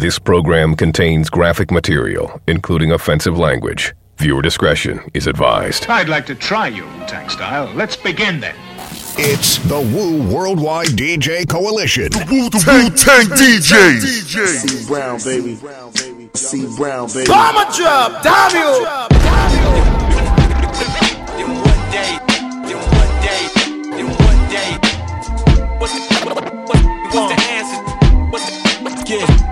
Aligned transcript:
This 0.00 0.18
program 0.18 0.76
contains 0.76 1.28
graphic 1.28 1.70
material, 1.70 2.40
including 2.46 2.90
offensive 2.90 3.36
language. 3.38 3.92
Viewer 4.16 4.40
discretion 4.40 5.02
is 5.12 5.26
advised. 5.26 5.88
I'd 5.90 6.08
like 6.08 6.24
to 6.24 6.34
try 6.34 6.68
your 6.68 6.86
Wu-Tang 6.86 7.28
style. 7.28 7.70
Let's 7.74 7.96
begin 7.96 8.40
then. 8.40 8.54
It's 9.18 9.58
the 9.58 9.78
Wu 9.78 10.22
Worldwide 10.34 10.86
DJ 10.96 11.46
Coalition. 11.46 12.08
The 12.12 12.26
Wu 12.30 12.48
the 12.48 12.64
Wu 12.66 12.88
Tang 12.96 13.26
DJs. 13.26 14.00
C 14.00 14.86
Brown, 14.88 15.18
baby. 15.22 15.58
C 16.32 16.66
Brown, 16.78 17.06
baby. 17.12 17.26
Bomber 17.26 17.70
drop, 17.76 18.22
W. 18.22 18.86
Then 21.36 21.60
one 21.60 21.90
day, 21.92 22.18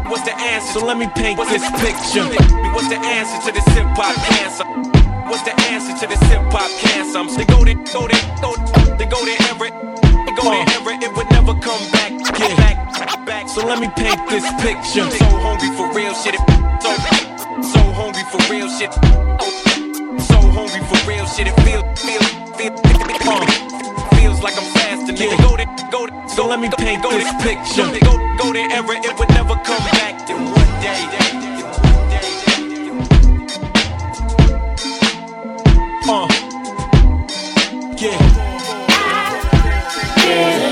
what's 0.08 0.24
the 0.24 0.34
answer? 0.36 0.80
So 0.80 0.84
let 0.84 0.96
me 0.96 1.06
paint 1.14 1.38
this 1.48 1.64
picture. 1.80 2.24
What's 2.74 2.88
the 2.88 2.98
answer 2.98 3.38
to 3.46 3.52
this 3.52 3.64
hip 3.76 3.86
hop 3.94 4.16
cancer? 4.28 4.64
What's 5.28 5.42
the 5.42 5.54
answer 5.68 5.94
to 6.00 6.06
this 6.06 6.20
hip 6.28 6.42
hop 6.50 6.70
cancer? 6.80 7.24
They 7.36 7.44
go 7.44 7.64
there, 7.64 7.76
go 7.92 8.08
there, 8.08 8.24
go 8.40 8.52
they 8.96 9.06
go 9.06 9.24
there, 9.24 9.38
Everett. 9.50 9.74
They 10.02 10.32
go 10.34 10.50
there, 10.50 10.66
Everett. 10.74 11.02
It 11.02 11.14
would 11.14 11.30
never 11.30 11.54
come 11.54 11.82
back. 11.92 12.12
Yeah. 12.38 12.56
Back, 12.56 13.26
back. 13.26 13.48
So 13.48 13.64
let 13.64 13.78
me 13.78 13.88
paint 13.96 14.18
this 14.28 14.46
picture. 14.62 15.08
So 15.10 15.24
hungry 15.44 15.70
for 15.76 15.92
real 15.94 16.14
shit. 16.14 16.34
It, 16.34 16.42
so, 16.82 16.90
so 17.62 17.80
hungry 17.92 18.24
for 18.32 18.40
real 18.52 18.68
shit. 18.68 18.90
Oh, 19.40 19.87
so 20.20 20.40
hungry 20.40 20.80
for 20.88 20.98
real 21.08 21.26
shit. 21.26 21.46
It 21.48 21.54
feel, 21.66 21.82
feel, 21.96 22.22
feel, 22.56 22.72
uh, 23.30 23.46
feels 24.16 24.40
like 24.42 24.56
I'm. 24.58 24.68
Nigga, 25.08 25.30
Yeah. 25.30 25.42
go 25.42 25.56
there, 25.56 25.66
go 25.90 26.06
there. 26.06 26.28
So 26.28 26.46
let 26.46 26.60
me 26.60 26.68
paint 26.76 27.02
go 27.02 27.10
this 27.10 27.32
picture. 27.42 27.88
Go, 28.04 28.12
go 28.38 28.52
there, 28.52 28.68
ever. 28.70 28.92
It 28.92 29.18
would 29.18 29.28
never 29.30 29.54
come 29.64 29.82
back. 29.98 30.26
Then 30.28 30.44
one 30.44 30.80
day, 30.80 31.00
then 31.10 31.34
one 31.72 32.08
day, 32.10 32.28
Uh. 36.08 36.28
Yeah. 37.98 38.18
If 40.16 40.67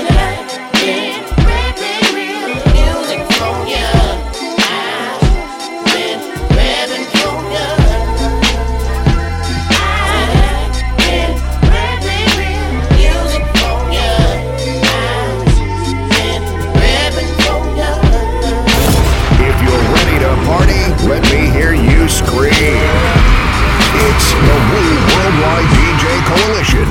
DJ 26.27 26.35
Coalition. 26.35 26.87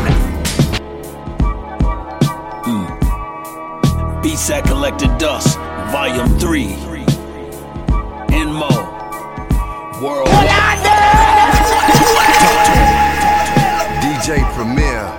Mm. 2.64 2.86
Beats 4.22 4.48
that 4.48 4.64
collected 4.64 5.18
dust, 5.18 5.58
volume 5.92 6.38
3. 6.38 6.64
And 8.34 8.54
more. 8.54 8.86
Worldwide. 10.02 10.78
DJ 14.02 14.42
Premier. 14.54 15.14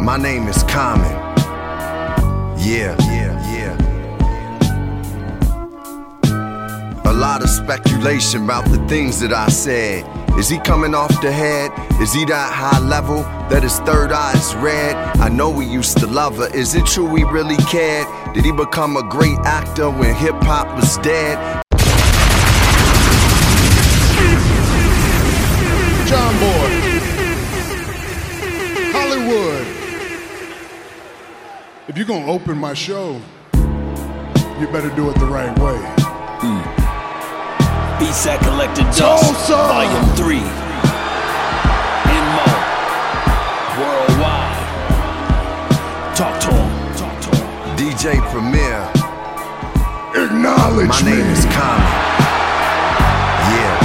My 0.00 0.16
name 0.16 0.46
is 0.48 0.62
Common. 0.64 1.10
Yeah, 2.58 2.96
yeah, 3.00 3.10
yeah. 3.10 3.19
A 7.10 7.12
lot 7.12 7.42
of 7.42 7.50
speculation 7.50 8.44
about 8.44 8.64
the 8.66 8.78
things 8.86 9.18
that 9.18 9.32
I 9.32 9.48
said. 9.48 10.06
Is 10.38 10.48
he 10.48 10.60
coming 10.60 10.94
off 10.94 11.20
the 11.20 11.32
head? 11.32 11.72
Is 12.00 12.12
he 12.12 12.24
that 12.26 12.52
high 12.52 12.78
level 12.78 13.22
that 13.50 13.64
his 13.64 13.80
third 13.80 14.12
eye 14.12 14.32
is 14.34 14.54
red? 14.54 14.94
I 15.18 15.28
know 15.28 15.50
we 15.50 15.66
used 15.66 15.98
to 15.98 16.06
love 16.06 16.36
her. 16.36 16.46
Is 16.54 16.76
it 16.76 16.86
true 16.86 17.10
we 17.10 17.24
really 17.24 17.56
cared? 17.56 18.06
Did 18.32 18.44
he 18.44 18.52
become 18.52 18.96
a 18.96 19.02
great 19.02 19.38
actor 19.40 19.90
when 19.90 20.14
hip 20.14 20.36
hop 20.42 20.68
was 20.76 20.98
dead? 20.98 21.36
John 26.06 26.32
Boy. 26.38 26.68
Hollywood. 28.94 29.66
If 31.88 31.96
you're 31.98 32.06
gonna 32.06 32.30
open 32.30 32.56
my 32.56 32.74
show, 32.74 33.20
you 34.60 34.68
better 34.68 34.94
do 34.94 35.10
it 35.10 35.18
the 35.18 35.26
right 35.26 35.58
way. 35.58 35.99
That 38.00 38.40
collected 38.42 38.84
dust, 38.96 39.48
volume 39.48 40.08
3. 40.16 40.36
In 40.36 40.42
more. 42.34 42.60
Worldwide. 43.76 44.64
Talk 46.16 46.34
to 46.40 46.48
him. 46.48 46.70
Talk 46.96 47.16
to 47.22 47.30
him. 47.36 47.44
DJ 47.76 48.20
Premier. 48.32 48.80
Acknowledge 50.16 50.88
My 50.88 51.00
me. 51.02 51.12
name 51.12 51.28
is 51.30 51.44
Common. 51.44 51.92
Yeah, 53.52 53.76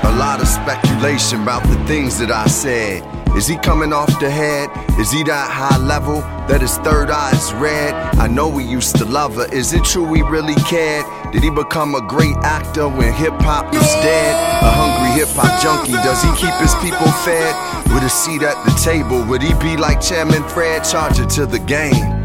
yeah. 0.00 0.10
A 0.10 0.12
lot 0.16 0.40
of 0.40 0.48
speculation 0.48 1.42
about 1.42 1.62
the 1.64 1.76
things 1.86 2.18
that 2.18 2.30
I 2.30 2.46
said. 2.48 3.02
Is 3.36 3.46
he 3.46 3.58
coming 3.58 3.92
off 3.92 4.08
the 4.18 4.30
head? 4.30 4.70
Is 4.98 5.12
he 5.12 5.22
that 5.24 5.50
high 5.50 5.76
level 5.76 6.22
that 6.48 6.62
his 6.62 6.78
third 6.78 7.10
eye 7.10 7.32
is 7.32 7.52
red? 7.52 7.92
I 8.16 8.28
know 8.28 8.48
we 8.48 8.64
used 8.64 8.96
to 8.96 9.04
love 9.04 9.34
her. 9.34 9.44
Is 9.52 9.74
it 9.74 9.84
true 9.84 10.08
we 10.08 10.22
really 10.22 10.54
cared? 10.54 11.04
Did 11.32 11.42
he 11.42 11.50
become 11.50 11.94
a 11.94 12.00
great 12.00 12.36
actor 12.38 12.88
when 12.88 13.12
hip 13.12 13.34
hop 13.40 13.74
was 13.74 13.92
dead? 14.00 14.32
A 14.64 14.70
hungry 14.70 15.20
hip 15.20 15.28
hop 15.36 15.60
junkie, 15.60 15.92
does 15.92 16.22
he 16.22 16.30
keep 16.40 16.54
his 16.54 16.74
people 16.76 17.12
fed? 17.28 17.52
With 17.92 18.04
a 18.04 18.08
seat 18.08 18.42
at 18.42 18.56
the 18.64 18.72
table, 18.82 19.22
would 19.26 19.42
he 19.42 19.52
be 19.60 19.76
like 19.76 20.00
Chairman 20.00 20.42
Fred, 20.48 20.84
charger 20.84 21.26
to 21.26 21.44
the 21.44 21.58
game? 21.58 22.15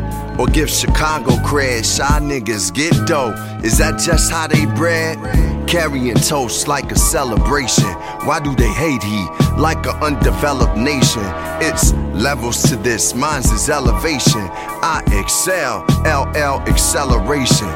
Or 0.42 0.48
give 0.48 0.72
Chicago 0.72 1.34
cred, 1.46 1.86
shy 1.86 2.20
niggas 2.20 2.74
get 2.74 2.94
dough. 3.06 3.36
Is 3.64 3.78
that 3.78 4.00
just 4.00 4.32
how 4.32 4.48
they 4.48 4.66
bred? 4.66 5.20
Carrying 5.68 6.16
toast 6.16 6.68
like 6.68 6.92
a 6.92 6.98
celebration. 6.98 7.86
Why 8.26 8.40
do 8.40 8.56
they 8.56 8.70
hate 8.70 9.04
he 9.04 9.24
like 9.56 9.86
an 9.86 10.02
undeveloped 10.02 10.78
nation? 10.78 11.22
It's 11.62 11.94
levels 12.16 12.64
to 12.70 12.76
this, 12.76 13.14
mine's 13.14 13.52
is 13.52 13.70
elevation. 13.70 14.42
I 14.82 15.04
excel, 15.12 15.86
LL 16.06 16.60
acceleration. 16.68 17.68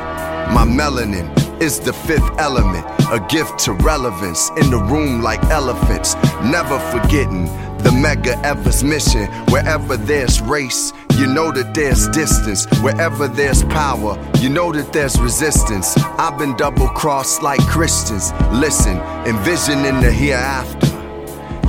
My 0.51 0.65
melanin 0.65 1.44
is 1.61 1.79
the 1.79 1.93
fifth 1.93 2.29
element, 2.39 2.85
a 3.11 3.25
gift 3.29 3.59
to 3.59 3.73
relevance 3.73 4.49
in 4.61 4.69
the 4.69 4.77
room 4.77 5.21
like 5.21 5.43
elephants. 5.45 6.15
Never 6.43 6.79
forgetting 6.91 7.45
the 7.85 7.91
Medgar 7.91 8.41
Evers 8.43 8.83
mission. 8.83 9.25
Wherever 9.49 9.97
there's 9.97 10.41
race, 10.41 10.91
you 11.17 11.27
know 11.27 11.51
that 11.51 11.73
there's 11.73 12.07
distance. 12.09 12.65
Wherever 12.81 13.27
there's 13.27 13.63
power, 13.65 14.17
you 14.39 14.49
know 14.49 14.71
that 14.71 14.91
there's 14.91 15.19
resistance. 15.19 15.97
I've 16.17 16.37
been 16.37 16.55
double 16.57 16.87
crossed 16.89 17.41
like 17.41 17.61
Christians. 17.67 18.31
Listen, 18.51 18.97
envisioning 19.25 20.01
the 20.01 20.11
hereafter. 20.11 20.87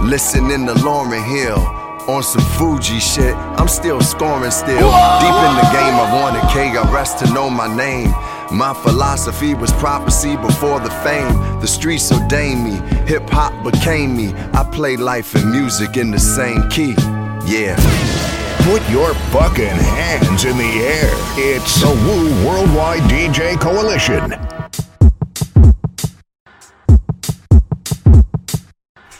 Listening 0.03 0.66
to 0.66 0.74
Lauryn 0.74 1.24
Hill 1.24 1.58
on 2.08 2.22
some 2.22 2.44
Fuji 2.56 3.00
shit. 3.00 3.34
I'm 3.34 3.68
still 3.68 4.00
scoring 4.00 4.50
still. 4.50 4.91
Deep 5.20 5.38
in 5.47 5.54
the 5.58 5.68
game, 5.74 5.94
I 5.94 6.10
want 6.14 6.36
a 6.36 6.41
K. 6.53 6.76
I 6.76 6.92
rest 6.92 7.18
to 7.24 7.32
know 7.32 7.50
my 7.50 7.66
name. 7.74 8.14
My 8.53 8.73
philosophy 8.73 9.55
was 9.55 9.73
prophecy 9.73 10.37
before 10.37 10.79
the 10.79 10.91
fame. 11.03 11.34
The 11.61 11.67
streets 11.67 12.12
ordained 12.12 12.62
me, 12.62 12.77
hip 13.07 13.29
hop 13.29 13.53
became 13.65 14.17
me. 14.17 14.33
I 14.53 14.62
play 14.73 14.97
life 14.97 15.34
and 15.34 15.51
music 15.51 15.97
in 15.97 16.12
the 16.12 16.19
same 16.21 16.69
key. 16.71 16.95
Yeah. 17.45 17.77
Put 18.62 18.89
your 18.89 19.15
fucking 19.33 19.67
hands 19.67 20.45
in 20.45 20.57
the 20.57 20.65
air. 20.65 21.11
It's 21.37 21.81
the 21.81 21.89
Wu 21.89 22.47
Worldwide 22.47 23.03
DJ 23.10 23.60
Coalition. 23.60 24.31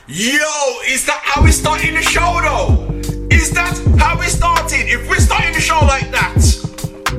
Yo, 0.07 0.81
is 0.87 1.05
that 1.07 1.21
how 1.25 1.43
we 1.43 1.51
starting 1.51 1.95
the 1.95 2.03
show 2.03 2.41
though? 2.43 3.27
Is 3.29 3.51
that 3.51 3.77
how 3.99 4.19
we 4.19 4.27
started? 4.27 4.89
If 4.89 5.09
we're 5.11 5.19
starting 5.19 5.53
the 5.53 5.61
show 5.61 5.81
like 5.81 6.11
that, 6.13 6.56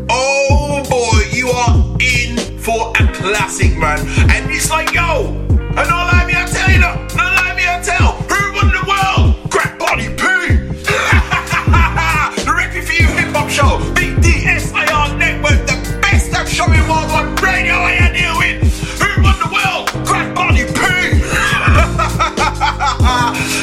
oh 0.09 0.83
boy, 0.89 1.21
you 1.35 1.49
are 1.49 1.75
in 1.99 2.37
for 2.59 2.91
a 2.99 3.07
classic, 3.13 3.77
man. 3.77 3.99
And 4.31 4.49
it's 4.51 4.69
like, 4.69 4.93
yo, 4.93 5.33
and 5.49 5.75
lie 5.77 6.25
me, 6.27 6.33
I 6.35 6.45
tell 6.51 6.69
you, 6.69 6.79
no, 6.79 6.95
don't 7.09 7.17
lie 7.17 7.55
me, 7.55 7.63
I 7.67 7.81
tell. 7.81 8.13
Who 8.27 8.53
won 8.53 8.71
the 8.71 8.83
world? 8.87 9.51
Crack 9.51 9.77
Body 9.79 10.07
the 12.45 12.53
Record 12.57 12.83
for 12.83 12.93
You 12.93 13.07
Hip 13.07 13.35
Hop 13.35 13.49
Show, 13.49 13.79
Big 13.93 14.15
DSIR 14.17 15.17
Network, 15.17 15.65
the 15.67 15.75
best 16.01 16.33
at 16.33 16.47
showing 16.47 16.79
worldwide 16.87 17.41
radio 17.41 17.75
I 17.75 18.11
deal 18.11 18.37
with. 18.37 18.63
Who 18.99 19.21
won 19.23 19.37
the 19.39 19.49
world? 19.51 19.89
Crack 20.05 20.33
Body 20.35 20.65
P. 20.65 20.77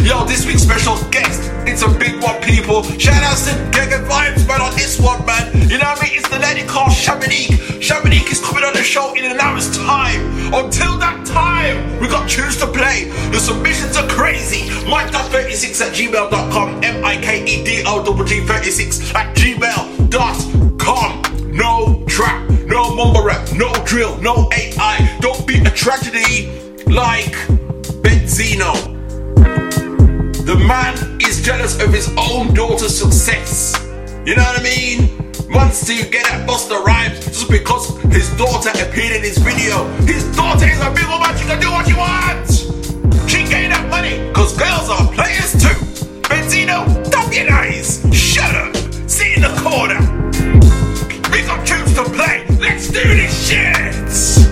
Yo, 0.09 0.25
this 0.25 0.47
week's 0.47 0.63
special 0.63 0.97
guest. 1.11 1.51
It's 1.67 1.83
a 1.83 1.89
big 1.89 2.23
one, 2.23 2.41
people. 2.43 2.83
Shout 2.99 3.23
outs 3.23 3.47
to 3.47 3.55
Gaggan 3.73 4.05
Vibes, 4.05 4.47
man, 4.47 4.61
on 4.61 4.75
this 4.75 5.01
one, 5.01 5.25
man. 5.27 5.44
You 5.75 5.81
know 5.81 5.87
what 5.87 5.99
I 5.99 6.03
mean? 6.07 6.15
It's 6.15 6.29
the 6.29 6.39
lady 6.39 6.63
called 6.69 6.93
Shavanique. 6.93 7.59
Shavanique 7.83 8.31
is 8.31 8.39
coming 8.39 8.63
on 8.63 8.75
the 8.75 8.83
show 8.85 9.13
in 9.15 9.25
an 9.25 9.41
hour's 9.41 9.77
time. 9.77 10.21
Until 10.55 10.97
that 10.99 11.27
time, 11.27 11.99
we 11.99 12.07
got 12.07 12.31
tunes 12.31 12.57
to 12.59 12.69
play. 12.69 13.11
The 13.33 13.41
submissions 13.41 13.97
are 13.97 14.07
crazy. 14.07 14.71
Mike.36 14.89 15.81
at 15.81 15.93
gmail.com. 15.93 16.85
M-I-K-E-D-O-G-G-36 16.85 19.15
at 19.17 19.35
gmail.com. 19.35 21.23
No 21.51 22.05
trap, 22.07 22.49
no 22.67 22.95
mumble 22.95 23.25
rap, 23.25 23.53
no 23.53 23.73
drill, 23.85 24.17
no 24.19 24.49
AI. 24.53 25.19
Don't 25.21 25.45
be 25.45 25.59
a 25.59 25.71
tragedy 25.71 26.53
like 26.87 27.35
Benzino. 28.05 28.75
The 30.47 30.55
man 30.55 31.21
is 31.21 31.43
jealous 31.43 31.81
of 31.83 31.93
his 31.93 32.09
own 32.17 32.55
daughter's 32.55 32.97
success. 32.97 33.75
You 34.25 34.37
know 34.37 34.45
what 34.45 34.61
I 34.61 34.63
mean? 34.63 35.24
To 35.75 35.93
get 36.09 36.25
at 36.31 36.49
Busta 36.49 36.83
Rhymes 36.83 37.27
just 37.27 37.51
because 37.51 37.99
his 38.05 38.31
daughter 38.39 38.71
appeared 38.71 39.17
in 39.17 39.23
his 39.23 39.37
video. 39.39 39.85
His 40.07 40.25
daughter 40.35 40.67
is 40.67 40.81
a 40.81 40.91
big 40.91 41.05
woman, 41.07 41.37
she 41.37 41.45
can 41.45 41.61
do 41.61 41.71
what 41.71 41.87
she 41.87 41.95
wants. 41.95 42.63
She 43.31 43.45
gained 43.45 43.73
that 43.73 43.87
money 43.91 44.27
because 44.29 44.57
girls 44.57 44.89
are 44.89 45.13
players 45.13 45.53
too. 45.53 45.75
Benzino, 46.23 47.05
stop 47.07 47.35
your 47.35 47.53
eyes. 47.53 48.01
Shut 48.15 48.55
up. 48.55 48.75
See 49.11 49.35
in 49.35 49.43
the 49.43 49.53
corner. 49.61 50.01
We 51.31 51.43
got 51.43 51.67
tunes 51.67 51.93
to 51.95 52.05
play. 52.05 52.47
Let's 52.59 52.89
do 52.89 53.03
this 53.03 53.49
shit. 53.49 54.44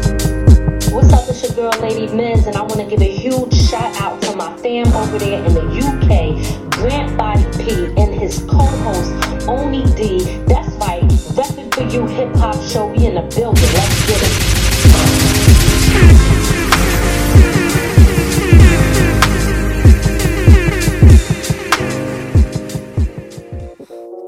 What's 1.12 1.24
up, 1.24 1.28
it's 1.28 1.42
your 1.42 1.70
girl 1.70 1.80
Lady 1.82 2.10
Miz, 2.14 2.46
and 2.46 2.56
I 2.56 2.62
want 2.62 2.76
to 2.76 2.86
give 2.86 3.02
a 3.02 3.12
huge 3.14 3.54
shout 3.54 4.00
out 4.00 4.22
to 4.22 4.34
my 4.34 4.56
fam 4.56 4.86
over 4.94 5.18
there 5.18 5.44
in 5.44 5.52
the 5.52 5.60
UK, 5.60 6.70
Grant 6.70 7.18
Body 7.18 7.44
P, 7.62 7.92
and 8.00 8.14
his 8.14 8.38
co-host 8.48 9.12
Oni 9.46 9.84
D. 9.94 10.24
That's 10.46 10.70
right, 10.76 11.02
repping 11.36 11.74
for 11.74 11.82
you 11.82 12.06
hip 12.06 12.34
hop 12.36 12.56
show. 12.62 12.86
We 12.86 13.04
in 13.04 13.16
the 13.16 13.20
building. 13.36 13.62
Let's 13.74 14.06
get 14.06 14.22
it. 14.22 14.32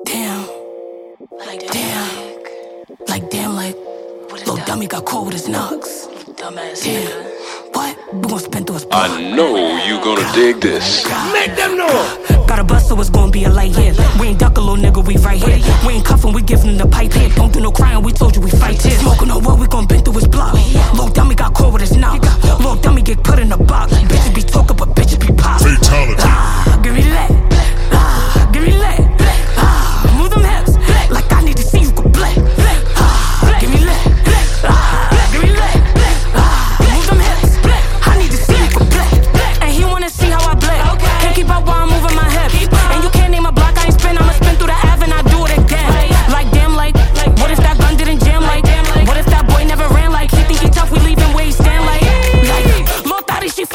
Damn. 0.04 0.46
Like 1.38 1.66
damn. 1.72 2.10
Like 3.08 3.30
damn, 3.30 3.54
like 3.54 3.76
little 4.32 4.58
dummy 4.66 4.86
got 4.86 5.06
caught 5.06 5.24
with 5.24 5.32
his 5.32 5.48
knocks. 5.48 6.03
Dumbass. 6.44 6.84
Damn. 6.84 7.08
What? 7.72 7.96
We 8.12 8.28
gon' 8.28 8.38
spin 8.38 8.64
through 8.66 8.74
his 8.74 8.86
I 8.90 9.34
know 9.34 9.56
you 9.88 9.96
gonna 10.04 10.30
dig 10.34 10.60
this. 10.60 11.02
Make 11.32 11.56
them 11.56 11.78
know. 11.78 11.88
Got 12.46 12.58
a 12.58 12.64
bus, 12.64 12.86
so 12.86 13.00
it's 13.00 13.08
gonna 13.08 13.32
be 13.32 13.44
a 13.44 13.48
light 13.48 13.74
here. 13.74 13.94
We 14.20 14.26
ain't 14.28 14.40
duck 14.40 14.58
a 14.58 14.60
little 14.60 14.76
nigga, 14.76 15.02
we 15.06 15.16
right 15.24 15.42
here. 15.42 15.58
We 15.86 15.94
ain't 15.94 16.04
cuffin', 16.04 16.34
we 16.34 16.42
giving 16.42 16.76
the 16.76 16.86
pipe 16.86 17.14
here. 17.14 17.30
Don't 17.30 17.50
do 17.50 17.60
no 17.60 17.72
crying, 17.72 18.02
we 18.02 18.12
told 18.12 18.36
you 18.36 18.42
we 18.42 18.50
fight 18.50 18.82
here. 18.82 18.98
Smoking 18.98 19.30
on 19.30 19.42
what 19.42 19.58
we 19.58 19.66
gon' 19.68 19.86
bend 19.86 20.04
through 20.04 20.20
his 20.20 20.28
block. 20.28 20.52
Little 20.92 21.08
dummy 21.08 21.34
got 21.34 21.54
caught 21.54 21.72
with 21.72 21.80
his 21.80 21.96
knock. 21.96 22.20
Little 22.60 22.76
dummy 22.76 23.00
get 23.00 23.24
put 23.24 23.38
in 23.38 23.50
a 23.50 23.56
box. 23.56 23.94
Bitches 23.94 24.34
be 24.34 24.42
talking, 24.42 24.76
but 24.76 24.90
bitches 24.90 25.18
be 25.26 25.32
pop. 25.32 25.62
Fatality. 25.62 26.20
Ah, 26.26 26.78
give 26.84 26.92
me 26.92 27.00
that. 27.04 27.30
Ah, 27.90 28.50
give 28.52 28.64
me 28.64 28.72
that. 28.72 29.03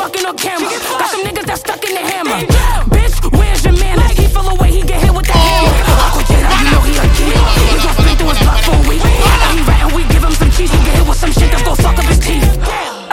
Fucking 0.09 0.25
on 0.25 0.37
camera. 0.37 0.69
Got 0.69 1.09
some 1.09 1.21
niggas 1.21 1.45
that 1.45 1.59
stuck 1.59 1.83
in 1.85 1.93
the 1.93 2.01
hammer. 2.01 2.41
Bitch, 2.89 3.17
where's 3.37 3.63
your 3.63 3.73
manners? 3.77 4.17
He 4.17 4.25
feel 4.27 4.47
away, 4.49 4.71
he 4.71 4.81
get 4.81 5.01
hit 5.01 5.13
with 5.13 5.25
the 5.25 5.33
hammer. 5.33 5.73
Uncle 6.01 6.23
Jada, 6.25 6.49
you 6.49 6.67
know 6.73 6.81
he 6.81 6.93
a 6.97 7.05
G. 7.13 7.19
He 7.29 7.77
gon' 7.77 7.93
spin 7.93 8.15
through 8.17 8.29
his 8.33 8.39
block 8.41 8.61
for 8.65 8.75
a 8.75 8.89
week. 8.89 9.03
And 9.05 9.59
he 9.59 9.61
ratting, 9.65 9.93
we 9.95 10.03
give 10.09 10.23
him 10.23 10.33
some 10.33 10.51
cheese. 10.51 10.71
He 10.71 10.77
get 10.85 10.95
hit 10.97 11.07
with 11.07 11.19
some 11.19 11.31
shit 11.31 11.51
that's 11.51 11.63
gon' 11.63 11.77
fuck 11.77 11.97
up 11.97 12.05
his 12.05 12.19
teeth. 12.19 12.28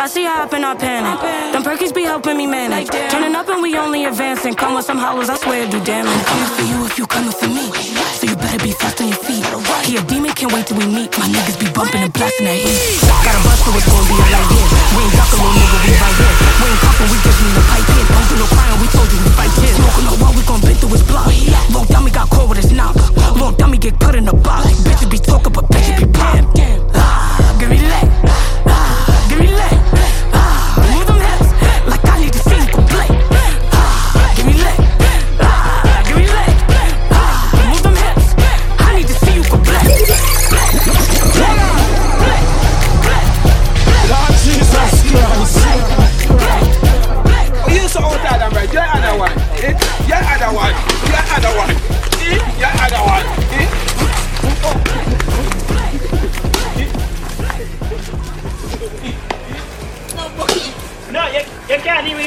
I 0.06 0.08
see 0.08 0.23
her 0.23 0.47
up 0.47 0.55
and 0.55 0.62
I 0.62 0.79
panic. 0.79 1.19
Them 1.50 1.67
perkies 1.67 1.91
be 1.91 2.06
helping 2.06 2.38
me 2.38 2.47
manage. 2.47 2.87
Turning 3.11 3.35
up 3.35 3.50
and 3.50 3.58
we 3.58 3.75
only 3.75 4.06
advancing. 4.06 4.55
Come 4.55 4.79
with 4.79 4.87
some 4.87 5.03
hollows, 5.03 5.26
I 5.26 5.35
swear 5.35 5.67
to 5.67 5.67
do 5.67 5.82
damage. 5.82 6.14
I'm 6.14 6.23
Coming 6.31 6.53
for 6.55 6.62
you 6.62 6.79
if 6.87 6.94
you 6.94 7.11
coming 7.11 7.35
for 7.35 7.50
me. 7.50 7.75
So 8.14 8.31
you 8.31 8.38
better 8.38 8.62
be 8.62 8.70
fast 8.70 9.03
on 9.03 9.11
your 9.11 9.19
feet. 9.19 9.43
He 9.82 9.99
a 9.99 10.03
demon, 10.06 10.31
can't 10.31 10.55
wait 10.55 10.70
till 10.70 10.79
we 10.79 10.87
meet. 10.87 11.11
My 11.19 11.26
niggas 11.26 11.58
be 11.58 11.67
bumping 11.75 12.06
and 12.06 12.14
blasting 12.14 12.47
that 12.47 12.55
heat. 12.55 13.03
Got 13.03 13.35
a 13.35 13.43
bus, 13.43 13.58
so 13.67 13.75
it's 13.75 13.82
gonna 13.82 14.06
be 14.06 14.14
a 14.14 14.26
light. 14.31 14.47
We 14.94 15.03
ain't 15.03 15.11
duck 15.11 15.26
a 15.26 15.37
little 15.43 15.58
nigga, 15.58 15.75
we 15.75 15.91
right 15.99 16.14
here. 16.23 16.35
We 16.38 16.67
ain't 16.70 16.82
cuffin', 16.87 17.08
we 17.11 17.19
giving 17.26 17.50
the 17.50 17.62
pipe 17.67 17.87
here. 17.91 18.06
Don't 18.06 18.26
do 18.31 18.35
no 18.38 18.47
crying, 18.47 18.79
we 18.79 18.87
told 18.94 19.08
you 19.11 19.19
we 19.26 19.31
fight 19.35 19.55
here. 19.58 19.75
Smoking 19.75 20.06
on 20.06 20.17
what 20.23 20.32
we 20.38 20.43
gon' 20.47 20.62
bend 20.62 20.79
through 20.79 20.94
his 20.94 21.03
block. 21.03 21.35
Little 21.35 21.88
dummy 21.91 22.14
got 22.14 22.31
caught 22.31 22.47
with 22.47 22.62
his 22.62 22.70
knock. 22.70 22.94
Little 23.35 23.58
dummy 23.58 23.75
get 23.75 23.99
put 23.99 24.14
in 24.14 24.31
a 24.31 24.37
box. 24.38 24.70
Bitches 24.87 25.11
be 25.11 25.19
talking, 25.19 25.50
but 25.50 25.67
bitches 25.67 25.99
be 25.99 26.06
pop. 26.14 26.47
Ah, 26.94 27.43
give 27.58 27.75
me 27.75 27.82
that. 27.91 28.06
Ah, 28.70 29.03
give 29.26 29.43
me 29.43 29.50
that. 29.50 29.75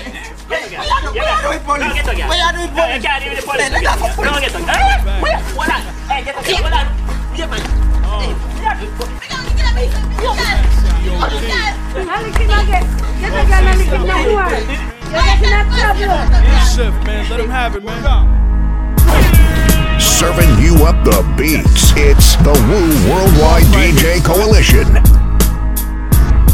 Get 0.49 0.65
a 0.65 0.69
girl. 0.69 0.83
You 0.83 1.13
get 1.13 1.25
a- 1.25 1.41
No, 1.43 1.93
get 1.93 2.05
a 2.05 2.15
girl. 2.15 2.29
No, 2.29 2.85
you 2.87 3.01
can't 3.01 3.21
leave 3.23 3.33
with 3.33 3.41
the 3.41 3.49
police. 3.49 3.69
No, 3.71 4.39
get 4.39 4.53
a 4.53 4.57
girl. 4.57 4.67
Hey, 4.67 5.21
wait, 5.21 5.37
hold 5.53 5.69
on. 5.69 5.81
Hey, 6.09 6.19
get 6.23 6.33
a 6.33 6.41
girl, 6.43 6.57
hold 6.57 6.73
on. 6.73 6.85
Yeah, 7.37 7.47
man. 7.47 7.63
Shift, 16.73 16.97
man. 17.05 17.29
Let 17.29 17.39
him 17.39 17.49
have 17.49 17.75
it, 17.75 17.83
man. 17.83 18.42
Serving 20.23 20.63
you 20.63 20.85
up 20.85 21.03
the 21.03 21.19
beats. 21.37 21.91
It's 21.97 22.37
the 22.37 22.55
Woo 22.55 23.11
Worldwide 23.11 23.67
DJ 23.75 24.23
Coalition. 24.23 24.87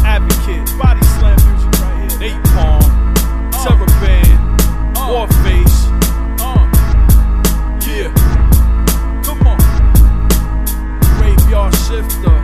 Advocate, 0.02 0.66
body 0.76 1.00
slam 1.14 1.38
music 1.46 1.70
right 1.78 2.10
here. 2.10 2.34
Eight 2.34 2.44
palm, 2.50 2.82
terror 3.62 3.86
band, 4.02 4.58
Warface. 5.06 5.86
Uh, 6.42 6.66
yeah, 7.86 8.10
come 9.22 9.46
on. 9.46 9.62
Graveyard 11.14 11.72
shifter. 11.86 12.34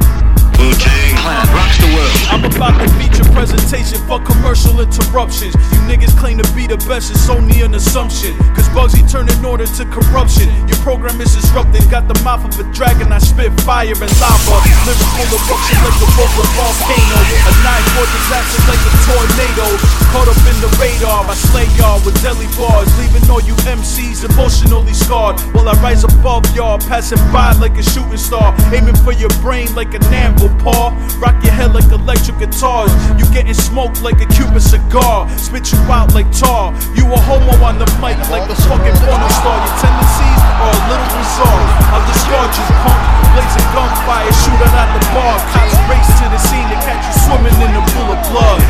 Wu-Tang 0.63 1.17
Clan 1.19 1.47
rocks 1.51 1.79
the 1.83 1.91
world. 1.91 2.17
I'm 2.31 2.45
about 2.45 2.79
to 2.81 2.89
feature 3.03 3.27
presentation 3.33 3.99
for 4.07 4.23
commercial 4.23 4.79
interruptions. 4.81 5.55
You 5.75 5.81
niggas 5.91 6.17
claim 6.17 6.39
to 6.39 6.47
be 6.55 6.69
the 6.69 6.79
best, 6.87 7.11
it's 7.11 7.29
only 7.29 7.63
an 7.63 7.75
assumption. 7.75 8.39
Cause 8.55 8.66
Bugsy 8.77 9.01
turned 9.09 9.33
an 9.33 9.41
order 9.41 9.65
to 9.65 9.89
corruption. 9.89 10.53
Your 10.69 10.77
program 10.85 11.19
is 11.25 11.33
disrupted, 11.33 11.81
got 11.89 12.13
the 12.13 12.19
mouth 12.21 12.45
of 12.45 12.53
a 12.61 12.65
dragon. 12.77 13.09
I 13.09 13.17
spit 13.17 13.49
fire 13.65 13.89
and 13.89 14.13
lava. 14.21 14.57
Lyrical 14.85 15.33
eruption 15.33 15.81
like 15.81 15.97
the 15.97 16.09
book 16.13 16.29
of 16.37 16.45
volcano. 16.53 17.19
A 17.25 17.53
nine 17.65 17.87
more 17.97 18.05
disaster 18.05 18.61
like 18.69 18.85
a 18.85 18.93
tornado. 19.09 19.67
Caught 20.13 20.29
up 20.29 20.41
in 20.45 20.61
the 20.61 20.69
radar, 20.77 21.25
I 21.25 21.33
slay 21.33 21.65
y'all 21.81 22.05
with 22.05 22.21
deadly 22.21 22.53
bars. 22.53 22.93
Leaving 23.01 23.25
all 23.33 23.41
you 23.41 23.57
MCs 23.65 24.29
emotionally 24.29 24.93
scarred. 24.93 25.41
While 25.57 25.73
I 25.73 25.75
rise 25.81 26.05
above 26.05 26.45
y'all, 26.55 26.77
passing 26.77 27.25
by 27.33 27.57
like 27.57 27.81
a 27.81 27.83
shooting 27.83 28.21
star. 28.21 28.53
Aiming 28.77 29.01
for 29.01 29.17
your 29.17 29.33
brain 29.41 29.73
like 29.75 29.97
an 29.97 30.05
anvil 30.13 30.53
paw. 30.61 30.93
Rock 31.17 31.41
your 31.41 31.57
head 31.57 31.73
like 31.73 31.89
electric 31.89 32.45
guitars. 32.45 32.93
You 33.17 33.25
getting 33.33 33.57
smoked 33.57 34.03
like 34.03 34.21
a 34.21 34.29
Cuban 34.37 34.61
cigar. 34.61 35.25
Spit 35.41 35.73
you 35.73 35.81
out 35.89 36.13
like 36.13 36.29
tar. 36.29 36.77
You 36.93 37.09
a 37.09 37.17
homo 37.25 37.57
on 37.65 37.81
the 37.81 37.89
mic 38.05 38.21
like 38.29 38.45
a 38.53 38.66
fucking 38.67 38.97
porno 39.03 39.29
star. 39.39 39.57
Your 39.63 39.77
tendencies 39.79 40.41
are 40.59 40.75
a 40.75 40.83
little 40.91 41.11
bizarre. 41.15 41.65
I'll 41.95 42.07
discard 42.11 42.51
you, 42.51 42.67
punk. 42.83 43.01
Blazing 43.33 43.69
gunfire, 43.73 44.33
shooting 44.43 44.75
at 44.75 44.89
the 44.95 45.03
bar. 45.15 45.37
Cops 45.55 45.77
race 45.87 46.11
to 46.21 46.27
the 46.31 46.41
scene 46.51 46.69
to 46.71 46.79
catch 46.83 47.03
you 47.07 47.15
swimming 47.27 47.59
in 47.63 47.71
the 47.75 47.83
pool 47.95 48.11
of 48.11 48.21
blood. 48.31 48.61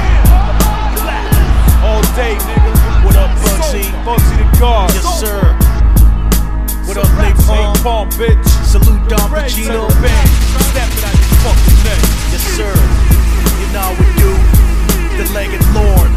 All 1.86 2.02
day, 2.18 2.34
nigga. 2.34 2.72
What 3.04 3.16
up, 3.16 3.30
Bugsy? 3.40 3.86
Bugsy 4.04 4.36
the 4.36 4.48
God. 4.58 4.90
Yes, 4.92 5.06
sir. 5.20 5.38
What 6.86 6.98
up, 6.98 7.10
Nate 7.18 7.38
Palm? 7.82 8.10
Bitch. 8.18 8.46
Salute 8.66 9.02
Don 9.08 9.30
Pacino. 9.30 9.86
Snap 9.90 10.90
it 10.92 11.04
out 11.06 11.14
your 11.14 11.30
fucking 11.46 11.78
neck. 11.86 12.02
Yes, 12.34 12.44
sir. 12.58 12.74
You 13.60 13.66
know 13.72 13.90
we 13.96 14.06
do. 14.18 14.30
The 15.16 15.24
legged 15.32 15.64
Lord. 15.72 16.10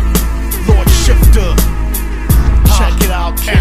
Lord 0.68 0.90
Shifter. 0.90 1.54
Check 2.80 3.04
it 3.04 3.12
out, 3.12 3.36
kid. 3.36 3.58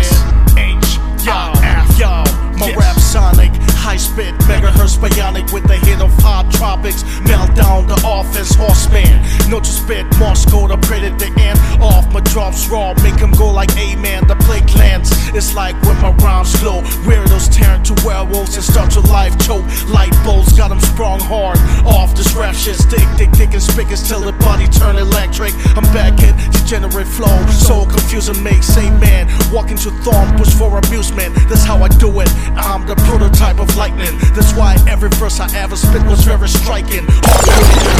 H. 0.57 0.99
Yo, 1.27 1.51
F. 1.61 1.99
Yo. 1.99 2.23
My 2.57 2.73
rap 2.79 2.97
sonic. 3.01 3.68
High 3.89 3.97
spit, 3.97 4.35
megahertz 4.45 4.99
bionic 4.99 5.51
with 5.51 5.65
the 5.65 5.77
hit 5.77 6.03
of 6.03 6.13
hot 6.21 6.53
tropics. 6.53 7.03
Meltdown 7.25 7.89
the 7.89 7.97
office 8.07 8.55
horseman. 8.55 9.17
No 9.49 9.61
to 9.61 9.73
spit, 9.73 10.05
Morse 10.19 10.45
code, 10.45 10.71
I 10.71 10.77
printed 10.77 11.19
the 11.19 11.33
end 11.41 11.59
off. 11.81 12.13
My 12.13 12.21
drops 12.21 12.69
raw, 12.69 12.93
make 13.03 13.19
him 13.19 13.33
go 13.33 13.51
like 13.51 13.75
Amen. 13.79 14.29
The 14.29 14.37
plague 14.45 14.69
lands. 14.77 15.09
It's 15.33 15.55
like 15.55 15.75
when 15.89 15.97
my 16.03 16.13
rhymes 16.21 16.55
flow. 16.61 16.83
Weirdos 17.09 17.49
turn 17.49 17.83
to 17.85 17.95
werewolves 18.05 18.57
and 18.57 18.65
start 18.65 18.91
to 18.91 19.01
life 19.09 19.33
choke. 19.41 19.65
Light 19.89 20.13
bulbs 20.23 20.53
got 20.53 20.69
them 20.69 20.81
sprung 20.81 21.21
hard. 21.21 21.57
Off 21.89 22.15
this 22.15 22.35
rap 22.35 22.55
shit, 22.55 22.77
stick, 22.77 23.09
dick, 23.17 23.33
dick, 23.33 23.55
and 23.55 23.63
spigots 23.63 24.07
till 24.07 24.21
the 24.21 24.33
body 24.45 24.69
turn 24.69 24.97
electric. 24.97 25.55
I'm 25.73 25.89
back 25.97 26.21
in 26.21 26.37
degenerate 26.53 27.09
flow. 27.09 27.33
So 27.49 27.87
confusing, 27.87 28.43
make 28.43 28.63
say 28.63 28.91
man. 29.01 29.33
Walk 29.51 29.71
into 29.71 29.91
thorn, 30.05 30.37
push 30.37 30.53
for 30.53 30.77
amusement. 30.77 31.33
That's 31.49 31.65
how 31.65 31.81
I 31.83 31.89
do 31.89 32.21
it. 32.21 32.29
I'm 32.53 32.87
the 32.87 32.97
prototype 33.09 33.59
of 33.59 33.78
lightning. 33.79 34.19
That's 34.35 34.53
why 34.59 34.75
every 34.91 35.09
verse 35.23 35.39
I 35.39 35.47
ever 35.55 35.77
spit 35.77 36.03
was 36.03 36.27
very 36.27 36.49
striking. 36.49 37.07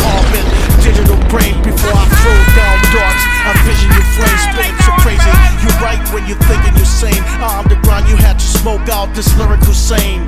All 0.03 0.19
Orbit, 0.19 0.45
digital 0.83 1.17
brain 1.31 1.55
before 1.63 1.95
I 1.95 2.05
throw 2.19 2.39
down 2.59 2.79
darts. 2.91 3.23
I 3.47 3.55
vision 3.63 3.89
you 3.95 4.03
flame 4.19 4.39
spitting 4.51 4.79
so 4.83 4.93
crazy. 4.99 5.31
You 5.63 5.71
right 5.79 6.03
when 6.11 6.27
you're 6.27 6.43
thinking 6.51 6.75
you're 6.75 6.85
sane. 6.85 7.23
I'm 7.39 7.69
the 7.71 7.79
grind 7.87 8.09
you 8.11 8.17
had 8.17 8.43
to 8.43 8.45
smoke 8.45 8.89
out 8.91 9.15
this 9.15 9.31
lyric 9.39 9.63
Hussein. 9.63 10.27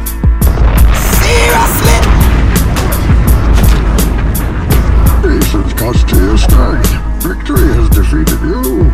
Seriously? 1.18 1.98
Patience 5.20 5.74
cost 5.74 6.08
to 6.08 6.16
your 6.16 6.38
strength. 6.38 6.94
Victory 7.26 7.68
has 7.74 7.90
defeated 7.90 8.40
you. 8.46 8.86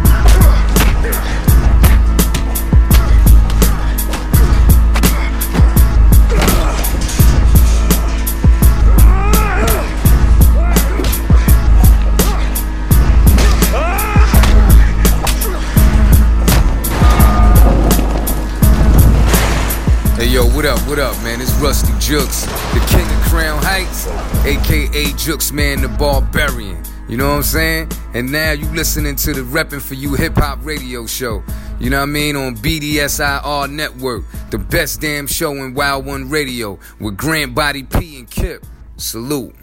Man? 21.26 21.40
It's 21.40 21.52
Rusty 21.54 21.92
Jukes, 21.98 22.44
the 22.44 22.86
king 22.88 23.04
of 23.04 23.22
Crown 23.24 23.60
Heights, 23.60 24.06
aka 24.46 25.12
Jukes 25.14 25.50
Man 25.50 25.82
the 25.82 25.88
Barbarian. 25.88 26.80
You 27.08 27.16
know 27.16 27.30
what 27.30 27.36
I'm 27.36 27.42
saying? 27.42 27.90
And 28.14 28.30
now 28.30 28.52
you 28.52 28.66
listening 28.66 29.16
to 29.16 29.32
the 29.32 29.40
Reppin' 29.40 29.80
For 29.80 29.94
You 29.94 30.14
Hip 30.14 30.36
Hop 30.36 30.64
Radio 30.64 31.04
Show. 31.06 31.42
You 31.80 31.90
know 31.90 31.98
what 31.98 32.04
I 32.04 32.06
mean? 32.06 32.36
On 32.36 32.54
BDSIR 32.54 33.70
Network, 33.70 34.24
the 34.50 34.58
best 34.58 35.00
damn 35.00 35.26
show 35.26 35.52
in 35.52 35.74
Wild 35.74 36.06
One 36.06 36.30
Radio 36.30 36.78
with 37.00 37.16
Grant 37.16 37.56
Body 37.56 37.82
P 37.82 38.20
and 38.20 38.30
Kip. 38.30 38.64
Salute. 38.96 39.54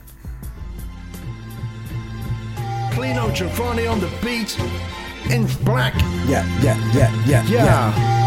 Cleano 2.91 3.33
Giovanni 3.33 3.87
on 3.87 4.01
the 4.01 4.11
beat. 4.21 4.59
In 5.31 5.47
black. 5.63 5.93
Yeah, 6.27 6.45
Yeah, 6.61 6.77
yeah, 6.93 7.25
yeah, 7.25 7.45
yeah, 7.47 7.65
Yeah. 7.65 8.22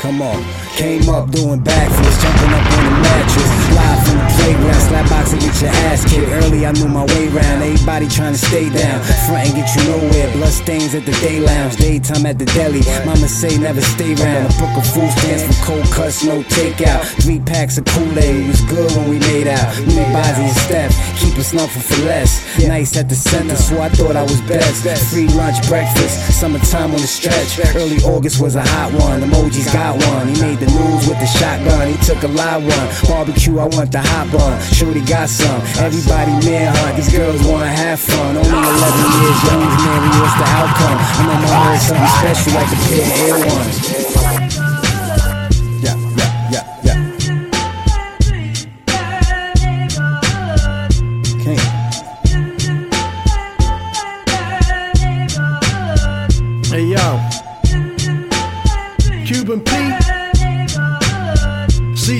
Come 0.00 0.22
on. 0.22 0.44
Came 0.76 1.08
up 1.10 1.28
doing 1.32 1.58
backflips, 1.58 2.22
jumping 2.22 2.52
up 2.54 2.62
on 2.70 2.84
the 2.86 2.90
mattress. 3.02 3.50
Live 3.74 3.98
from 4.06 4.18
the 4.18 4.28
playground, 4.38 4.80
slap 4.86 5.10
box 5.10 5.32
and 5.32 5.42
get 5.42 5.60
your 5.60 5.70
ass 5.90 6.04
kicked. 6.06 6.30
Early 6.30 6.66
I 6.66 6.70
knew 6.70 6.86
my 6.86 7.04
way 7.04 7.26
round. 7.26 7.62
Everybody 7.64 8.06
trying 8.06 8.32
to 8.32 8.38
stay 8.38 8.70
down. 8.70 9.02
Front 9.26 9.50
and 9.50 9.54
get 9.58 9.66
you 9.74 9.82
nowhere. 9.90 10.30
Blood 10.38 10.52
stains 10.54 10.94
at 10.94 11.04
the 11.04 11.10
day 11.18 11.40
lounge. 11.40 11.76
Daytime 11.76 12.26
at 12.26 12.38
the 12.38 12.46
deli. 12.54 12.82
Mama 13.04 13.26
say 13.26 13.58
never 13.58 13.80
stay 13.80 14.14
round. 14.14 14.46
A 14.46 14.54
book 14.62 14.70
of 14.78 14.86
food 14.86 15.10
stands 15.18 15.42
for 15.42 15.66
cold 15.66 15.86
cuts, 15.90 16.22
no 16.22 16.42
takeout. 16.44 17.02
Three 17.22 17.40
packs 17.40 17.76
of 17.76 17.84
Kool-Aid. 17.86 18.46
Was 18.46 18.60
good 18.70 18.90
when 18.94 19.10
we 19.10 19.18
made 19.18 19.48
out. 19.48 19.66
Me, 19.82 19.98
Bozzy, 20.14 20.46
and 20.46 20.56
Steph. 20.62 20.94
Keep 21.18 21.36
us 21.38 21.48
snuffle 21.50 21.82
for 21.82 22.00
less. 22.06 22.38
Nice 22.62 22.96
at 22.96 23.08
the 23.08 23.16
center, 23.16 23.56
so 23.56 23.82
I 23.82 23.88
thought 23.88 24.14
I 24.14 24.22
was 24.22 24.40
best. 24.42 24.86
Free 25.10 25.26
lunch, 25.34 25.58
breakfast. 25.66 26.38
Summertime 26.38 26.94
on 26.94 27.00
the 27.02 27.10
stretch. 27.10 27.58
Early 27.74 27.98
August 28.04 28.40
was 28.40 28.54
a 28.54 28.62
hot 28.62 28.92
one. 28.92 29.22
Emojis 29.22 29.66
got 29.72 29.87
one. 29.96 30.28
He 30.28 30.40
made 30.40 30.58
the 30.58 30.66
news 30.66 31.08
with 31.08 31.18
the 31.18 31.26
shotgun. 31.26 31.88
He 31.88 31.96
took 32.04 32.22
a 32.22 32.28
live 32.28 32.64
one. 32.64 32.88
Barbecue, 33.08 33.58
I 33.58 33.66
want 33.66 33.92
the 33.92 34.02
hot 34.02 34.28
bun. 34.32 34.60
Shorty 34.72 35.00
got 35.00 35.28
some. 35.28 35.60
Everybody 35.80 36.32
manhunt. 36.44 36.96
These 36.96 37.12
girls 37.12 37.40
wanna 37.46 37.68
have 37.68 38.00
fun. 38.00 38.36
Only 38.36 38.50
11 38.50 39.08
years 39.18 39.38
young 39.48 39.64
Mary. 39.64 40.10
What's 40.18 40.36
the 40.36 40.48
outcome? 40.58 40.98
I 40.98 41.22
know 41.24 41.38
my 41.40 41.58
heard 41.64 41.80
something 41.80 42.12
special 42.20 42.52
like 42.54 42.68
the 42.70 42.78
pair 42.84 43.04
of 43.04 43.20
Air 43.24 43.38
Ones. 43.46 44.27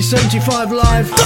C75 0.08 0.72
Live. 0.72 1.08
Small 1.08 1.20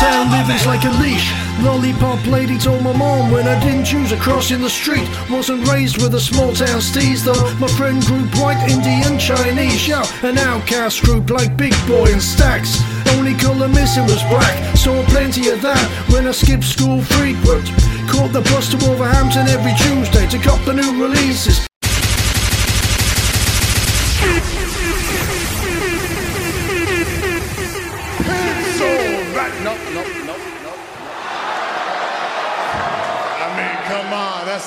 town 0.00 0.30
living's 0.32 0.64
like 0.64 0.82
a 0.84 0.90
leash. 1.02 1.30
Lollipop 1.60 2.24
lady 2.26 2.56
told 2.56 2.82
my 2.82 2.96
mom 2.96 3.30
when 3.30 3.46
I 3.46 3.60
didn't 3.60 3.84
choose 3.84 4.12
a 4.12 4.16
cross 4.16 4.50
in 4.50 4.62
the 4.62 4.70
street. 4.70 5.06
Wasn't 5.28 5.68
raised 5.68 6.00
with 6.00 6.14
a 6.14 6.20
small 6.20 6.54
town 6.54 6.80
steez 6.80 7.22
though. 7.22 7.54
My 7.60 7.68
friend 7.76 8.02
group 8.06 8.34
white, 8.36 8.66
Indian, 8.66 9.18
Chinese. 9.18 9.86
Yeah, 9.86 10.06
an 10.22 10.38
outcast 10.38 11.02
group 11.02 11.28
like 11.28 11.54
Big 11.54 11.74
Boy 11.86 12.12
and 12.12 12.22
Stacks. 12.22 12.80
Only 13.14 13.34
colour 13.34 13.68
missing 13.68 14.04
was 14.04 14.22
black. 14.32 14.56
Saw 14.74 15.04
plenty 15.04 15.50
of 15.50 15.60
that 15.60 15.84
when 16.08 16.26
I 16.26 16.30
skipped 16.30 16.64
school 16.64 17.02
frequent. 17.02 17.68
Caught 18.08 18.32
the 18.32 18.40
bus 18.40 18.70
to 18.70 18.78
Wolverhampton 18.86 19.48
every 19.48 19.74
Tuesday 19.84 20.26
to 20.28 20.38
cop 20.38 20.64
the 20.64 20.72
new 20.72 21.02
releases. 21.02 21.69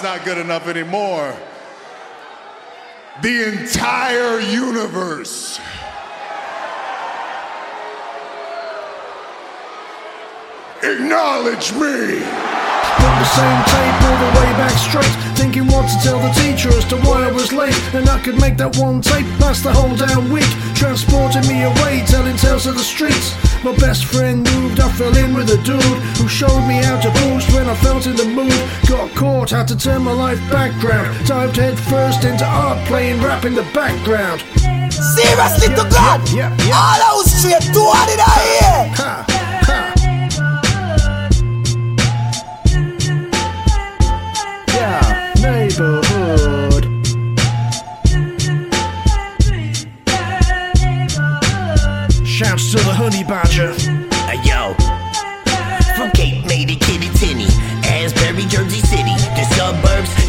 Not 0.03 0.25
good 0.25 0.37
enough 0.37 0.67
anymore. 0.67 1.33
The 3.21 3.61
entire 3.61 4.39
universe. 4.39 5.59
Acknowledge 10.83 11.71
me. 11.79 12.19
Put 12.99 13.13
the 13.15 13.29
same 13.31 13.61
tape 13.71 13.97
all 14.03 14.19
the 14.19 14.31
way 14.35 14.51
back 14.59 14.75
straight 14.77 15.15
Thinking 15.39 15.65
what 15.67 15.87
to 15.87 15.97
tell 16.03 16.19
the 16.19 16.29
teacher 16.35 16.67
as 16.75 16.83
to 16.91 16.97
why 16.97 17.23
I 17.23 17.31
was 17.31 17.53
late 17.53 17.73
And 17.93 18.09
I 18.09 18.19
could 18.19 18.37
make 18.39 18.57
that 18.57 18.75
one 18.75 19.01
tape 19.01 19.25
last 19.39 19.63
the 19.63 19.71
whole 19.71 19.95
damn 19.95 20.29
week 20.29 20.51
Transporting 20.75 21.47
me 21.47 21.63
away, 21.63 22.03
telling 22.05 22.35
tales 22.35 22.67
of 22.67 22.75
the 22.75 22.83
streets 22.83 23.31
My 23.63 23.73
best 23.77 24.05
friend 24.05 24.43
moved, 24.43 24.81
I 24.81 24.91
fell 24.91 25.15
in 25.15 25.33
with 25.33 25.49
a 25.55 25.59
dude 25.63 25.99
Who 26.19 26.27
showed 26.27 26.67
me 26.67 26.83
how 26.83 26.99
to 26.99 27.09
boost 27.23 27.47
when 27.55 27.69
I 27.69 27.75
felt 27.75 28.05
in 28.05 28.17
the 28.17 28.25
mood 28.27 28.59
Got 28.87 29.15
caught, 29.15 29.51
had 29.51 29.69
to 29.69 29.77
turn 29.77 30.03
my 30.03 30.11
life 30.11 30.39
background 30.51 31.07
Dived 31.25 31.55
head 31.55 31.79
first 31.79 32.25
into 32.25 32.45
art, 32.45 32.85
playing 32.87 33.23
rap 33.23 33.45
in 33.45 33.55
the 33.55 33.67
background 33.71 34.43
Seriously 35.15 35.71
to 35.79 35.87
God! 35.87 36.19
All 36.75 36.99
out 37.07 37.25
straight, 37.25 37.63
two 37.71 37.87
hundred 37.87 38.19
a 38.19 38.31
year! 38.51 38.93
Yeah, 38.99 39.42
Shouts 52.43 52.71
to 52.71 52.77
the 52.77 52.93
honey 52.93 53.23
badger. 53.23 53.71
Hey, 54.27 54.35
yo. 54.43 54.75
From 55.95 56.11
Cape 56.11 56.45
May 56.45 56.65
to 56.65 56.75
Kitty 56.75 57.07
Tinny, 57.15 57.47
Asbury, 57.87 58.43
Jersey 58.51 58.81
City, 58.81 58.92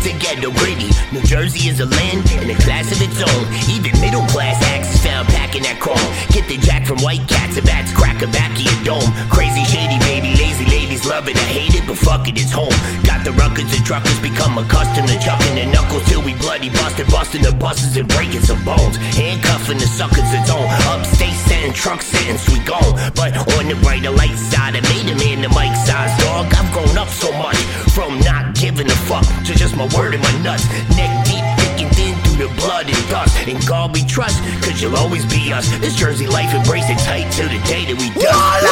to 0.05 0.13
ghetto 0.21 0.53
gritty. 0.61 0.93
New 1.17 1.25
Jersey 1.25 1.73
is 1.73 1.81
a 1.81 1.87
land 1.87 2.29
in 2.37 2.53
a 2.53 2.59
class 2.61 2.93
of 2.93 3.01
its 3.01 3.17
own. 3.25 3.45
Even 3.73 3.97
middle 4.05 4.25
class 4.29 4.61
acts 4.69 5.01
found 5.01 5.27
packing 5.33 5.65
that 5.65 5.81
chrome. 5.81 5.97
Get 6.29 6.45
the 6.45 6.61
jack 6.61 6.85
from 6.85 7.01
white 7.01 7.25
cats 7.25 7.57
and 7.57 7.65
bats, 7.65 7.89
crack 7.97 8.21
a 8.21 8.29
back 8.29 8.53
of 8.53 8.61
your 8.61 8.81
dome. 8.85 9.09
Crazy, 9.33 9.65
shady, 9.65 9.97
baby, 10.05 10.37
lazy 10.37 10.69
ladies 10.69 11.09
love 11.09 11.25
it, 11.25 11.41
I 11.41 11.49
hate 11.49 11.73
it, 11.73 11.89
but 11.89 11.97
fuck 11.97 12.29
it, 12.29 12.37
it's 12.37 12.53
home. 12.53 12.77
Got 13.09 13.25
the 13.25 13.33
ruckers 13.41 13.73
and 13.73 13.81
truckers 13.81 14.21
become 14.21 14.61
accustomed 14.61 15.09
to 15.09 15.17
chucking 15.25 15.57
the 15.57 15.73
knuckles 15.73 16.05
till 16.05 16.21
we 16.21 16.37
bloody 16.37 16.69
busted, 16.69 17.09
busting 17.09 17.41
the 17.41 17.57
buses 17.57 17.97
and 17.97 18.05
breaking 18.05 18.45
some 18.45 18.61
bones. 18.61 19.01
Handcuffing 19.17 19.81
the 19.81 19.89
suckers, 19.89 20.29
it's 20.37 20.53
on. 20.53 20.69
Upstate 20.93 21.33
sitting, 21.49 21.73
truck 21.73 22.05
sitting, 22.05 22.37
we 22.53 22.61
gone. 22.69 22.93
But 23.17 23.33
on 23.57 23.73
the 23.73 23.77
brighter 23.81 24.13
light 24.13 24.37
side, 24.37 24.77
I 24.77 24.85
made 24.85 25.09
him 25.09 25.21
in 25.25 25.41
the 25.41 25.49
mic 25.57 25.73
size, 25.89 26.13
dog. 26.21 26.53
I've 26.53 26.69
grown 26.77 26.93
up 27.01 27.09
so 27.09 27.33
much 27.41 27.57
from 27.97 28.21
not 28.21 28.44
giving 28.75 28.91
a 28.91 28.97
fuck 29.07 29.25
to 29.45 29.55
just 29.55 29.77
my 29.77 29.87
word 29.97 30.15
and 30.15 30.23
my 30.23 30.43
nuts. 30.43 30.69
Neck 30.97 31.25
deep, 31.27 31.45
thick 31.59 31.87
and 31.87 31.95
thin 31.95 32.19
through 32.25 32.49
the 32.49 32.55
blood 32.61 32.87
and 32.87 33.09
dust. 33.09 33.37
And 33.47 33.65
God 33.67 33.93
we 33.93 34.05
trust, 34.05 34.43
cause 34.63 34.83
you'll 34.83 34.97
always 34.97 35.25
be 35.27 35.53
us. 35.53 35.69
This 35.79 35.95
Jersey 35.95 36.27
life, 36.27 36.53
embrace 36.53 36.89
it 36.89 36.99
tight 36.99 37.31
till 37.31 37.49
the 37.49 37.63
day 37.67 37.85
that 37.85 37.97
we 37.97 38.11
die. 38.21 38.65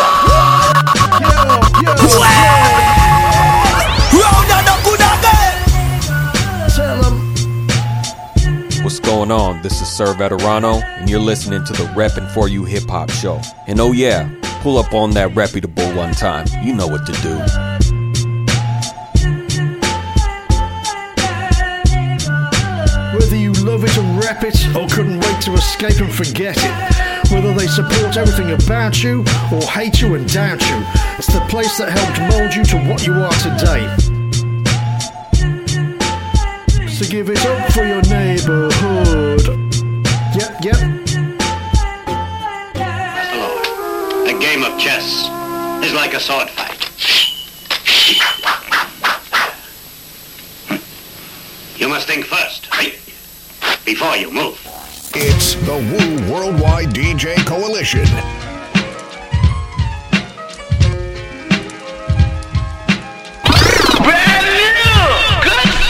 What's 8.83 8.99
going 8.99 9.31
on? 9.31 9.63
This 9.63 9.81
is 9.81 9.89
Sir 9.89 10.15
Veterano, 10.15 10.83
and 10.83 11.09
you're 11.09 11.21
listening 11.21 11.65
to 11.65 11.73
the 11.73 11.85
Reppin' 11.95 12.29
For 12.35 12.49
You 12.49 12.65
Hip 12.65 12.89
Hop 12.89 13.11
Show. 13.11 13.41
And 13.69 13.79
oh 13.81 13.93
yeah, 13.93 14.29
pull 14.63 14.79
up 14.79 14.93
on 14.93 15.13
that 15.13 15.35
reputable 15.37 15.89
one 15.95 16.13
time. 16.13 16.47
You 16.65 16.75
know 16.75 16.89
what 16.89 17.07
to 17.07 17.13
do. 17.23 17.82
Love 23.83 23.99
it 23.99 24.25
rep 24.25 24.45
it, 24.45 24.77
or 24.77 24.87
couldn't 24.87 25.19
wait 25.19 25.43
to 25.43 25.53
escape 25.55 26.01
and 26.01 26.15
forget 26.15 26.57
it. 26.57 27.33
Whether 27.33 27.53
they 27.53 27.67
support 27.67 28.17
everything 28.17 28.53
about 28.53 29.03
you, 29.03 29.25
or 29.53 29.61
hate 29.63 30.01
you 30.01 30.15
and 30.15 30.33
doubt 30.33 30.61
you. 30.71 30.85
It's 31.19 31.27
the 31.27 31.45
place 31.49 31.79
that 31.79 31.91
helped 31.91 32.21
mold 32.31 32.55
you 32.55 32.63
to 32.63 32.77
what 32.89 33.05
you 33.05 33.15
are 33.15 33.33
today. 33.43 33.89
So 36.87 37.11
give 37.11 37.29
it 37.29 37.45
up 37.45 37.73
for 37.73 37.83
your 37.83 38.03
neighborhood. 38.03 39.49
Yep, 40.37 40.61
yep. 40.63 40.77
A 44.29 44.39
game 44.39 44.63
of 44.63 44.79
chess 44.79 45.29
is 45.85 45.93
like 45.93 46.15
a 46.15 46.21
sword 46.21 46.49
fight. 46.51 46.79
You 51.81 51.89
must 51.89 52.07
think 52.07 52.27
first, 52.27 52.71
right? 52.71 53.02
Before 53.85 54.17
you 54.17 54.31
move. 54.31 54.61
It's 55.13 55.55
the 55.55 55.73
Woo 55.73 56.33
Worldwide 56.33 56.91
DJ 56.91 57.35
Coalition. 57.45 58.07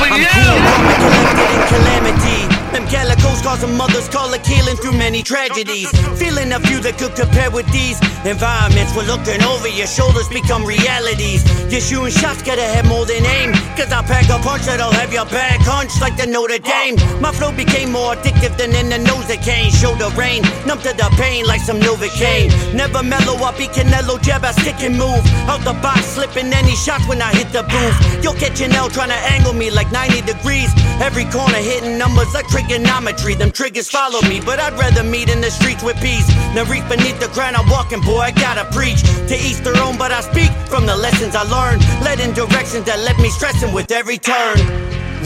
I'm 0.05 0.25
cool, 0.25 0.33
calm, 0.33 1.03
collected 1.03 1.51
in 1.53 1.63
calamity. 1.69 2.42
Them 2.83 2.91
calicos 2.91 3.43
cause 3.43 3.61
some 3.61 3.77
mothers 3.77 4.09
call 4.09 4.33
it 4.35 4.43
killing 4.43 4.77
through 4.77 4.99
many 4.99 5.23
tragedies. 5.23 5.87
Feeling 6.19 6.51
a 6.51 6.59
few 6.59 6.81
that 6.81 6.99
could 6.99 7.15
compare 7.15 7.51
with 7.51 7.71
these 7.71 7.95
environments. 8.27 8.91
We're 8.97 9.07
looking 9.07 9.39
over 9.47 9.69
your 9.69 9.87
shoulders, 9.87 10.27
become 10.29 10.67
realities. 10.67 11.47
You're 11.71 11.81
shooting 11.81 12.11
shots, 12.11 12.43
gotta 12.43 12.67
have 12.67 12.87
more 12.89 13.07
than 13.07 13.23
aim. 13.23 13.53
Cause 13.79 13.93
I 13.93 14.03
pack 14.03 14.27
a 14.35 14.43
punch 14.43 14.67
that'll 14.67 14.91
have 14.91 15.13
your 15.13 15.27
back 15.27 15.63
hunch 15.63 15.95
like 16.01 16.17
the 16.17 16.27
Notre 16.27 16.59
Dame. 16.59 16.99
My 17.23 17.31
flow 17.31 17.53
became 17.55 17.93
more 17.93 18.19
addictive 18.19 18.59
than 18.59 18.75
in 18.75 18.91
the 18.91 18.99
nose 18.99 19.29
that 19.31 19.47
cane. 19.47 19.71
the 19.71 20.11
rain, 20.19 20.43
numb 20.67 20.83
to 20.83 20.91
the 20.91 21.07
pain 21.15 21.47
like 21.47 21.61
some 21.61 21.79
Novocaine. 21.79 22.51
Never 22.75 23.03
mellow, 23.03 23.39
I 23.47 23.55
be 23.55 23.71
Canelo, 23.71 24.19
jab, 24.19 24.43
I 24.43 24.51
stick 24.59 24.83
and 24.83 24.99
move. 24.99 25.23
Out 25.47 25.63
the 25.63 25.75
box, 25.79 26.19
slipping 26.19 26.51
any 26.51 26.75
shots 26.75 27.07
when 27.07 27.23
I 27.23 27.31
hit 27.31 27.53
the 27.55 27.63
booth. 27.63 27.97
You'll 28.25 28.39
catch 28.43 28.61
an 28.61 28.73
L 28.73 28.91
trying 28.91 29.15
to 29.15 29.21
angle 29.31 29.53
me 29.53 29.71
like 29.71 29.93
90 29.93 30.27
degrees. 30.27 30.71
Every 30.99 31.25
corner 31.31 31.63
hitting 31.63 31.97
numbers 31.97 32.35
like 32.35 32.49
trigonometry. 32.73 33.35
Them 33.35 33.51
triggers 33.51 33.89
follow 33.89 34.21
me, 34.29 34.41
but 34.41 34.59
I'd 34.59 34.73
rather 34.75 35.03
meet 35.03 35.29
in 35.29 35.41
the 35.41 35.51
streets 35.51 35.83
with 35.83 35.97
peace 36.01 36.27
than 36.55 36.69
reach 36.69 36.87
beneath 36.89 37.19
the 37.21 37.29
ground 37.29 37.57
I'm 37.57 37.69
walking. 37.69 38.01
Boy, 38.01 38.21
I 38.21 38.31
gotta 38.31 38.65
preach 38.73 39.03
to 39.29 39.35
each 39.35 39.59
their 39.59 39.77
own, 39.83 39.99
but 39.99 40.13
I 40.13 40.21
speak 40.21 40.51
from 40.69 40.87
the 40.87 40.97
lessons 40.97 41.35
I 41.37 41.43
learned. 41.45 41.83
Led 42.03 42.21
in 42.21 42.33
directions 42.33 42.85
that 42.87 42.99
left 43.01 43.21
me 43.21 43.29
stressing 43.29 43.73
with 43.73 43.91
every 43.91 44.19
turn. 44.19 44.57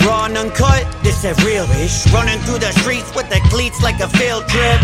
Raw 0.04 0.26
and 0.26 0.36
uncut, 0.36 0.84
this 1.02 1.22
that 1.22 1.38
real-ish. 1.44 2.06
Running 2.12 2.38
through 2.40 2.58
the 2.58 2.72
streets 2.82 3.14
with 3.14 3.28
the 3.30 3.40
cleats 3.50 3.82
like 3.82 4.00
a 4.00 4.08
field 4.08 4.46
trip. 4.48 4.80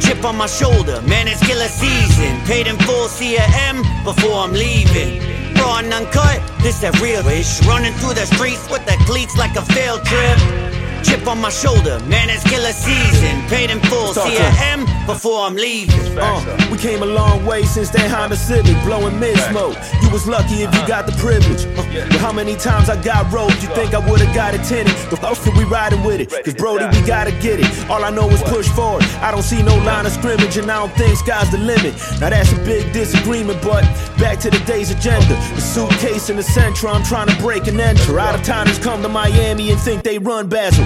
Chip 0.00 0.24
on 0.24 0.36
my 0.36 0.46
shoulder, 0.46 1.02
man, 1.02 1.26
it's 1.26 1.42
killer 1.44 1.68
season. 1.68 2.38
Paid 2.46 2.66
in 2.66 2.76
full 2.86 3.08
CM 3.08 3.82
before 4.04 4.46
I'm 4.46 4.52
leaving. 4.52 5.18
Raw 5.58 5.78
and 5.78 5.92
uncut, 5.92 6.40
this 6.62 6.80
that 6.80 6.94
real-ish. 7.02 7.66
Running 7.66 7.92
through 7.94 8.14
the 8.14 8.26
streets 8.26 8.70
with 8.70 8.86
the 8.86 8.96
cleats 9.10 9.36
like 9.36 9.56
a 9.56 9.64
field 9.74 10.04
trip. 10.06 10.77
Chip 11.02 11.26
on 11.26 11.40
my 11.40 11.50
shoulder, 11.50 11.98
man, 12.06 12.28
it's 12.30 12.42
killer 12.48 12.72
season. 12.72 13.40
Paid 13.48 13.70
in 13.70 13.80
full 13.80 14.12
Talk 14.14 14.24
to 14.26 14.30
CM 14.30 15.06
before 15.06 15.40
I'm 15.40 15.54
leaving. 15.54 16.18
Uh, 16.18 16.68
we 16.70 16.78
came 16.78 17.02
a 17.02 17.06
long 17.06 17.44
way 17.46 17.62
since 17.62 17.90
that 17.90 18.10
Honda 18.10 18.36
Civic, 18.36 18.76
blowing 18.84 19.18
mid 19.18 19.38
smoke. 19.50 19.76
You 20.02 20.10
was 20.10 20.26
lucky 20.26 20.62
if 20.62 20.74
you 20.74 20.86
got 20.86 21.06
the 21.06 21.12
privilege. 21.12 21.64
Uh, 21.78 21.84
but 22.10 22.20
how 22.20 22.32
many 22.32 22.56
times 22.56 22.90
I 22.90 23.00
got 23.02 23.32
rolled? 23.32 23.54
You 23.62 23.68
think 23.74 23.94
I 23.94 23.98
would've 24.10 24.34
got 24.34 24.54
it 24.54 24.64
tinted? 24.64 24.94
But 25.10 25.20
how 25.20 25.34
we 25.56 25.64
riding 25.64 26.02
with 26.04 26.20
it? 26.20 26.28
Cause 26.44 26.54
Brody, 26.54 26.84
we 26.98 27.06
gotta 27.06 27.32
get 27.32 27.60
it. 27.60 27.90
All 27.90 28.04
I 28.04 28.10
know 28.10 28.28
is 28.30 28.42
push 28.42 28.68
forward. 28.68 29.04
I 29.22 29.30
don't 29.30 29.42
see 29.42 29.62
no 29.62 29.76
line 29.84 30.06
of 30.06 30.12
scrimmage, 30.12 30.56
and 30.56 30.70
I 30.70 30.78
don't 30.78 30.94
think 30.96 31.16
sky's 31.16 31.50
the 31.50 31.58
limit. 31.58 31.94
Now 32.20 32.30
that's 32.30 32.52
a 32.52 32.56
big 32.64 32.92
disagreement, 32.92 33.62
but 33.62 33.82
back 34.18 34.38
to 34.40 34.50
the 34.50 34.58
day's 34.66 34.90
agenda. 34.90 35.34
The 35.54 35.60
suitcase 35.60 36.30
in 36.30 36.36
the 36.36 36.42
center, 36.42 36.88
I'm 36.88 37.02
trying 37.04 37.28
to 37.28 37.36
break 37.36 37.66
and 37.66 37.80
enter. 37.80 38.18
Out 38.18 38.34
of 38.34 38.42
towners 38.42 38.78
come 38.78 39.02
to 39.02 39.08
Miami 39.08 39.70
and 39.70 39.80
think 39.80 40.02
they 40.02 40.18
run 40.18 40.48
Basil. 40.48 40.84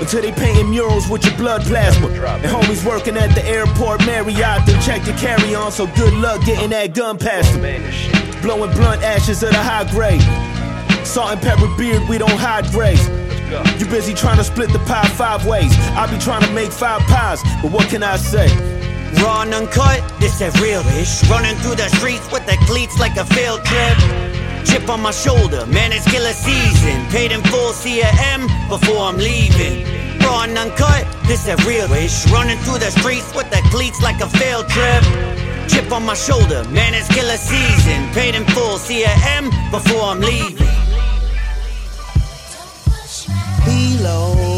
Until 0.00 0.22
they 0.22 0.32
painting 0.32 0.70
murals 0.70 1.08
with 1.08 1.24
your 1.24 1.36
blood 1.36 1.62
plasma. 1.62 2.08
And 2.08 2.44
homies 2.44 2.84
working 2.84 3.16
at 3.16 3.34
the 3.34 3.44
airport 3.44 4.04
Marriott, 4.04 4.66
then 4.66 4.80
check 4.82 5.04
the 5.04 5.12
carry 5.12 5.54
on, 5.54 5.70
so 5.70 5.86
good 5.94 6.12
luck 6.14 6.44
getting 6.44 6.70
that 6.70 6.94
gun 6.94 7.18
past 7.18 7.52
them. 7.52 7.62
Blowing 8.42 8.72
blunt 8.72 9.02
ashes 9.02 9.42
of 9.44 9.50
the 9.50 9.62
high 9.62 9.88
grade. 9.90 10.22
Salt 11.06 11.32
and 11.32 11.40
pepper 11.40 11.68
beard, 11.76 12.02
we 12.08 12.18
don't 12.18 12.38
hide 12.38 12.66
grace. 12.72 13.08
You 13.78 13.86
busy 13.86 14.14
trying 14.14 14.38
to 14.38 14.44
split 14.44 14.72
the 14.72 14.78
pie 14.80 15.06
five 15.08 15.46
ways. 15.46 15.70
I 15.94 16.10
be 16.10 16.18
trying 16.18 16.42
to 16.42 16.52
make 16.52 16.72
five 16.72 17.02
pies, 17.02 17.40
but 17.62 17.70
what 17.70 17.88
can 17.88 18.02
I 18.02 18.16
say? 18.16 18.48
Raw 19.22 19.42
and 19.42 19.52
uncut, 19.52 20.02
this 20.18 20.38
that 20.38 20.58
real-ish. 20.58 21.28
Running 21.28 21.54
through 21.56 21.76
the 21.76 21.88
streets 21.96 22.30
with 22.32 22.46
the 22.46 22.56
cleats 22.66 22.98
like 22.98 23.16
a 23.16 23.26
field 23.26 23.62
trip. 23.64 24.41
Chip 24.64 24.88
on 24.88 25.00
my 25.00 25.10
shoulder, 25.10 25.66
man, 25.66 25.92
it's 25.92 26.10
killer 26.10 26.32
season. 26.32 27.04
Paid 27.10 27.32
in 27.32 27.42
full 27.42 27.72
CM 27.72 28.48
before 28.68 28.98
I'm 28.98 29.16
leaving. 29.16 29.84
Raw 30.20 30.44
and 30.44 30.56
uncut, 30.56 31.06
this 31.26 31.44
that 31.44 31.64
real-ish. 31.66 32.30
Running 32.30 32.58
through 32.58 32.78
the 32.78 32.90
streets 32.90 33.34
with 33.34 33.50
the 33.50 33.60
cleats 33.70 34.00
like 34.02 34.20
a 34.20 34.28
field 34.28 34.68
trip. 34.68 35.02
Chip 35.68 35.90
on 35.92 36.04
my 36.04 36.14
shoulder, 36.14 36.64
man, 36.70 36.94
it's 36.94 37.08
killer 37.08 37.36
season. 37.36 38.08
Paid 38.12 38.34
in 38.34 38.44
full 38.46 38.78
CM 38.78 39.50
before 39.70 40.02
I'm 40.02 40.20
leaving. 40.20 40.68
Below. 43.64 44.52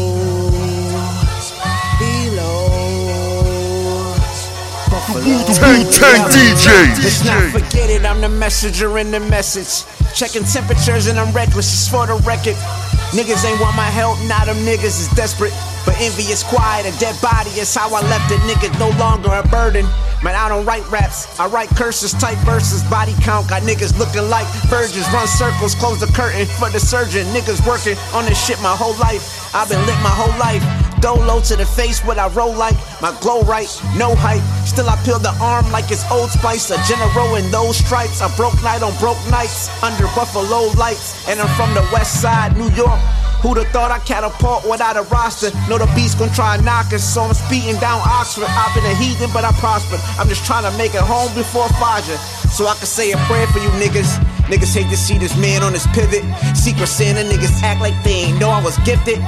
Tank 5.15 5.87
Tank 5.91 6.27
DJ. 6.33 6.67
Let's 7.03 7.23
not 7.23 7.51
forget 7.51 7.89
it, 7.89 8.05
I'm 8.05 8.21
the 8.21 8.29
messenger 8.29 8.97
in 8.97 9.11
the 9.11 9.19
message. 9.19 9.85
Checking 10.15 10.45
temperatures 10.45 11.07
and 11.07 11.19
I'm 11.19 11.35
reckless, 11.35 11.67
it's 11.67 11.89
for 11.91 12.07
the 12.07 12.15
record. 12.23 12.55
Niggas 13.11 13.43
ain't 13.43 13.59
want 13.59 13.75
my 13.75 13.91
help, 13.91 14.15
now 14.31 14.45
them 14.45 14.55
niggas 14.63 14.95
is 14.95 15.09
desperate. 15.11 15.51
But 15.85 15.99
envy 15.99 16.23
is 16.31 16.41
quiet, 16.41 16.87
a 16.87 16.97
dead 16.99 17.19
body 17.21 17.51
is 17.59 17.75
how 17.75 17.93
I 17.93 17.99
left 18.07 18.31
it. 18.31 18.39
Niggas 18.47 18.79
no 18.79 18.95
longer 18.97 19.27
a 19.27 19.43
burden. 19.49 19.83
Man, 20.23 20.33
I 20.33 20.47
don't 20.47 20.65
write 20.65 20.89
raps, 20.89 21.37
I 21.37 21.47
write 21.47 21.67
curses, 21.75 22.13
type 22.13 22.37
verses, 22.47 22.81
body 22.89 23.13
count. 23.21 23.49
Got 23.49 23.63
niggas 23.63 23.99
looking 23.99 24.29
like 24.29 24.47
virgins, 24.71 25.05
run 25.11 25.27
circles, 25.27 25.75
close 25.75 25.99
the 25.99 26.07
curtain 26.07 26.45
for 26.47 26.69
the 26.69 26.79
surgeon. 26.79 27.27
Niggas 27.35 27.59
working 27.67 27.99
on 28.15 28.23
this 28.23 28.39
shit 28.39 28.55
my 28.61 28.73
whole 28.73 28.95
life. 28.95 29.53
I've 29.53 29.67
been 29.67 29.83
lit 29.85 29.99
my 29.99 30.15
whole 30.15 30.31
life. 30.39 30.63
Dolo 31.01 31.41
to 31.41 31.57
the 31.57 31.65
face, 31.65 31.99
what 32.05 32.17
I 32.17 32.29
roll 32.29 32.55
like. 32.55 32.75
My 33.05 33.13
glow 33.21 33.45
right, 33.45 33.69
no 34.01 34.17
hype. 34.17 34.41
Still 34.65 34.89
I 34.89 34.97
peel 35.05 35.21
the 35.21 35.29
arm 35.37 35.69
like 35.69 35.93
it's 35.93 36.01
Old 36.09 36.33
Spice. 36.33 36.73
A 36.73 36.77
general 36.89 37.37
in 37.37 37.45
those 37.53 37.77
stripes. 37.77 38.17
I 38.17 38.33
broke 38.33 38.57
night 38.65 38.81
on 38.81 38.97
broke 38.97 39.21
nights 39.29 39.69
under 39.85 40.09
Buffalo 40.17 40.73
lights. 40.73 41.13
And 41.29 41.37
I'm 41.37 41.45
from 41.53 41.69
the 41.77 41.85
west 41.93 42.17
side, 42.19 42.57
New 42.57 42.65
York. 42.73 42.97
Who'da 43.45 43.69
thought 43.69 43.93
I 43.93 44.01
catapult 44.09 44.65
without 44.65 44.97
a 44.97 45.05
roster? 45.13 45.53
Know 45.69 45.77
the 45.77 45.85
beast 45.93 46.17
gon' 46.17 46.33
try 46.33 46.57
and 46.57 46.65
knock 46.65 46.89
us, 46.97 47.05
so 47.05 47.21
I'm 47.29 47.37
speeding 47.37 47.77
down 47.77 48.01
Oxford. 48.01 48.49
I've 48.49 48.73
been 48.73 48.89
a 48.89 48.97
heathen, 48.97 49.29
but 49.29 49.45
I 49.45 49.53
prospered. 49.61 50.01
I'm 50.17 50.25
just 50.25 50.41
trying 50.41 50.65
to 50.65 50.73
make 50.73 50.97
it 50.97 51.05
home 51.05 51.29
before 51.37 51.69
Faja. 51.77 52.17
So 52.49 52.65
I 52.65 52.73
can 52.73 52.89
say 52.89 53.13
a 53.13 53.21
prayer 53.29 53.45
for 53.53 53.61
you 53.61 53.69
niggas. 53.77 54.17
Niggas 54.49 54.73
hate 54.73 54.89
to 54.89 54.97
see 54.97 55.21
this 55.21 55.37
man 55.37 55.61
on 55.61 55.77
his 55.77 55.85
pivot. 55.93 56.25
Secret 56.57 56.89
Santa 56.89 57.21
niggas 57.21 57.61
act 57.61 57.81
like 57.81 57.93
they 58.01 58.33
ain't 58.33 58.41
know 58.41 58.49
I 58.49 58.65
was 58.65 58.81
gifted. 58.81 59.21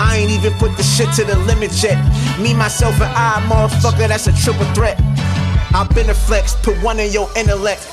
I 0.00 0.18
ain't 0.18 0.30
even 0.30 0.52
put 0.54 0.76
the 0.76 0.82
shit 0.82 1.12
to 1.14 1.24
the 1.24 1.36
limit 1.46 1.70
yet. 1.82 1.98
Me, 2.40 2.54
myself, 2.54 2.94
and 3.00 3.12
I, 3.14 3.42
motherfucker, 3.48 4.08
that's 4.08 4.26
a 4.26 4.32
triple 4.32 4.66
threat. 4.74 5.00
I've 5.74 5.90
been 5.94 6.08
a 6.10 6.14
flex, 6.14 6.54
put 6.62 6.76
one 6.82 6.98
in 6.98 7.12
your 7.12 7.28
intellect. 7.36 7.86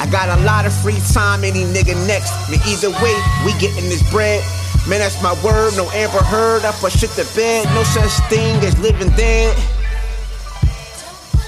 I 0.00 0.06
got 0.10 0.28
a 0.28 0.42
lot 0.42 0.66
of 0.66 0.72
free 0.72 0.98
time, 1.12 1.44
any 1.44 1.64
nigga 1.64 1.94
next. 2.06 2.32
Me, 2.50 2.58
either 2.66 2.90
way, 3.02 3.14
we 3.44 3.52
getting 3.60 3.88
this 3.88 4.02
bread. 4.10 4.42
Man, 4.88 5.00
that's 5.00 5.22
my 5.22 5.32
word, 5.44 5.76
no 5.76 5.88
Amber 5.92 6.22
Heard. 6.24 6.64
I 6.64 6.72
put 6.72 6.92
shit 6.92 7.10
to 7.10 7.24
bed, 7.34 7.66
no 7.74 7.82
such 7.84 8.12
thing 8.28 8.56
as 8.64 8.76
living 8.80 9.10
dead. 9.16 9.56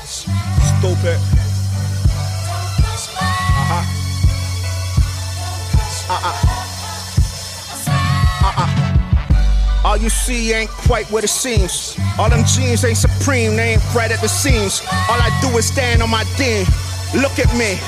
Stupid. 0.05 1.19
Uh-huh. 3.59 3.83
Uh-uh. 6.09 6.56
All 9.87 9.97
you 9.97 10.09
see 10.09 10.53
ain't 10.53 10.69
quite 10.69 11.07
what 11.13 11.23
it 11.23 11.31
seems. 11.31 11.97
All 12.19 12.29
them 12.29 12.45
jeans 12.45 12.85
ain't 12.85 12.97
supreme, 12.97 13.55
they 13.55 13.75
ain't 13.75 13.95
right 13.95 14.11
at 14.11 14.21
the 14.21 14.29
seams. 14.29 14.83
All 15.09 15.15
I 15.15 15.31
do 15.41 15.57
is 15.57 15.67
stand 15.69 16.03
on 16.03 16.11
my 16.11 16.25
den. 16.37 16.67
Look 17.15 17.39
at 17.39 17.47
me. 17.55 17.79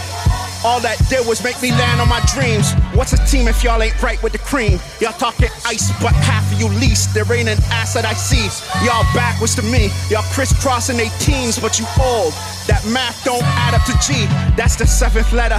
All 0.64 0.78
that 0.78 0.96
did 1.10 1.26
was 1.26 1.42
make 1.42 1.60
me 1.60 1.72
land 1.72 2.00
on 2.00 2.08
my 2.08 2.22
dreams. 2.32 2.70
What's 2.94 3.14
a 3.14 3.26
team 3.26 3.48
if 3.48 3.64
y'all 3.64 3.82
ain't 3.82 4.00
right 4.00 4.22
with 4.22 4.30
the 4.30 4.38
cream? 4.38 4.78
Y'all 5.00 5.18
talking 5.18 5.48
ice, 5.66 5.90
but 6.00 6.14
half 6.14 6.46
of 6.52 6.60
you 6.60 6.68
least. 6.78 7.14
There 7.14 7.26
ain't 7.32 7.48
an 7.48 7.58
ass 7.74 7.94
that 7.94 8.04
I 8.04 8.14
see. 8.14 8.46
Y'all 8.86 9.02
backwards 9.12 9.56
to 9.56 9.62
me. 9.62 9.90
Y'all 10.08 10.22
crisscrossing 10.30 10.98
they 10.98 11.08
teams, 11.18 11.58
but 11.58 11.80
you 11.80 11.86
old. 12.00 12.32
That 12.70 12.86
math 12.94 13.24
don't 13.24 13.42
add 13.42 13.74
up 13.74 13.82
to 13.86 13.92
G. 14.06 14.26
That's 14.54 14.76
the 14.76 14.86
seventh 14.86 15.32
letter. 15.32 15.58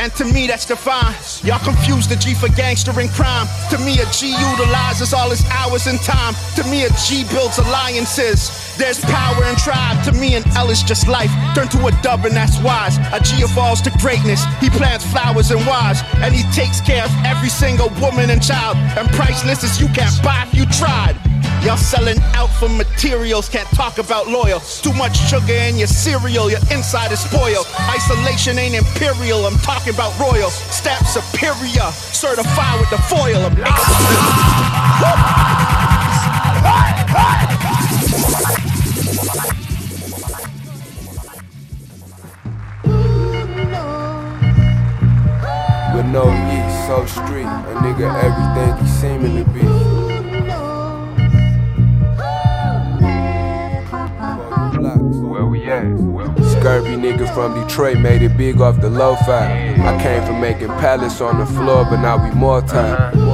And 0.00 0.10
to 0.14 0.24
me, 0.24 0.46
that's 0.46 0.64
divine. 0.64 1.12
Y'all 1.44 1.62
confuse 1.62 2.08
the 2.08 2.16
G 2.16 2.32
for 2.32 2.48
gangster 2.56 2.98
and 2.98 3.10
crime. 3.10 3.46
To 3.68 3.76
me, 3.84 4.00
a 4.00 4.06
G 4.08 4.32
utilizes 4.32 5.12
all 5.12 5.28
his 5.28 5.44
hours 5.50 5.86
and 5.88 6.00
time. 6.00 6.32
To 6.56 6.64
me, 6.72 6.84
a 6.84 6.90
G 7.04 7.24
builds 7.28 7.58
alliances. 7.58 8.48
There's 8.80 8.98
power 8.98 9.44
in 9.44 9.54
tribe. 9.56 10.02
To 10.06 10.12
me, 10.12 10.36
an 10.36 10.42
L 10.56 10.70
is 10.70 10.82
just 10.82 11.06
life. 11.06 11.30
Turn 11.54 11.68
to 11.68 11.88
a 11.88 11.92
dub, 12.00 12.24
and 12.24 12.34
that's 12.34 12.58
wise. 12.62 12.96
A 13.12 13.20
G 13.20 13.42
evolves 13.44 13.82
to 13.82 13.90
greatness. 14.00 14.42
He 14.58 14.70
plants 14.70 15.04
flowers 15.04 15.50
and 15.50 15.60
wives. 15.66 16.00
And 16.24 16.34
he 16.34 16.44
takes 16.50 16.80
care 16.80 17.04
of 17.04 17.10
every 17.26 17.50
single 17.50 17.90
woman 18.00 18.30
and 18.30 18.42
child. 18.42 18.78
And 18.96 19.06
priceless 19.10 19.62
as 19.64 19.78
you 19.78 19.86
can't 19.88 20.16
buy 20.24 20.46
if 20.48 20.54
you 20.54 20.64
tried. 20.80 21.14
Y'all 21.62 21.76
selling 21.76 22.18
out 22.32 22.48
for 22.56 22.70
materials, 22.70 23.50
can't 23.50 23.68
talk 23.76 23.98
about 23.98 24.28
loyal. 24.28 24.60
Too 24.60 24.94
much 24.94 25.14
sugar 25.28 25.52
in 25.52 25.76
your 25.76 25.86
cereal, 25.86 26.48
your 26.48 26.60
inside 26.72 27.12
is 27.12 27.20
spoiled. 27.20 27.66
Isolation 27.92 28.58
ain't 28.58 28.74
imperial, 28.74 29.44
I'm 29.44 29.58
talking 29.58 29.92
about 29.92 30.18
royal. 30.18 30.48
Stamp 30.48 31.06
superior, 31.06 31.92
certified 31.92 32.80
with 32.80 32.88
the 32.88 32.96
foil. 33.12 33.44
I'm 33.44 33.60
No 46.12 46.24
yeast, 46.24 46.86
so 46.88 47.06
street. 47.06 47.44
A 47.44 47.74
nigga 47.82 48.10
everything 48.24 48.84
he 48.84 48.90
seeming 48.90 49.44
to 49.44 49.50
be. 49.52 49.60
Where 55.28 55.46
we 55.46 55.70
at? 55.70 56.39
Scurvy 56.60 56.90
nigga 56.90 57.32
from 57.32 57.58
Detroit 57.58 57.98
made 58.00 58.20
it 58.20 58.36
big 58.36 58.60
off 58.60 58.82
the 58.82 58.90
lo-fi. 58.90 59.72
I 59.80 60.02
came 60.02 60.22
from 60.26 60.42
making 60.42 60.68
pallets 60.68 61.22
on 61.22 61.38
the 61.38 61.46
floor, 61.46 61.84
but 61.84 62.02
now 62.02 62.22
we 62.22 62.30
multi. 62.38 62.74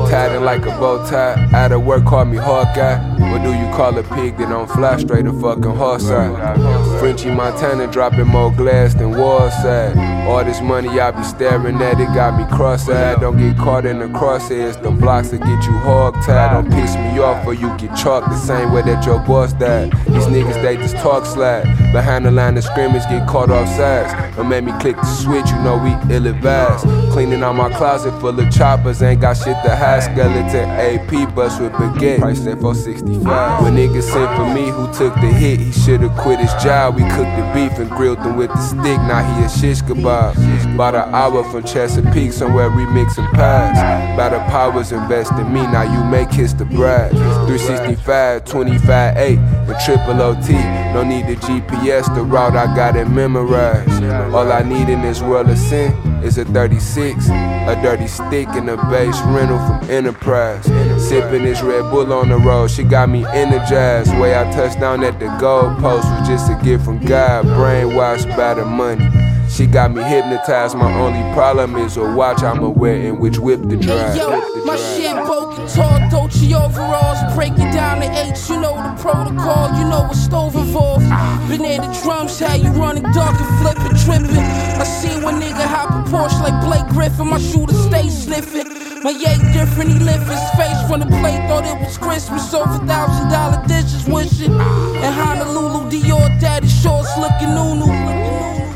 Tied 0.08 0.36
in 0.36 0.44
like 0.44 0.64
a 0.64 0.70
bow 0.78 1.04
tie. 1.10 1.34
Out 1.52 1.72
of 1.72 1.84
work, 1.84 2.04
call 2.04 2.24
me 2.24 2.36
Hawkeye. 2.36 3.16
What 3.32 3.42
do 3.42 3.52
you 3.52 3.66
call 3.74 3.98
a 3.98 4.04
pig 4.14 4.38
that 4.38 4.48
don't 4.48 4.70
fly 4.70 4.96
straight 4.98 5.26
a 5.26 5.32
fucking 5.32 5.74
horse 5.74 6.08
eye? 6.08 6.98
Frenchy 7.00 7.32
Montana 7.32 7.90
dropping 7.90 8.28
more 8.28 8.52
glass 8.52 8.94
than 8.94 9.10
Warside. 9.10 9.96
All 10.28 10.44
this 10.44 10.60
money 10.60 10.88
I 11.00 11.10
be 11.10 11.22
staring 11.24 11.80
at, 11.82 12.00
it 12.00 12.06
got 12.14 12.38
me 12.38 12.44
cross-eyed. 12.56 13.20
Don't 13.20 13.36
get 13.38 13.56
caught 13.56 13.86
in 13.86 13.98
the 13.98 14.06
crosshairs, 14.06 14.80
them 14.82 14.98
blocks 14.98 15.30
that 15.30 15.38
get 15.38 15.64
you 15.64 15.72
hog-tied. 15.78 16.52
Don't 16.52 16.70
piss 16.70 16.94
me 16.96 17.18
off 17.18 17.44
or 17.46 17.54
you 17.54 17.68
get 17.76 17.96
chalked 17.96 18.28
the 18.28 18.36
same 18.36 18.72
way 18.72 18.82
that 18.82 19.04
your 19.04 19.18
boss 19.20 19.52
died. 19.52 19.92
These 20.06 20.26
niggas, 20.26 20.62
they 20.62 20.76
just 20.76 20.96
talk 20.96 21.26
slide. 21.26 21.64
Behind 21.92 22.24
the 22.24 22.30
line 22.30 22.56
of 22.56 22.64
scrimmage, 22.64 23.02
get 23.08 23.15
caught 23.20 23.50
off 23.50 23.68
sides. 23.68 24.36
Don't 24.36 24.48
make 24.48 24.64
me 24.64 24.72
click 24.80 24.96
the 24.96 25.04
switch, 25.04 25.48
you 25.50 25.56
know 25.62 25.76
we 25.78 26.14
ill-advised. 26.14 26.84
Cleaning 27.12 27.42
out 27.42 27.54
my 27.54 27.70
closet 27.72 28.18
full 28.20 28.38
of 28.38 28.50
choppers, 28.52 29.02
ain't 29.02 29.20
got 29.20 29.36
shit 29.36 29.56
to 29.64 29.74
hide. 29.74 30.02
Skeleton 30.02 30.68
AP 30.70 31.34
bus 31.34 31.58
with 31.58 31.72
baguette, 31.72 32.18
price 32.18 32.46
at 32.46 32.60
465. 32.60 33.62
When 33.62 33.76
niggas 33.76 34.02
sent 34.02 34.36
for 34.36 34.52
me, 34.54 34.68
who 34.68 34.86
took 34.92 35.14
the 35.14 35.32
hit, 35.32 35.60
he 35.60 35.72
should've 35.72 36.12
quit 36.16 36.40
his 36.40 36.52
job. 36.62 36.96
We 36.96 37.02
cooked 37.02 37.36
the 37.36 37.50
beef 37.54 37.78
and 37.78 37.90
grilled 37.90 38.18
him 38.18 38.36
with 38.36 38.50
the 38.50 38.60
stick, 38.60 38.98
now 39.08 39.22
he 39.34 39.44
a 39.44 39.48
shish 39.48 39.82
kebab. 39.82 40.36
About 40.74 40.94
an 40.94 41.14
hour 41.14 41.42
from 41.50 41.64
Chesapeake, 41.64 42.32
somewhere 42.32 42.68
remixing 42.70 43.32
pies. 43.32 43.76
By 44.16 44.28
the 44.28 44.38
powers 44.50 44.92
invest 44.92 45.32
in 45.32 45.52
me, 45.52 45.62
now 45.62 45.82
you 45.82 46.04
may 46.10 46.26
kiss 46.26 46.52
the 46.52 46.64
bride. 46.64 47.10
365, 47.10 48.44
25, 48.44 49.16
8, 49.16 49.38
and 49.38 49.80
triple 49.84 50.20
OT. 50.20 50.52
No 50.92 51.02
need 51.02 51.26
the 51.26 51.36
GPS, 51.36 52.14
the 52.14 52.22
route 52.22 52.56
I 52.56 52.74
got 52.74 52.96
it 52.96 53.05
memorized. 53.08 54.02
All 54.34 54.52
I 54.52 54.62
need 54.62 54.88
in 54.88 55.02
this 55.02 55.20
world 55.20 55.48
of 55.48 55.58
sin 55.58 55.92
is 56.22 56.38
a 56.38 56.44
36, 56.44 57.28
a 57.28 57.78
dirty 57.82 58.06
stick, 58.06 58.48
and 58.48 58.68
a 58.68 58.76
base 58.90 59.20
rental 59.22 59.58
from 59.58 59.90
Enterprise. 59.90 60.64
Sipping 61.08 61.44
this 61.44 61.62
Red 61.62 61.90
Bull 61.90 62.12
on 62.12 62.28
the 62.28 62.38
road, 62.38 62.70
she 62.70 62.82
got 62.82 63.08
me 63.08 63.24
energized. 63.26 64.10
Way 64.18 64.38
I 64.38 64.50
touched 64.52 64.80
down 64.80 65.04
at 65.04 65.18
the 65.18 65.26
goalpost 65.26 66.04
was 66.18 66.28
just 66.28 66.50
a 66.50 66.58
gift 66.64 66.84
from 66.84 67.04
God, 67.04 67.44
brainwashed 67.46 68.36
by 68.36 68.54
the 68.54 68.64
money. 68.64 69.25
She 69.48 69.66
got 69.66 69.92
me 69.92 70.02
hypnotized. 70.02 70.76
My 70.76 70.92
only 71.00 71.22
problem 71.34 71.76
is 71.76 71.96
a 71.96 72.04
watch 72.14 72.42
I'ma 72.42 72.68
wear 72.68 73.08
and 73.08 73.18
which 73.18 73.38
whip 73.38 73.62
to 73.62 73.76
drive. 73.76 74.12
Hey, 74.12 74.18
yo, 74.18 74.64
my 74.64 74.76
shit 74.76 75.14
broken 75.24 75.66
tall, 75.68 75.98
Dolce 76.10 76.54
overalls. 76.54 77.34
Break 77.34 77.52
it 77.52 77.72
down 77.72 78.00
to 78.00 78.08
H, 78.10 78.50
you 78.50 78.60
know 78.60 78.74
the 78.76 79.00
protocol, 79.00 79.72
you 79.78 79.84
know 79.88 80.02
what 80.08 80.16
stove 80.16 80.54
involved. 80.56 81.08
Been 81.48 81.62
there 81.62 81.80
the 81.80 82.00
drums, 82.02 82.38
how 82.38 82.54
you 82.54 82.70
running 82.70 83.04
dark 83.12 83.40
and 83.40 83.58
flipping, 83.60 83.96
tripping. 84.04 84.44
I 84.80 84.84
seen 84.84 85.22
one 85.22 85.40
nigga 85.40 85.64
hop 85.64 85.90
a 85.90 86.10
Porsche 86.10 86.40
like 86.42 86.60
Blake 86.64 86.86
Griffin, 86.92 87.28
my 87.28 87.38
shooter 87.38 87.74
stay 87.74 88.08
sniffing. 88.08 88.68
My 89.02 89.10
yay 89.12 89.38
different, 89.52 89.90
he 89.90 89.98
lift 90.00 90.26
his 90.26 90.50
face 90.56 90.80
from 90.88 91.00
the 91.00 91.06
plate, 91.06 91.38
thought 91.48 91.64
it 91.64 91.78
was 91.80 91.96
Christmas. 91.96 92.52
Over 92.52 92.84
thousand 92.86 93.30
dollar 93.30 93.62
dishes, 93.68 94.04
wishing. 94.06 94.52
In 94.52 95.12
Honolulu, 95.12 95.88
Dior, 95.90 96.28
daddy 96.40 96.68
shorts 96.68 97.16
looking 97.16 97.54
new, 97.54 97.76
new 97.76 98.15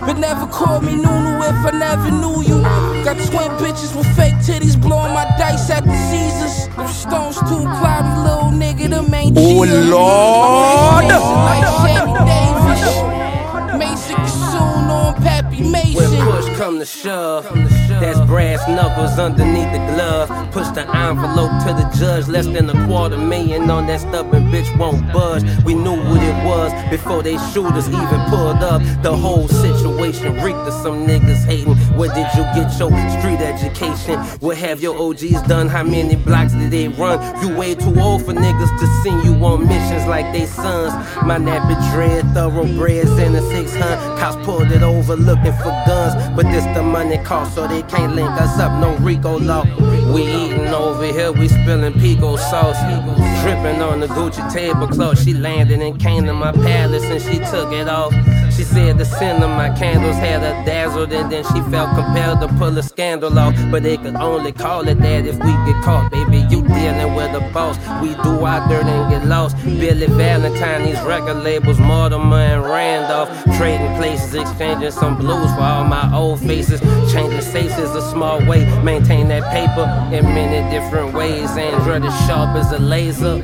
But 0.00 0.18
never 0.18 0.46
called 0.46 0.82
me 0.82 0.94
Nunu 0.96 1.42
if 1.44 1.66
I 1.66 1.70
never 1.72 2.10
knew 2.10 2.42
you. 2.42 2.62
Got 3.04 3.16
twin 3.16 3.50
bitches 3.60 3.94
with 3.94 4.06
fake 4.16 4.34
titties 4.36 4.80
blowing 4.80 5.12
my 5.12 5.24
dice 5.38 5.70
at 5.70 5.84
the 5.84 5.94
Caesars. 6.10 6.68
Them 6.76 6.88
stones 6.88 7.36
too 7.48 7.62
cloudy, 7.78 8.20
little 8.26 8.50
nigga, 8.50 8.88
them 8.90 9.12
ain't 9.14 9.36
Oh. 9.38 9.64
Lord. 13.10 13.19
When 15.62 16.10
push 16.24 16.56
come 16.56 16.78
to 16.78 16.86
shove, 16.86 17.44
that's 18.00 18.18
brass 18.26 18.66
knuckles 18.68 19.18
underneath 19.18 19.70
the 19.72 19.78
glove. 19.92 20.28
Push 20.52 20.68
the 20.68 20.88
envelope 20.96 21.50
to 21.64 21.74
the 21.74 21.90
judge, 21.98 22.28
less 22.28 22.46
than 22.46 22.70
a 22.70 22.86
quarter 22.86 23.18
million 23.18 23.68
on 23.70 23.86
that 23.86 24.00
stubborn 24.00 24.44
bitch 24.44 24.76
won't 24.78 25.12
budge. 25.12 25.44
We 25.64 25.74
knew 25.74 25.96
what 25.96 26.22
it 26.22 26.44
was 26.44 26.72
before 26.90 27.22
they 27.22 27.36
shooters 27.52 27.88
even 27.88 28.20
pulled 28.30 28.62
up. 28.62 28.80
The 29.02 29.14
whole 29.14 29.48
situation 29.48 30.34
reeked 30.42 30.58
of 30.58 30.72
some 30.82 31.06
niggas 31.06 31.44
hating. 31.44 31.76
Where 31.98 32.08
did 32.08 32.26
you 32.34 32.42
get 32.56 32.78
your 32.78 32.90
street 33.18 33.40
education? 33.40 34.18
What 34.40 34.56
have 34.56 34.80
your 34.80 34.96
OGs 34.98 35.42
done? 35.42 35.68
How 35.68 35.82
many 35.82 36.16
blocks 36.16 36.52
did 36.52 36.70
they 36.70 36.88
run? 36.88 37.18
You 37.42 37.54
way 37.54 37.74
too 37.74 37.94
old 38.00 38.24
for 38.24 38.32
niggas 38.32 38.78
to 38.80 38.86
send 39.02 39.24
you 39.24 39.34
on 39.44 39.66
missions 39.68 40.06
like 40.06 40.32
they 40.32 40.46
sons. 40.46 40.92
My 41.24 41.36
nappy 41.36 41.76
dread, 41.92 42.24
thoroughbreds, 42.32 43.10
and 43.10 43.34
the 43.34 43.42
600. 43.42 44.18
Cops 44.18 44.36
pulled 44.44 44.72
it 44.72 44.82
over 44.82 45.16
looking 45.16 45.49
for 45.52 45.72
guns. 45.86 46.14
But 46.36 46.46
this 46.52 46.64
the 46.76 46.82
money 46.82 47.18
cost, 47.18 47.54
so 47.54 47.66
they 47.66 47.82
can't 47.82 48.14
link 48.14 48.30
us 48.30 48.58
up. 48.58 48.72
No 48.80 48.96
Rico 48.98 49.38
law. 49.38 49.64
We 50.12 50.22
eating 50.22 50.68
over 50.68 51.04
here, 51.04 51.32
we 51.32 51.48
spilling 51.48 51.94
pico 51.94 52.36
sauce. 52.36 52.78
Dripping 53.42 53.80
on 53.80 54.00
the 54.00 54.06
Gucci 54.08 54.52
tablecloth. 54.52 55.22
She 55.22 55.34
landed 55.34 55.80
and 55.80 55.98
came 55.98 56.24
to 56.26 56.32
my 56.32 56.52
palace 56.52 57.04
and 57.04 57.22
she 57.22 57.38
took 57.50 57.72
it 57.72 57.88
off. 57.88 58.12
She 58.54 58.64
said 58.64 58.98
the 58.98 59.04
scent 59.04 59.42
of 59.42 59.50
my 59.50 59.70
candles 59.78 60.16
had 60.16 60.42
her 60.42 60.64
dazzled, 60.66 61.12
and 61.12 61.32
then 61.32 61.44
she 61.44 61.60
felt 61.70 61.94
compelled 61.94 62.40
to 62.42 62.48
pull 62.58 62.76
a 62.76 62.82
scandal 62.82 63.38
off. 63.38 63.54
But 63.70 63.82
they 63.82 63.96
could 63.96 64.16
only 64.16 64.52
call 64.52 64.86
it 64.88 64.98
that 64.98 65.24
if 65.24 65.36
we 65.36 65.52
get 65.66 65.82
caught, 65.82 66.10
baby. 66.10 66.44
You 66.50 66.62
dealing 66.62 67.14
with 67.14 67.34
a 67.34 67.40
boss. 67.54 67.78
We 68.02 68.10
do 68.22 68.44
our 68.44 68.68
dirt 68.68 68.84
and 68.84 69.10
get 69.10 69.26
lost. 69.26 69.56
Billy 69.64 70.06
Valentine, 70.06 70.84
these 70.84 71.00
record 71.02 71.42
labels, 71.42 71.78
Mortimer 71.78 72.36
and 72.36 72.62
Randolph. 72.64 73.30
Trading 73.56 73.94
places, 73.96 74.34
exchanging 74.34 74.90
some 74.90 75.16
blues 75.40 75.54
for 75.54 75.62
all 75.62 75.84
my 75.84 76.14
old 76.14 76.40
faces. 76.40 76.80
Changing 77.12 77.40
safes 77.40 77.78
is 77.78 77.94
a 77.94 78.10
small 78.10 78.38
way. 78.46 78.64
Maintain 78.82 79.28
that 79.28 79.42
paper 79.52 79.86
in 80.14 80.24
many 80.24 80.68
different 80.70 81.14
ways. 81.14 81.50
Android 81.56 82.04
is 82.04 82.14
sharp 82.26 82.56
as 82.56 82.72
a 82.72 82.78
laser. 82.78 83.36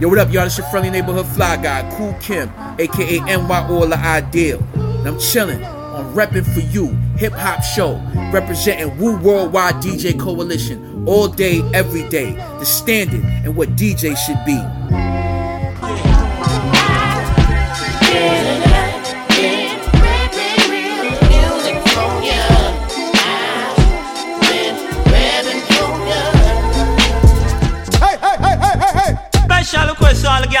Yo, 0.00 0.08
what 0.08 0.18
up, 0.18 0.32
y'all? 0.32 0.46
It's 0.46 0.56
your 0.56 0.66
friendly 0.68 0.90
neighborhood 0.90 1.26
fly 1.26 1.56
guy, 1.56 1.88
Cool 1.96 2.14
Kim, 2.20 2.50
aka 2.78 3.18
NY 3.20 3.66
All 3.68 3.92
Ideal. 3.92 4.62
And 4.74 5.08
I'm 5.08 5.18
chilling 5.18 5.62
on 5.62 6.14
Reppin' 6.14 6.44
for 6.54 6.60
You 6.60 6.88
Hip 7.18 7.34
Hop 7.34 7.62
Show, 7.62 8.00
representing 8.32 8.96
Woo 8.98 9.18
Worldwide 9.18 9.74
DJ 9.76 10.18
Coalition 10.18 11.04
all 11.06 11.28
day, 11.28 11.60
every 11.74 12.08
day. 12.08 12.32
The 12.32 12.64
standard 12.64 13.24
and 13.24 13.54
what 13.56 13.76
DJ 13.76 14.16
should 14.16 14.42
be. 14.46 14.58
Special 18.10 18.39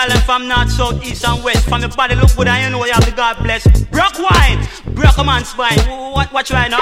girls 0.00 0.24
from 0.24 0.48
north, 0.48 0.70
south, 0.70 1.04
east, 1.04 1.24
and 1.26 1.44
west. 1.44 1.68
From 1.68 1.80
your 1.80 1.90
body 1.90 2.14
look 2.14 2.34
good, 2.36 2.48
and 2.48 2.64
you 2.64 2.70
know 2.70 2.84
you 2.84 2.92
have 2.92 3.04
the 3.04 3.12
God 3.12 3.36
bless. 3.42 3.66
Brock 3.90 4.14
wine, 4.18 4.66
broke 4.94 5.18
a 5.18 5.24
man's 5.24 5.48
spine. 5.48 5.78
What, 6.12 6.32
what 6.32 6.48
you 6.50 6.56
right 6.56 6.70
now? 6.70 6.78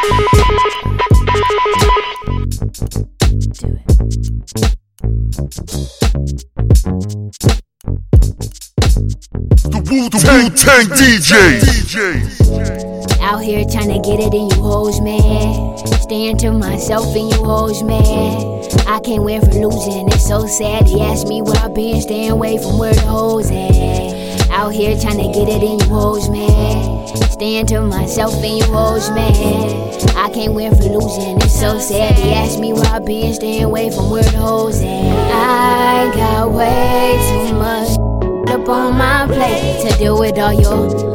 The 9.70 9.80
Wu 9.90 10.08
Tang 10.56 10.86
DJ. 10.86 12.87
Out 13.28 13.42
here 13.42 13.62
trying 13.62 13.88
to 13.88 14.00
get 14.00 14.20
it 14.20 14.32
in 14.32 14.48
you 14.48 14.62
hoes, 14.62 15.02
man. 15.02 15.76
Staying 16.00 16.38
to 16.38 16.50
myself 16.50 17.14
and 17.14 17.30
you 17.30 17.44
hoes, 17.44 17.82
man. 17.82 18.64
I 18.86 19.00
can't 19.00 19.22
win 19.22 19.42
for 19.42 19.52
losing, 19.52 20.06
it's 20.08 20.26
so 20.26 20.46
sad. 20.46 20.86
They 20.86 21.02
ask 21.02 21.28
me 21.28 21.42
where 21.42 21.54
I've 21.58 21.74
been, 21.74 22.00
staying 22.00 22.30
away 22.30 22.56
from 22.56 22.78
where 22.78 22.94
the 22.94 23.02
hoes 23.02 23.50
at. 23.50 24.48
Out 24.50 24.70
here 24.70 24.98
trying 24.98 25.18
to 25.18 25.24
get 25.24 25.46
it 25.46 25.62
in 25.62 25.78
you 25.78 25.94
hoes, 25.94 26.30
man. 26.30 27.06
Staying 27.30 27.66
to 27.66 27.82
myself 27.82 28.32
and 28.32 28.60
you 28.60 28.64
hoes, 28.64 29.10
man. 29.10 30.08
I 30.16 30.30
can't 30.32 30.54
win 30.54 30.74
for 30.74 30.84
losing, 30.84 31.36
it's 31.36 31.52
so 31.52 31.78
sad. 31.78 32.16
They 32.16 32.32
ask 32.32 32.58
me 32.58 32.72
where 32.72 32.86
I've 32.86 33.04
been, 33.04 33.34
staying 33.34 33.64
away 33.64 33.90
from 33.90 34.08
where 34.08 34.22
the 34.22 34.38
hoes 34.38 34.80
at. 34.80 34.86
I 34.86 36.16
got 36.16 36.50
way 36.50 37.18
too 37.28 37.54
much 37.58 37.90
up 38.48 38.66
on 38.70 38.96
my 38.96 39.26
plate 39.26 39.86
to 39.86 39.98
deal 39.98 40.18
with 40.18 40.38
all 40.38 40.54
your 40.54 41.14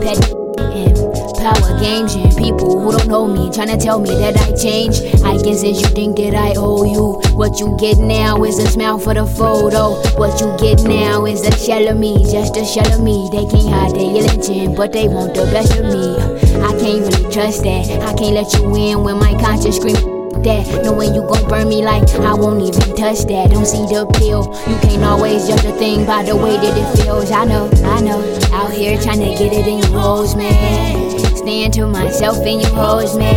power 1.44 1.78
games 1.78 2.16
and 2.16 2.32
people 2.38 2.80
who 2.80 2.98
don't 2.98 3.10
know 3.10 3.28
me 3.28 3.52
trying 3.52 3.68
to 3.68 3.78
tell 3.78 4.00
me 4.00 4.10
that 4.16 4.38
I 4.38 4.56
change. 4.56 4.96
I 5.28 5.36
guess 5.44 5.60
since 5.60 5.82
you 5.82 5.88
think 5.88 6.16
that 6.16 6.34
I 6.34 6.54
owe 6.56 6.86
you, 6.86 7.20
what 7.36 7.60
you 7.60 7.76
get 7.78 7.98
now 7.98 8.44
is 8.46 8.60
a 8.60 8.68
smile 8.68 8.98
for 8.98 9.14
the 9.14 9.26
photo. 9.26 10.00
What 10.18 10.40
you 10.40 10.56
get 10.58 10.88
now 10.88 11.26
is 11.26 11.46
a 11.46 11.52
shell 11.52 11.90
of 11.90 11.98
me, 11.98 12.24
just 12.32 12.56
a 12.56 12.64
shell 12.64 12.90
of 12.94 13.04
me. 13.04 13.28
They 13.30 13.44
can't 13.52 13.68
hide 13.68 13.92
their 13.92 14.08
religion, 14.08 14.74
but 14.74 14.94
they 14.94 15.10
want 15.10 15.36
the 15.36 15.44
best 15.52 15.76
of 15.78 15.86
me. 15.92 16.16
I 16.64 16.72
can't 16.80 17.04
really 17.04 17.30
trust 17.34 17.64
that. 17.64 17.92
I 17.92 18.14
can't 18.16 18.36
let 18.40 18.54
you 18.54 18.64
in 18.76 19.04
when 19.04 19.20
my 19.20 19.34
conscience 19.44 19.76
screams 19.76 20.00
that. 20.44 20.84
Knowing 20.84 21.14
you 21.14 21.22
gon' 21.28 21.48
burn 21.50 21.68
me 21.68 21.84
like 21.84 22.08
I 22.24 22.34
won't 22.34 22.62
even 22.62 22.96
touch 22.96 23.28
that. 23.28 23.52
Don't 23.52 23.66
see 23.66 23.84
the 23.84 24.06
pill. 24.16 24.48
You 24.68 24.80
can't 24.80 25.04
always 25.04 25.48
judge 25.48 25.66
a 25.66 25.74
thing 25.74 26.06
by 26.06 26.24
the 26.24 26.36
way 26.36 26.56
that 26.56 26.78
it 26.78 27.04
feels. 27.04 27.32
I 27.32 27.44
know, 27.46 27.70
I 27.84 28.00
know. 28.00 28.20
Out 28.52 28.72
here 28.72 28.98
trying 29.02 29.20
to 29.20 29.32
get 29.36 29.52
it 29.52 29.68
in 29.68 29.80
you 29.80 30.00
hoes, 30.00 30.36
man. 30.36 31.13
Staying 31.44 31.72
to 31.74 31.86
myself 31.88 32.38
and 32.38 32.62
you 32.62 32.70
hoes, 32.70 33.18
man. 33.18 33.36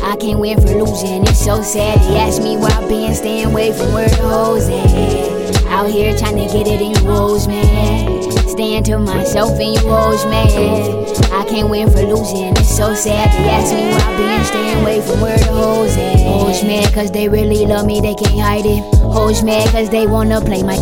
I 0.00 0.14
can't 0.14 0.38
win 0.38 0.60
for 0.60 0.68
losing. 0.68 1.26
It's 1.26 1.44
so 1.44 1.60
sad. 1.60 1.98
They 2.02 2.18
ask 2.18 2.40
me 2.40 2.56
why 2.56 2.68
I've 2.68 2.88
been, 2.88 3.12
staying 3.16 3.46
away 3.46 3.72
from 3.72 3.92
where 3.92 4.08
the 4.08 4.22
hoes 4.22 4.68
at. 4.68 5.66
Out 5.66 5.90
here 5.90 6.16
trying 6.16 6.36
to 6.36 6.44
get 6.44 6.68
it 6.68 6.80
in 6.80 6.94
you 6.94 7.10
hoes, 7.10 7.48
man. 7.48 8.22
Staying 8.48 8.84
to 8.84 8.98
myself 9.00 9.58
and 9.58 9.74
you 9.74 9.90
hoes, 9.90 10.24
man. 10.26 11.04
I 11.32 11.44
can't 11.46 11.68
win 11.68 11.90
for 11.90 12.02
losing. 12.02 12.52
It's 12.58 12.76
so 12.76 12.94
sad. 12.94 13.32
They 13.32 13.50
ask 13.50 13.74
me 13.74 13.90
why 13.90 14.08
I've 14.08 14.16
been, 14.16 14.44
staying 14.44 14.82
away 14.82 15.00
from 15.00 15.20
where 15.20 15.36
the 15.36 15.46
hoes 15.46 15.96
at. 15.96 16.20
Hoes 16.20 16.62
mad 16.62 16.94
cause 16.94 17.10
they 17.10 17.28
really 17.28 17.66
love 17.66 17.86
me, 17.86 18.00
they 18.00 18.14
can't 18.14 18.38
hide 18.38 18.66
it. 18.66 18.84
Hoes 18.98 19.42
mad 19.42 19.68
cause 19.70 19.90
they 19.90 20.06
wanna 20.06 20.40
play 20.40 20.62
my 20.62 20.76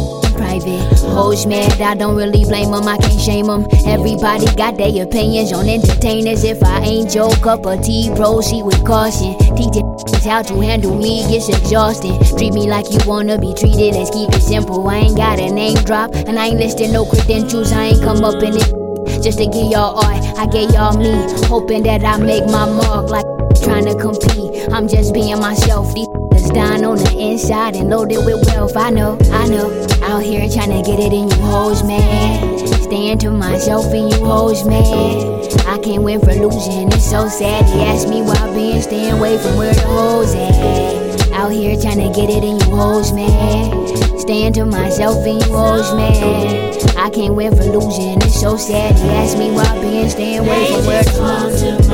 private. 0.60 0.98
Hoes 1.14 1.46
mad, 1.46 1.80
I 1.80 1.94
don't 1.94 2.16
really 2.16 2.44
blame 2.44 2.70
them, 2.70 2.86
I 2.86 2.96
can't 2.98 3.20
shame 3.20 3.46
them. 3.46 3.66
Everybody 3.86 4.46
got 4.56 4.76
their 4.76 5.02
opinions 5.02 5.52
on 5.52 5.68
entertainers. 5.68 6.44
If 6.44 6.62
I 6.62 6.80
ain't 6.80 7.14
your 7.14 7.30
cup 7.36 7.66
of 7.66 7.82
tea, 7.82 8.10
proceed 8.14 8.62
with 8.62 8.84
caution. 8.84 9.36
Teach 9.56 9.76
it 9.76 10.24
how 10.24 10.42
to 10.42 10.60
handle 10.60 10.96
me 10.96 11.22
gets 11.28 11.48
exhausting. 11.48 12.18
Treat 12.36 12.54
me 12.54 12.68
like 12.68 12.90
you 12.90 12.98
wanna 13.06 13.38
be 13.38 13.54
treated, 13.54 13.94
let's 13.94 14.10
keep 14.10 14.30
it 14.30 14.42
simple. 14.42 14.86
I 14.88 14.98
ain't 14.98 15.16
got 15.16 15.38
a 15.38 15.50
name 15.50 15.76
drop, 15.84 16.14
and 16.14 16.38
I 16.38 16.46
ain't 16.46 16.58
listing 16.58 16.92
no 16.92 17.04
credentials, 17.04 17.72
I 17.72 17.86
ain't 17.86 18.02
come 18.02 18.24
up 18.24 18.42
in 18.42 18.54
it. 18.56 18.70
Just 19.22 19.38
to 19.38 19.46
get 19.46 19.70
y'all 19.70 19.98
art, 20.04 20.24
I 20.38 20.46
get 20.46 20.72
y'all 20.72 20.96
me. 20.96 21.12
Hoping 21.46 21.82
that 21.84 22.04
I 22.04 22.18
make 22.18 22.44
my 22.46 22.66
mark 22.66 23.10
like 23.10 23.26
trying 23.62 23.84
to 23.86 23.94
compete. 23.96 24.68
I'm 24.72 24.88
just 24.88 25.14
being 25.14 25.38
myself. 25.38 25.94
These 25.94 26.08
down 26.54 26.84
on 26.84 26.96
the 26.96 27.18
inside 27.18 27.74
and 27.74 27.90
loaded 27.90 28.24
with 28.24 28.46
wealth. 28.46 28.76
I 28.76 28.90
know, 28.90 29.18
I 29.32 29.48
know. 29.48 29.68
Out 30.02 30.22
here 30.22 30.48
trying 30.48 30.70
to 30.70 30.88
get 30.88 31.00
it 31.00 31.12
in 31.12 31.28
you 31.28 31.36
hoes, 31.42 31.82
man. 31.82 32.58
Staying 32.82 33.18
to 33.18 33.30
myself 33.30 33.86
and 33.86 34.12
you 34.12 34.24
hoes, 34.24 34.64
man. 34.64 35.42
I 35.66 35.78
can't 35.78 36.02
win 36.02 36.20
for 36.20 36.32
losing. 36.32 36.88
It's 36.92 37.10
so 37.10 37.28
sad. 37.28 37.66
They 37.66 37.84
ask 37.84 38.08
me 38.08 38.22
why 38.22 38.34
I've 38.34 38.54
been 38.54 38.80
staying 38.80 39.18
away 39.18 39.36
from 39.38 39.56
where 39.56 39.74
the 39.74 39.82
hoes 39.82 40.34
at. 40.34 41.32
Out 41.32 41.50
here 41.50 41.76
trying 41.80 41.98
to 41.98 42.18
get 42.18 42.30
it 42.30 42.44
in 42.44 42.60
you 42.60 42.76
hoes, 42.76 43.12
man. 43.12 44.18
Staying 44.18 44.52
to 44.54 44.64
myself 44.64 45.26
and 45.26 45.44
you 45.44 45.52
hoes, 45.52 45.92
man. 45.94 46.74
I 46.96 47.10
can't 47.10 47.34
win 47.34 47.54
for 47.56 47.64
losing. 47.64 48.22
It's 48.22 48.40
so 48.40 48.56
sad. 48.56 48.96
They 48.96 49.10
ask 49.16 49.36
me 49.36 49.50
why 49.50 49.64
I've 49.64 49.82
been 49.82 50.08
staying 50.08 50.38
away 50.40 50.72
from 50.72 50.86
where 50.86 51.02
the 51.02 51.10
hoes 51.10 51.62
at. 51.62 51.84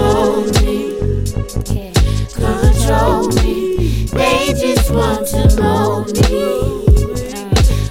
control 2.90 3.28
me. 3.42 3.59
They 4.50 4.74
just 4.74 4.90
want 4.90 5.28
to 5.28 5.62
mold 5.62 6.06
me. 6.08 6.82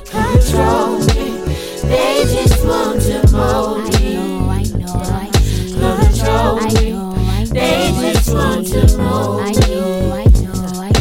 Control 0.04 1.00
me. 1.00 1.40
They 1.88 2.26
just 2.28 2.66
want 2.66 3.02
to 3.04 3.24
mold 3.32 3.88
me. 3.94 4.18
I 4.18 4.64
know, 4.76 4.92
I 5.00 5.32
know. 5.80 5.96
Control 6.04 6.56
me. 6.60 7.46
They 7.46 8.12
just 8.12 8.34
want 8.34 8.68
to 8.68 8.98
mold 8.98 9.42
me. 9.42 9.48
I 9.48 9.52
know, 9.70 10.12
I 10.12 10.24
know. 10.44 10.92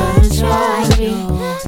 Control 0.00 0.82
me. 0.96 1.12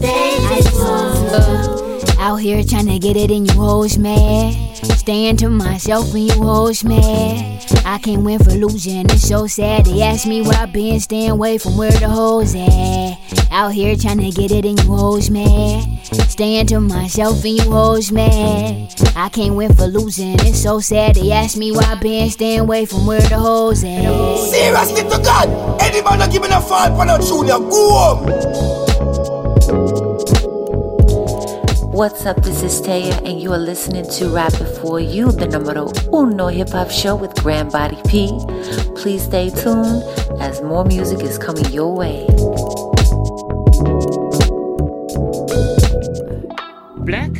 They 0.01 0.63
just 0.63 0.75
want 0.81 1.15
to. 1.29 2.17
Out 2.19 2.37
here 2.37 2.65
trying 2.65 2.87
to 2.87 2.99
get 2.99 3.19
it 3.19 3.31
in 3.31 3.45
you 3.45 3.53
hoes, 3.53 3.99
man. 3.99 4.75
Staying 4.97 5.37
to 5.37 5.51
myself 5.51 6.15
and 6.15 6.33
you 6.33 6.43
hoes, 6.43 6.83
man. 6.83 7.61
I 7.87 7.99
can't 7.99 8.23
win 8.23 8.39
for 8.39 8.53
losing, 8.53 9.05
it's 9.11 9.29
so 9.29 9.47
sad. 9.47 9.85
They 9.85 10.03
ask 10.03 10.27
me 10.27 10.41
where 10.41 10.59
I've 10.59 10.73
been, 10.73 10.99
staying 11.01 11.31
away 11.31 11.59
from 11.59 11.77
where 11.77 11.93
the 11.93 12.09
hoes 12.09 12.55
at. 12.55 13.19
Out 13.51 13.73
here 13.73 13.95
trying 13.95 14.19
to 14.19 14.31
get 14.31 14.51
it 14.51 14.65
in 14.65 14.79
you 14.79 14.97
hoes, 14.97 15.29
man. 15.29 15.99
Staying 16.03 16.67
to 16.69 16.81
myself 16.81 17.45
and 17.45 17.59
you 17.59 17.71
hoes, 17.71 18.11
man. 18.11 18.89
I 19.15 19.29
can't 19.29 19.55
win 19.55 19.75
for 19.75 19.87
losing, 19.87 20.35
it's 20.41 20.63
so 20.63 20.81
sad. 20.81 21.17
They 21.17 21.31
ask 21.31 21.59
me 21.59 21.73
where 21.73 21.87
I've 21.87 22.01
been, 22.01 22.31
staying 22.31 22.61
away 22.61 22.87
from 22.87 23.07
where 23.07 23.21
the 23.21 23.39
hoes 23.39 23.85
at. 23.85 24.39
Seriously 24.51 25.03
to 25.03 25.23
God, 25.23 25.83
any 25.83 26.01
man 26.03 26.19
not 26.19 26.33
giving 26.33 26.53
a 26.53 26.61
fall 26.63 26.97
for 26.97 27.05
no 27.05 27.19
junior, 27.19 27.59
go 27.59 27.91
home. 27.93 28.94
What's 31.95 32.27
up? 32.27 32.43
This 32.43 32.65
is 32.65 32.83
Taya, 32.83 33.17
and 33.25 33.41
you 33.41 33.53
are 33.53 33.59
listening 33.59 34.05
to 34.19 34.29
Rap 34.31 34.51
Before 34.59 34.99
You, 34.99 35.31
the 35.31 35.47
numero 35.47 35.93
uno 36.13 36.49
hip 36.49 36.71
hop 36.71 36.91
show 36.91 37.15
with 37.15 37.33
Grant 37.37 37.71
Body 37.71 37.97
P. 38.09 38.37
Please 38.97 39.23
stay 39.23 39.49
tuned 39.51 40.03
as 40.41 40.61
more 40.61 40.85
music 40.85 41.21
is 41.21 41.39
coming 41.39 41.67
your 41.67 41.95
way. 41.95 42.27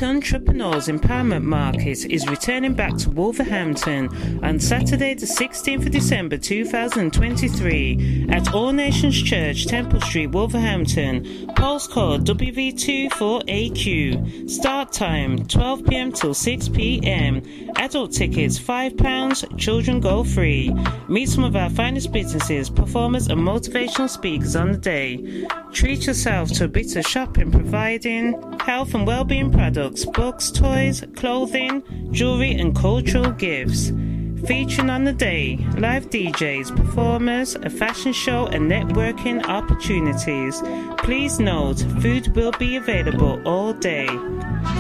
Entrepreneurs 0.03 0.89
Empowerment 0.89 1.45
Market 1.45 2.05
is 2.07 2.27
returning 2.29 2.75
back 2.75 2.97
to 2.97 3.11
Wolverhampton 3.11 4.45
on 4.45 4.59
Saturday, 4.59 5.15
the 5.15 5.27
16th 5.27 5.87
of 5.87 5.93
December 5.93 6.37
2023 6.37 8.27
at 8.31 8.53
All 8.53 8.73
Nations 8.73 9.23
Church, 9.23 9.67
Temple 9.67 10.01
Street, 10.01 10.27
Wolverhampton. 10.29 11.23
Postcode 11.55 12.25
WV24AQ. 12.25 14.51
Start 14.51 14.91
time 14.93 15.47
12 15.47 15.85
pm 15.87 16.11
till 16.13 16.35
6 16.35 16.69
pm. 16.71 17.43
Adult 17.77 18.11
tickets 18.13 18.59
£5, 18.59 19.59
children 19.59 20.01
go 20.01 20.25
free. 20.25 20.75
Meet 21.09 21.29
some 21.29 21.45
of 21.45 21.55
our 21.57 21.71
finest 21.71 22.13
businesses, 22.13 22.69
performers, 22.71 23.29
and 23.29 23.41
motivational 23.41 24.09
speakers 24.09 24.57
on 24.57 24.73
the 24.73 24.79
day. 24.79 25.47
Treat 25.73 26.07
yourself 26.07 26.51
to 26.53 26.65
a 26.65 26.69
bit 26.69 26.97
of 26.97 27.05
shopping, 27.07 27.51
providing 27.51 28.35
health 28.61 28.95
and 28.95 29.07
well-being 29.07 29.51
products, 29.51 29.84
books, 29.91 30.51
toys, 30.51 31.05
clothing, 31.15 31.83
jewelry, 32.11 32.53
and 32.53 32.75
cultural 32.75 33.31
gifts. 33.33 33.93
Featuring 34.47 34.89
on 34.91 35.05
the 35.05 35.13
day, 35.13 35.57
live 35.79 36.11
DJs, 36.11 36.75
performers, 36.77 37.55
a 37.55 37.71
fashion 37.71 38.13
show, 38.13 38.47
and 38.47 38.69
networking 38.71 39.43
opportunities. 39.47 40.61
Please 40.99 41.39
note, 41.39 41.79
food 42.01 42.35
will 42.37 42.53
be 42.53 42.77
available 42.77 43.41
all 43.47 43.73
day. 43.73 44.07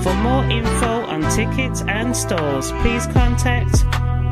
For 0.02 0.14
more 0.14 0.44
info 0.44 1.06
on 1.06 1.22
tickets 1.30 1.82
and 1.88 2.16
stores, 2.16 2.70
please 2.82 3.06
contact 3.08 3.84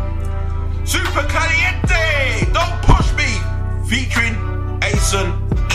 Super 0.85 1.23
Caliente, 1.31 2.51
Don't 2.53 2.83
Push 2.83 3.15
Me, 3.15 3.31
featuring 3.87 4.35
Asen 4.83 5.31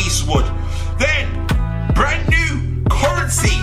Eastwood. 0.06 0.46
Then, 1.00 1.26
brand 1.96 2.28
new 2.28 2.84
Currency, 2.90 3.58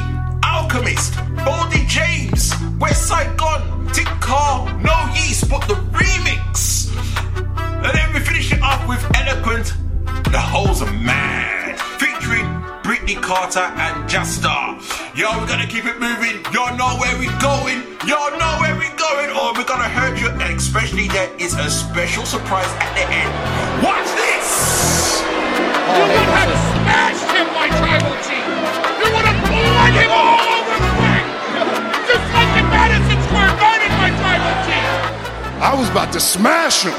Alchemist, 0.50 1.14
Boldy 1.46 1.86
James, 1.86 2.52
West 2.80 3.08
Gun, 3.36 3.86
Tick 3.92 4.10
Car, 4.20 4.66
No 4.82 4.96
Yeast, 5.14 5.48
but 5.48 5.66
the 5.68 5.74
remix. 5.94 6.90
And 7.56 7.94
then 7.94 8.12
we 8.12 8.18
finish 8.18 8.52
it 8.52 8.60
off 8.60 8.86
with 8.88 9.00
Eloquent, 9.14 9.74
The 10.32 10.40
Holes 10.40 10.82
are 10.82 10.92
Mad, 10.92 11.78
featuring 12.02 12.46
Brittany 12.82 13.14
Carter 13.14 13.60
and 13.60 14.08
Justa. 14.08 14.78
Yo, 15.14 15.30
we're 15.38 15.46
gonna 15.46 15.66
keep 15.68 15.84
it 15.84 16.00
moving. 16.00 16.42
Y'all 16.52 16.76
know 16.76 16.98
where 16.98 17.16
we're 17.18 17.40
going. 17.40 17.86
Y'all 18.06 18.34
know 18.34 18.52
where 18.58 18.74
we're 18.74 18.98
going, 18.98 19.30
oh, 19.30 19.54
or 19.54 19.58
we're 19.58 19.64
gonna 19.64 19.88
hurt 19.88 20.18
you. 20.18 20.28
And 20.30 20.58
especially 20.58 21.06
there 21.08 21.30
is 21.38 21.54
a 21.54 21.70
special 21.70 22.26
surprise 22.26 22.70
at 22.82 22.90
the 22.98 23.06
end. 23.06 23.32
Watch 23.86 24.10
this! 24.18 25.22
You 25.94 26.02
would 26.02 26.10
have 26.10 26.52
smashed 26.74 27.30
him, 27.38 27.46
my 27.54 27.68
tribal 27.70 28.14
chief! 28.26 28.46
You 29.00 29.08
would 29.14 29.26
have 29.30 29.40
blown 29.46 29.92
him 29.94 30.10
all 30.10 30.39
I 35.62 35.74
was 35.78 35.90
about 35.90 36.10
to 36.14 36.20
smash 36.20 36.84
him. 36.84 36.96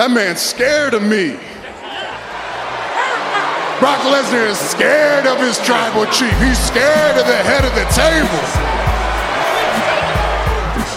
That 0.00 0.10
man's 0.10 0.40
scared 0.40 0.94
of 0.94 1.02
me. 1.02 1.36
Brock 3.78 4.00
Lesnar 4.08 4.48
is 4.48 4.58
scared 4.58 5.26
of 5.26 5.38
his 5.38 5.60
tribal 5.60 6.06
chief. 6.06 6.32
He's 6.40 6.58
scared 6.58 7.18
of 7.20 7.26
the 7.28 7.36
head 7.44 7.60
of 7.60 7.74
the 7.76 7.84
table. 7.92 8.40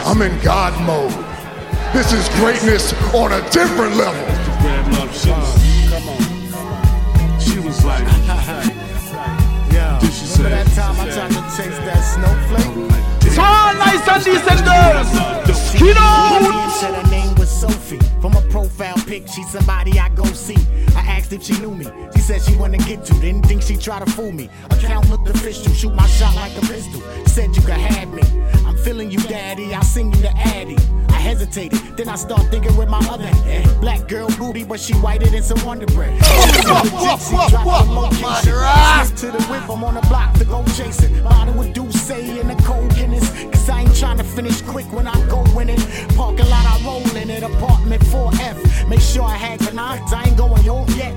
I'm 0.07 0.21
in 0.23 0.31
God 0.41 0.73
mode. 0.87 1.11
This 1.93 2.13
is 2.13 2.29
greatness 2.39 2.93
on 3.13 3.33
a 3.33 3.41
different 3.51 3.97
level. 3.97 4.25
She 7.37 7.59
was 7.59 7.83
like, 7.83 8.07
Yeah. 9.71 9.99
Did 9.99 10.13
she 10.13 10.25
say? 10.25 10.43
Remember 10.43 10.63
that 10.63 10.75
time 10.75 10.99
I 10.99 11.09
tried 11.11 11.31
to 11.31 11.41
chase 11.55 11.77
that 11.79 12.01
snowflake? 12.01 12.70
Nice 14.07 14.27
and 14.47 14.65
girls. 14.65 15.57
Skin 15.57 15.95
Said 16.79 16.93
her 16.95 17.09
name 17.11 17.35
was 17.35 17.49
Sophie. 17.49 17.99
From 18.19 18.33
a 18.33 18.40
profile 18.51 18.97
pic, 19.07 19.27
she's 19.27 19.49
somebody 19.49 19.97
I 19.97 20.09
go 20.09 20.25
see. 20.25 20.57
I 20.95 20.99
asked 20.99 21.31
if 21.31 21.41
she 21.41 21.57
knew 21.59 21.71
me. 21.71 21.87
She 22.13 22.19
said 22.19 22.41
she 22.41 22.55
wanna 22.57 22.77
get 22.77 23.05
to. 23.05 23.13
Didn't 23.15 23.43
think 23.43 23.61
she'd 23.61 23.81
try 23.81 23.99
to 23.99 24.11
fool 24.11 24.31
me. 24.31 24.49
Account 24.69 25.09
looked 25.09 25.29
official. 25.29 25.73
Shoot 25.73 25.95
my 25.95 26.05
shot 26.07 26.35
like 26.35 26.55
a 26.57 26.61
pistol. 26.61 27.01
Said 27.25 27.55
you 27.55 27.61
could 27.61 27.79
have 27.79 28.13
me. 28.13 28.23
I'm 28.65 28.77
feeling 28.77 29.09
you, 29.09 29.19
daddy. 29.19 29.73
I'll 29.73 29.83
sing 29.83 30.11
you 30.13 30.21
the 30.21 30.31
addy. 30.37 30.77
I 31.09 31.13
hesitated. 31.13 31.79
Then 31.97 32.09
I 32.09 32.15
start 32.15 32.49
thinking 32.51 32.75
with 32.75 32.89
my 32.89 32.99
other 33.09 33.27
hand. 33.27 33.79
Black 33.79 34.07
girl 34.07 34.27
booty, 34.37 34.63
but 34.65 34.79
she 34.79 34.93
whiter 34.95 35.27
than 35.27 35.43
some 35.43 35.63
Wonder 35.65 35.85
Bread. 35.87 36.19
To 39.21 39.27
the 39.27 39.45
whip, 39.49 39.69
I'm 39.69 39.83
on 39.83 39.93
the 39.95 40.01
block 40.09 40.33
to 40.39 40.45
go 40.45 40.63
chasing. 40.75 41.23
Bottle 41.23 41.53
with 41.53 41.73
Douce 41.73 42.09
in 42.09 42.47
the 42.47 42.55
cold 42.63 42.93
Guinness. 42.95 43.29
Cause 43.45 43.69
I 43.69 43.81
ain't 43.81 43.95
trying 43.95 44.17
to 44.17 44.23
finish 44.23 44.61
quick 44.61 44.91
when 44.91 45.07
I 45.07 45.13
go 45.27 45.43
in 45.59 45.69
it. 45.69 45.79
Parking 46.15 46.49
lot, 46.49 46.65
I 46.65 46.81
roll 46.83 47.15
in 47.15 47.29
it. 47.29 47.43
Apartment 47.43 48.03
4F. 48.41 48.87
Make 48.87 48.99
sure 48.99 49.23
I 49.23 49.35
had 49.35 49.59
canines. 49.59 50.13
I 50.13 50.23
ain't 50.25 50.37
going 50.37 50.63
home 50.63 50.89
yet. 50.95 51.13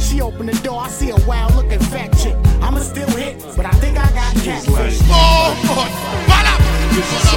She 0.00 0.20
opened 0.20 0.48
the 0.48 0.58
door. 0.62 0.82
I 0.82 0.88
see 0.88 1.10
a 1.10 1.16
wild 1.26 1.54
looking 1.54 1.80
fat 1.80 2.16
chick. 2.18 2.36
I'ma 2.62 2.80
still 2.80 3.10
hit, 3.10 3.44
but 3.56 3.66
I 3.66 3.70
think 3.72 3.98
I 3.98 4.08
got 4.12 4.34
catfish. 4.42 5.00
Oh, 5.10 5.54
God. 5.66 5.90
Bala! 6.28 6.54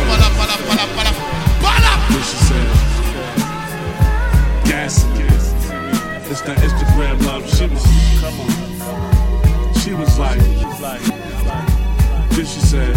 Bala, 0.08 0.30
bala, 0.38 0.56
bala, 0.66 0.86
bala, 0.96 1.12
bala! 1.62 1.92
What 2.12 2.24
she 2.26 2.38
said? 2.48 2.68
Gas. 4.66 5.06
It's 6.32 6.42
that 6.42 6.58
Instagram 6.60 7.26
love. 7.26 7.44
She 7.54 7.66
was, 7.68 7.84
come 8.22 8.40
on. 8.40 8.50
She 9.76 9.94
was 9.94 10.18
like, 10.18 10.40
then 12.30 12.46
she 12.46 12.60
said, 12.62 12.96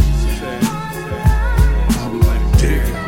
I'm 1.99 2.21
like, 2.21 2.59
damn. 2.59 3.04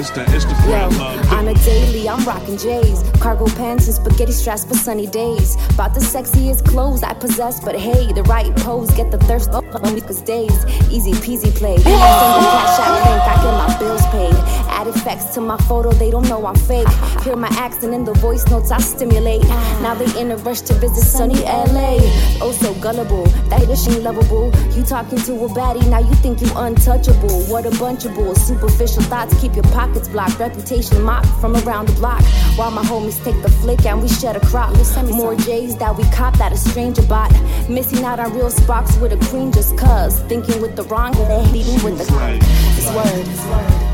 It's 0.00 0.08
that 0.12 0.28
Instagram 0.28 0.98
love. 0.98 1.30
On 1.30 1.46
uh, 1.46 1.50
a 1.50 1.54
daily, 1.56 2.08
I'm 2.08 2.24
rocking 2.24 2.56
J's, 2.56 3.02
cargo 3.20 3.44
pants 3.48 3.86
and 3.86 3.94
spaghetti 3.96 4.32
straps 4.32 4.64
for 4.64 4.72
sunny 4.72 5.06
days. 5.06 5.56
About 5.74 5.92
the 5.92 6.00
sexiest 6.00 6.64
clothes 6.64 7.02
I 7.02 7.12
possess, 7.12 7.60
but 7.60 7.76
hey, 7.78 8.10
the 8.14 8.22
right 8.22 8.50
pose 8.56 8.90
get 8.92 9.10
the 9.10 9.18
thirst 9.18 9.50
up 9.50 9.66
on 9.74 9.94
me 9.94 10.00
cause 10.00 10.22
days. 10.22 10.64
Easy 10.90 11.12
peasy 11.12 11.54
play. 11.54 11.76
The 11.76 11.82
cash 11.82 12.80
out 12.80 13.04
bank, 13.04 13.22
I 13.28 13.42
get 13.44 13.52
my 13.52 13.78
bills 13.78 14.06
paid. 14.06 14.69
Add 14.80 14.86
effects 14.86 15.34
to 15.34 15.42
my 15.42 15.58
photo, 15.68 15.92
they 15.92 16.10
don't 16.10 16.26
know 16.26 16.46
I'm 16.46 16.54
fake. 16.54 16.88
Hear 17.22 17.36
my 17.36 17.48
accent 17.48 17.92
in 17.92 18.04
the 18.04 18.14
voice 18.14 18.46
notes 18.46 18.70
I 18.70 18.78
stimulate. 18.78 19.42
Now 19.82 19.94
they 19.94 20.08
in 20.18 20.30
a 20.30 20.38
rush 20.38 20.62
to 20.62 20.72
visit 20.72 21.04
sunny 21.04 21.38
LA. 21.42 21.98
Oh, 22.40 22.56
so 22.58 22.72
gullible, 22.80 23.26
that 23.50 23.68
ish 23.68 23.86
ain't 23.88 24.04
lovable. 24.04 24.50
You 24.74 24.82
talking 24.82 25.18
to 25.18 25.32
a 25.44 25.48
baddie, 25.50 25.86
now 25.90 25.98
you 25.98 26.14
think 26.24 26.40
you 26.40 26.50
untouchable. 26.56 27.42
What 27.52 27.66
a 27.66 27.78
bunch 27.78 28.06
of 28.06 28.14
bulls, 28.14 28.40
superficial 28.40 29.02
thoughts 29.02 29.38
keep 29.38 29.54
your 29.54 29.64
pockets 29.64 30.08
blocked. 30.08 30.38
Reputation 30.38 31.02
mocked 31.02 31.28
from 31.42 31.56
around 31.56 31.88
the 31.88 31.94
block. 31.96 32.22
While 32.56 32.70
my 32.70 32.82
homies 32.82 33.22
take 33.22 33.42
the 33.42 33.50
flick 33.50 33.84
and 33.84 34.00
we 34.00 34.08
shed 34.08 34.36
a 34.36 34.40
crop. 34.40 34.74
More 35.10 35.34
J's 35.34 35.76
that 35.76 35.94
we 35.94 36.04
cop 36.04 36.38
that 36.38 36.52
a 36.52 36.56
stranger 36.56 37.02
bought. 37.02 37.30
Missing 37.68 38.02
out 38.02 38.18
on 38.18 38.32
real 38.32 38.50
sparks 38.50 38.96
with 38.96 39.12
a 39.12 39.18
queen 39.28 39.52
just 39.52 39.76
cuz. 39.76 40.20
Thinking 40.20 40.62
with 40.62 40.74
the 40.74 40.84
wrong, 40.84 41.12
leading 41.52 41.84
with 41.84 41.98
the 41.98 42.38
This 42.76 42.88
word. 42.94 43.89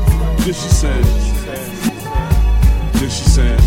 Then 0.47 0.53
she 0.53 0.69
said, 0.69 1.03
then 2.93 3.09
she 3.09 3.23
said, 3.25 3.59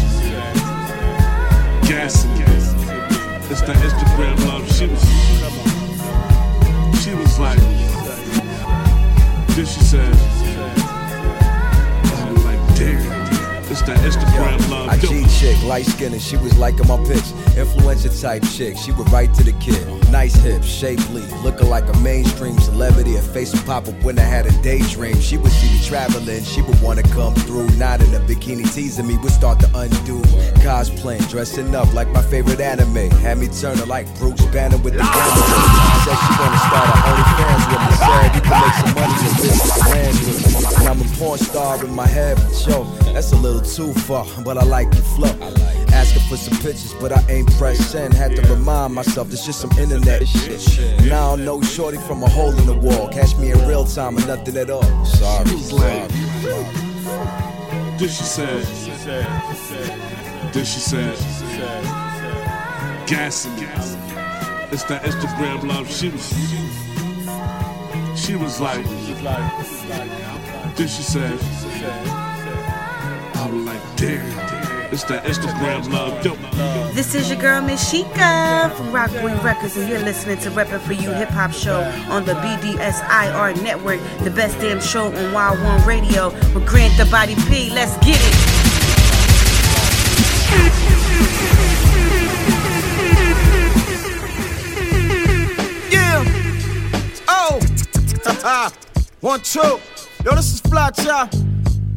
gassing. 1.87 2.31
It's 3.51 3.61
that 3.61 3.77
Instagram 3.77 4.39
love. 4.47 4.65
She 4.73 4.87
was, 4.87 5.03
she 7.05 7.13
was 7.15 7.39
like, 7.39 7.61
then 9.49 9.67
she 9.67 9.81
said, 9.81 10.50
It's 13.83 14.17
Instagram 14.17 14.71
love. 14.71 14.89
I 14.89 14.99
G 14.99 15.25
chick, 15.39 15.57
light 15.65 15.87
skinned, 15.87 16.13
and 16.13 16.23
she 16.23 16.37
was 16.37 16.57
liking 16.59 16.87
my 16.87 16.97
pics. 17.07 17.33
Influential 17.57 18.13
type 18.13 18.43
chick, 18.53 18.77
she 18.77 18.93
would 18.93 19.11
write 19.11 19.33
to 19.35 19.43
the 19.43 19.53
kid. 19.53 19.81
Nice 20.11 20.35
hips, 20.35 20.67
shapely, 20.67 21.23
looking 21.43 21.69
like 21.69 21.89
a 21.89 21.97
mainstream 21.99 22.59
celebrity. 22.59 23.15
Her 23.15 23.23
face 23.23 23.53
would 23.53 23.65
pop 23.65 23.89
up 23.89 24.03
when 24.03 24.19
I 24.19 24.23
had 24.23 24.47
a 24.47 24.63
daydream. 24.63 25.21
She 25.21 25.37
would 25.39 25.53
see 25.53 25.71
me 25.73 25.81
traveling, 25.85 26.45
she 26.45 26.63
would 26.63 26.81
wanna 26.83 27.03
come 27.05 27.35
through. 27.35 27.69
Not 27.77 28.03
in 28.03 28.15
a 28.15 28.21
bikini 28.21 28.73
teasing 28.75 29.07
me, 29.07 29.17
would 29.19 29.33
start 29.33 29.61
to 29.61 29.71
undo. 29.75 30.21
Cosplaying, 30.61 31.27
dressing 31.31 31.75
up 31.75 31.93
like 31.95 32.09
my 32.09 32.23
favorite 32.23 32.61
anime. 32.61 33.11
Had 33.23 33.39
me 33.39 33.49
turning 33.49 33.89
like 33.89 34.07
Bruce 34.19 34.45
Banner 34.47 34.77
with 34.79 34.95
the 34.95 35.01
camera. 35.01 35.47
Said 36.05 36.19
she 36.21 36.33
wanna 36.39 36.59
start 36.69 36.87
her 36.91 37.01
OnlyFans 37.09 37.65
with 37.71 37.81
me. 37.87 37.95
Said 37.97 38.35
you 38.35 38.43
can 38.43 38.61
make 38.61 38.75
some 38.75 38.95
money 38.95 39.15
and 39.27 39.37
business 39.37 39.70
And 39.89 40.89
I'm 40.89 41.01
a 41.01 41.05
porn 41.17 41.39
star 41.39 41.85
in 41.85 41.95
my 41.95 42.07
head, 42.07 42.37
but 42.37 42.67
yo, 42.67 42.85
that's 43.13 43.33
a 43.33 43.37
little 43.37 43.61
too 43.61 43.93
far. 44.01 44.27
But 44.45 44.59
I 44.59 44.65
like 44.65 44.93
your 44.95 45.03
flow. 45.03 45.35
Asking 45.93 46.23
for 46.29 46.37
some 46.37 46.59
pictures, 46.59 46.95
but 47.01 47.13
I 47.13 47.25
ain't 47.29 47.51
pressed 47.57 47.95
in. 47.95 48.13
Had 48.13 48.37
to 48.37 48.43
remind 48.43 48.95
myself, 48.95 49.29
this 49.29 49.45
just 49.45 49.61
some 49.61 49.71
internet 49.79 50.27
shit. 50.27 51.05
Now 51.07 51.35
I 51.35 51.37
know 51.37 51.61
shorty 51.63 51.99
from 51.99 52.23
a 52.23 52.29
hole 52.29 52.53
in 52.57 52.67
the 52.67 52.75
wall. 52.75 53.09
Catch 53.09 53.37
me 53.37 53.51
in 53.51 53.67
real 53.67 53.85
time 53.85 54.17
or 54.17 54.27
nothing 54.27 54.57
at 54.57 54.71
all. 54.71 55.05
Sorry. 55.05 55.47
sorry. 55.59 56.09
This 57.99 58.17
she 58.17 58.25
said. 58.25 58.65
This 60.53 60.73
she 60.73 60.81
said. 60.81 61.17
Gassing 63.07 63.55
me. 63.57 63.67
It's 64.73 64.85
that 64.85 65.03
Instagram 65.03 65.67
love. 65.67 65.91
She 65.91 66.09
was. 66.09 66.90
She 68.31 68.37
was 68.37 68.61
like. 68.61 68.85
This 70.77 70.97
she 70.97 71.03
said. 71.03 71.37
I 73.35 73.51
was 73.53 73.65
like, 73.67 73.81
damn. 73.97 74.93
It's 74.93 75.03
that 75.05 75.25
Instagram 75.25 75.93
love. 75.93 76.25
Yo. 76.25 76.37
This 76.93 77.17
is 77.17 77.29
your 77.29 77.41
girl 77.41 77.61
Miss 77.61 77.93
Sheikah 77.93 78.73
from 78.77 78.93
Rockboy 78.93 79.43
Records, 79.43 79.77
and 79.77 79.89
you're 79.89 79.99
listening 79.99 80.39
to 80.39 80.51
Reppin' 80.53 80.79
For 80.79 80.93
You 80.93 81.11
Hip 81.13 81.31
Hop 81.31 81.53
Show 81.53 81.81
on 82.09 82.25
the 82.25 82.35
BDSIR 82.35 83.61
Network, 83.65 83.99
the 84.23 84.31
best 84.31 84.61
damn 84.61 84.81
show 84.81 85.07
on 85.07 85.33
Wild 85.33 85.59
One 85.65 85.85
Radio 85.85 86.29
with 86.55 86.69
Grant 86.69 86.97
the 86.99 87.07
Body 87.07 87.35
P. 87.49 87.71
Let's 87.71 87.97
get 87.97 88.15
it. 88.17 88.50
One, 99.21 99.41
two. 99.41 99.61
Yo, 100.25 100.35
this 100.37 100.55
is 100.55 100.61
Fly 100.61 100.91
Child. 100.91 101.31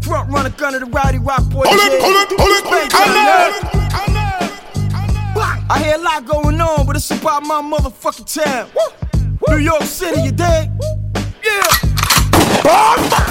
Front 0.01 0.31
runner 0.31 0.49
gunner, 0.49 0.79
the 0.79 0.88
rowdy 0.88 1.19
rock 1.19 1.43
boy. 1.49 1.63
Pull 1.63 1.73
it, 1.73 2.01
pull 2.01 2.09
it, 2.09 2.29
pull 2.29 2.47
it, 2.47 2.63
pull 2.63 2.73
it. 2.73 2.93
I 5.69 5.81
hear 5.84 5.95
a 5.95 5.99
lot 5.99 6.25
going 6.25 6.59
on, 6.59 6.88
but 6.88 6.95
it's 6.95 7.11
about 7.11 7.43
my 7.43 7.61
motherfucking 7.61 8.34
town. 8.43 8.67
New 9.47 9.57
York 9.57 9.84
City, 9.84 10.21
you 10.21 10.31
dig? 10.31 10.71
Yeah. 11.43 11.61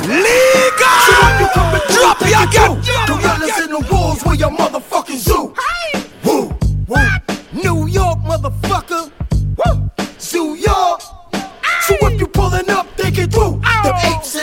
Liga! 0.06 0.90
So 1.02 1.12
when 1.22 1.40
you 1.40 1.48
come 1.52 1.74
and 1.74 1.82
drop 1.92 2.18
it 2.22 2.34
again, 2.38 2.78
gorillas 3.08 3.58
in 3.64 3.70
the 3.70 3.80
walls 3.90 4.22
where 4.24 4.36
your 4.36 4.50
motherfucking 4.50 5.16
zoo. 5.16 5.54
Woo, 6.24 6.54
woo. 6.86 7.21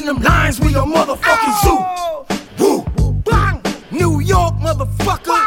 Them 0.10 0.24
lions, 0.24 0.60
we 0.60 0.72
your 0.72 0.86
motherfucking 0.86 1.56
oh. 1.66 2.26
zoo. 2.28 2.64
Woo. 2.64 3.14
Bang. 3.26 3.62
New 3.92 4.20
York, 4.20 4.56
motherfucker. 4.56 5.44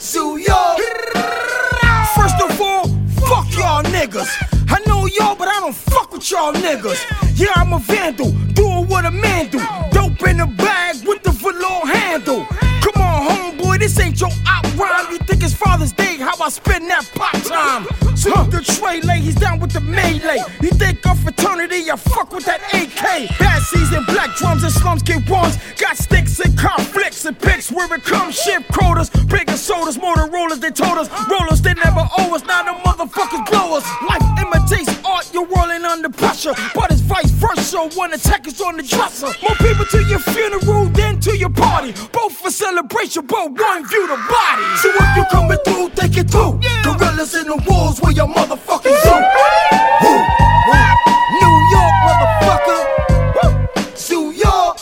Zoo 0.00 0.38
York. 0.38 0.78
First 2.16 2.38
of 2.42 2.60
all, 2.60 2.84
fuck 3.28 3.46
y'all 3.56 3.84
niggas. 3.96 4.30
I 4.68 4.80
know 4.88 5.06
y'all, 5.06 5.36
but 5.36 5.46
I 5.48 5.60
don't 5.60 5.74
fuck 5.74 6.12
with 6.12 6.28
y'all 6.30 6.52
niggas. 6.52 7.00
Yeah, 7.38 7.52
I'm 7.54 7.72
a 7.72 7.78
vandal, 7.78 8.32
doing 8.54 8.88
what 8.88 9.04
a 9.04 9.10
man 9.12 9.48
do. 9.50 9.58
Oh. 9.60 9.88
Dope 9.92 10.28
in 10.28 10.38
the 10.38 10.46
bag 10.46 10.83
this 13.84 14.00
ain't 14.00 14.18
your 14.18 14.30
op 14.46 14.64
rhyme. 14.78 15.12
You 15.12 15.18
think 15.18 15.44
it's 15.44 15.52
Father's 15.52 15.92
Day? 15.92 16.16
How 16.16 16.34
I 16.42 16.48
spend 16.48 16.88
that 16.88 17.04
pop 17.14 17.36
time? 17.44 17.84
So 18.16 18.32
huh. 18.32 18.44
the 18.44 18.62
tray 18.64 19.02
lay, 19.02 19.20
he's 19.20 19.34
down 19.34 19.60
with 19.60 19.72
the 19.72 19.80
melee. 19.80 20.40
You 20.62 20.70
think 20.70 21.04
of 21.06 21.20
fraternity? 21.20 21.90
I 21.90 21.96
fuck 21.96 22.32
with 22.32 22.46
that 22.46 22.62
AK. 22.72 23.38
Bad 23.38 23.60
season, 23.62 24.02
black 24.06 24.34
drums 24.36 24.62
and 24.62 24.72
slums 24.72 25.02
get 25.02 25.28
ones. 25.28 25.58
Got 25.76 25.98
sticks 25.98 26.40
and 26.40 26.56
conflicts 26.56 27.26
and 27.26 27.38
picks 27.38 27.70
where 27.70 27.92
it 27.92 28.04
comes. 28.04 28.34
Ship 28.40 28.64
quotas, 28.72 29.10
bigger 29.28 29.58
sodas, 29.58 29.98
Motorola's. 29.98 30.60
They 30.60 30.70
told 30.70 30.96
us 30.96 31.10
rollers 31.28 31.60
they 31.60 31.74
never 31.74 32.08
owe 32.18 32.34
us. 32.34 32.42
Now 32.46 32.62
the 32.64 32.80
motherfuckers 32.88 33.44
blow 33.50 33.76
us. 33.76 33.84
Life 35.34 35.42
imitates 35.42 35.46
art, 35.46 35.50
you're 35.50 35.56
rolling 35.56 35.84
under 35.84 36.08
pressure. 36.08 36.54
But 36.74 36.90
it's 36.92 37.00
vice 37.00 37.30
versa 37.30 37.88
when 37.98 38.12
attack 38.12 38.46
is 38.46 38.60
on 38.60 38.76
the 38.76 38.82
dresser. 38.82 39.26
More 39.42 39.56
people 39.58 39.84
to 39.86 40.02
your 40.04 40.18
funeral 40.20 40.86
than 40.86 41.20
to 41.20 41.36
your 41.36 41.50
party. 41.50 41.92
Both 42.12 42.36
for 42.36 42.50
celebration, 42.50 43.26
but 43.26 43.52
one 43.52 43.86
view 43.88 44.06
the 44.06 44.16
body. 44.16 44.64
So 44.78 44.90
if 44.94 45.16
you 45.16 45.24
coming 45.30 45.58
through, 45.64 45.90
take 45.90 46.16
it 46.16 46.30
through. 46.30 46.60
Gorillas 46.82 47.34
in 47.34 47.46
the 47.46 47.62
walls 47.68 48.00
where 48.00 48.12
your 48.12 48.28
motherfucking 48.28 48.96
zoo. 49.02 49.20
Woo, 50.02 50.18
woo. 50.68 50.88
New 51.40 51.54
York, 51.74 51.94
motherfucker. 52.06 53.96
Zoo 53.96 54.32
York. 54.32 54.78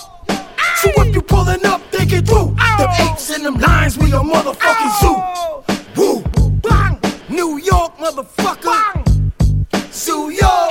So 0.77 0.91
if 0.97 1.15
you 1.15 1.23
pulling 1.23 1.65
up, 1.67 1.81
think 1.93 2.13
it 2.13 2.27
through. 2.27 2.55
Them 2.79 2.91
apes 3.01 3.31
and 3.31 3.45
them 3.45 3.59
lions 3.59 3.99
where 3.99 4.09
your 4.09 4.25
motherfucking 4.25 5.01
zoo. 5.01 5.12
York. 10.29 10.71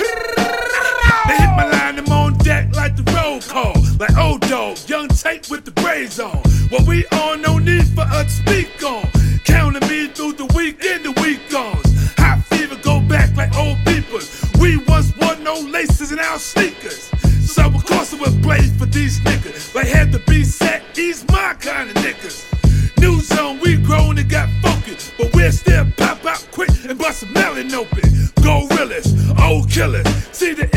They 1.27 1.37
hit 1.37 1.51
my 1.55 1.67
line, 1.71 1.99
I'm 1.99 2.11
on 2.11 2.37
deck 2.39 2.75
like 2.75 2.95
the 2.95 3.03
roll 3.13 3.41
call. 3.41 3.75
Like 3.99 4.17
old 4.17 4.41
dog, 4.41 4.77
young 4.87 5.07
tape 5.09 5.49
with 5.49 5.65
the 5.65 5.71
braids 5.71 6.19
on. 6.19 6.37
What 6.69 6.87
we 6.87 7.05
on, 7.07 7.41
no 7.41 7.57
need 7.57 7.87
for 7.89 8.01
us 8.01 8.25
to 8.25 8.31
speak 8.31 8.83
on. 8.83 9.07
Counting 9.45 9.87
me 9.89 10.07
through 10.07 10.33
the 10.33 10.45
week 10.55 10.83
and 10.83 11.03
the 11.03 11.11
week 11.21 11.39
goes. 11.49 11.85
Hot 12.17 12.43
fever 12.45 12.77
go 12.81 12.99
back 13.01 13.35
like 13.35 13.55
old 13.55 13.77
peepers. 13.85 14.29
We 14.59 14.77
once 14.85 15.15
wore 15.17 15.35
no 15.37 15.55
laces 15.59 16.11
in 16.11 16.19
our 16.19 16.39
sneakers. 16.39 17.11
So 17.49 17.65
of 17.65 17.85
course 17.85 18.13
it 18.13 18.19
was 18.19 18.35
blaze 18.37 18.75
for 18.77 18.85
these 18.85 19.19
niggas. 19.21 19.75
Like 19.75 19.87
had 19.87 20.11
to 20.13 20.19
be 20.19 20.43
set, 20.43 20.83
these 20.93 21.27
my 21.29 21.55
kind 21.59 21.89
of 21.89 21.95
niggas. 21.97 22.47
New 22.99 23.19
zone, 23.19 23.59
we 23.59 23.77
grown 23.77 24.17
and 24.17 24.29
got 24.29 24.49
focused. 24.61 25.13
But 25.17 25.33
we'll 25.33 25.51
still 25.51 25.85
pop 25.97 26.25
out 26.25 26.47
quick 26.51 26.69
and 26.87 26.97
bust 26.97 27.23
a 27.23 27.25
melon 27.27 27.73
open. 27.73 28.10
Gorillas, 29.01 29.41
old 29.41 29.69
killers. 29.69 30.07
See 30.31 30.53
the 30.53 30.70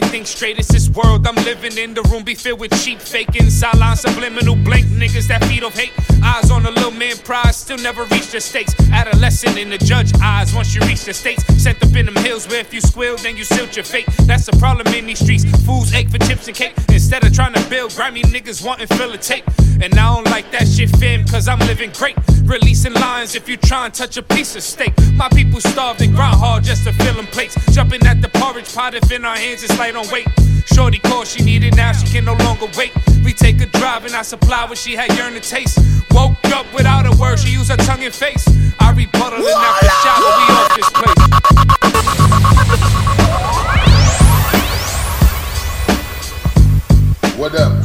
can't 0.00 0.12
think 0.12 0.26
straight. 0.26 0.58
It's 0.58 0.68
this 0.68 0.88
world 0.90 1.26
I'm 1.26 1.34
living 1.44 1.76
in. 1.76 1.94
The 1.94 2.02
room 2.02 2.24
be 2.24 2.34
filled 2.34 2.60
with 2.60 2.72
cheap 2.82 3.00
faking, 3.00 3.50
sideline 3.50 3.96
subliminal 3.96 4.56
blank 4.56 4.86
niggas 4.86 5.26
that 5.28 5.44
feed 5.44 5.62
off 5.62 5.76
hate. 5.78 5.92
Eyes 6.22 6.50
on 6.50 6.66
a 6.66 6.70
little 6.70 6.90
man 6.90 7.16
prize, 7.18 7.56
still 7.56 7.78
never 7.78 8.04
reach 8.04 8.30
the 8.30 8.40
stakes. 8.40 8.74
Adolescent 8.92 9.58
in 9.58 9.70
the 9.70 9.78
judge 9.78 10.12
eyes, 10.22 10.54
once 10.54 10.74
you 10.74 10.80
reach 10.82 11.04
the 11.04 11.14
states. 11.14 11.44
Sent 11.62 11.82
up 11.82 11.94
in 11.94 12.06
them 12.06 12.16
hills 12.16 12.48
where 12.48 12.60
if 12.60 12.72
you 12.72 12.80
squeal, 12.80 13.16
then 13.16 13.36
you 13.36 13.44
silt 13.44 13.76
your 13.76 13.84
fate. 13.84 14.06
That's 14.26 14.46
the 14.46 14.56
problem 14.58 14.86
in 14.94 15.06
these 15.06 15.20
streets. 15.20 15.44
Fools 15.66 15.92
ache 15.92 16.10
for 16.10 16.18
chips 16.18 16.46
and 16.48 16.56
cake. 16.56 16.74
Instead 16.88 17.24
of 17.24 17.32
trying 17.32 17.54
to 17.54 17.70
build, 17.70 17.94
grimy 17.94 18.22
niggas 18.22 18.64
wanting 18.64 18.86
fill 18.86 19.12
a 19.12 19.18
tape. 19.18 19.44
And 19.82 19.98
I 19.98 20.14
don't 20.14 20.26
like 20.26 20.50
that 20.50 20.68
shit, 20.68 20.90
fam, 20.96 21.24
cause 21.24 21.48
I'm 21.48 21.58
living 21.60 21.90
great. 21.92 22.16
Releasing 22.44 22.92
lines 22.92 23.34
if 23.34 23.48
you 23.48 23.56
try 23.56 23.86
and 23.86 23.94
touch 23.94 24.18
a 24.18 24.22
piece 24.22 24.54
of 24.54 24.62
steak. 24.62 24.92
My 25.14 25.28
people 25.30 25.58
starved 25.60 26.02
and 26.02 26.14
grind 26.14 26.36
hard 26.36 26.64
just 26.64 26.84
to 26.84 26.92
fill 26.92 27.14
them 27.14 27.26
plates. 27.26 27.56
Jumping 27.72 28.04
at 28.06 28.20
the 28.20 28.28
porridge 28.28 28.74
pot 28.74 28.94
if 28.94 29.10
in 29.10 29.24
our 29.24 29.36
hands 29.36 29.62
it's 29.62 29.78
light 29.78 29.96
on 29.96 30.06
weight. 30.10 30.28
Shorty 30.66 30.98
called, 30.98 31.26
she 31.26 31.42
need 31.42 31.64
it 31.64 31.76
now, 31.76 31.92
she 31.92 32.06
can 32.12 32.26
no 32.26 32.34
longer 32.44 32.66
wait. 32.76 32.92
We 33.24 33.32
take 33.32 33.60
a 33.62 33.66
drive 33.66 34.04
and 34.04 34.14
I 34.14 34.20
supply 34.22 34.66
what 34.66 34.76
she 34.76 34.94
had 34.94 35.16
yearn 35.16 35.32
to 35.32 35.40
taste. 35.40 35.78
Woke 36.10 36.44
up 36.52 36.66
without 36.74 37.06
a 37.06 37.16
word, 37.16 37.38
she 37.38 37.50
used 37.50 37.70
her 37.70 37.76
tongue 37.78 38.04
and 38.04 38.12
face. 38.12 38.46
I 38.80 38.90
rebuttal 38.92 39.38
and 39.38 39.48
after 39.48 39.88
shower, 40.04 40.20
we 40.36 40.44
off 40.60 40.76
this 40.76 40.90
place. 40.90 41.16
What 47.38 47.54
up, 47.54 47.82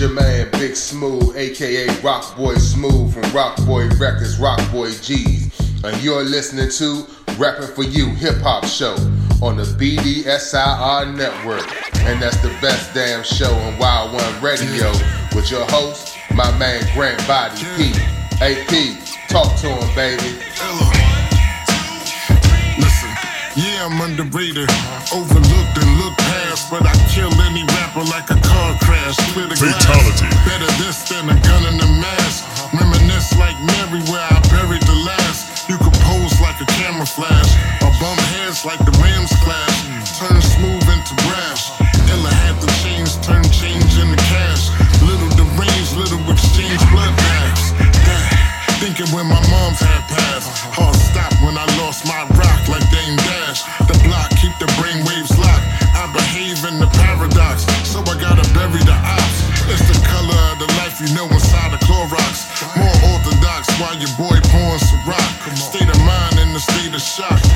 your 0.00 0.08
man 0.10 0.48
Big 0.52 0.74
Smooth, 0.74 1.36
aka 1.36 1.86
Rock 2.00 2.34
Boy 2.34 2.54
Smooth 2.54 3.12
from 3.12 3.30
Rock 3.34 3.58
Boy 3.66 3.86
Records, 3.98 4.38
Rock 4.38 4.58
Boy 4.72 4.90
G's. 5.02 5.50
And 5.84 6.02
you're 6.02 6.24
listening 6.24 6.70
to 6.70 7.04
Reppin' 7.34 7.74
for 7.74 7.82
You 7.82 8.06
Hip 8.06 8.36
Hop 8.38 8.64
Show 8.64 8.94
on 9.42 9.58
the 9.58 9.64
BDSIR 9.78 11.14
Network. 11.14 11.66
And 12.06 12.20
that's 12.20 12.40
the 12.40 12.48
best 12.62 12.94
damn 12.94 13.22
show 13.22 13.52
on 13.52 13.78
Wild 13.78 14.14
One 14.14 14.42
Radio 14.42 14.90
with 15.34 15.50
your 15.50 15.66
host, 15.66 16.16
my 16.34 16.50
man 16.58 16.82
Grant 16.94 17.26
Body 17.28 17.60
P. 17.76 17.92
AP, 18.40 19.28
talk 19.28 19.54
to 19.60 19.68
him, 19.68 19.94
baby. 19.94 20.99
I'm 23.80 23.96
underrated, 23.96 24.68
overlooked 25.08 25.76
and 25.80 25.90
looked 25.96 26.20
past, 26.20 26.68
but 26.68 26.84
I 26.84 26.92
kill 27.08 27.32
any 27.48 27.64
rapper 27.64 28.04
like 28.12 28.28
a 28.28 28.36
car 28.44 28.76
crash. 28.84 29.16
Split 29.16 29.48
a 29.48 29.56
Fatality. 29.56 30.28
glass. 30.28 30.44
Better 30.44 30.70
this 30.84 31.08
than 31.08 31.24
a 31.32 31.36
gun 31.40 31.64
in 31.64 31.80
the 31.80 31.88
mask. 31.96 32.44
Reminisce 32.76 33.32
like 33.40 33.56
Mary 33.64 34.04
where 34.12 34.20
I 34.20 34.36
buried 34.52 34.84
the 34.84 34.98
last. 35.08 35.64
You 35.72 35.80
can 35.80 35.96
pose 36.04 36.36
like 36.44 36.60
a 36.60 36.68
camera 36.76 37.08
flash, 37.08 37.56
or 37.80 37.88
bump 37.96 38.20
heads 38.36 38.68
like 38.68 38.84
the 38.84 38.92
Rams 39.00 39.32
clash. 39.40 39.76
Turn 40.20 40.36
smooth 40.44 40.84
into 40.84 41.16
brash. 41.24 41.72
Ella 42.12 42.28
had 42.44 42.60
the 42.60 42.68
chains, 42.84 43.16
turn 43.24 43.48
change 43.48 43.96
into 43.96 44.20
cash. 44.28 44.68
Little 45.00 45.32
deranged, 45.40 45.96
little 45.96 46.20
exchange 46.28 46.84
blood 46.92 47.16
bags. 47.16 47.72
Thinking 48.76 49.08
when 49.16 49.24
my 49.24 49.40
mom's 49.48 49.80
had 49.80 50.04
passed. 50.12 50.68
Hard 50.76 50.96
stop 50.96 51.32
when 51.40 51.56
I 51.56 51.64
lost 51.80 52.04
my 52.04 52.28
rock 52.36 52.60
like 52.68 52.84
Dame 52.92 53.16
while 63.80 63.96
your 63.96 64.12
boy 64.18 64.38
pouring 64.52 64.80
rock. 65.06 65.56
State 65.56 65.88
of 65.88 65.98
mind 66.04 66.38
in 66.38 66.52
the 66.52 66.60
state 66.60 66.94
of 66.94 67.00
shock. 67.00 67.49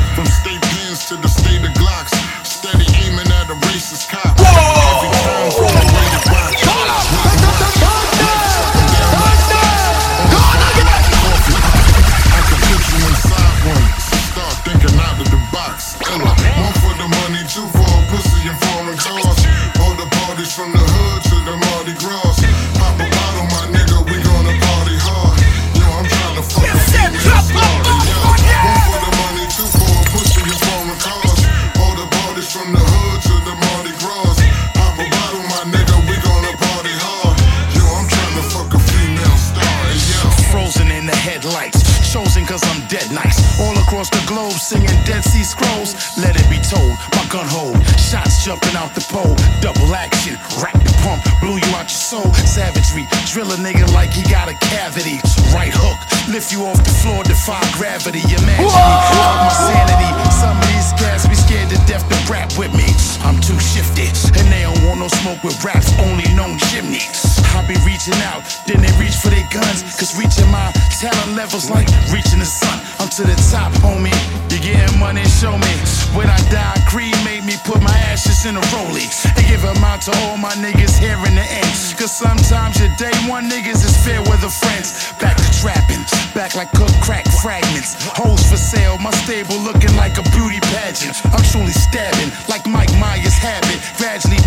Headlights, 41.25 41.81
chosen 42.13 42.45
cause 42.45 42.61
I'm 42.69 42.85
dead 42.93 43.09
nice. 43.09 43.41
All 43.57 43.73
across 43.81 44.13
the 44.13 44.21
globe 44.29 44.53
singing 44.61 44.93
Dead 45.09 45.25
Sea 45.25 45.43
Scrolls. 45.43 45.97
Let 46.21 46.37
it 46.37 46.45
be 46.53 46.61
told, 46.61 46.93
my 47.17 47.25
gun 47.33 47.49
hold, 47.49 47.81
shots 47.97 48.45
jumping 48.45 48.77
out 48.77 48.93
the 48.93 49.01
pole. 49.09 49.33
Double 49.65 49.89
action, 49.97 50.37
rack 50.61 50.77
the 50.85 50.93
pump, 51.01 51.25
blew 51.41 51.57
you 51.57 51.71
out 51.81 51.89
your 51.89 52.05
soul. 52.13 52.29
Savagery, 52.45 53.09
drill 53.33 53.49
a 53.53 53.57
nigga 53.57 53.89
like 53.97 54.13
he 54.13 54.21
got 54.29 54.53
a 54.53 54.57
cavity. 54.69 55.17
Right 55.57 55.73
hook, 55.73 55.97
lift 56.29 56.53
you 56.53 56.69
off 56.69 56.85
the 56.85 56.93
floor, 57.01 57.25
defy 57.25 57.65
gravity. 57.73 58.21
Imagine 58.21 58.69
me, 58.69 59.27
my 59.41 59.49
sanity. 59.49 60.11
Some 60.29 60.61
of 60.61 60.67
these 60.77 60.84
cats 60.93 61.27
be 61.27 61.35
scared 61.35 61.71
to 61.71 61.79
death 61.87 62.05
to 62.09 62.19
rap 62.31 62.51
with 62.59 62.73
me. 62.75 62.89
I'm 63.25 63.41
too 63.41 63.59
shifty, 63.61 64.11
and 64.37 64.47
they 64.53 64.63
don't 64.63 64.83
want 64.85 65.01
no 65.01 65.09
smoke 65.09 65.43
with 65.45 65.57
raps, 65.65 65.89
only 66.05 66.29
known 66.35 66.59
chimneys. 66.69 67.41
I 67.55 67.63
be 67.71 67.79
reaching 67.87 68.19
out, 68.27 68.43
then 68.67 68.83
they 68.83 68.93
reach 68.99 69.15
for 69.17 69.31
their 69.31 69.47
guns. 69.49 69.87
Cause 69.97 70.19
reaching 70.19 70.51
my 70.51 70.73
talent 70.99 71.37
levels 71.37 71.71
like 71.71 71.87
reaching 72.11 72.43
the 72.43 72.49
sun. 72.49 72.77
I'm 72.99 73.09
to 73.17 73.23
the 73.23 73.39
top, 73.49 73.73
homie. 73.81 74.13
You 74.51 74.59
getting 74.59 74.99
money, 74.99 75.23
show 75.25 75.55
me. 75.57 75.73
When 76.19 76.29
I 76.31 76.39
die, 76.51 76.79
Creed 76.91 77.15
made 77.25 77.45
me 77.47 77.55
put 77.65 77.81
my 77.83 77.95
ashes 78.11 78.45
in 78.45 78.57
a 78.57 78.65
rollie. 78.75 79.07
And 79.39 79.47
give 79.47 79.63
them 79.63 79.79
out 79.83 80.03
to 80.07 80.13
all 80.27 80.37
my 80.37 80.53
niggas 80.59 80.99
here 80.99 81.19
in 81.27 81.35
the 81.35 81.47
end. 81.47 81.75
Cause 81.95 82.11
sometimes 82.11 82.79
your 82.79 82.91
day 82.99 83.15
one 83.31 83.49
niggas 83.49 83.81
is 83.87 83.95
fair 84.05 84.21
weather 84.27 84.51
friends. 84.51 85.15
Back 85.23 85.37
to 85.39 85.49
trapping, 85.63 86.03
back 86.35 86.55
like 86.55 86.71
cook 86.75 86.93
crack 87.01 87.25
fragments. 87.43 87.95
Hoes 88.19 88.43
for 88.51 88.59
sale, 88.59 88.99
my 88.99 89.11
stable 89.23 89.59
looking 89.63 89.95
like 89.97 90.19
a 90.19 90.25
beauty. 90.35 90.59
I'm 90.75 91.45
truly 91.55 91.71
stabbing 91.71 92.35
like 92.49 92.67
Mike 92.67 92.91
Myers 92.99 93.39
habit. 93.39 93.79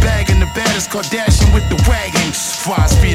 Bagging 0.03 0.39
the 0.39 0.49
baddest 0.53 0.89
Kardashian 0.89 1.53
with 1.53 1.63
the 1.69 1.80
wagon. 1.88 2.32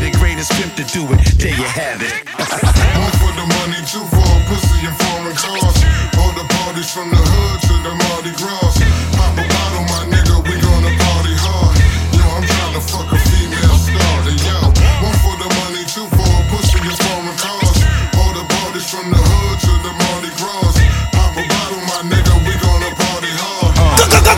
The 0.02 0.10
greatest 0.18 0.50
pimp 0.52 0.74
to 0.76 0.84
do 0.90 1.04
it. 1.12 1.20
There 1.36 1.52
you 1.52 1.68
have 1.68 2.00
it. 2.00 2.10
One 2.40 3.14
for 3.20 3.32
the 3.36 3.46
money, 3.46 3.80
two 3.84 4.02
for 4.08 4.24
a 4.24 4.38
pussy 4.48 4.88
and 4.88 4.96
foreign 4.96 5.36
cars. 5.36 5.76
All 6.18 6.32
the 6.32 6.46
parties 6.48 6.90
from 6.90 7.10
the 7.10 7.20
hood 7.20 7.60
to 7.68 7.74
the 7.84 7.92
Mardi 7.92 8.32
Gras. 8.40 8.80
Pop 9.14 9.36
a 9.36 9.44
bottle, 9.44 9.84
my 9.92 10.02
nigga, 10.08 10.40
we 10.48 10.56
gonna 10.56 10.92
party 10.96 11.36
hard. 11.36 11.76
Yo, 12.16 12.24
I'm 12.24 12.44
trying 12.48 12.74
to 12.74 12.80
fuck 12.80 13.11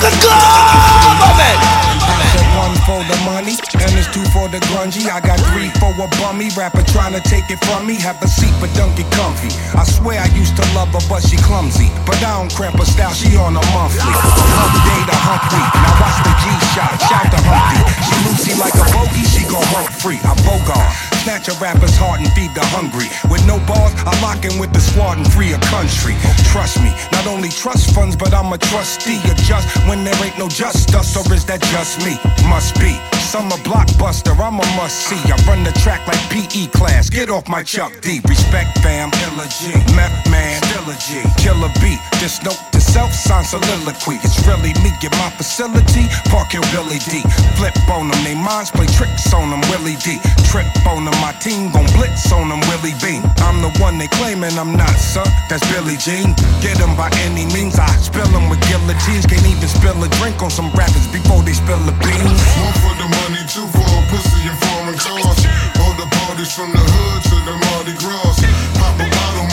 hard. 0.00 1.84
I 2.04 2.26
said 2.30 2.48
one 2.58 2.74
for 2.86 3.00
the 3.06 3.18
money, 3.24 3.56
and 3.80 3.90
it's 3.94 4.10
two 4.12 4.24
for 4.34 4.48
the 4.48 4.58
grungy. 4.70 5.08
I 5.10 5.20
got 5.20 5.38
three 5.52 5.70
for 5.80 5.92
a 5.94 6.08
bummy 6.20 6.50
rapper 6.56 6.82
trying 6.90 7.14
to 7.14 7.22
take 7.22 7.50
it 7.50 7.62
from 7.64 7.86
me. 7.86 7.94
Have 8.00 8.20
a 8.22 8.28
seat, 8.28 8.52
but 8.60 8.72
don't 8.74 8.94
get 8.96 9.10
comfy. 9.12 9.50
I 9.76 9.84
swear 9.84 10.20
I 10.20 10.28
used 10.34 10.56
to 10.56 10.64
love 10.74 10.90
her, 10.94 11.04
but 11.08 11.22
she 11.22 11.36
clumsy. 11.36 11.90
But 12.06 12.18
I 12.22 12.38
don't 12.38 12.52
cramp 12.52 12.78
her 12.78 12.84
style, 12.84 13.14
she 13.14 13.36
on 13.36 13.56
a 13.56 13.64
monthly. 13.72 14.02
Hump 14.02 14.74
day 14.86 15.02
to 15.10 15.16
Humphrey. 15.16 15.64
Now 15.78 15.94
watch 16.02 16.18
the 16.26 16.32
G 16.42 16.44
shot, 16.74 16.94
shout 17.06 17.26
to 17.30 17.40
Humphrey. 17.42 17.82
She 18.02 18.14
Lucy 18.26 18.52
like 18.58 18.74
a 18.74 18.84
bogey, 18.92 19.24
she 19.24 19.42
gon' 19.46 19.64
hump 19.70 19.90
free. 19.90 20.18
I 20.22 20.34
bogart. 20.42 21.13
Snatch 21.24 21.48
a 21.48 21.56
rapper's 21.56 21.96
heart 21.96 22.20
and 22.20 22.28
feed 22.36 22.52
the 22.52 22.60
hungry. 22.68 23.08
With 23.32 23.40
no 23.48 23.56
balls, 23.64 23.96
I 24.04 24.12
lock 24.20 24.44
in 24.44 24.60
with 24.60 24.74
the 24.76 24.78
squad 24.78 25.16
and 25.16 25.24
free 25.32 25.56
a 25.56 25.60
country. 25.72 26.12
Trust 26.52 26.76
me, 26.84 26.92
not 27.16 27.24
only 27.26 27.48
trust 27.48 27.96
funds, 27.96 28.14
but 28.14 28.34
I'm 28.34 28.52
a 28.52 28.58
trustee. 28.58 29.24
Adjust 29.32 29.64
when 29.88 30.04
there 30.04 30.12
ain't 30.20 30.36
no 30.36 30.52
justice, 30.52 31.16
or 31.16 31.24
is 31.32 31.46
that 31.46 31.64
just 31.72 32.04
me? 32.04 32.20
Must 32.44 32.76
be. 32.76 32.92
I'm 33.34 33.50
a 33.50 33.58
blockbuster, 33.66 34.30
I'm 34.38 34.60
a 34.60 34.66
must 34.76 35.10
see. 35.10 35.18
I 35.26 35.34
run 35.48 35.64
the 35.64 35.72
track 35.80 36.06
like 36.06 36.20
PE 36.30 36.68
class. 36.70 37.10
Get 37.10 37.30
off 37.30 37.48
my 37.48 37.64
Chuck 37.64 37.90
D. 38.00 38.20
Respect 38.28 38.78
fam, 38.78 39.10
G. 39.10 39.72
Meth 39.96 40.14
man, 40.30 40.62
G. 41.08 41.24
Killer 41.40 41.72
beat. 41.82 41.98
This 42.20 42.38
note 42.44 42.60
to 42.70 42.80
self 42.80 43.12
sign 43.12 43.42
soliloquy. 43.42 44.22
It's 44.22 44.38
really 44.46 44.70
me. 44.84 44.92
Get 45.00 45.10
my 45.18 45.30
facility. 45.34 46.06
Park 46.30 46.52
your 46.52 46.62
Billy 46.70 47.02
D. 47.10 47.26
Flip 47.58 47.74
on 47.90 48.06
them. 48.12 48.22
They 48.22 48.36
minds 48.36 48.70
play 48.70 48.86
tricks 48.86 49.32
on 49.34 49.50
them. 49.50 49.62
Willie 49.72 49.98
D. 50.04 50.20
Trip 50.46 50.70
on 50.86 51.06
them. 51.06 51.13
My 51.20 51.32
team 51.40 51.70
gon' 51.70 51.86
blitz 51.94 52.32
on 52.32 52.48
them. 52.48 52.60
Willie 52.70 52.96
B. 53.02 53.20
I'm 53.44 53.60
the 53.60 53.70
one 53.80 53.98
they 53.98 54.08
claiming 54.08 54.56
I'm 54.58 54.76
not, 54.76 54.96
sir. 54.96 55.24
That's 55.48 55.64
Billie 55.72 55.96
Jean. 55.96 56.34
Get 56.60 56.78
them 56.78 56.96
by 56.96 57.10
any 57.26 57.46
means. 57.52 57.78
I 57.78 57.88
spill 58.00 58.26
them 58.32 58.48
with 58.48 58.60
guillotines. 58.68 59.26
Can't 59.26 59.44
even 59.46 59.68
spill 59.68 59.96
a 60.02 60.08
drink 60.20 60.42
on 60.42 60.50
some 60.50 60.70
rappers 60.72 61.06
before 61.12 61.42
they 61.42 61.52
spill 61.52 61.80
the 61.84 61.94
beans. 62.02 62.40
One 62.60 62.76
for 62.82 62.94
the 62.98 63.08
money, 63.08 63.42
two 63.46 63.66
for 63.70 63.84
a 63.84 64.00
pussy 64.10 64.48
and 64.48 64.58
foreign 64.58 64.98
cars. 64.98 65.40
All 65.80 65.94
the 66.00 66.08
parties 66.24 66.52
from 66.52 66.72
the 66.72 66.82
hood 66.82 67.20
to 67.30 67.36
the 67.44 67.54
Mardi 67.68 67.94
Gras. 68.00 68.36
Pop 68.80 68.96
a 68.98 69.06
bottle, 69.08 69.46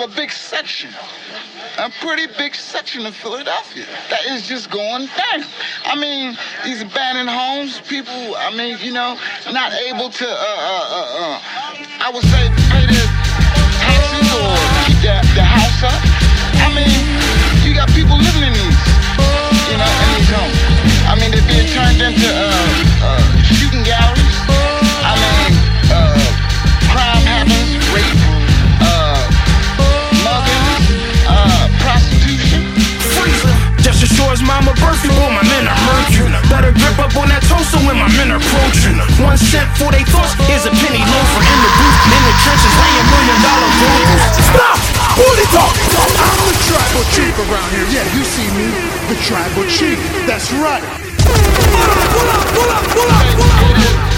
have 0.00 0.10
a 0.10 0.14
big 0.14 0.30
section, 0.30 0.90
a 1.78 1.90
pretty 2.00 2.26
big 2.38 2.54
section 2.54 3.04
of 3.04 3.14
Philadelphia 3.14 3.84
that 4.08 4.24
is 4.26 4.46
just 4.46 4.70
going 4.70 5.06
down. 5.06 5.44
I 5.84 5.94
mean, 5.94 6.36
these 6.64 6.80
abandoned 6.80 7.28
homes, 7.28 7.80
people, 7.82 8.34
I 8.36 8.54
mean, 8.56 8.78
you 8.80 8.92
know, 8.92 9.18
not 9.52 9.72
able 9.72 10.08
to, 10.08 10.26
uh, 10.26 10.32
uh, 10.32 10.96
uh, 10.96 11.20
uh, 11.20 11.40
I 12.00 12.10
would 12.12 12.24
say, 12.24 12.48
pay 12.72 12.86
their 12.88 13.08
taxes 13.84 14.28
or 14.40 14.48
keep 14.88 14.98
their, 15.04 15.20
their 15.36 15.44
house 15.44 15.82
up. 15.84 16.00
I 16.64 16.72
mean, 16.72 16.96
you 17.66 17.74
got 17.74 17.88
people 17.92 18.16
living 18.16 18.44
in 18.48 18.54
these, 18.56 18.80
you 19.68 19.76
know, 19.76 19.90
in 19.90 20.08
these 20.16 20.30
homes. 20.32 20.60
I 21.08 21.14
mean, 21.20 21.30
they're 21.30 21.44
being 21.44 21.68
turned 21.76 22.00
into 22.00 22.30
uh, 22.30 23.04
uh, 23.04 23.39
As 34.28 34.42
mama 34.44 34.76
birthday, 34.76 35.08
boy, 35.16 35.32
my 35.32 35.42
men 35.48 35.64
are 35.66 35.80
murking. 35.88 36.30
Better 36.52 36.70
grip 36.76 36.98
up 37.00 37.16
on 37.16 37.32
that 37.32 37.42
toaster 37.48 37.80
when 37.88 37.96
my 37.96 38.06
men 38.14 38.30
are 38.30 38.38
approaching. 38.38 38.94
One 39.24 39.40
cent 39.40 39.66
for 39.80 39.88
they 39.90 40.04
thoughts 40.06 40.36
is 40.52 40.68
a 40.68 40.72
penny 40.76 41.02
loafer 41.02 41.42
in 41.42 41.58
the 41.64 41.70
booth, 41.80 41.98
in 42.14 42.22
the 42.28 42.34
trenches, 42.44 42.74
laying 42.78 43.08
million 43.10 43.38
dollar 43.42 43.70
vocals. 43.80 44.24
Stop! 44.54 44.78
Bully 45.18 45.46
talk! 45.50 45.74
I'm 46.20 46.38
the 46.46 46.54
tribal 46.68 47.04
chief 47.10 47.34
around 47.48 47.70
here. 47.74 47.86
Yeah, 47.90 48.06
you 48.14 48.22
see 48.22 48.48
me, 48.54 48.70
the 49.10 49.16
tribal 49.24 49.64
chief. 49.66 49.98
That's 50.28 50.52
right. 50.60 50.84
taxes 53.70 54.09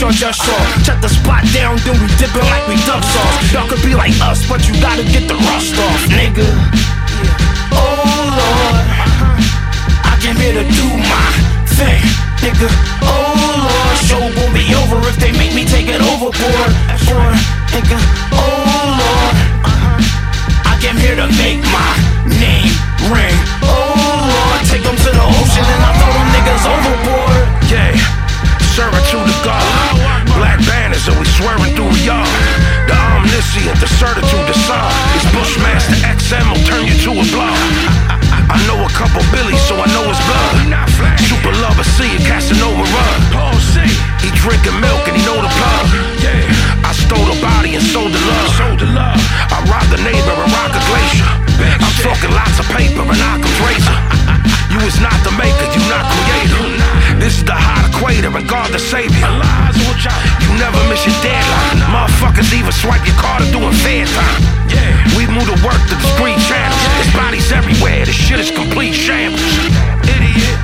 y'all 0.00 0.10
just 0.10 0.42
saw. 0.42 0.58
Shut 0.82 1.00
the 1.02 1.08
spot 1.08 1.44
down, 1.52 1.76
then 1.84 2.00
we 2.00 2.06
dipping 2.16 2.46
like 2.50 2.66
we 2.66 2.76
duck 2.86 3.02
sauce. 3.02 3.52
Y'all 3.52 3.68
could 3.68 3.82
be 3.82 3.94
like 3.94 4.14
us, 4.22 4.46
but 4.48 4.66
you 4.66 4.74
gotta 4.80 5.04
get 5.04 5.28
the 5.28 5.34
rust 5.34 5.76
off, 5.78 6.02
nigga. 6.10 6.46
Oh 7.70 8.02
Lord, 8.38 8.84
I 10.02 10.14
came 10.22 10.36
here 10.36 10.54
to 10.56 10.64
do 10.64 10.86
my 10.98 11.28
thing, 11.78 12.02
nigga. 12.42 12.68
Oh 13.02 13.34
Lord, 13.66 13.96
show 14.08 14.22
gon' 14.22 14.52
be 14.54 14.64
over 14.74 14.98
if 15.08 15.16
they 15.16 15.32
make 15.32 15.54
me 15.54 15.64
take 15.64 15.88
it 15.88 16.00
overboard. 16.00 16.70
Or, 17.12 17.30
nigga. 17.74 17.98
Oh 18.32 18.98
Lord, 18.98 19.34
uh-huh. 19.68 20.70
I 20.70 20.74
came 20.80 20.96
here 20.96 21.16
to 21.16 21.28
make 21.38 21.60
my 21.70 21.92
name 22.26 22.72
ring. 23.12 23.36
Oh 23.62 23.94
Lord, 24.32 24.60
take 24.66 24.82
them 24.82 24.96
to 24.96 25.10
the 25.12 25.24
ocean 25.38 25.66
and 25.66 25.82
I 25.84 25.90
throw 25.98 26.12
them 26.12 26.28
niggas 26.34 26.64
overboard. 26.64 27.33
Servitude 28.74 29.22
to 29.22 29.36
God. 29.46 29.62
Black 30.34 30.58
banners 30.66 31.06
and 31.06 31.14
we 31.22 31.26
swearing 31.38 31.78
through 31.78 31.94
y'all. 32.02 32.26
The 32.90 32.96
omniscient, 33.14 33.78
the 33.78 33.86
certitude, 33.86 34.46
the 34.50 34.56
song. 34.66 34.90
It's 35.14 35.22
Bushmaster 35.30 35.94
XM 36.02 36.42
will 36.50 36.58
turn 36.66 36.82
you 36.82 36.98
to 37.06 37.10
a 37.14 37.24
blog. 37.30 37.54
I 38.50 38.58
know 38.66 38.82
a 38.82 38.90
couple 38.90 39.22
Billies, 39.30 39.62
so 39.62 39.78
I 39.78 39.86
know 39.94 40.02
his 40.10 40.18
blood. 40.26 40.74
Super 41.22 41.54
lover, 41.62 41.86
see 41.86 42.18
it, 42.18 42.26
Casanova 42.26 42.82
run. 42.82 43.20
He 44.18 44.34
drinking 44.42 44.74
milk 44.82 45.06
and 45.06 45.14
he 45.14 45.22
know 45.22 45.38
the 45.38 45.52
plug. 45.54 45.86
I 46.82 46.90
stole 46.98 47.30
the 47.30 47.38
body 47.38 47.78
and 47.78 47.84
sold 47.94 48.10
the 48.10 48.22
love. 48.26 49.22
I 49.54 49.62
robbed 49.70 49.94
the 49.94 50.02
neighbor 50.02 50.34
and 50.34 50.50
rock 50.50 50.74
a 50.74 50.82
glacier. 50.90 51.30
I'm 51.62 51.94
talking 52.02 52.34
lots 52.34 52.58
of 52.58 52.66
paper 52.74 53.06
and 53.06 53.22
Occam's 53.22 53.60
razor. 53.62 54.23
You 54.74 54.82
is 54.90 54.98
not 54.98 55.14
the 55.22 55.30
maker, 55.38 55.70
you 55.70 55.78
not 55.86 56.02
creator. 56.10 56.58
This 57.22 57.38
is 57.38 57.46
the 57.46 57.54
hot 57.54 57.86
equator 57.94 58.26
and 58.26 58.42
God 58.50 58.74
the 58.74 58.82
savior. 58.82 59.22
You 59.22 60.50
never 60.58 60.82
miss 60.90 61.06
your 61.06 61.14
deadline. 61.22 61.78
Motherfuckers 61.94 62.50
even 62.50 62.74
swipe 62.74 63.06
your 63.06 63.14
card 63.14 63.46
or 63.46 63.50
doing 63.54 63.70
fair 63.86 64.02
time. 64.02 64.42
We 65.14 65.30
move 65.30 65.46
to 65.46 65.54
work 65.62 65.78
to 65.78 65.94
discreet 65.94 66.42
channels. 66.50 66.82
There's 66.98 67.14
bodies 67.14 67.54
everywhere, 67.54 68.02
this 68.02 68.18
shit 68.18 68.42
is 68.42 68.50
complete 68.50 68.98
shambles. 68.98 69.46
Idiot. 70.10 70.58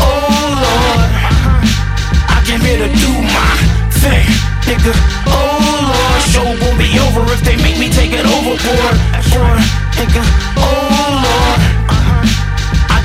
Oh 0.00 0.56
Lord, 0.56 1.04
I 2.32 2.40
came 2.48 2.64
here 2.64 2.80
to 2.80 2.88
do 2.88 3.12
my 3.20 3.52
thing, 4.00 4.24
nigga. 4.64 4.96
Oh 5.28 5.60
Lord, 5.92 6.20
show 6.32 6.48
won't 6.56 6.80
be 6.80 6.88
over 7.04 7.20
if 7.36 7.44
they 7.44 7.60
make 7.60 7.76
me 7.76 7.92
take 7.92 8.16
it 8.16 8.24
overboard. 8.24 8.96
Nigga. 10.00 10.24
Oh 10.56 11.20
Lord, 11.20 11.55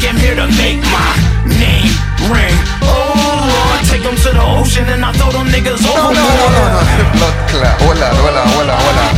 I 0.02 0.10
came 0.10 0.18
here 0.18 0.34
to 0.34 0.49
make 0.58 0.82
my 0.89 1.14
name 1.45 1.93
ring. 2.34 2.58
Oh 2.89 3.14
Lord, 3.14 3.86
take 3.86 4.02
them 4.02 4.18
to 4.18 4.30
the 4.34 4.41
ocean 4.58 4.89
and 4.89 5.06
I 5.06 5.14
throw 5.14 5.30
them 5.30 5.45
niggas 5.54 5.78
No, 5.86 5.93
overboard. 5.93 6.18
no, 6.18 6.26
no, 6.26 6.58
no, 6.58 6.82
no. 6.82 7.06
Blood 7.22 7.38
clot. 7.54 7.78
Hold 7.86 8.02
on, 8.02 8.10
hold 8.18 8.34
on, 8.34 8.47
hold 8.49 8.70
on, 8.74 8.80
hold 8.82 8.97
on. 8.97 9.14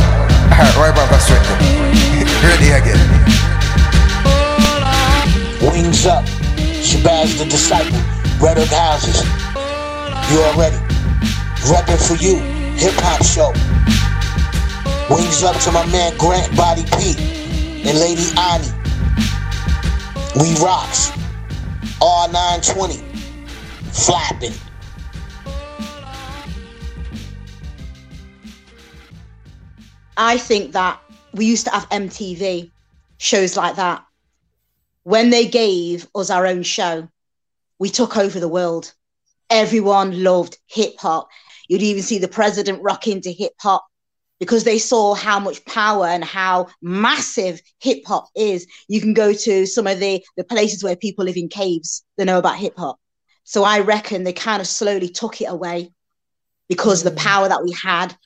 Alright, 0.52 0.76
right 0.76 0.92
back, 0.92 1.08
that's 1.08 1.24
right. 1.32 1.40
Ready 2.44 2.76
again. 2.76 3.00
Wings 5.72 6.04
up. 6.04 6.28
Shabazz 6.84 7.38
the 7.40 7.48
disciple. 7.48 7.96
Red 8.36 8.60
Hook 8.60 8.68
houses. 8.68 9.24
You 10.28 10.44
already. 10.52 10.76
Reppin' 11.64 11.96
for 11.96 12.20
you. 12.20 12.44
Hip 12.76 12.92
hop 13.00 13.24
show. 13.24 13.56
Wings 15.08 15.42
up 15.42 15.56
to 15.64 15.72
my 15.72 15.86
man 15.86 16.12
Grant 16.18 16.54
Body 16.54 16.84
P 17.00 17.16
and 17.88 17.96
Lady 17.98 18.28
Ani. 18.36 18.68
We 20.36 20.52
rocks. 20.56 21.10
R920. 22.00 22.98
Flapping. 23.94 24.52
I 30.16 30.38
think 30.38 30.72
that 30.72 31.00
we 31.34 31.46
used 31.46 31.66
to 31.66 31.70
have 31.70 31.88
MTV 31.90 32.72
shows 33.18 33.56
like 33.56 33.76
that. 33.76 34.04
When 35.04 35.30
they 35.30 35.46
gave 35.46 36.08
us 36.16 36.30
our 36.30 36.46
own 36.46 36.64
show, 36.64 37.08
we 37.78 37.88
took 37.88 38.16
over 38.16 38.40
the 38.40 38.48
world. 38.48 38.92
Everyone 39.50 40.24
loved 40.24 40.58
hip 40.66 40.98
hop. 40.98 41.28
You'd 41.68 41.82
even 41.82 42.02
see 42.02 42.18
the 42.18 42.26
president 42.26 42.82
rock 42.82 43.06
into 43.06 43.30
hip 43.30 43.52
hop 43.60 43.86
because 44.40 44.64
they 44.64 44.78
saw 44.78 45.14
how 45.14 45.38
much 45.38 45.64
power 45.64 46.06
and 46.06 46.24
how 46.24 46.66
massive 46.82 47.60
hip 47.80 48.02
hop 48.06 48.28
is. 48.34 48.66
You 48.88 49.00
can 49.00 49.14
go 49.14 49.32
to 49.32 49.66
some 49.66 49.86
of 49.86 50.00
the, 50.00 50.24
the 50.36 50.44
places 50.44 50.82
where 50.82 50.96
people 50.96 51.24
live 51.24 51.36
in 51.36 51.48
caves 51.48 52.04
that 52.16 52.24
know 52.24 52.38
about 52.38 52.56
hip 52.56 52.76
hop. 52.76 52.98
So 53.44 53.62
I 53.64 53.80
reckon 53.80 54.24
they 54.24 54.32
kind 54.32 54.60
of 54.60 54.66
slowly 54.66 55.08
took 55.08 55.40
it 55.40 55.46
away 55.46 55.92
because 56.68 57.04
of 57.04 57.14
the 57.14 57.20
mm. 57.20 57.24
power 57.24 57.48
that 57.48 57.62
we 57.62 57.72
had. 57.72 58.16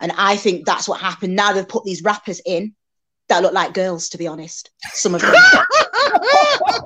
And 0.00 0.12
I 0.16 0.36
think 0.36 0.64
that's 0.66 0.88
what 0.88 1.00
happened. 1.00 1.34
Now 1.34 1.52
they've 1.52 1.66
put 1.66 1.84
these 1.84 2.02
rappers 2.02 2.40
in 2.44 2.74
that 3.28 3.42
look 3.42 3.52
like 3.52 3.74
girls, 3.74 4.08
to 4.10 4.18
be 4.18 4.26
honest. 4.26 4.70
Some 4.92 5.14
of 5.14 5.20
them. 5.20 5.34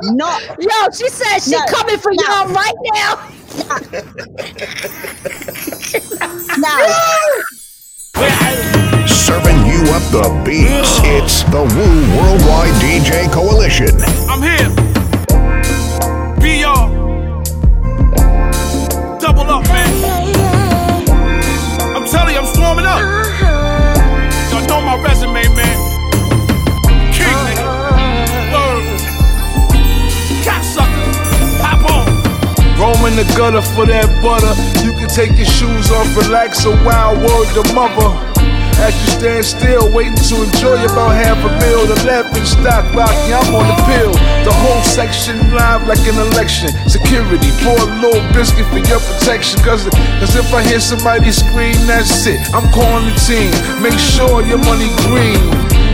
Not 0.02 0.42
Yo, 0.60 0.68
she 0.92 1.08
said 1.08 1.38
she's 1.38 1.52
No, 1.52 1.64
coming 1.68 1.98
for 1.98 2.12
no. 2.12 2.22
y'all 2.24 2.48
right 2.48 2.74
now. 2.92 3.28
Serving 8.14 9.56
you 9.66 9.82
up 9.90 10.02
the 10.12 10.42
beats. 10.44 11.00
It's 11.04 11.42
the 11.44 11.62
Woo 11.62 12.16
Worldwide 12.16 12.74
DJ 12.80 13.32
Coalition. 13.32 13.88
I'm 14.28 14.42
here. 14.42 14.68
BR. 16.36 16.90
Double 19.18 19.48
up, 19.50 19.64
man. 19.64 19.90
I'm 21.96 22.06
telling 22.06 22.34
you, 22.34 22.40
I'm 22.40 22.54
swarming 22.54 22.84
up. 22.86 23.00
Uh-huh. 23.00 24.58
Y'all 24.58 24.66
know 24.68 24.80
my 24.84 25.02
resume, 25.02 25.42
man. 25.56 25.61
In 33.06 33.16
the 33.16 33.26
gutter 33.36 33.62
for 33.62 33.86
that 33.86 34.06
butter. 34.22 34.52
You 34.84 34.92
can 34.92 35.08
take 35.08 35.36
your 35.36 35.48
shoes 35.48 35.90
off, 35.90 36.08
relax 36.16 36.64
a 36.64 36.70
wild 36.84 37.18
word 37.18 37.48
to 37.54 37.62
mother. 37.74 38.10
As 38.82 38.94
you 38.98 39.08
stand 39.14 39.44
still, 39.44 39.86
waiting 39.92 40.18
to 40.18 40.42
enjoy 40.42 40.82
about 40.82 41.14
half 41.14 41.38
a 41.38 41.50
meal. 41.62 41.86
The 41.86 41.98
left 42.02 42.36
in 42.36 42.44
stock 42.46 42.82
rocky, 42.94 43.30
I'm 43.30 43.54
on 43.54 43.66
the 43.70 43.78
pill. 43.86 44.12
The 44.42 44.50
whole 44.50 44.82
section 44.82 45.38
live 45.54 45.86
like 45.86 46.02
an 46.10 46.18
election. 46.18 46.70
Security, 46.90 47.50
pour 47.62 47.78
a 47.78 47.88
little 48.02 48.22
biscuit 48.34 48.66
for 48.74 48.82
your 48.82 48.98
protection. 48.98 49.62
Cause, 49.62 49.86
cause 50.18 50.34
if 50.34 50.52
I 50.52 50.62
hear 50.66 50.80
somebody 50.80 51.30
scream, 51.30 51.78
that's 51.86 52.26
it. 52.26 52.40
I'm 52.54 52.66
calling 52.74 53.06
the 53.06 53.14
team. 53.22 53.54
Make 53.82 53.98
sure 53.98 54.42
your 54.42 54.58
money 54.66 54.90
green. 55.06 55.38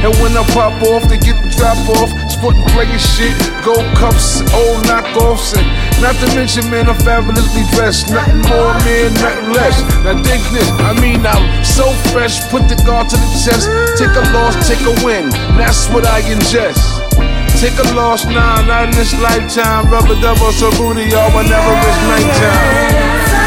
And 0.01 0.15
when 0.23 0.33
I 0.33 0.47
pop 0.55 0.81
off, 0.89 1.09
they 1.11 1.19
get 1.19 1.37
the 1.43 1.51
drop 1.59 1.77
off. 2.01 2.28
Sporting 2.39 2.63
playing 2.71 2.99
shit, 3.03 3.35
gold 3.67 3.83
cups, 3.99 4.47
old 4.55 4.79
oh, 4.79 4.83
knockoffs, 4.87 5.59
and 5.59 5.67
not 6.01 6.15
to 6.23 6.27
mention, 6.39 6.71
man, 6.71 6.89
I'm 6.89 6.95
fabulously 7.03 7.67
dressed. 7.75 8.15
Nothing 8.15 8.47
more, 8.47 8.79
man, 8.87 9.11
nothing 9.15 9.51
less. 9.51 9.83
Now 10.07 10.15
dig 10.23 10.39
this, 10.55 10.71
I 10.87 10.95
mean, 11.03 11.27
I'm 11.27 11.65
so 11.65 11.91
fresh. 12.15 12.39
Put 12.47 12.69
the 12.69 12.79
guard 12.87 13.09
to 13.11 13.17
the 13.17 13.31
chest. 13.43 13.67
Take 13.99 14.15
a 14.15 14.23
loss, 14.31 14.55
take 14.71 14.79
a 14.87 14.95
win. 15.05 15.31
That's 15.59 15.89
what 15.91 16.07
I 16.07 16.23
ingest. 16.31 16.79
Take 17.59 17.75
a 17.75 17.95
loss, 17.99 18.25
nah, 18.25 18.63
not 18.63 18.85
in 18.85 18.91
this 18.95 19.19
lifetime. 19.19 19.91
Rubber 19.91 20.15
double, 20.23 20.53
so 20.53 20.71
booty, 20.79 21.11
y'all, 21.11 21.35
whenever 21.35 21.75
it's 21.75 21.99
nighttime. 22.07 23.38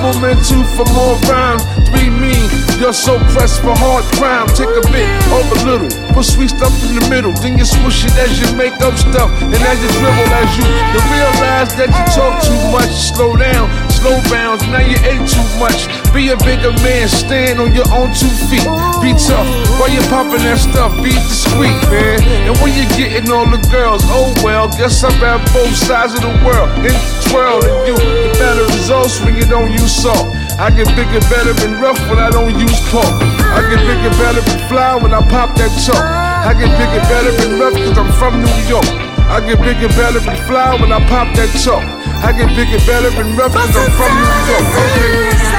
Trouble, 0.00 0.20
man, 0.20 0.36
two 0.40 0.64
for 0.64 0.88
more 0.96 1.12
rhyme. 1.28 1.60
Three 1.92 2.08
mean, 2.08 2.48
you're 2.80 2.96
so 2.96 3.20
pressed 3.36 3.60
for 3.60 3.76
hard 3.76 4.00
crime. 4.16 4.48
Take 4.56 4.72
a 4.72 4.80
bit, 4.88 5.04
over 5.28 5.60
a 5.60 5.64
little, 5.68 5.92
put 6.16 6.24
sweet 6.24 6.48
stuff 6.48 6.72
in 6.88 6.96
the 6.96 7.04
middle. 7.12 7.32
Then 7.36 7.58
you 7.58 7.66
swish 7.68 8.08
it 8.08 8.16
as 8.16 8.40
you 8.40 8.48
make 8.56 8.80
up 8.80 8.96
stuff. 8.96 9.28
And 9.44 9.60
as 9.60 9.76
you 9.76 9.92
dribble, 10.00 10.32
as 10.40 10.56
you, 10.56 10.64
you 10.64 11.00
realize 11.04 11.76
that 11.76 11.92
you 11.92 12.04
talk 12.16 12.40
too 12.40 12.56
much. 12.72 12.88
Slow 12.88 13.36
down, 13.36 13.68
slow 14.00 14.16
bounds, 14.32 14.64
now 14.72 14.80
you 14.80 14.96
ate 15.04 15.20
too 15.28 15.44
much. 15.60 15.84
Be 16.16 16.32
a 16.32 16.36
bigger 16.40 16.72
man, 16.80 17.06
stand 17.06 17.60
on 17.60 17.76
your 17.76 17.86
own 17.92 18.08
two 18.16 18.32
feet. 18.48 18.64
Be 19.04 19.12
tough, 19.12 19.46
while 19.76 19.92
you 19.92 20.00
popping 20.08 20.40
that 20.48 20.56
stuff, 20.56 20.96
be 21.04 21.12
discreet, 21.12 21.76
man. 21.92 22.24
And 22.48 22.56
when 22.64 22.72
you're 22.72 22.88
getting 22.96 23.28
all 23.30 23.44
the 23.44 23.60
girls, 23.68 24.00
oh 24.08 24.32
well, 24.42 24.68
guess 24.72 25.04
I'm 25.04 25.12
at 25.20 25.44
both 25.52 25.76
sides 25.76 26.16
of 26.16 26.24
the 26.24 26.32
world. 26.40 26.72
And 26.80 26.96
twirl 27.28 27.60
and 27.60 27.76
you, 27.86 27.94
the 27.96 28.32
better 28.40 28.64
results 28.72 29.20
when 29.20 29.36
you 29.36 29.44
don't 29.44 29.70
use 29.70 29.92
salt. 29.92 30.32
I 30.56 30.72
get 30.72 30.88
bigger, 30.96 31.20
better, 31.28 31.52
and 31.64 31.76
rough 31.80 32.00
when 32.08 32.18
I 32.18 32.30
don't 32.32 32.56
use 32.56 32.80
pork. 32.88 33.04
I 33.04 33.60
get 33.68 33.80
bigger, 33.84 34.12
better, 34.16 34.40
and 34.40 34.60
fly 34.68 34.96
when 34.96 35.12
I 35.12 35.20
pop 35.28 35.56
that 35.56 35.72
chalk. 35.84 36.00
I 36.00 36.56
get 36.56 36.72
bigger, 36.80 37.04
better, 37.08 37.32
and 37.44 37.60
rough 37.60 37.76
cause 37.76 37.96
I'm 37.96 38.12
from 38.16 38.40
New 38.40 38.60
York. 38.68 38.88
I 39.30 39.38
get 39.46 39.60
bigger, 39.60 39.88
better, 39.94 40.18
and 40.18 40.38
fly 40.48 40.74
when 40.80 40.90
I 40.90 40.98
pop 41.06 41.36
that 41.36 41.52
chalk. 41.62 41.99
I 42.22 42.32
get 42.32 42.48
bigger, 42.54 42.78
better, 42.86 43.08
and 43.20 43.36
rough 43.36 43.54
cause 43.54 43.76
I'm 43.76 43.90
from 43.92 44.12
New 44.14 45.40
York. 45.40 45.49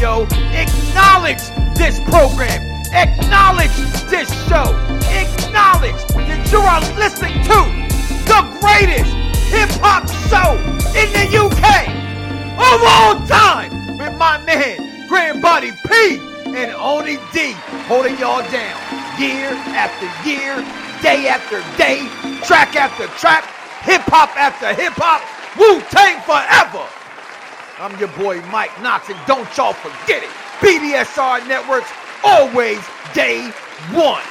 Yo. 0.00 0.26
Acknowledge 0.52 1.40
this 1.74 2.00
program. 2.00 2.60
Acknowledge 2.92 3.74
this 4.10 4.28
show. 4.46 4.76
Acknowledge 5.08 5.96
that 6.28 6.48
you 6.52 6.58
are 6.60 6.80
listening 7.00 7.32
to 7.44 7.60
the 8.28 8.40
greatest 8.60 9.10
hip 9.48 9.70
hop 9.80 10.04
show 10.28 10.52
in 10.92 11.08
the 11.16 11.24
UK 11.32 11.88
of 12.60 12.80
all 12.84 13.16
time 13.26 13.96
with 13.96 14.14
my 14.18 14.36
man, 14.44 15.08
Grant 15.08 15.40
Body 15.40 15.72
P 15.88 16.18
and 16.46 16.72
Oni 16.72 17.16
D 17.32 17.52
holding 17.88 18.18
y'all 18.18 18.42
down 18.50 18.76
year 19.18 19.52
after 19.72 20.06
year, 20.28 20.56
day 21.00 21.28
after 21.28 21.60
day, 21.78 22.06
track 22.44 22.76
after 22.76 23.06
track, 23.18 23.44
hip 23.80 24.02
hop 24.02 24.36
after 24.36 24.74
hip 24.74 24.92
hop, 24.96 25.22
Wu 25.56 25.80
Tang 25.88 26.20
forever. 26.20 26.86
I'm 27.78 27.98
your 27.98 28.08
boy 28.08 28.40
Mike 28.46 28.70
Knox, 28.80 29.10
and 29.10 29.18
don't 29.26 29.54
y'all 29.54 29.74
forget 29.74 30.22
it. 30.22 30.30
BDSR 30.60 31.46
Networks, 31.46 31.90
always 32.24 32.78
day 33.12 33.50
one. 33.92 34.22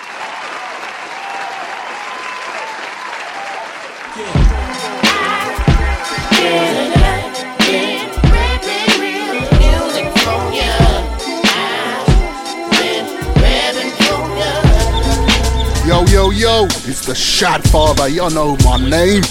Yo, 15.85 16.03
yo, 16.05 16.31
yo, 16.31 16.65
it's 16.65 17.05
the 17.05 17.13
Shad 17.13 17.63
Father. 17.69 18.07
Y'all 18.07 18.31
know 18.31 18.57
my 18.65 18.77
name. 18.77 19.21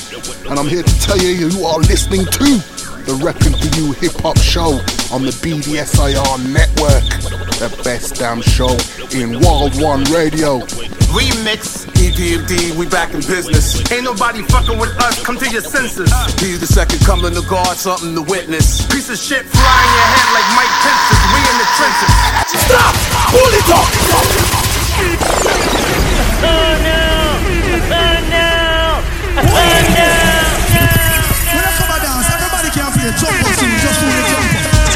And 0.49 0.57
I'm 0.57 0.69
here 0.69 0.85
to 0.85 1.01
tell 1.01 1.19
you 1.19 1.31
you 1.31 1.65
are 1.65 1.79
listening 1.79 2.27
to 2.27 2.63
the 3.05 3.13
Reppin' 3.21 3.53
For 3.53 3.69
You 3.77 3.93
Hip 4.01 4.13
Hop 4.23 4.39
Show 4.39 4.81
on 5.13 5.23
the 5.29 5.35
BDSIR 5.45 6.41
Network. 6.49 7.05
The 7.61 7.69
best 7.85 8.17
damn 8.17 8.41
show 8.41 8.73
in 9.13 9.41
Wild 9.41 9.77
One 9.81 10.05
Radio. 10.09 10.61
Remix, 11.13 11.85
EPMD, 12.01 12.75
we 12.77 12.87
back 12.89 13.13
in 13.15 13.21
business. 13.21 13.77
Ain't 13.93 14.05
nobody 14.05 14.43
fucking 14.49 14.79
with 14.79 14.97
us, 15.05 15.23
come 15.23 15.39
to 15.39 15.49
your 15.51 15.63
senses. 15.63 16.11
He's 16.41 16.61
the 16.61 16.67
second 16.67 17.01
coming 17.01 17.35
to 17.35 17.43
guard, 17.43 17.77
something 17.77 18.15
to 18.15 18.23
witness. 18.23 18.87
Piece 18.89 19.11
of 19.11 19.19
shit 19.19 19.45
fly 19.45 19.81
in 19.85 19.91
your 19.95 20.09
head 20.09 20.29
like 20.33 20.49
Mike 20.57 20.75
Pence. 20.81 21.05
We 21.33 21.41
in 21.45 21.57
the 21.61 21.69
trenches. 21.77 22.13
Stop! 22.65 22.95
Hold 23.31 23.53
it 23.53 23.69
up! 23.69 23.89
When 29.35 29.67
I 29.67 29.85
come 29.85 29.85
a 29.85 29.95
dance, 29.95 30.24
everybody 33.05 33.21
can 33.21 33.41
play 33.43 33.55
jump 33.55 33.81
just 33.83 34.01
do 34.01 34.07
the 34.07 34.23
jump 34.31 34.49
up. 34.55 34.95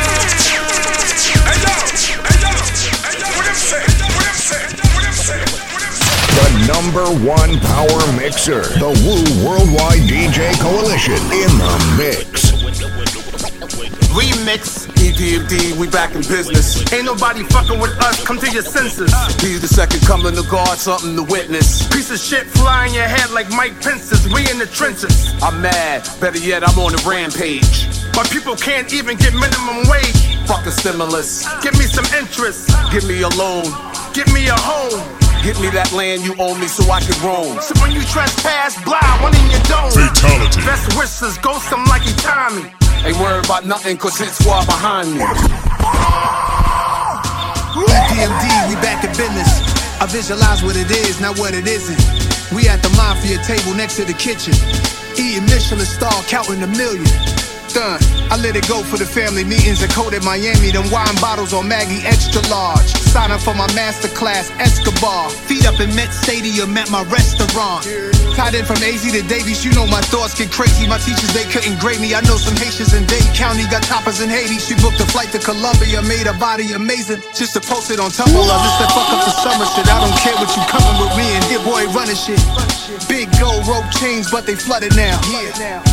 The 6.38 6.48
number 6.72 7.04
one 7.26 7.58
power 7.60 8.00
mixer, 8.16 8.62
the 8.78 8.88
Woo 9.04 9.24
Worldwide 9.44 10.02
DJ 10.08 10.54
Coalition 10.60 11.20
in 11.32 11.50
the 11.58 11.74
mix. 11.98 12.52
Remix, 14.14 14.87
EPMD, 14.98 15.76
we 15.78 15.88
back 15.88 16.14
in 16.14 16.22
business. 16.22 16.80
Ain't 16.92 17.04
nobody 17.04 17.42
fucking 17.44 17.78
with 17.78 17.96
us, 18.02 18.24
come 18.24 18.38
to 18.38 18.50
your 18.50 18.62
senses. 18.62 19.12
He's 19.40 19.60
the 19.60 19.68
second 19.68 20.02
coming 20.02 20.34
to 20.34 20.42
guard, 20.50 20.78
something 20.78 21.14
to 21.16 21.22
witness. 21.22 21.86
Piece 21.88 22.10
of 22.10 22.18
shit 22.18 22.46
flying 22.46 22.94
your 22.94 23.06
head 23.06 23.30
like 23.30 23.48
Mike 23.50 23.80
Pence's. 23.80 24.26
We 24.32 24.50
in 24.50 24.58
the 24.58 24.66
trenches. 24.66 25.32
I'm 25.42 25.62
mad, 25.62 26.08
better 26.20 26.38
yet, 26.38 26.66
I'm 26.66 26.78
on 26.78 26.94
a 26.94 27.02
rampage. 27.08 27.86
My 28.16 28.24
people 28.24 28.56
can't 28.56 28.92
even 28.92 29.16
get 29.16 29.32
minimum 29.34 29.86
wage. 29.88 30.36
Fuck 30.46 30.66
a 30.66 30.72
stimulus. 30.72 31.46
Give 31.62 31.74
me 31.78 31.86
some 31.86 32.06
interest. 32.18 32.70
Give 32.90 33.06
me 33.06 33.22
a 33.22 33.28
loan. 33.38 33.64
Give 34.12 34.26
me 34.32 34.48
a 34.48 34.58
home. 34.58 34.98
Give 35.44 35.60
me 35.60 35.70
that 35.70 35.92
land 35.92 36.24
you 36.24 36.34
owe 36.38 36.58
me 36.58 36.66
so 36.66 36.82
I 36.90 36.98
can 37.00 37.14
roam. 37.22 37.60
So 37.62 37.78
when 37.80 37.92
you 37.92 38.02
trespass, 38.02 38.74
blah, 38.82 38.98
one 39.22 39.30
in 39.36 39.46
your 39.50 39.62
dome. 39.70 39.94
Fatality. 39.94 40.60
Best 40.66 40.98
wishes, 40.98 41.38
ghost 41.38 41.70
them 41.70 41.84
like 41.86 42.02
Itami. 42.02 42.87
Ain't 43.04 43.16
worried 43.18 43.44
about 43.44 43.64
nothing, 43.64 43.96
cause 43.96 44.20
it's 44.20 44.42
far 44.44 44.64
behind 44.66 45.12
me. 45.14 45.24
EPMD, 48.08 48.44
we 48.68 48.74
back 48.82 49.04
in 49.04 49.10
business. 49.10 49.62
I 50.00 50.06
visualize 50.06 50.62
what 50.62 50.76
it 50.76 50.90
is, 50.90 51.20
not 51.20 51.38
what 51.38 51.54
it 51.54 51.66
isn't. 51.66 51.98
We 52.54 52.68
at 52.68 52.82
the 52.82 52.90
mafia 52.96 53.38
table 53.44 53.74
next 53.74 53.96
to 53.96 54.04
the 54.04 54.14
kitchen. 54.14 54.54
Eating 55.18 55.44
Michelin 55.46 55.86
star, 55.86 56.12
counting 56.24 56.62
a 56.62 56.66
million. 56.66 57.06
I 57.78 58.34
let 58.42 58.56
it 58.56 58.66
go 58.66 58.82
for 58.82 58.98
the 58.98 59.06
family 59.06 59.44
meetings 59.44 59.82
in 59.82 59.88
Code 59.94 60.18
Miami. 60.24 60.74
Them 60.74 60.90
wine 60.90 61.14
bottles 61.22 61.54
on 61.54 61.68
Maggie 61.68 62.02
extra 62.02 62.42
large. 62.50 62.90
Sign 63.14 63.30
up 63.30 63.40
for 63.40 63.54
my 63.54 63.70
master 63.74 64.08
class, 64.08 64.50
Escobar. 64.58 65.30
Feet 65.46 65.64
up 65.64 65.78
in 65.78 65.94
Met 65.94 66.10
Stadium 66.10 66.76
at 66.76 66.90
my 66.90 67.06
restaurant. 67.06 67.86
Tied 68.34 68.54
in 68.54 68.64
from 68.66 68.82
AZ 68.82 69.02
to 69.02 69.22
Davies, 69.26 69.64
you 69.64 69.70
know 69.72 69.86
my 69.86 70.02
thoughts 70.10 70.34
get 70.34 70.50
crazy. 70.50 70.86
My 70.86 70.98
teachers, 70.98 71.30
they 71.34 71.46
couldn't 71.54 71.78
grade 71.78 72.00
me. 72.00 72.14
I 72.14 72.20
know 72.26 72.36
some 72.36 72.54
Haitians 72.58 72.94
in 72.94 73.06
Dade 73.06 73.30
County 73.34 73.62
got 73.70 73.86
choppers 73.86 74.20
in 74.20 74.28
Haiti. 74.28 74.58
She 74.58 74.74
booked 74.82 74.98
a 74.98 75.06
flight 75.06 75.30
to 75.34 75.38
Colombia, 75.38 76.02
made 76.02 76.26
her 76.26 76.38
body 76.38 76.74
amazing. 76.74 77.22
Just 77.34 77.54
to 77.54 77.60
post 77.62 77.90
it 77.94 77.98
on 78.02 78.10
Tumblr. 78.10 78.34
Just 78.34 78.78
to 78.82 78.86
fuck 78.90 79.08
up 79.14 79.22
the 79.22 79.34
summer 79.38 79.66
shit. 79.74 79.86
I 79.86 80.02
don't 80.02 80.18
care 80.18 80.34
what 80.34 80.50
you 80.50 80.62
coming 80.66 80.98
with 80.98 81.14
me 81.14 81.26
and 81.30 81.46
your 81.46 81.62
boy 81.62 81.86
running 81.94 82.18
shit. 82.18 82.42
Big 83.06 83.30
gold 83.38 83.66
rope 83.66 83.86
chains, 83.94 84.30
but 84.30 84.46
they 84.46 84.54
flooded 84.54 84.94
now. 84.98 85.18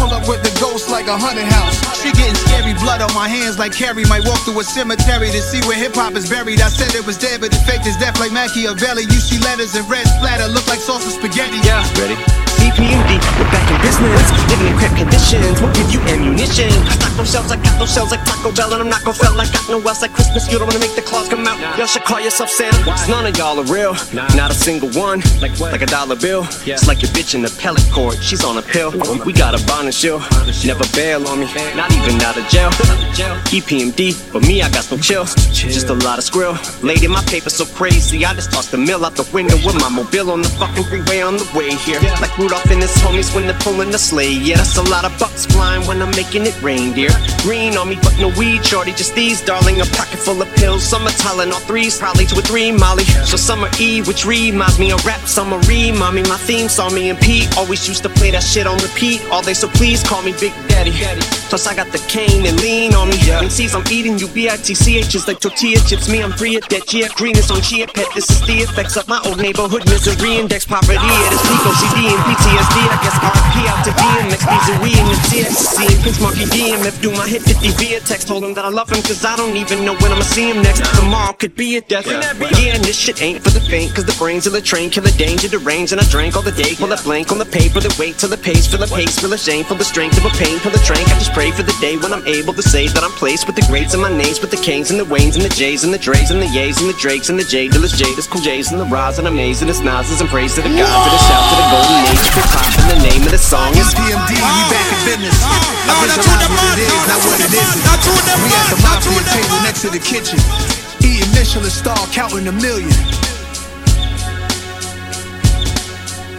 Pull 0.02 0.10
up 0.14 0.28
with 0.28 0.42
the 0.42 0.54
ghost 0.60 0.90
like 0.90 1.08
a 1.08 1.18
haunted 1.18 1.46
house. 1.46 1.75
She 1.98 2.12
getting 2.12 2.36
scary, 2.36 2.74
blood 2.76 3.02
on 3.02 3.14
my 3.14 3.28
hands 3.28 3.58
like 3.58 3.74
Carrie. 3.74 4.06
Might 4.06 4.26
walk 4.26 4.40
through 4.46 4.60
a 4.60 4.64
cemetery 4.64 5.32
to 5.32 5.42
see 5.42 5.62
where 5.68 5.78
hip 5.78 5.96
hop 5.96 6.16
is 6.16 6.30
buried. 6.30 6.62
I 6.62 6.70
said 6.70 6.94
it 6.94 7.06
was 7.06 7.18
dead, 7.18 7.42
but 7.42 7.52
the 7.52 7.58
faked 7.66 7.86
his 7.86 7.98
death 7.98 8.20
like 8.20 8.32
Machiavelli. 8.32 9.04
You 9.04 9.20
see 9.20 9.40
letters 9.40 9.76
in 9.76 9.88
red 9.88 10.06
splatter, 10.08 10.48
look 10.48 10.68
like 10.68 10.80
sauce 10.80 11.06
of 11.06 11.14
spaghetti. 11.14 11.58
Yeah, 11.66 11.82
ready? 11.98 12.16
EPMD, 12.62 13.20
we're 13.46 13.52
back 13.52 13.70
in 13.70 13.78
business. 13.82 14.26
Living 14.50 14.68
in 14.74 14.78
crap 14.78 14.98
conditions, 14.98 15.62
we'll 15.62 15.74
give 15.74 15.90
you 15.94 16.00
ammunition. 16.10 16.70
I 16.90 16.94
stock 16.98 17.18
no 17.18 17.24
shells, 17.24 17.52
I 17.52 17.58
got 17.62 17.78
no 17.80 17.86
shells 17.86 18.12
like 18.12 18.24
Taco 18.26 18.52
Bell, 18.52 18.74
and 18.74 18.82
I'm 18.82 18.90
not 18.90 19.04
gon' 19.04 19.14
fail. 19.14 19.38
I 19.38 19.46
got 19.46 19.66
no 19.70 19.80
else 19.82 20.02
like 20.02 20.14
Christmas. 20.14 20.50
You 20.52 20.58
don't 20.58 20.68
wanna 20.68 20.80
make 20.80 20.96
the 20.96 21.02
claws 21.02 21.30
come 21.30 21.46
out. 21.46 21.58
Y'all 21.78 21.88
should 21.88 22.04
call 22.04 22.20
yourself 22.20 22.50
Santa. 22.50 22.78
Cause 22.84 23.10
none 23.10 23.26
of 23.26 23.38
y'all 23.38 23.60
are 23.60 23.70
real. 23.72 23.94
Not 24.14 24.52
a 24.52 24.54
single 24.54 24.90
one. 24.92 25.22
Like 25.42 25.54
what? 25.58 25.72
Like 25.72 25.82
a 25.82 25.86
dollar 25.86 26.16
bill. 26.16 26.48
It's 26.66 26.88
like 26.88 27.02
your 27.02 27.12
bitch 27.12 27.36
in 27.36 27.42
the 27.42 27.54
pellet 27.62 27.86
court. 27.92 28.18
She's 28.22 28.44
on 28.44 28.58
a 28.58 28.62
pill. 28.62 28.92
We 29.26 29.34
got 29.34 29.54
a 29.54 29.62
bond 29.66 29.86
and 29.86 29.96
shield. 29.96 30.22
Never 30.66 30.86
bail 30.96 31.28
on 31.28 31.40
me. 31.40 31.48
Not 31.76 31.92
even 31.94 32.22
out 32.22 32.38
of 32.38 32.48
jail. 32.50 32.70
EPMD, 33.54 34.34
but 34.34 34.42
me, 34.42 34.62
I 34.62 34.70
got 34.70 34.84
some 34.84 35.00
chill. 35.00 35.26
Just 35.26 35.90
a 35.90 35.94
lot 35.94 36.18
of 36.20 36.26
skrill. 36.26 36.56
Lady, 36.84 37.08
my 37.08 37.24
paper 37.24 37.50
so 37.50 37.66
crazy. 37.66 38.26
I 38.26 38.34
just 38.34 38.52
tossed 38.52 38.72
the 38.72 38.78
mill 38.78 39.06
out 39.06 39.16
the 39.16 39.28
window 39.34 39.56
with 39.66 39.76
my 39.80 39.90
mobile 39.90 40.32
on 40.32 40.42
the 40.42 40.50
fucking 40.50 40.84
freeway 40.86 41.22
on 41.22 41.38
the 41.38 41.48
way 41.56 41.74
here. 41.76 42.00
Like 42.22 42.38
Rudolph 42.38 42.70
and 42.72 42.82
his 42.82 42.96
homies 42.98 43.34
when 43.36 43.45
they're 43.48 43.60
pulling 43.60 43.92
the 43.92 43.98
sleigh. 43.98 44.32
Yeah, 44.32 44.58
that's 44.58 44.78
a 44.78 44.84
lot 44.84 45.06
of 45.06 45.18
bucks 45.20 45.46
flying 45.46 45.86
when 45.88 46.02
I'm 46.02 46.12
making 46.12 46.46
it 46.46 46.60
rain, 46.62 46.94
dear. 46.94 47.10
Green 47.42 47.78
on 47.78 47.90
me, 47.90 47.96
but 47.96 48.18
no 48.20 48.30
weed, 48.38 48.66
shorty. 48.66 48.92
Just 48.92 49.16
these, 49.16 49.42
darling. 49.42 49.82
A 49.82 49.86
pocket 49.86 50.20
full 50.20 50.42
of 50.42 50.54
pills. 50.56 50.84
Some 50.84 51.04
are 51.08 51.12
Tylenol 51.12 51.62
threes, 51.68 51.98
probably 51.98 52.26
two 52.26 52.40
or 52.40 52.42
three 52.42 52.72
Molly. 52.72 53.04
So 53.04 53.38
summer 53.38 53.70
E, 53.80 54.02
which 54.02 54.26
reminds 54.26 54.80
me 54.80 54.92
of 54.92 55.06
rap. 55.06 55.22
Summer 55.22 55.60
re, 55.68 55.92
mommy, 55.92 56.24
my 56.24 56.38
theme 56.38 56.70
song. 56.70 56.94
Me 56.94 57.10
and 57.10 57.20
Pete 57.20 57.58
always 57.58 57.88
used 57.88 58.04
to 58.04 58.10
play 58.10 58.32
that 58.32 58.44
shit 58.44 58.68
on 58.68 58.78
repeat 58.80 59.24
all 59.32 59.42
day. 59.42 59.54
So 59.54 59.68
please 59.68 60.04
call 60.04 60.22
me 60.22 60.34
Big 60.40 60.54
Daddy. 60.76 60.92
Plus 61.48 61.68
I 61.68 61.76
got 61.76 61.88
the 61.96 62.04
cane 62.12 62.44
and 62.46 62.60
lean 62.60 62.94
on 62.96 63.08
me. 63.08 63.16
And 63.32 63.52
sees 63.52 63.76
I'm 63.76 63.88
eating 63.88 64.20
you 64.20 64.28
B-I-T-C-H 64.28 65.16
is 65.16 65.28
like 65.28 65.40
tortilla 65.40 65.80
chips. 65.88 66.10
Me, 66.10 66.22
I'm 66.22 66.34
free 66.36 66.58
at 66.58 66.68
that. 66.68 66.92
Yeah, 66.92 67.08
green 67.16 67.38
is 67.38 67.50
on 67.50 67.62
chia 67.62 67.88
pet. 67.88 68.12
This 68.14 68.28
is 68.30 68.42
the 68.44 68.60
effects 68.60 68.98
of 68.98 69.08
my 69.08 69.22
old 69.24 69.40
neighborhood 69.40 69.88
misery. 69.88 70.36
Index 70.36 70.66
poverty. 70.66 71.00
It 71.00 71.32
is 71.32 71.42
Pico 71.48 71.72
CD 71.80 72.12
and 72.12 72.22
PTSD. 72.28 72.78
I 72.92 72.98
guess 73.00 73.18
RP 73.24 73.56
out 73.72 73.82
to 73.88 73.92
DMX. 73.96 74.42
These 74.44 74.68
are 74.68 74.80
we 74.84 74.92
and 75.00 75.08
the 75.08 75.18
TXC 75.32 75.78
and 75.88 76.00
Prince 76.04 76.20
Monkey 76.20 76.46
DMF. 76.52 77.02
Do 77.02 77.12
my 77.12 77.28
hit 77.28 77.44
50 77.44 77.72
via 77.80 78.00
text. 78.02 78.28
Told 78.28 78.44
him 78.44 78.54
that 78.56 78.66
I 78.66 78.70
love 78.70 78.90
him 78.90 79.02
cause 79.04 79.24
I 79.24 79.38
don't 79.38 79.56
even 79.56 79.86
know 79.86 79.96
when 80.04 80.12
I'ma 80.12 80.28
see 80.28 80.52
him 80.52 80.62
next. 80.62 80.84
Tomorrow 81.00 81.34
could 81.40 81.56
be 81.56 81.78
a 81.78 81.82
death. 81.82 82.08
Yeah, 82.08 82.76
and 82.76 82.84
this 82.84 82.98
shit 82.98 83.22
ain't 83.22 83.44
for 83.44 83.52
the 83.52 83.62
faint. 83.62 83.96
Cause 83.96 84.04
the 84.04 84.18
brains 84.20 84.46
of 84.46 84.52
the 84.52 84.62
train 84.62 84.90
kill 84.90 85.04
the 85.04 85.16
danger, 85.16 85.48
the 85.48 85.60
range. 85.60 85.94
And 85.94 86.02
I 86.02 86.06
drank 86.10 86.36
all 86.36 86.44
the 86.44 86.52
day. 86.52 86.76
Pull 86.76 86.92
a 86.92 86.98
blank 86.98 87.32
on 87.32 87.38
the 87.38 87.46
paper. 87.46 87.80
The 87.80 87.96
wait 87.98 88.18
till 88.18 88.30
the 88.30 88.38
pace. 88.38 88.68
Fill 88.68 88.84
a 88.84 88.88
pace. 88.88 89.20
Feel 89.20 89.32
a 89.32 89.38
shame. 89.38 89.64
Feel 89.64 89.78
the 89.78 89.86
strength 89.86 90.18
of 90.18 90.26
a 90.26 90.34
pain. 90.36 90.60
Pull 90.66 90.74
a 90.74 90.82
drink. 90.82 91.06
I 91.14 91.22
just 91.22 91.30
pray 91.30 91.54
for 91.54 91.62
the 91.62 91.78
day 91.78 91.94
when 91.94 92.10
I'm 92.10 92.26
able 92.26 92.50
to 92.58 92.66
say 92.66 92.90
that 92.90 93.06
I'm 93.06 93.14
placed 93.22 93.46
with 93.46 93.54
the 93.54 93.62
greats 93.70 93.94
and 93.94 94.02
my 94.02 94.10
names. 94.10 94.42
With 94.42 94.50
the 94.50 94.58
Kings 94.58 94.90
and 94.90 94.98
the 94.98 95.06
Waynes 95.06 95.38
and 95.38 95.46
the 95.46 95.54
J's 95.54 95.86
and 95.86 95.94
the 95.94 96.02
Dre's 96.02 96.34
and 96.34 96.42
the 96.42 96.50
Yays 96.50 96.82
and 96.82 96.90
the 96.90 96.98
Drakes 96.98 97.30
and 97.30 97.38
the 97.38 97.46
J 97.46 97.70
Dillas, 97.70 97.94
Jada's, 97.94 98.26
Cool 98.26 98.42
J's 98.42 98.74
and 98.74 98.82
the 98.82 98.90
Raz 98.90 99.22
and 99.22 99.30
Amazing. 99.30 99.70
It's 99.70 99.86
Nas's 99.86 100.26
and 100.26 100.30
praise 100.34 100.58
to 100.58 100.66
the 100.66 100.74
God 100.74 100.90
for 100.90 101.12
the 101.14 101.22
shout 101.22 101.46
to 101.54 101.56
the 101.62 101.68
golden 101.70 102.02
age. 102.10 102.18
Hip 102.34 102.50
hop 102.50 102.66
and 102.82 102.90
the 102.98 103.02
name 103.06 103.22
of 103.22 103.30
the 103.30 103.38
song 103.38 103.78
is 103.78 103.94
PMD, 103.94 104.42
we 104.42 104.62
back 104.74 104.90
in 104.90 105.00
business. 105.06 105.38
I 105.38 105.94
visualize 106.02 106.50
what 106.50 106.66
it 106.74 106.82
is, 106.82 106.98
not 107.14 107.22
what 107.30 107.40
it 107.46 107.54
isn't. 107.54 107.82
We 108.42 108.50
at 108.50 108.66
the 108.74 108.80
mafia 108.82 109.22
table 109.22 109.60
next 109.62 109.86
to 109.86 109.94
the 109.94 110.02
kitchen. 110.02 110.42
Eating 111.06 111.30
Michelin 111.38 111.70
star, 111.70 112.02
counting 112.10 112.50
a 112.50 112.56
million. 112.58 112.90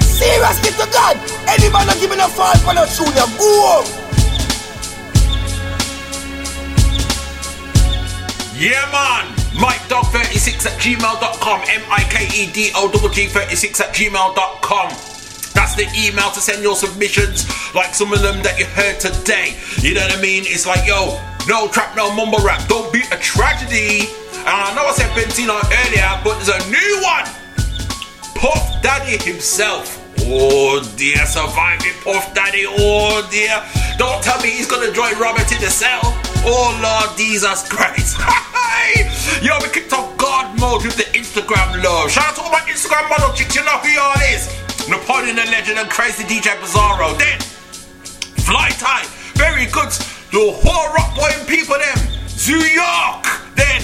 Seriously 0.02 0.74
to 0.82 0.86
God, 0.90 1.14
any 1.46 1.70
man 1.70 1.86
not 1.86 1.94
giving 2.02 2.18
a 2.18 2.26
five 2.26 2.58
for 2.66 2.74
the 2.74 2.90
tune, 2.90 3.14
you 3.14 3.22
go. 3.38 4.05
Yeah, 8.56 8.88
man. 8.88 9.36
MikeDog36 9.60 10.64
at 10.64 10.80
gmail.com. 10.80 11.60
M 11.68 11.82
I 11.92 12.02
K 12.08 12.24
E 12.32 12.50
D 12.50 12.72
O 12.74 12.88
G 13.12 13.26
36 13.26 13.80
at 13.82 13.92
gmail.com. 13.92 14.88
That's 15.52 15.74
the 15.76 15.84
email 15.92 16.30
to 16.32 16.40
send 16.40 16.62
your 16.62 16.74
submissions, 16.74 17.44
like 17.74 17.94
some 17.94 18.14
of 18.14 18.22
them 18.22 18.42
that 18.42 18.58
you 18.58 18.64
heard 18.64 18.98
today. 18.98 19.56
You 19.84 19.92
know 19.92 20.00
what 20.08 20.16
I 20.16 20.22
mean? 20.22 20.44
It's 20.46 20.64
like, 20.64 20.88
yo, 20.88 21.20
no 21.46 21.68
trap, 21.68 21.94
no 21.96 22.08
mumble 22.16 22.40
rap. 22.40 22.66
Don't 22.66 22.90
be 22.90 23.04
a 23.12 23.18
tragedy. 23.20 24.08
And 24.40 24.56
I 24.56 24.72
know 24.72 24.88
I 24.88 24.92
said 24.92 25.12
Benzino 25.12 25.52
earlier, 25.60 26.08
but 26.24 26.40
there's 26.40 26.48
a 26.48 26.60
new 26.72 26.92
one. 27.04 27.28
Puff 28.40 28.80
Daddy 28.80 29.20
himself. 29.20 30.00
Oh 30.24 30.80
dear, 30.96 31.26
surviving 31.26 31.92
Puff 32.00 32.32
Daddy. 32.32 32.64
Oh 32.66 33.20
dear. 33.30 33.60
Don't 33.98 34.22
tell 34.24 34.40
me 34.40 34.48
he's 34.48 34.66
gonna 34.66 34.92
join 34.92 35.12
Robert 35.18 35.52
in 35.52 35.60
the 35.60 35.68
cell. 35.68 36.00
Oh 36.44 36.76
Lord 36.82 37.16
Jesus 37.16 37.68
Christ. 37.68 38.18
Yo, 39.42 39.56
we 39.62 39.68
kicked 39.68 39.92
off 39.92 40.16
God 40.16 40.58
mode 40.58 40.84
with 40.84 40.96
the 40.96 41.08
Instagram 41.16 41.82
love. 41.82 42.10
Shout 42.10 42.28
out 42.28 42.34
to 42.36 42.42
all 42.42 42.50
my 42.50 42.60
Instagram 42.68 43.08
model 43.08 43.32
chicks. 43.34 43.54
You 43.54 43.64
know 43.64 43.78
who 43.78 43.88
y'all 43.88 44.18
is. 44.34 44.48
Napoleon 44.88 45.36
the 45.36 45.44
Legend 45.46 45.78
and 45.78 45.90
Crazy 45.90 46.24
DJ 46.24 46.54
Bizarro. 46.60 47.18
Then, 47.18 47.40
Fly 48.44 48.70
Tie. 48.78 49.04
Very 49.34 49.66
good. 49.66 49.90
The 50.30 50.52
whole 50.62 50.94
rock 50.94 51.14
boy 51.16 51.30
and 51.32 51.46
people 51.48 51.76
them. 51.78 51.98
New 52.46 52.62
York. 52.62 53.26
Then, 53.56 53.82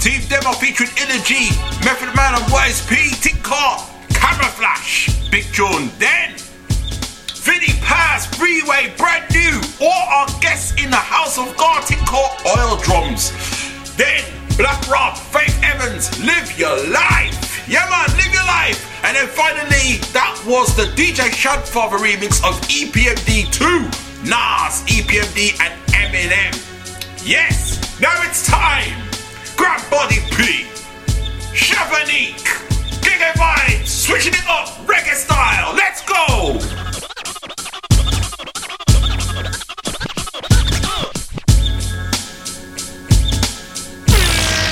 Team 0.00 0.20
Demo 0.28 0.52
featuring 0.52 0.90
Inner 0.98 1.22
G, 1.22 1.50
Method 1.84 2.14
Man 2.16 2.34
and 2.34 2.52
Wise 2.52 2.84
P, 2.86 3.10
Tick 3.20 3.40
Car, 3.42 3.86
Camera 4.10 4.50
Flash, 4.50 5.30
Big 5.30 5.44
John. 5.52 5.90
Then, 5.98 6.34
Vinnie 7.48 7.80
Paz, 7.80 8.26
Freeway, 8.26 8.92
brand 8.98 9.24
new. 9.32 9.58
All 9.80 10.04
our 10.12 10.26
guests 10.40 10.72
in 10.76 10.90
the 10.90 10.96
House 10.96 11.38
of 11.38 11.56
God, 11.56 11.82
Car, 12.04 12.28
Oil 12.44 12.76
Drums. 12.76 13.32
Then, 13.96 14.22
Black 14.58 14.86
Rob, 14.86 15.16
Faith 15.16 15.58
Evans, 15.62 16.12
Live 16.22 16.58
Your 16.58 16.76
Life. 16.90 17.66
Yeah, 17.66 17.88
man, 17.88 18.14
live 18.18 18.32
your 18.34 18.44
life. 18.44 18.80
And 19.02 19.16
then 19.16 19.28
finally, 19.28 19.96
that 20.12 20.36
was 20.46 20.76
the 20.76 20.84
DJ 20.92 21.32
Shadfather 21.32 21.96
remix 21.96 22.44
of 22.44 22.60
EPMD 22.68 23.50
2, 23.50 23.64
Nas, 24.28 24.84
EPMD, 24.84 25.58
and 25.60 25.72
Eminem. 25.92 26.52
Yes, 27.26 27.98
now 27.98 28.12
it's 28.24 28.46
time. 28.46 28.92
Grab 29.56 29.80
Body 29.90 30.20
P, 30.36 30.64
Shavanique, 31.56 32.77
Giga 33.00 33.86
switching 33.86 34.34
it 34.34 34.46
up, 34.48 34.68
reggae 34.86 35.14
style. 35.14 35.74
Let's 35.74 36.02
go. 36.02 36.58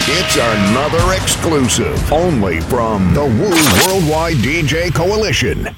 It's 0.09 0.37
another 0.37 1.15
exclusive 1.15 2.13
only 2.13 2.61
from 2.61 3.13
the 3.13 3.25
Woo 3.25 3.93
Worldwide 3.93 4.37
DJ 4.37 4.95
Coalition. 4.95 5.69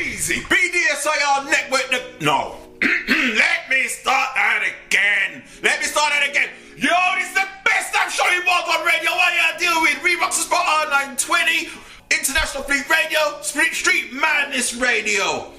Easy, 0.00 0.40
BDSIR 0.40 1.50
Network. 1.50 1.88
The- 1.90 2.24
no. 2.24 2.56
Let 3.08 3.70
me 3.70 3.86
start 3.86 4.34
that 4.34 4.62
again. 4.66 5.42
Let 5.62 5.80
me 5.80 5.86
start 5.86 6.12
that 6.12 6.28
again. 6.28 6.50
Yo, 6.76 6.92
this 7.16 7.28
is 7.28 7.34
the 7.34 7.48
best 7.64 7.94
I'm 7.96 8.10
showing 8.10 8.44
Walk 8.46 8.68
on 8.68 8.84
Radio. 8.84 9.10
What 9.12 9.32
you 9.32 9.58
deal 9.58 9.80
with? 9.80 9.96
Reeboks 10.04 10.44
Spot 10.44 10.60
R920, 10.90 11.85
International 12.10 12.62
Fleet 12.62 12.88
Radio, 12.88 13.40
Street, 13.42 13.74
Street 13.74 14.12
Madness 14.12 14.74
Radio. 14.74 15.52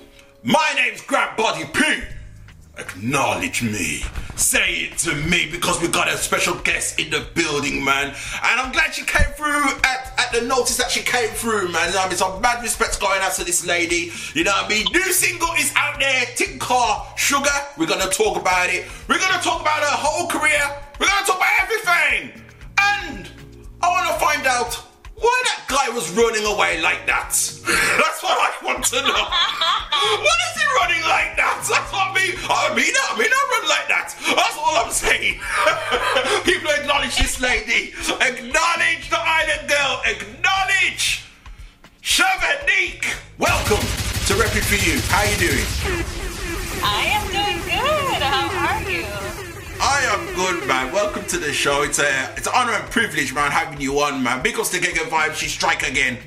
My 0.43 0.71
name's 0.75 1.01
Grab 1.01 1.35
Body 1.35 1.65
P. 1.73 1.83
Acknowledge 2.77 3.63
me. 3.63 4.03
Say 4.35 4.85
it 4.85 4.97
to 4.99 5.15
me 5.15 5.49
because 5.51 5.81
we 5.81 5.87
got 5.87 6.07
a 6.07 6.15
special 6.15 6.55
guest 6.59 6.99
in 6.99 7.09
the 7.09 7.25
building, 7.33 7.83
man. 7.83 8.07
And 8.43 8.61
I'm 8.61 8.71
glad 8.71 8.93
she 8.93 9.03
came 9.03 9.31
through 9.33 9.65
at, 9.83 10.13
at 10.17 10.31
the 10.31 10.41
notice 10.41 10.77
that 10.77 10.91
she 10.91 11.01
came 11.01 11.29
through, 11.29 11.69
man. 11.71 11.91
I 11.97 12.07
mean? 12.07 12.17
Some 12.17 12.39
mad 12.39 12.61
respects 12.61 12.97
going 12.97 13.19
out 13.21 13.33
to 13.33 13.43
this 13.43 13.65
lady. 13.65 14.11
You 14.33 14.43
know 14.43 14.51
what 14.51 14.65
I 14.65 14.69
mean? 14.69 14.85
New 14.93 15.11
single 15.11 15.49
is 15.57 15.73
out 15.75 15.99
there, 15.99 16.25
Tick 16.35 16.59
Car 16.59 17.07
Sugar. 17.17 17.49
We're 17.77 17.87
gonna 17.87 18.11
talk 18.11 18.39
about 18.39 18.69
it. 18.69 18.85
We're 19.09 19.19
gonna 19.19 19.41
talk 19.41 19.61
about 19.61 19.79
her 19.79 19.97
whole 19.97 20.27
career. 20.27 20.61
We're 20.99 21.07
gonna 21.07 21.25
talk 21.25 21.37
about 21.37 21.61
everything. 21.61 22.41
And 22.77 23.29
I 23.81 23.89
wanna 23.89 24.19
find 24.19 24.45
out 24.45 24.86
why 25.17 25.41
that 25.49 25.65
guy 25.67 25.89
was 25.93 26.09
running 26.13 26.45
away 26.45 26.81
like 26.81 27.05
that. 27.07 27.33
That's 27.33 28.19
what 28.21 28.37
I 28.37 28.53
want 28.63 28.85
to 28.93 29.01
know. 29.01 29.23
Why 30.21 30.37
is 30.49 30.55
he 30.61 30.65
running 30.77 31.01
like 31.09 31.33
that? 31.41 31.65
That's 31.65 31.91
what 31.91 32.13
me. 32.13 32.37
I 32.45 32.69
mean, 32.77 32.93
I 32.93 33.17
mean, 33.17 33.31
I 33.33 33.41
run 33.49 33.65
like 33.69 33.87
that. 33.89 34.13
That's 34.13 34.57
all 34.57 34.77
I'm 34.77 34.91
saying. 34.93 35.41
People 36.45 36.69
acknowledge 36.71 37.17
this 37.17 37.41
lady. 37.41 37.93
Acknowledge 38.21 39.09
the 39.09 39.17
island 39.17 39.65
girl. 39.67 40.01
Acknowledge 40.05 41.25
Shavanique. 42.01 43.09
Welcome 43.39 43.81
to 44.29 44.33
Repping 44.37 44.65
for 44.69 44.77
You. 44.85 45.01
How 45.09 45.25
you 45.25 45.37
doing? 45.37 45.65
I 46.83 47.05
am 47.09 47.31
good. 47.31 47.46
How 49.87 49.93
are 49.93 50.01
you? 50.01 50.07
I 50.07 50.19
am 50.19 50.35
good, 50.35 50.67
man. 50.67 50.91
Welcome 50.91 51.23
to 51.27 51.37
the 51.37 51.53
show. 51.53 51.83
It's 51.83 51.99
a 51.99 52.11
it's 52.35 52.47
an 52.47 52.53
honor 52.53 52.73
and 52.73 52.83
privilege, 52.91 53.33
man, 53.33 53.51
having 53.51 53.79
you 53.79 53.99
on, 54.01 54.21
man. 54.21 54.39
Ups 54.39 54.69
to 54.71 54.79
Giga 54.79 55.07
Vibe. 55.07 55.33
She 55.33 55.47
strike 55.47 55.87
again. 55.87 56.17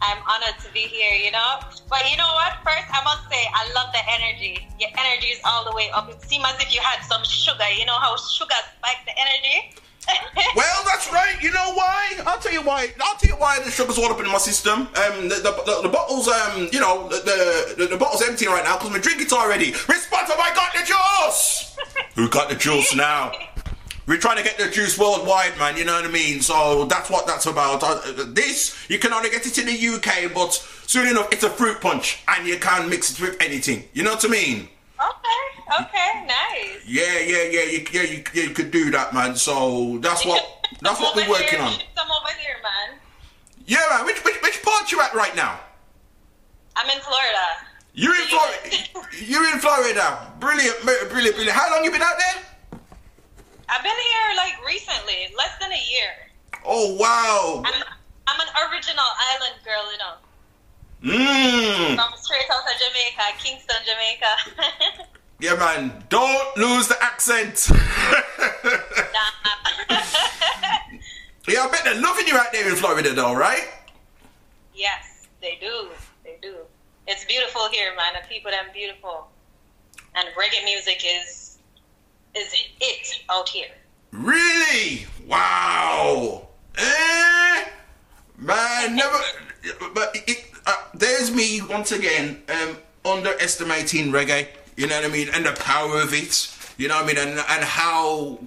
I'm 0.00 0.18
honored 0.22 0.54
to 0.62 0.70
be 0.72 0.80
here, 0.80 1.14
you 1.14 1.32
know? 1.32 1.58
But 1.90 2.08
you 2.08 2.16
know 2.16 2.30
what? 2.38 2.52
First, 2.62 2.86
I 2.92 3.02
must 3.02 3.26
say, 3.32 3.42
I 3.50 3.66
love 3.74 3.90
the 3.90 4.04
energy. 4.06 4.68
Your 4.78 4.90
energy 4.94 5.28
is 5.28 5.40
all 5.44 5.64
the 5.64 5.74
way 5.74 5.90
up. 5.90 6.08
It 6.08 6.22
seems 6.22 6.44
as 6.46 6.62
if 6.62 6.72
you 6.72 6.80
had 6.80 7.02
some 7.02 7.24
sugar. 7.24 7.66
You 7.76 7.86
know 7.86 7.98
how 7.98 8.14
sugar 8.16 8.54
spikes 8.78 9.02
the 9.06 9.16
energy? 9.18 9.74
well, 10.54 10.84
that's 10.84 11.10
right. 11.10 11.34
You 11.42 11.50
know 11.50 11.72
why? 11.74 12.20
I'll 12.26 12.38
tell 12.38 12.52
you 12.52 12.62
why. 12.62 12.92
I'll 13.00 13.16
tell 13.16 13.30
you 13.30 13.40
why 13.40 13.58
the 13.64 13.70
sugar's 13.72 13.98
all 13.98 14.12
up 14.12 14.20
in 14.20 14.26
my 14.26 14.38
system. 14.38 14.86
Um, 14.94 15.28
the, 15.32 15.40
the, 15.42 15.52
the, 15.66 15.80
the 15.82 15.88
bottle's 15.88 16.28
um, 16.28 16.68
you 16.70 16.78
know, 16.78 17.08
the 17.08 17.74
the, 17.76 17.86
the 17.86 17.96
bottle's 17.96 18.22
empty 18.22 18.46
right 18.46 18.62
now 18.62 18.76
because 18.76 18.92
my 18.92 18.98
drink 18.98 19.20
it 19.20 19.32
already. 19.32 19.72
Response, 19.72 20.30
have 20.30 20.38
I 20.38 20.54
got 20.54 20.72
the 20.74 20.84
juice? 20.84 21.65
Who 22.16 22.30
got 22.30 22.48
the 22.48 22.54
juice 22.54 22.94
now? 22.94 23.32
We're 24.06 24.16
trying 24.16 24.38
to 24.38 24.42
get 24.42 24.56
the 24.56 24.70
juice 24.70 24.98
worldwide, 24.98 25.58
man. 25.58 25.76
You 25.76 25.84
know 25.84 25.94
what 25.94 26.06
I 26.06 26.10
mean? 26.10 26.40
So 26.40 26.86
that's 26.86 27.10
what 27.10 27.26
that's 27.26 27.44
about. 27.44 27.82
Uh, 27.82 28.24
this 28.28 28.74
you 28.88 28.98
can 28.98 29.12
only 29.12 29.28
get 29.28 29.46
it 29.46 29.58
in 29.58 29.66
the 29.66 29.96
UK, 29.96 30.32
but 30.32 30.54
soon 30.86 31.08
enough, 31.08 31.30
it's 31.30 31.42
a 31.42 31.50
fruit 31.50 31.80
punch, 31.80 32.22
and 32.28 32.46
you 32.46 32.58
can't 32.58 32.88
mix 32.88 33.12
it 33.12 33.20
with 33.20 33.36
anything. 33.42 33.84
You 33.92 34.04
know 34.04 34.12
what 34.12 34.24
I 34.24 34.28
mean? 34.28 34.68
Okay, 34.98 35.82
okay, 35.82 36.26
nice. 36.26 36.80
Yeah, 36.86 37.18
yeah, 37.18 37.42
yeah, 37.50 37.62
you, 37.64 37.86
yeah, 37.92 38.02
you, 38.02 38.24
yeah, 38.32 38.42
you 38.44 38.50
could 38.50 38.70
do 38.70 38.90
that, 38.92 39.12
man. 39.12 39.36
So 39.36 39.98
that's 39.98 40.24
what 40.24 40.42
that's 40.80 40.98
what 40.98 41.14
we're 41.16 41.28
working 41.28 41.60
on. 41.60 41.72
Come 41.96 42.08
over 42.10 42.32
here, 42.38 42.56
man. 42.62 42.98
Yeah, 43.66 43.82
man. 43.90 44.06
Which 44.06 44.24
which 44.24 44.40
which 44.42 44.62
part 44.62 44.90
you 44.90 45.00
at 45.02 45.12
right 45.12 45.36
now? 45.36 45.60
I'm 46.76 46.88
in 46.88 47.02
Florida. 47.02 47.75
You're 47.96 48.14
in 48.14 48.28
Florida. 48.28 48.58
You're 49.24 49.48
in 49.54 49.58
Florida. 49.58 50.30
Brilliant, 50.38 50.82
brilliant, 50.82 51.10
brilliant. 51.10 51.48
How 51.48 51.74
long 51.74 51.82
you 51.82 51.90
been 51.90 52.02
out 52.02 52.18
there? 52.18 52.44
I've 53.70 53.82
been 53.82 53.90
here 53.90 54.36
like 54.36 54.54
recently, 54.66 55.34
less 55.36 55.58
than 55.58 55.72
a 55.72 55.82
year. 55.90 56.12
Oh 56.64 56.94
wow. 56.94 57.62
I'm 57.64 57.82
I'm 58.26 58.40
an 58.40 58.70
original 58.70 59.04
island 59.32 59.54
girl, 59.64 59.90
you 59.92 59.98
know. 59.98 60.14
Mmm. 61.02 61.94
From 61.96 62.12
straight 62.20 62.44
out 62.52 62.64
of 62.68 62.76
Jamaica, 62.78 63.42
Kingston, 63.42 63.76
Jamaica. 63.86 65.06
Yeah, 65.38 65.54
man. 65.56 66.02
Don't 66.08 66.56
lose 66.56 66.88
the 66.88 66.96
accent. 67.04 67.68
yeah, 71.46 71.60
I 71.60 71.68
bet 71.70 71.84
they're 71.84 72.00
loving 72.00 72.26
you 72.26 72.36
out 72.38 72.52
there 72.52 72.66
in 72.70 72.74
Florida, 72.74 73.12
though, 73.12 73.34
right? 73.34 73.68
yes, 74.74 75.26
they 75.42 75.58
do. 75.60 75.88
It's 77.06 77.24
beautiful 77.24 77.68
here, 77.70 77.94
man. 77.96 78.14
The 78.20 78.28
people 78.28 78.50
them 78.50 78.66
beautiful. 78.72 79.28
And 80.14 80.28
reggae 80.30 80.64
music 80.64 81.02
is 81.04 81.58
is 82.34 82.54
it 82.80 83.22
out 83.30 83.48
here. 83.48 83.68
Really? 84.12 85.06
Wow. 85.26 86.48
Eh? 86.76 87.64
Man, 88.38 88.96
never. 88.96 89.18
But 89.94 90.16
it, 90.26 90.50
uh, 90.66 90.74
there's 90.94 91.34
me 91.34 91.60
once 91.62 91.92
again 91.92 92.42
um, 92.48 92.76
underestimating 93.04 94.12
reggae. 94.12 94.48
You 94.76 94.86
know 94.86 94.96
what 94.96 95.10
I 95.10 95.12
mean? 95.12 95.28
And 95.32 95.46
the 95.46 95.52
power 95.52 96.00
of 96.00 96.12
it. 96.12 96.52
You 96.76 96.88
know 96.88 96.96
what 96.96 97.04
I 97.04 97.06
mean? 97.06 97.18
And 97.18 97.38
and 97.38 97.64
how 97.64 98.40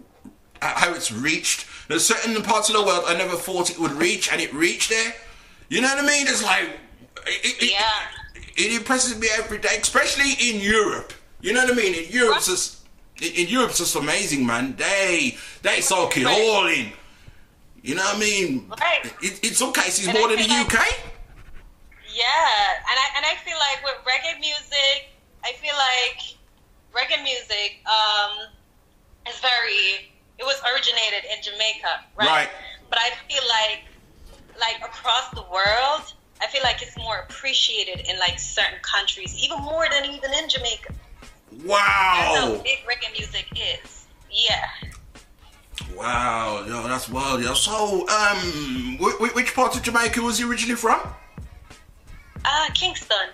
how 0.61 0.93
it's 0.93 1.11
reached. 1.11 1.65
There's 1.87 2.05
certain 2.05 2.39
parts 2.43 2.69
of 2.69 2.75
the 2.75 2.83
world 2.83 3.05
I 3.07 3.17
never 3.17 3.35
thought 3.35 3.71
it 3.71 3.79
would 3.79 3.93
reach, 3.93 4.31
and 4.31 4.39
it 4.39 4.53
reached 4.53 4.89
there. 4.89 5.13
You 5.69 5.81
know 5.81 5.87
what 5.87 6.03
I 6.03 6.07
mean? 6.07 6.27
It's 6.27 6.43
like 6.43 6.69
it, 7.25 7.63
it, 7.63 7.71
yeah. 7.71 8.18
It, 8.59 8.73
impresses 8.73 9.17
me 9.19 9.27
every 9.37 9.57
day, 9.59 9.77
especially 9.81 10.33
in 10.49 10.61
Europe. 10.61 11.13
You 11.41 11.53
know 11.53 11.63
what 11.63 11.73
I 11.73 11.75
mean? 11.75 11.93
In 11.93 12.11
Europe, 12.11 12.37
it's 12.37 12.47
just 12.47 12.79
in, 13.21 13.47
Europe, 13.47 13.73
just 13.73 13.95
amazing, 13.95 14.45
man. 14.45 14.75
They 14.75 15.37
they 15.61 15.81
soak 15.81 16.17
it 16.17 16.25
all 16.25 16.67
in. 16.67 16.91
You 17.81 17.95
know 17.95 18.03
what 18.03 18.17
I 18.17 18.19
mean? 18.19 18.69
Right. 18.69 19.13
It, 19.21 19.43
in 19.43 19.53
some 19.53 19.71
cases, 19.71 20.07
And 20.07 20.17
more 20.17 20.27
than 20.27 20.37
the 20.37 20.47
like- 20.47 20.73
UK. 20.73 20.85
Yeah, 22.13 22.25
and 22.89 22.97
I 22.99 23.07
and 23.17 23.25
I 23.25 23.35
feel 23.45 23.57
like 23.57 23.79
with 23.83 23.95
reggae 24.03 24.39
music, 24.41 25.07
I 25.45 25.53
feel 25.53 25.75
like 25.77 26.35
reggae 26.91 27.23
music 27.23 27.79
um, 27.87 28.47
is 29.27 29.39
very. 29.39 30.11
It 30.37 30.43
was 30.43 30.59
originated 30.71 31.29
in 31.31 31.43
Jamaica, 31.43 32.03
right? 32.17 32.27
Right. 32.27 32.49
But 32.89 32.99
I 32.99 33.11
feel 33.27 33.43
like, 33.47 33.83
like 34.59 34.79
across 34.81 35.29
the 35.31 35.43
world, 35.51 36.13
I 36.41 36.47
feel 36.47 36.61
like 36.63 36.81
it's 36.81 36.97
more 36.97 37.17
appreciated 37.19 38.07
in 38.09 38.17
like 38.19 38.39
certain 38.39 38.79
countries, 38.81 39.35
even 39.43 39.59
more 39.59 39.85
than 39.91 40.05
even 40.05 40.31
in 40.33 40.47
Jamaica. 40.49 40.93
That's 41.51 41.63
how 41.67 42.51
Wow. 42.53 42.61
big 42.63 42.79
reggae 42.85 43.11
music 43.17 43.47
is. 43.55 44.05
Yeah. 44.31 44.67
Wow, 45.95 46.63
yo, 46.67 46.83
that's 46.87 47.09
wild, 47.09 47.41
yo. 47.41 47.53
So, 47.53 48.07
um, 48.07 48.97
which, 48.99 49.33
which 49.33 49.55
part 49.55 49.75
of 49.75 49.81
Jamaica 49.81 50.21
was 50.21 50.37
he 50.37 50.45
originally 50.45 50.75
from? 50.75 50.99
Ah, 52.45 52.69
Kingston. 52.73 53.29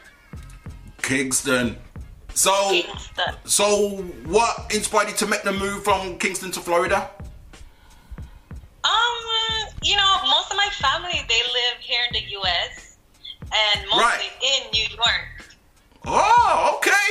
Kingston. 1.02 1.78
So, 2.34 2.70
Kingston. 2.70 3.36
so 3.46 3.92
what 4.26 4.72
inspired 4.74 5.10
you 5.10 5.16
to 5.16 5.28
make 5.28 5.44
the 5.44 5.52
move 5.54 5.84
from 5.84 6.18
Kingston 6.18 6.52
to 6.52 6.60
Florida? 6.60 7.10
Um, 8.84 8.92
you 9.84 9.96
know, 9.96 10.16
most 10.30 10.52
of 10.52 10.58
my 10.58 10.70
family 10.80 11.20
they 11.28 11.42
live 11.44 11.78
here 11.80 12.02
in 12.10 12.14
the 12.14 12.32
U.S. 12.32 12.85
and 13.54 13.88
mostly 13.90 14.02
Right. 14.02 14.32
in 14.42 14.72
New 14.72 14.88
York. 14.96 15.56
Oh, 16.06 16.74
okay. 16.78 17.08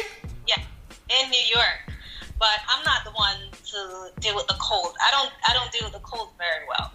Yeah, 0.47 0.63
in 1.11 1.31
New 1.31 1.47
York. 1.53 1.93
But 2.39 2.61
I'm 2.69 2.85
not 2.85 3.05
the 3.05 3.13
one 3.13 3.39
to 3.73 4.11
deal 4.21 4.35
with 4.35 4.47
the 4.47 4.59
cold. 4.61 4.95
I 5.03 5.11
don't. 5.11 5.33
I 5.49 5.53
don't 5.55 5.71
deal 5.73 5.85
with 5.85 5.93
the 5.95 6.05
cold 6.07 6.31
very 6.39 6.67
well. 6.69 6.93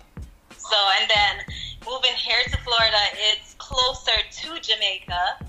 So, 0.58 0.78
and 1.02 1.10
then 1.10 1.34
moving 1.88 2.14
here 2.14 2.38
to 2.44 2.58
Florida, 2.62 3.02
it's 3.32 3.56
closer 3.58 4.16
to 4.22 4.48
Jamaica. 4.60 5.40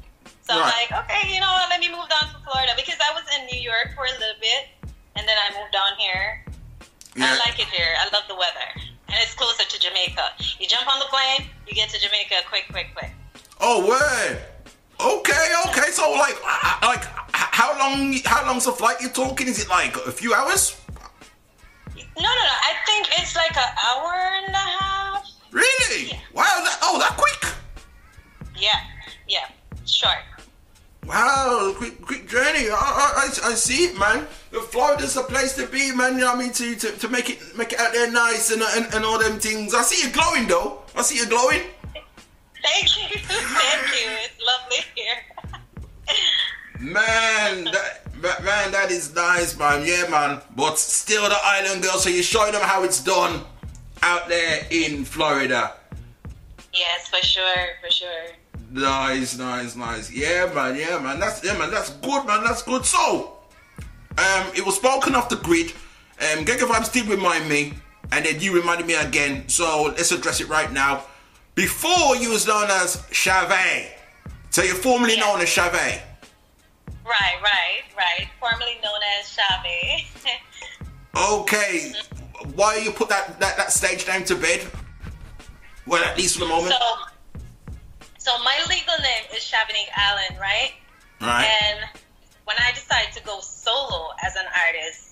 So 0.42 0.54
I'm 0.54 0.66
like, 0.66 0.90
okay, 1.04 1.28
you 1.32 1.38
know 1.40 1.52
what? 1.52 1.68
Let 1.68 1.78
me 1.80 1.88
move 1.90 2.08
down 2.08 2.32
to 2.32 2.38
Florida 2.42 2.72
because 2.74 2.96
I 2.98 3.12
was 3.14 3.22
in 3.38 3.46
New 3.46 3.60
York 3.60 3.92
for 3.94 4.04
a 4.04 4.14
little 4.18 4.40
bit, 4.40 4.68
and 5.14 5.28
then 5.28 5.36
I 5.36 5.52
moved 5.60 5.72
down 5.72 5.94
here. 5.98 6.42
Yeah. 7.14 7.34
I 7.34 7.38
like 7.38 7.58
it 7.58 7.68
here. 7.68 7.92
I 8.00 8.06
love 8.14 8.24
the 8.28 8.34
weather, 8.34 8.68
and 8.74 9.16
it's 9.20 9.34
closer 9.34 9.64
to 9.66 9.76
Jamaica. 9.78 10.22
You 10.58 10.66
jump 10.66 10.86
on 10.88 10.98
the 10.98 11.06
plane, 11.10 11.50
you 11.66 11.74
get 11.74 11.90
to 11.90 12.00
Jamaica 12.00 12.46
quick, 12.48 12.66
quick, 12.70 12.94
quick. 12.94 13.12
Oh, 13.60 13.86
word. 13.86 14.40
Okay, 15.00 15.54
okay. 15.68 15.90
So, 15.90 16.10
like, 16.12 16.42
like, 16.82 17.04
how 17.32 17.78
long? 17.78 18.14
How 18.24 18.46
long's 18.46 18.64
the 18.64 18.72
flight 18.72 18.96
you're 19.00 19.10
talking? 19.10 19.46
Is 19.48 19.62
it 19.62 19.68
like 19.68 19.96
a 19.96 20.12
few 20.12 20.34
hours? 20.34 20.80
No, 21.96 22.02
no, 22.16 22.22
no. 22.22 22.56
I 22.70 22.74
think 22.86 23.08
it's 23.18 23.36
like 23.36 23.56
an 23.56 23.72
hour 23.86 24.12
and 24.44 24.54
a 24.54 24.58
half. 24.58 25.26
Really? 25.52 26.12
Wow. 26.34 26.44
That, 26.44 26.78
oh, 26.82 26.98
that 26.98 27.16
quick. 27.16 27.54
Yeah, 28.56 28.80
yeah, 29.26 29.48
short. 29.86 30.18
Wow, 31.06 31.72
quick, 31.76 32.00
quick 32.02 32.28
journey. 32.28 32.68
I, 32.68 32.74
I, 32.74 33.24
I, 33.24 33.50
I 33.50 33.54
see 33.54 33.86
it, 33.86 33.98
man. 33.98 34.26
Florida's 34.68 35.14
the 35.14 35.22
place 35.22 35.54
to 35.56 35.66
be, 35.66 35.92
man. 35.92 36.14
You 36.14 36.20
know 36.20 36.26
what 36.26 36.36
I 36.36 36.38
mean? 36.40 36.52
To, 36.52 36.74
to, 36.76 36.92
to 36.98 37.08
make 37.08 37.30
it 37.30 37.56
make 37.56 37.72
it 37.72 37.80
out 37.80 37.92
there 37.92 38.10
nice 38.10 38.50
and, 38.50 38.62
and 38.62 38.94
and 38.94 39.04
all 39.04 39.18
them 39.18 39.38
things. 39.38 39.74
I 39.74 39.82
see 39.82 40.06
you 40.06 40.12
glowing 40.12 40.46
though. 40.46 40.82
I 40.94 41.02
see 41.02 41.16
you 41.16 41.26
glowing. 41.26 41.62
Thank 42.62 42.96
you, 42.96 43.18
thank 43.22 43.86
you. 43.88 44.08
It's 44.24 44.40
lovely 44.44 44.84
here. 44.94 45.16
Man, 46.80 47.64
that, 47.64 48.42
man, 48.44 48.72
that 48.72 48.90
is 48.90 49.14
nice, 49.14 49.56
man. 49.58 49.84
Yeah, 49.86 50.08
man. 50.10 50.40
But 50.56 50.78
still, 50.78 51.28
the 51.28 51.36
island 51.42 51.82
girl. 51.82 51.98
So 51.98 52.08
you're 52.10 52.22
showing 52.22 52.52
them 52.52 52.62
how 52.62 52.82
it's 52.84 53.02
done 53.02 53.42
out 54.02 54.28
there 54.28 54.66
in 54.70 55.04
Florida. 55.04 55.74
Yes, 56.72 57.08
for 57.08 57.22
sure, 57.24 57.66
for 57.84 57.90
sure. 57.90 58.26
Nice, 58.70 59.36
nice, 59.36 59.76
nice. 59.76 60.10
Yeah, 60.10 60.50
man. 60.54 60.76
Yeah, 60.76 60.98
man. 60.98 61.18
That's 61.20 61.44
yeah, 61.44 61.58
man. 61.58 61.70
That's 61.70 61.90
good, 61.90 62.26
man. 62.26 62.44
That's 62.44 62.62
good. 62.62 62.84
So, 62.86 63.36
Um, 64.18 64.46
it 64.54 64.64
was 64.66 64.76
spoken 64.76 65.14
off 65.14 65.28
the 65.28 65.36
grid. 65.36 65.72
Um, 66.20 66.44
Gega 66.44 66.66
Vibes 66.66 66.92
did 66.92 67.06
remind 67.06 67.48
me, 67.48 67.72
and 68.12 68.24
then 68.24 68.40
you 68.40 68.54
reminded 68.54 68.86
me 68.86 68.94
again. 68.94 69.48
So 69.48 69.84
let's 69.96 70.12
address 70.12 70.40
it 70.40 70.48
right 70.48 70.70
now. 70.72 71.04
Before 71.54 72.16
you 72.16 72.30
was 72.30 72.46
known 72.46 72.70
as 72.70 72.96
Chave, 73.10 73.88
so 74.50 74.62
you're 74.62 74.74
formerly 74.74 75.16
known 75.16 75.40
as 75.40 75.48
Chave. 75.48 76.00
Right, 77.04 77.36
right, 77.42 77.82
right. 77.96 78.28
Formerly 78.38 78.78
known 78.82 79.00
as 79.18 79.36
Chave. 79.36 80.36
Okay, 81.12 81.92
why 82.54 82.76
you 82.76 82.92
put 82.92 83.08
that, 83.08 83.40
that 83.40 83.56
that 83.56 83.72
stage 83.72 84.06
name 84.06 84.24
to 84.26 84.36
bed? 84.36 84.64
Well, 85.84 86.04
at 86.04 86.16
least 86.16 86.34
for 86.38 86.44
the 86.44 86.50
moment. 86.50 86.72
So, 86.72 86.94
so 88.18 88.38
my 88.44 88.56
legal 88.68 88.94
name 89.02 89.24
is 89.34 89.42
Shavanique 89.42 89.90
Allen, 89.96 90.38
right? 90.40 90.72
Right. 91.20 91.50
And 91.64 91.80
when 92.44 92.56
I 92.60 92.70
decided 92.72 93.12
to 93.14 93.22
go 93.24 93.40
solo 93.40 94.10
as 94.24 94.36
an 94.36 94.44
artist, 94.68 95.09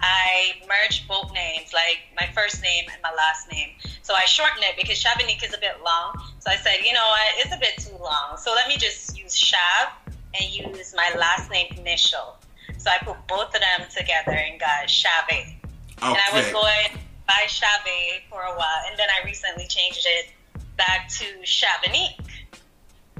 I 0.00 0.54
merged 0.68 1.08
both 1.08 1.32
names, 1.32 1.72
like 1.72 1.98
my 2.16 2.28
first 2.34 2.62
name 2.62 2.84
and 2.92 3.00
my 3.02 3.12
last 3.16 3.50
name. 3.50 3.70
So 4.02 4.14
I 4.14 4.24
shortened 4.24 4.64
it 4.64 4.76
because 4.76 5.02
Shavanique 5.02 5.44
is 5.44 5.54
a 5.54 5.58
bit 5.58 5.76
long. 5.84 6.14
So 6.38 6.50
I 6.50 6.56
said, 6.56 6.78
you 6.84 6.92
know 6.92 7.06
what, 7.08 7.44
it's 7.44 7.54
a 7.54 7.58
bit 7.58 7.76
too 7.78 7.96
long. 8.02 8.36
So 8.38 8.52
let 8.54 8.68
me 8.68 8.76
just 8.76 9.18
use 9.18 9.34
Shab 9.34 9.90
and 10.34 10.50
use 10.50 10.94
my 10.96 11.10
last 11.18 11.50
name 11.50 11.74
initial. 11.76 12.36
So 12.78 12.90
I 12.90 12.98
put 13.04 13.16
both 13.26 13.54
of 13.54 13.60
them 13.60 13.88
together 13.94 14.32
and 14.32 14.60
got 14.60 14.88
Shave. 14.88 15.56
And 16.00 16.16
I 16.16 16.30
was 16.32 16.50
going 16.52 17.02
by 17.26 17.44
Chave 17.48 18.22
for 18.30 18.42
a 18.42 18.54
while, 18.56 18.82
and 18.88 18.98
then 18.98 19.08
I 19.10 19.24
recently 19.26 19.66
changed 19.66 20.06
it 20.06 20.30
back 20.76 21.08
to 21.18 21.24
Shavanique. 21.42 22.16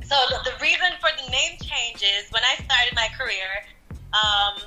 So 0.05 0.17
the, 0.31 0.51
the 0.51 0.57
reason 0.63 0.89
for 1.01 1.11
the 1.23 1.29
name 1.31 1.59
change 1.61 2.03
is 2.03 2.31
when 2.31 2.43
I 2.45 2.55
started 2.65 2.95
my 2.95 3.09
career, 3.19 3.67
um, 4.15 4.63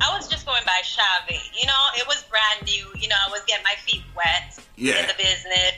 I 0.00 0.16
was 0.16 0.28
just 0.28 0.46
going 0.46 0.62
by 0.64 0.80
Chave. 0.82 1.40
You 1.58 1.66
know, 1.66 1.82
it 1.96 2.06
was 2.06 2.24
brand 2.24 2.66
new. 2.66 2.86
You 3.00 3.08
know, 3.08 3.16
I 3.26 3.30
was 3.30 3.42
getting 3.46 3.64
my 3.64 3.74
feet 3.86 4.02
wet 4.14 4.58
Yeah. 4.76 5.00
in 5.00 5.06
the 5.06 5.14
business, 5.16 5.72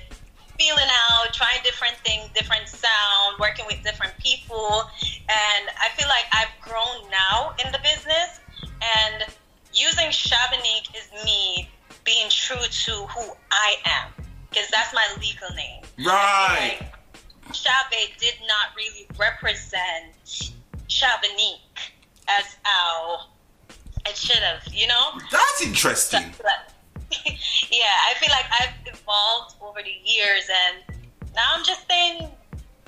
feeling 0.59 0.88
out, 1.11 1.32
trying 1.32 1.62
different 1.62 1.96
things, 2.04 2.28
different 2.34 2.68
sound, 2.68 3.38
working 3.38 3.64
with 3.66 3.82
different 3.84 4.16
people. 4.18 4.90
And 5.28 5.70
I 5.80 5.88
feel 5.96 6.09
like 6.09 6.26
I've 6.32 6.52
grown 6.61 7.11
now 7.11 7.54
in 7.64 7.70
the 7.70 7.78
business, 7.78 8.40
and 8.82 9.24
using 9.72 10.09
Shavanique 10.09 10.90
is 10.96 11.24
me 11.24 11.68
being 12.04 12.28
true 12.30 12.56
to 12.56 12.92
who 12.92 13.32
I 13.52 13.76
am, 13.84 14.12
because 14.50 14.68
that's 14.70 14.92
my 14.94 15.06
legal 15.20 15.50
name. 15.54 15.82
Right. 16.04 16.78
Chave 17.52 18.16
did 18.18 18.34
not 18.46 18.74
really 18.76 19.06
represent 19.18 20.14
Shavanique 20.88 21.92
as 22.28 22.56
how 22.62 23.26
it 24.09 24.16
should 24.16 24.36
have, 24.36 24.62
you 24.72 24.86
know? 24.86 25.20
That's 25.30 25.62
interesting. 25.62 26.22
yeah, 27.26 27.96
I 28.09 28.14
feel 28.18 28.30
like 28.30 28.46
I've 28.61 28.94
evolved 28.94 29.56
over 29.62 29.80
the 29.82 29.94
years 30.04 30.48
and 30.48 30.98
now 31.34 31.54
I'm 31.54 31.64
just 31.64 31.82
staying 31.82 32.28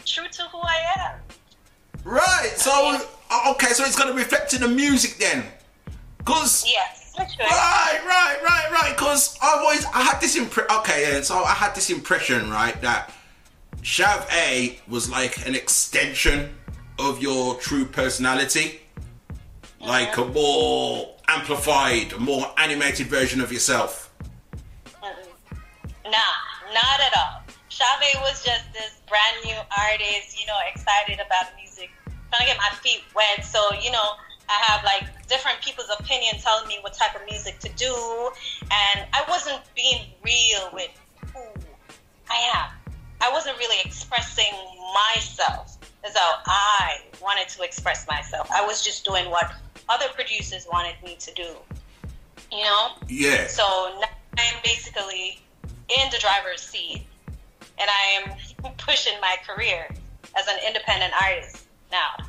true 0.04 0.28
to 0.28 0.42
who 0.44 0.58
I 0.58 0.78
am. 0.98 1.20
Right. 2.04 2.52
So 2.56 2.98
okay, 3.48 3.68
so 3.68 3.84
it's 3.84 3.96
gonna 3.96 4.14
reflect 4.14 4.54
in 4.54 4.62
the 4.62 4.68
music 4.68 5.18
then, 5.18 5.44
cause 6.24 6.64
yes, 6.66 7.12
right, 7.18 8.00
right, 8.06 8.38
right, 8.42 8.70
right. 8.72 8.96
Cause 8.96 9.38
I've 9.42 9.58
always 9.60 9.84
I 9.86 10.02
had 10.02 10.20
this 10.20 10.36
impression. 10.36 10.76
Okay, 10.78 11.12
yeah, 11.12 11.20
so 11.20 11.36
I 11.44 11.52
had 11.52 11.74
this 11.74 11.90
impression, 11.90 12.50
right, 12.50 12.80
that 12.80 13.12
Shav 13.82 14.26
A 14.32 14.78
was 14.88 15.10
like 15.10 15.46
an 15.46 15.54
extension 15.54 16.54
of 16.98 17.22
your 17.22 17.56
true 17.56 17.84
personality, 17.84 18.80
like 19.80 20.16
a 20.16 20.24
more 20.24 21.16
amplified, 21.28 22.16
more 22.18 22.52
animated 22.58 23.06
version 23.06 23.40
of 23.40 23.52
yourself. 23.52 24.12
Nah, 26.04 26.10
not 26.74 27.00
at 27.00 27.16
all. 27.16 27.42
Chave 27.68 28.20
was 28.20 28.44
just 28.44 28.72
this 28.72 29.00
brand 29.08 29.36
new 29.44 29.56
artist, 29.78 30.38
you 30.38 30.46
know, 30.46 30.58
excited 30.74 31.20
about 31.24 31.54
music, 31.56 31.90
trying 32.30 32.40
to 32.40 32.46
get 32.46 32.56
my 32.58 32.76
feet 32.82 33.02
wet. 33.14 33.44
So, 33.44 33.60
you 33.80 33.90
know, 33.90 34.16
I 34.48 34.62
have 34.66 34.84
like 34.84 35.28
different 35.28 35.60
people's 35.62 35.90
opinion 35.98 36.34
telling 36.42 36.66
me 36.66 36.78
what 36.80 36.94
type 36.94 37.14
of 37.14 37.22
music 37.30 37.60
to 37.60 37.68
do, 37.70 37.94
and 38.70 39.06
I 39.12 39.24
wasn't 39.28 39.60
being 39.76 40.06
real 40.24 40.70
with 40.72 40.90
who 41.32 41.40
I 42.28 42.50
am. 42.54 42.70
I 43.20 43.30
wasn't 43.32 43.56
really 43.58 43.80
expressing 43.84 44.52
myself 44.92 45.78
though 46.02 46.32
I 46.46 47.00
wanted 47.20 47.48
to 47.50 47.62
express 47.62 48.06
myself. 48.08 48.50
I 48.50 48.64
was 48.64 48.84
just 48.84 49.04
doing 49.04 49.30
what 49.30 49.52
other 49.88 50.06
producers 50.14 50.66
wanted 50.72 50.94
me 51.04 51.16
to 51.16 51.34
do. 51.34 51.48
You 52.50 52.64
know? 52.64 52.88
Yeah. 53.08 53.46
So 53.46 53.62
now 54.00 54.08
I'm 54.38 54.56
basically 54.64 55.40
in 55.88 56.10
the 56.10 56.18
driver's 56.18 56.62
seat 56.62 57.06
and 57.78 57.88
I 57.90 58.22
am 58.22 58.72
pushing 58.78 59.14
my 59.20 59.36
career 59.46 59.86
as 60.38 60.48
an 60.48 60.56
independent 60.66 61.12
artist 61.20 61.64
now. 61.90 62.26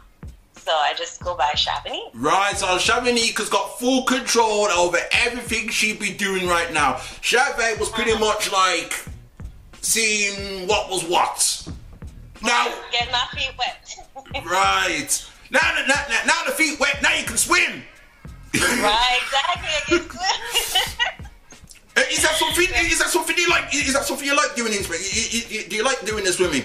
So 0.55 0.71
I 0.71 0.93
just 0.95 1.23
go 1.23 1.35
by 1.35 1.51
Shabani. 1.55 2.11
Right, 2.13 2.55
so 2.55 2.67
Shavanique 2.77 3.37
has 3.39 3.49
got 3.49 3.79
full 3.79 4.03
control 4.03 4.67
over 4.67 4.97
everything 5.11 5.69
she'd 5.69 5.99
be 5.99 6.13
doing 6.13 6.47
right 6.47 6.71
now. 6.71 6.97
Chave 7.21 7.79
was 7.79 7.89
pretty 7.89 8.11
uh-huh. 8.11 8.25
much 8.25 8.51
like 8.51 9.05
seeing 9.81 10.67
what 10.67 10.89
was 10.89 11.03
what. 11.03 11.67
Now, 12.43 12.73
Get 12.91 13.11
my 13.11 13.23
feet 13.33 13.51
wet. 13.57 13.95
right. 14.45 15.27
Now, 15.51 15.59
now, 15.87 15.95
now, 16.09 16.21
now 16.25 16.43
the 16.45 16.51
feet 16.53 16.79
wet, 16.79 17.01
now 17.01 17.13
you 17.15 17.23
can 17.25 17.37
swim. 17.37 17.83
right, 18.53 19.19
exactly. 19.21 19.69
I 19.77 19.81
can 19.87 20.09
swim. 20.09 21.27
Uh, 21.97 21.99
Is 22.09 22.21
that 22.23 22.31
something? 22.35 22.63
Is 22.87 22.99
that 22.99 23.09
something 23.09 23.35
you 23.37 23.49
like? 23.49 23.65
Is 23.75 23.91
that 23.91 24.05
something 24.05 24.25
you 24.25 24.33
like 24.33 24.55
doing? 24.55 24.71
In 24.71 24.81
swimming? 24.81 25.67
Do 25.67 25.75
you 25.75 25.83
like 25.83 25.99
doing 26.05 26.23
the 26.23 26.31
swimming? 26.31 26.63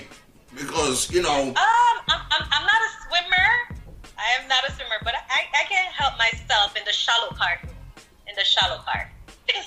Because 0.54 1.10
you 1.10 1.20
know, 1.20 1.48
Um, 1.50 1.54
I'm, 1.56 2.20
I'm, 2.30 2.42
I'm 2.52 2.62
not 2.64 2.80
a 2.80 2.90
swimmer. 3.08 3.46
I 4.16 4.40
am 4.40 4.46
not 4.46 4.62
a 4.68 4.72
swimmer, 4.72 4.94
but 5.02 5.14
I, 5.16 5.40
I 5.52 5.64
can 5.68 5.84
help 5.98 6.16
myself 6.16 6.76
in 6.76 6.84
the 6.84 6.92
shallow 6.92 7.30
part. 7.30 7.58
In 8.28 8.36
the 8.36 8.44
shallow 8.44 8.78
part. 8.86 9.08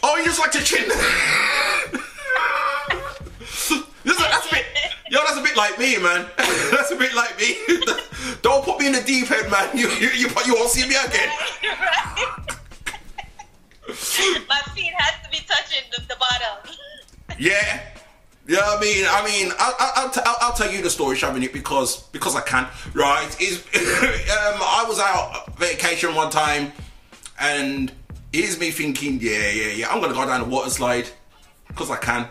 oh, 0.01 0.15
you 0.15 0.23
just 0.23 0.39
like 0.39 0.51
to 0.51 0.63
chin. 0.63 0.87
This 3.39 3.71
is- 3.71 3.83
that's 4.05 4.47
a 4.51 4.55
bit, 4.55 4.65
yo, 5.09 5.19
that's 5.25 5.37
a 5.37 5.43
bit 5.43 5.55
like 5.57 5.77
me, 5.79 5.97
man. 5.97 6.25
that's 6.37 6.91
a 6.91 6.95
bit 6.95 7.13
like 7.13 7.37
me. 7.39 7.57
Don't 8.41 8.63
put 8.63 8.79
me 8.79 8.87
in 8.87 8.93
the 8.93 9.01
deep 9.01 9.29
end, 9.31 9.51
man. 9.51 9.77
You, 9.77 9.89
you, 9.89 10.09
you, 10.09 10.27
you 10.45 10.53
won't 10.55 10.69
see 10.69 10.87
me 10.87 10.95
again. 10.95 11.29
My 14.47 14.61
feet 14.75 14.93
has 14.97 15.23
to 15.23 15.29
be 15.31 15.39
touching 15.47 15.83
the, 15.91 16.01
the 16.01 16.15
bottom. 16.19 16.75
Yeah. 17.37 17.81
Yeah, 18.47 18.59
I 18.63 18.79
mean, 18.79 19.05
I 19.07 19.23
mean, 19.25 19.51
I'll, 19.59 19.75
I'll, 19.79 19.91
I'll, 19.95 20.09
t- 20.09 20.21
I'll, 20.25 20.37
I'll 20.41 20.53
tell 20.53 20.71
you 20.71 20.81
the 20.81 20.89
story, 20.89 21.15
Shavanique, 21.15 21.53
because 21.53 22.01
because 22.07 22.35
I 22.35 22.41
can, 22.41 22.67
right? 22.95 23.29
Is 23.39 23.59
um, 23.59 24.57
I 24.59 24.85
was 24.87 24.99
out 24.99 25.55
vacation 25.55 26.15
one 26.15 26.31
time, 26.31 26.71
and 27.39 27.91
here's 28.33 28.59
me 28.59 28.71
thinking, 28.71 29.19
yeah, 29.21 29.51
yeah, 29.51 29.71
yeah, 29.73 29.89
I'm 29.91 30.01
gonna 30.01 30.15
go 30.15 30.25
down 30.25 30.39
the 30.41 30.47
water 30.47 30.71
slide, 30.71 31.07
because 31.67 31.91
I 31.91 31.97
can. 31.97 32.27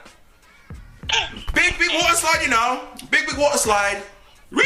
Big, 1.54 1.78
big 1.78 1.90
water 1.94 2.14
slide, 2.14 2.42
you 2.42 2.48
know, 2.48 2.84
big, 3.10 3.26
big 3.26 3.38
water 3.38 3.58
slide. 3.58 4.02
Whee! 4.50 4.64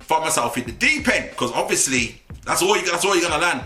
Find 0.00 0.24
myself 0.24 0.58
in 0.58 0.64
the 0.64 0.72
deep 0.72 1.08
end, 1.08 1.30
because 1.30 1.52
obviously 1.52 2.20
that's 2.44 2.62
all 2.62 2.76
you, 2.76 2.90
that's 2.90 3.04
all 3.04 3.16
you're 3.16 3.28
gonna 3.28 3.42
land. 3.42 3.64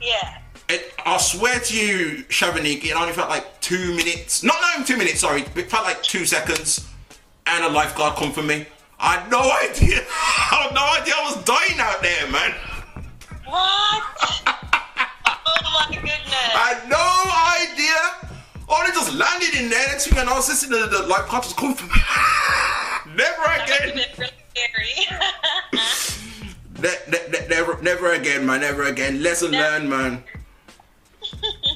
Yeah. 0.00 0.38
It, 0.68 0.94
I 1.04 1.18
swear 1.18 1.58
to 1.58 1.76
you, 1.76 2.24
Shavanique, 2.28 2.84
it 2.84 2.92
only 2.92 3.12
felt 3.12 3.28
like 3.28 3.60
two 3.60 3.94
minutes. 3.96 4.42
Not, 4.44 4.56
not 4.60 4.74
even 4.74 4.86
two 4.86 4.96
minutes, 4.96 5.20
sorry. 5.20 5.42
It 5.42 5.70
felt 5.70 5.84
like 5.84 6.02
two 6.02 6.24
seconds. 6.24 6.88
And 7.46 7.64
a 7.64 7.68
lifeguard 7.68 8.16
come 8.16 8.32
for 8.32 8.42
me. 8.42 8.66
I 9.00 9.16
had 9.16 9.30
no 9.30 9.40
idea. 9.70 10.04
I 10.08 10.68
had 10.68 10.74
no 10.74 11.00
idea 11.00 11.14
I 11.16 11.34
was 11.34 11.44
dying 11.44 11.80
out 11.80 12.02
there, 12.02 12.30
man. 12.30 12.54
What? 13.46 14.04
oh 15.26 15.86
my 15.90 15.94
goodness. 15.94 16.54
I 16.54 16.74
had 16.74 16.88
no 16.88 17.00
idea. 17.64 18.29
Oh, 18.72 18.84
they 18.86 18.92
just 18.92 19.12
landed 19.12 19.60
in 19.60 19.68
there. 19.68 19.86
Next 19.88 20.06
thing 20.06 20.18
I 20.18 20.24
know, 20.24 20.32
I 20.32 20.36
was 20.36 20.48
listening 20.48 20.80
to 20.80 20.86
the 20.86 21.02
lifeguard 21.08 21.42
just 21.42 21.56
come 21.56 21.74
for 21.74 21.86
me. 21.86 22.00
Never 23.16 23.42
again. 23.42 24.00
Never, 27.50 27.82
never 27.82 28.12
again, 28.12 28.46
man. 28.46 28.60
Never 28.60 28.84
again. 28.84 29.22
Lesson 29.22 29.50
learned, 29.50 29.90
man. 29.90 30.22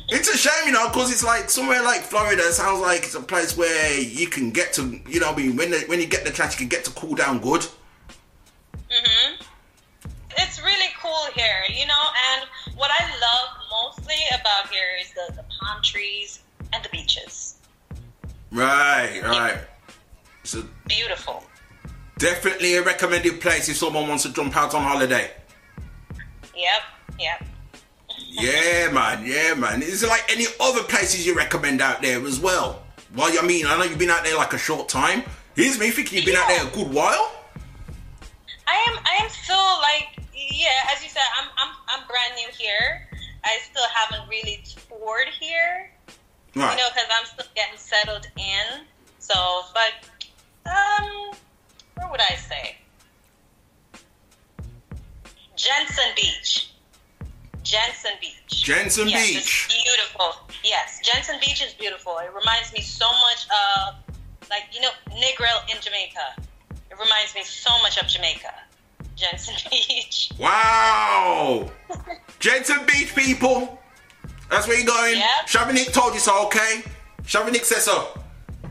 it's 0.09 0.29
a 0.33 0.37
shame, 0.37 0.67
you 0.67 0.73
know, 0.73 0.89
because 0.89 1.11
it's 1.11 1.25
like 1.25 1.51
somewhere 1.51 1.83
like 1.83 2.01
Florida. 2.01 2.43
It 2.43 2.53
sounds 2.53 2.81
like 2.81 3.01
it's 3.03 3.15
a 3.15 3.21
place 3.21 3.57
where 3.57 4.01
you 4.01 4.29
can 4.29 4.51
get 4.51 4.73
to, 4.75 5.01
you 5.09 5.21
know, 5.21 5.33
I 5.33 5.37
mean, 5.37 5.57
when 5.57 5.73
the, 5.73 5.81
when 5.87 6.01
you 6.01 6.07
get 6.07 6.25
the 6.25 6.31
chance, 6.31 6.55
you 6.55 6.59
can 6.59 6.69
get 6.69 6.85
to 6.85 6.91
cool 6.93 7.15
down 7.17 7.41
good. 7.41 7.67
hmm 8.91 9.35
It's 10.39 10.63
really 10.63 10.89
cool 11.03 11.27
here, 11.35 11.65
you 11.69 11.87
know, 11.87 12.05
and 12.33 12.49
what 12.77 12.91
I 12.91 13.05
love 13.05 13.49
mostly 13.71 14.17
about 14.31 14.73
here 14.73 14.89
is 15.03 15.13
the, 15.13 15.35
the 15.35 15.45
palm 15.61 15.83
trees 15.83 16.44
and 16.75 16.85
the 16.85 16.89
beaches. 16.91 17.57
Right, 18.51 19.21
right. 19.23 19.59
So 20.43 20.65
Beautiful. 20.87 21.45
definitely 22.19 22.77
a 22.77 22.83
recommended 22.83 23.41
place 23.41 23.69
if 23.69 23.77
someone 23.77 24.09
wants 24.09 24.25
to 24.25 24.33
jump 24.33 24.57
out 24.57 24.75
on 24.75 24.83
holiday. 24.83 25.31
Yep. 26.55 27.19
yep. 27.19 27.45
Yeah, 28.29 28.91
man. 28.93 29.25
Yeah, 29.27 29.55
man. 29.55 29.83
Is 29.83 30.01
there 30.01 30.11
like 30.11 30.31
any 30.31 30.47
other 30.61 30.83
places 30.83 31.27
you 31.27 31.35
recommend 31.35 31.81
out 31.81 32.03
there 32.03 32.25
as 32.27 32.39
well? 32.39 32.83
Well, 33.17 33.33
I 33.41 33.47
mean, 33.47 33.67
I 33.67 33.79
know 33.79 33.85
you've 33.85 33.99
been 33.99 34.11
out 34.11 34.25
there 34.25 34.37
like 34.37 34.53
a 34.53 34.59
short 34.59 34.89
time. 34.89 35.23
Here's 35.55 35.79
me 35.79 35.91
thinking 35.91 36.19
you've 36.19 36.27
been 36.27 36.37
out 36.37 36.49
there 36.49 36.67
a 36.67 36.71
good 36.71 36.93
while. 36.93 37.33
I 38.67 38.75
am 38.89 38.99
I 39.05 39.23
am 39.23 39.31
still 39.31 39.57
like 39.57 40.19
yeah, 40.35 40.93
as 40.93 41.03
you 41.03 41.09
said, 41.09 41.23
I'm 41.39 41.49
I'm 41.57 41.75
I'm 41.89 42.09
brand 42.09 42.35
new 42.37 42.49
here. 42.57 43.09
I 43.45 43.59
still 43.71 43.85
haven't 43.95 44.29
really 44.29 44.65
toured 44.65 45.29
here. 45.41 45.91
Right. 46.55 46.71
You 46.71 46.77
know, 46.77 46.89
because 46.95 47.09
I'm 47.11 47.27
still 47.27 47.47
getting 47.55 47.79
settled 47.79 48.27
in. 48.37 48.85
So, 49.19 49.35
but 49.73 50.71
um, 50.71 51.33
where 51.97 52.11
would 52.11 52.21
I 52.21 52.37
say? 52.37 52.77
Jensen 55.57 56.05
Beach. 56.15 56.71
Jensen 57.63 58.13
Beach. 58.21 58.63
Jensen 58.63 59.09
yes, 59.09 59.27
Beach. 59.27 59.37
It's 59.39 59.85
beautiful. 59.85 60.35
Yes, 60.63 61.01
Jensen 61.03 61.37
Beach 61.41 61.65
is 61.65 61.73
beautiful. 61.75 62.19
It 62.19 62.31
reminds 62.35 62.73
me 62.73 62.81
so 62.81 63.07
much 63.07 63.47
of, 63.47 63.95
like, 64.51 64.65
you 64.73 64.81
know, 64.81 64.91
Negril 65.11 65.75
in 65.75 65.81
Jamaica. 65.81 66.37
It 66.91 66.99
reminds 66.99 67.35
me 67.35 67.43
so 67.43 67.71
much 67.83 67.99
of 68.01 68.07
Jamaica. 68.07 68.53
Jensen 69.17 69.55
Beach. 69.71 70.31
Wow. 70.39 71.71
Jensen 72.39 72.85
Beach, 72.87 73.15
people. 73.15 73.81
That's 74.51 74.67
where 74.69 74.77
you're 74.77 74.87
going. 74.87 75.17
Yep. 75.17 75.93
Told 75.93 76.15
you 76.15 76.21
so, 76.21 76.47
okay? 76.47 76.83
Shavanique 77.23 77.65
says 77.65 77.85
so. 77.85 78.19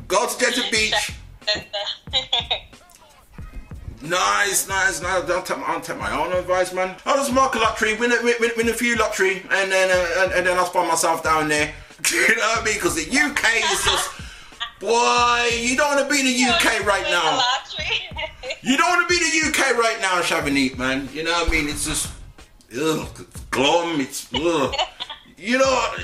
Go 0.07 0.27
to 0.27 0.39
Jensen 0.39 0.65
Beach. 0.71 1.13
Nice, 4.03 4.67
nice, 4.67 5.01
nice. 5.01 5.23
Don't 5.25 5.45
take 5.45 5.57
my, 5.59 5.65
I'll 5.65 5.79
take 5.79 5.97
my 5.97 6.11
own 6.11 6.33
advice, 6.33 6.73
man. 6.73 6.97
I'll 7.05 7.15
just 7.15 7.33
mark 7.33 7.55
a 7.55 7.59
lottery, 7.59 7.95
win 7.95 8.11
a, 8.11 8.21
win, 8.21 8.51
win 8.57 8.67
a 8.67 8.73
few 8.73 8.97
lottery, 8.97 9.43
and 9.49 9.71
then 9.71 9.89
uh, 9.91 10.23
and, 10.23 10.33
and 10.33 10.45
then 10.45 10.57
I'll 10.57 10.65
find 10.65 10.89
myself 10.89 11.23
down 11.23 11.47
there. 11.47 11.73
you 12.11 12.35
know 12.35 12.35
what 12.35 12.61
I 12.61 12.65
mean? 12.65 12.73
Because 12.73 12.95
the 12.95 13.03
UK 13.03 13.43
is 13.71 13.83
just, 13.85 14.11
boy, 14.81 15.49
you 15.57 15.77
don't 15.77 15.95
want 15.95 16.07
to 16.07 16.13
be 16.13 16.19
in 16.19 16.25
the 16.25 16.53
UK 16.53 16.85
right 16.85 17.05
now. 17.09 17.41
You 18.61 18.75
don't 18.75 18.89
want 18.89 19.07
to 19.07 19.15
be 19.15 19.23
in 19.23 19.41
the 19.41 19.49
UK 19.49 19.77
right 19.77 19.97
now, 20.01 20.21
Shavanique, 20.21 20.77
man. 20.77 21.07
You 21.13 21.23
know 21.23 21.31
what 21.31 21.47
I 21.47 21.51
mean? 21.51 21.69
It's 21.69 21.85
just, 21.85 22.07
ugh, 22.77 23.07
it's 23.19 23.39
glum. 23.51 24.01
It's, 24.01 24.27
ugh. 24.33 24.75
You 25.44 25.57
know, 25.57 25.95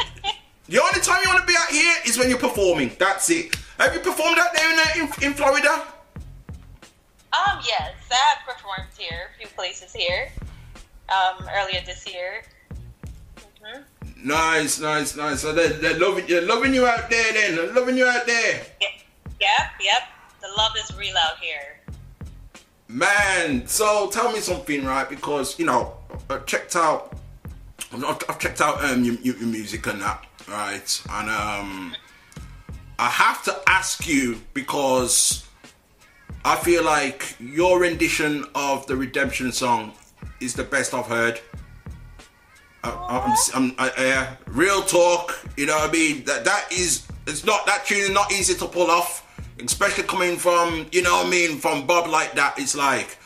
the 0.68 0.82
only 0.82 0.99
time 0.99 1.20
you 1.24 1.30
want 1.30 1.40
to 1.40 1.48
be 1.48 1.56
out 1.57 1.70
here 1.70 1.95
is 2.06 2.18
when 2.18 2.30
you're 2.30 2.38
performing. 2.38 2.91
That's 2.99 3.30
it. 3.30 3.56
Have 3.78 3.94
you 3.94 4.02
performed 4.02 4.38
out 4.38 4.49
there 4.53 4.74
in, 4.74 4.80
uh, 4.80 5.07
in, 5.22 5.24
in 5.30 5.34
Florida? 5.34 5.86
Um, 7.32 7.60
yes, 7.66 7.94
I 8.11 8.16
have 8.36 8.45
performed 8.56 8.90
here, 8.98 9.30
a 9.34 9.38
few 9.38 9.48
places 9.56 9.94
here, 9.94 10.30
um, 11.07 11.48
earlier 11.56 11.80
this 11.86 12.06
year. 12.06 12.41
hmm 13.64 13.82
Nice, 14.22 14.82
nice, 14.82 15.16
nice. 15.16 15.40
So 15.40 15.53
they're, 15.53 15.70
they're 15.70 15.98
loving 15.98 16.28
you, 16.28 16.41
loving 16.41 16.74
you 16.74 16.86
out 16.86 17.10
there. 17.10 17.32
Then 17.32 17.56
they're 17.56 17.74
loving 17.74 17.95
you 17.98 18.06
out 18.06 18.26
there, 18.28 18.61
Yep, 18.82 19.72
yep. 19.80 20.02
The 20.41 20.49
love 20.57 20.74
is 20.78 20.94
real 20.98 21.16
out 21.18 21.38
here. 21.40 21.80
man. 22.90 23.66
So 23.68 24.10
tell 24.10 24.34
me 24.34 24.41
something, 24.41 24.84
right? 24.84 25.07
Because 25.10 25.57
you 25.57 25.66
know, 25.66 25.94
I 26.30 26.40
checked 26.40 26.76
out, 26.76 27.14
I've, 27.93 28.23
I've 28.30 28.39
checked 28.39 28.61
out 28.61 28.84
um 28.84 29.03
your, 29.03 29.15
your 29.15 29.35
music 29.47 29.88
and 29.88 30.01
that, 30.01 30.26
right? 30.47 31.03
And 31.10 31.30
um, 31.30 31.95
I 32.97 33.07
have 33.10 33.43
to 33.43 33.57
ask 33.68 34.07
you 34.07 34.41
because 34.53 35.45
I 36.43 36.56
feel 36.56 36.84
like 36.84 37.35
your 37.39 37.80
rendition 37.80 38.45
of 38.56 38.85
the 38.88 38.95
Redemption 38.95 39.51
song 39.51 39.93
is 40.39 40.53
the 40.53 40.64
best 40.64 40.93
I've 40.93 41.06
heard. 41.06 41.39
I, 42.84 43.35
I, 43.77 43.91
yeah, 43.97 44.35
real 44.47 44.81
talk. 44.81 45.38
You 45.57 45.65
know 45.65 45.76
what 45.76 45.89
I 45.89 45.93
mean? 45.93 46.23
That 46.23 46.45
that 46.45 46.72
is 46.72 47.07
it's 47.27 47.45
not 47.45 47.65
that 47.65 47.85
tune 47.85 47.99
is 47.99 48.10
not 48.11 48.31
easy 48.31 48.53
to 48.56 48.68
pull 48.68 48.89
off, 48.89 49.26
especially 49.64 50.03
coming 50.03 50.38
from 50.38 50.88
you 50.91 51.01
know 51.01 51.18
what 51.18 51.27
I 51.27 51.30
mean 51.30 51.57
from 51.57 51.85
Bob 51.85 52.07
like 52.07 52.34
that. 52.34 52.57
It's 52.57 52.76
like, 52.76 53.18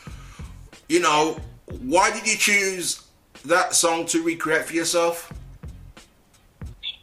you 0.88 1.00
know, 1.00 1.38
why 1.82 2.10
did 2.10 2.26
you 2.26 2.36
choose 2.36 3.03
that 3.44 3.74
song 3.74 4.06
to 4.06 4.22
recreate 4.22 4.64
for 4.66 4.74
yourself? 4.74 5.32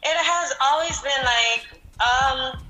It 0.04 0.18
has 0.18 0.54
always 0.62 1.00
been 1.02 1.24
like, 1.24 1.68
um, 2.02 2.62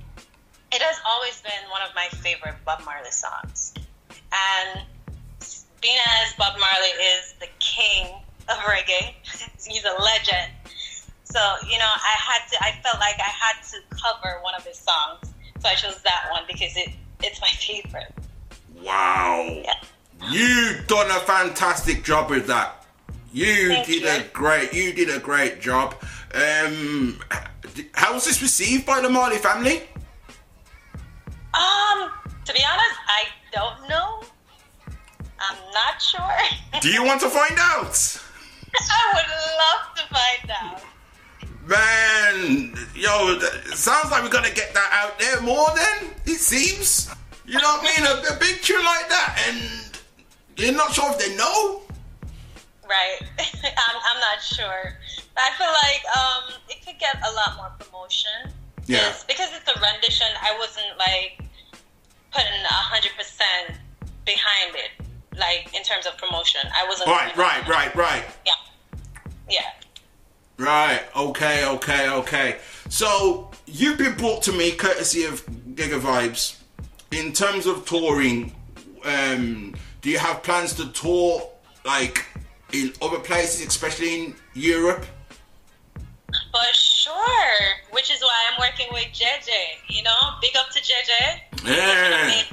it 0.72 0.82
has 0.82 1.00
always 1.08 1.42
been 1.42 1.70
one 1.70 1.82
of 1.82 1.96
my 1.96 2.08
favorite 2.20 2.56
Bob 2.66 2.84
Marley 2.86 3.12
songs. 3.12 3.74
And 4.10 4.82
being 5.82 5.98
as 6.24 6.34
Bob 6.34 6.60
Marley 6.60 6.94
is 7.18 7.34
the 7.40 7.48
king 7.60 8.14
of 8.50 8.58
reggae, 8.58 9.14
he's 9.66 9.86
a 9.86 10.02
legend. 10.02 10.52
So, 11.24 11.40
you 11.70 11.78
know, 11.78 11.86
I 11.86 12.16
had 12.18 12.48
to, 12.52 12.64
I 12.64 12.72
felt 12.84 13.00
like 13.00 13.16
I 13.20 13.32
had 13.32 13.64
to 13.72 13.78
cover 13.90 14.40
one 14.42 14.54
of 14.56 14.66
his 14.66 14.78
songs. 14.78 15.34
So 15.60 15.70
I 15.70 15.76
chose 15.76 16.02
that 16.04 16.28
one 16.32 16.44
because 16.48 16.76
it, 16.76 16.90
it's 17.24 17.40
my 17.40 17.48
favorite. 17.48 18.14
Wow, 18.84 19.64
You've 20.30 20.88
done 20.88 21.10
a 21.10 21.20
fantastic 21.22 22.04
job 22.04 22.30
with 22.30 22.48
that. 22.48 22.81
You 23.34 23.70
Thank 23.70 23.88
did 23.88 24.04
you. 24.04 24.10
a 24.10 24.24
great, 24.34 24.74
you 24.74 24.94
did 24.94 25.10
a 25.10 25.20
great 25.20 25.62
job. 25.62 25.96
Um, 26.34 27.20
how 27.94 28.14
was 28.14 28.26
this 28.26 28.42
received 28.42 28.86
by 28.86 29.00
the 29.02 29.10
Marley 29.10 29.38
family? 29.38 29.84
Um, 31.54 32.12
to 32.46 32.54
be 32.54 32.62
honest, 32.64 33.00
I 33.08 33.26
don't 33.52 33.90
know. 33.90 34.24
I'm 35.40 35.58
not 35.74 36.02
sure. 36.02 36.80
Do 36.82 36.90
you 36.90 37.04
want 37.04 37.22
to 37.22 37.30
find 37.30 37.58
out? 37.58 38.22
I 38.76 39.14
would 39.16 39.30
love 39.62 39.96
to 39.96 40.04
find 40.14 40.52
out. 40.52 40.84
Man, 41.66 42.76
yo, 42.96 43.40
sounds 43.74 44.12
like 44.12 44.24
we're 44.24 44.30
gonna 44.30 44.52
get 44.54 44.74
that 44.74 44.90
out 44.92 45.20
there 45.20 45.42
more 45.42 45.68
then, 45.76 46.12
it 46.26 46.40
seems. 46.40 47.10
You 47.46 47.60
know 47.60 47.78
what 47.78 47.98
I 47.98 48.02
mean? 48.02 48.26
A, 48.32 48.36
a 48.36 48.40
big 48.40 48.62
tune 48.62 48.84
like 48.84 49.08
that, 49.10 49.46
and 49.48 50.00
you're 50.58 50.74
not 50.74 50.94
sure 50.94 51.12
if 51.12 51.20
they 51.20 51.36
know? 51.36 51.82
Right. 52.92 53.20
I'm, 53.64 53.96
I'm 54.06 54.20
not 54.20 54.42
sure. 54.44 54.98
But 55.34 55.44
I 55.48 55.52
feel 55.58 55.74
like 55.88 56.04
um, 56.18 56.60
it 56.70 56.86
could 56.86 57.00
get 57.00 57.16
a 57.26 57.32
lot 57.34 57.56
more 57.56 57.72
promotion. 57.80 58.52
Yeah. 58.86 58.98
It's- 58.98 59.24
Because 59.24 59.50
it's 59.56 59.70
a 59.74 59.80
rendition, 59.80 60.28
I 60.42 60.58
wasn't 60.60 60.98
like 61.00 61.40
putting 62.34 62.62
a 62.70 62.74
hundred 62.92 63.12
percent 63.18 63.80
behind 64.26 64.76
it, 64.76 64.92
like 65.38 65.74
in 65.74 65.84
terms 65.84 66.06
of 66.06 66.18
promotion. 66.18 66.62
I 66.76 66.86
wasn't. 66.88 67.08
Right, 67.10 67.36
right, 67.38 67.66
right, 67.68 67.96
right. 67.96 68.24
Yeah. 68.46 68.52
Yeah. 69.50 69.62
Right, 70.58 71.02
okay, 71.16 71.66
okay, 71.66 72.10
okay. 72.10 72.58
So, 72.90 73.50
you've 73.66 73.98
been 73.98 74.16
brought 74.16 74.44
to 74.44 74.52
me 74.52 74.72
courtesy 74.74 75.24
of 75.24 75.44
Giga 75.76 76.00
Vibes. 76.00 76.58
In 77.12 77.32
terms 77.34 77.66
of 77.66 77.86
touring, 77.86 78.54
um, 79.04 79.74
do 80.02 80.10
you 80.12 80.20
have 80.20 80.44
plans 80.44 80.74
to 80.76 80.92
tour 80.92 81.50
like 81.84 82.26
in 82.74 82.94
other 83.02 83.20
places, 83.20 83.66
especially 83.68 84.26
in 84.26 84.36
Europe? 84.54 85.06
For 86.30 86.74
sure. 86.74 87.58
Which 87.92 88.12
is 88.12 88.22
why 88.22 88.38
I'm 88.52 88.60
working 88.60 88.88
with 88.92 89.08
JJ. 89.14 89.50
You 89.90 90.04
know, 90.04 90.16
big 90.42 90.56
up 90.58 90.70
to 90.72 90.80
JJ. 90.80 91.42
Yeah. 91.66 92.44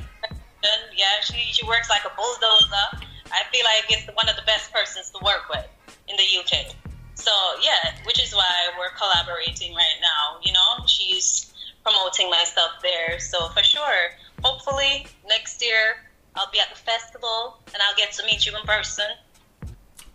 Yeah, 0.96 1.06
she, 1.22 1.36
she 1.52 1.64
works 1.66 1.88
like 1.88 2.02
a 2.04 2.10
bulldozer. 2.16 3.06
I 3.30 3.42
feel 3.52 3.64
like 3.64 3.86
it's 3.90 4.06
one 4.14 4.28
of 4.28 4.36
the 4.36 4.42
best 4.42 4.72
persons 4.72 5.10
to 5.10 5.24
work 5.24 5.48
with 5.48 5.66
in 6.08 6.16
the 6.16 6.26
UK. 6.40 6.74
So 7.14 7.30
yeah, 7.62 7.94
which 8.04 8.22
is 8.22 8.34
why 8.34 8.70
we're 8.78 8.94
collaborating 8.96 9.74
right 9.74 9.98
now. 10.00 10.40
You 10.42 10.52
know, 10.52 10.86
she's 10.86 11.52
promoting 11.82 12.30
my 12.30 12.44
stuff 12.44 12.82
there. 12.82 13.18
So 13.20 13.48
for 13.48 13.62
sure, 13.62 14.10
hopefully 14.42 15.06
next 15.28 15.62
year 15.62 15.96
I'll 16.34 16.50
be 16.50 16.60
at 16.60 16.70
the 16.70 16.78
festival 16.78 17.58
and 17.66 17.76
I'll 17.82 17.96
get 17.96 18.12
to 18.12 18.26
meet 18.26 18.46
you 18.46 18.56
in 18.56 18.62
person. 18.62 19.06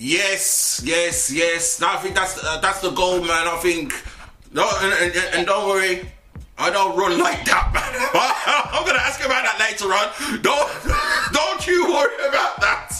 Yes, 0.03 0.81
yes, 0.83 1.31
yes. 1.31 1.81
I 1.81 1.95
think 1.95 2.15
that's 2.15 2.37
uh, 2.43 2.59
that's 2.59 2.81
the 2.81 2.91
goal, 2.91 3.21
man. 3.21 3.47
I 3.47 3.57
think. 3.61 3.93
No, 4.51 4.69
and, 4.81 4.93
and, 4.93 5.15
and 5.33 5.47
don't 5.47 5.65
worry, 5.65 6.01
I 6.57 6.69
don't 6.69 6.97
run 6.97 7.17
like 7.17 7.45
that, 7.45 7.71
man. 7.71 7.87
I'm 8.75 8.85
gonna 8.85 8.99
ask 8.99 9.23
about 9.23 9.47
that 9.47 9.57
later 9.63 9.93
on. 9.95 10.11
Don't 10.41 10.69
don't 11.31 11.65
you 11.65 11.87
worry 11.87 12.27
about 12.27 12.59
that. 12.59 12.99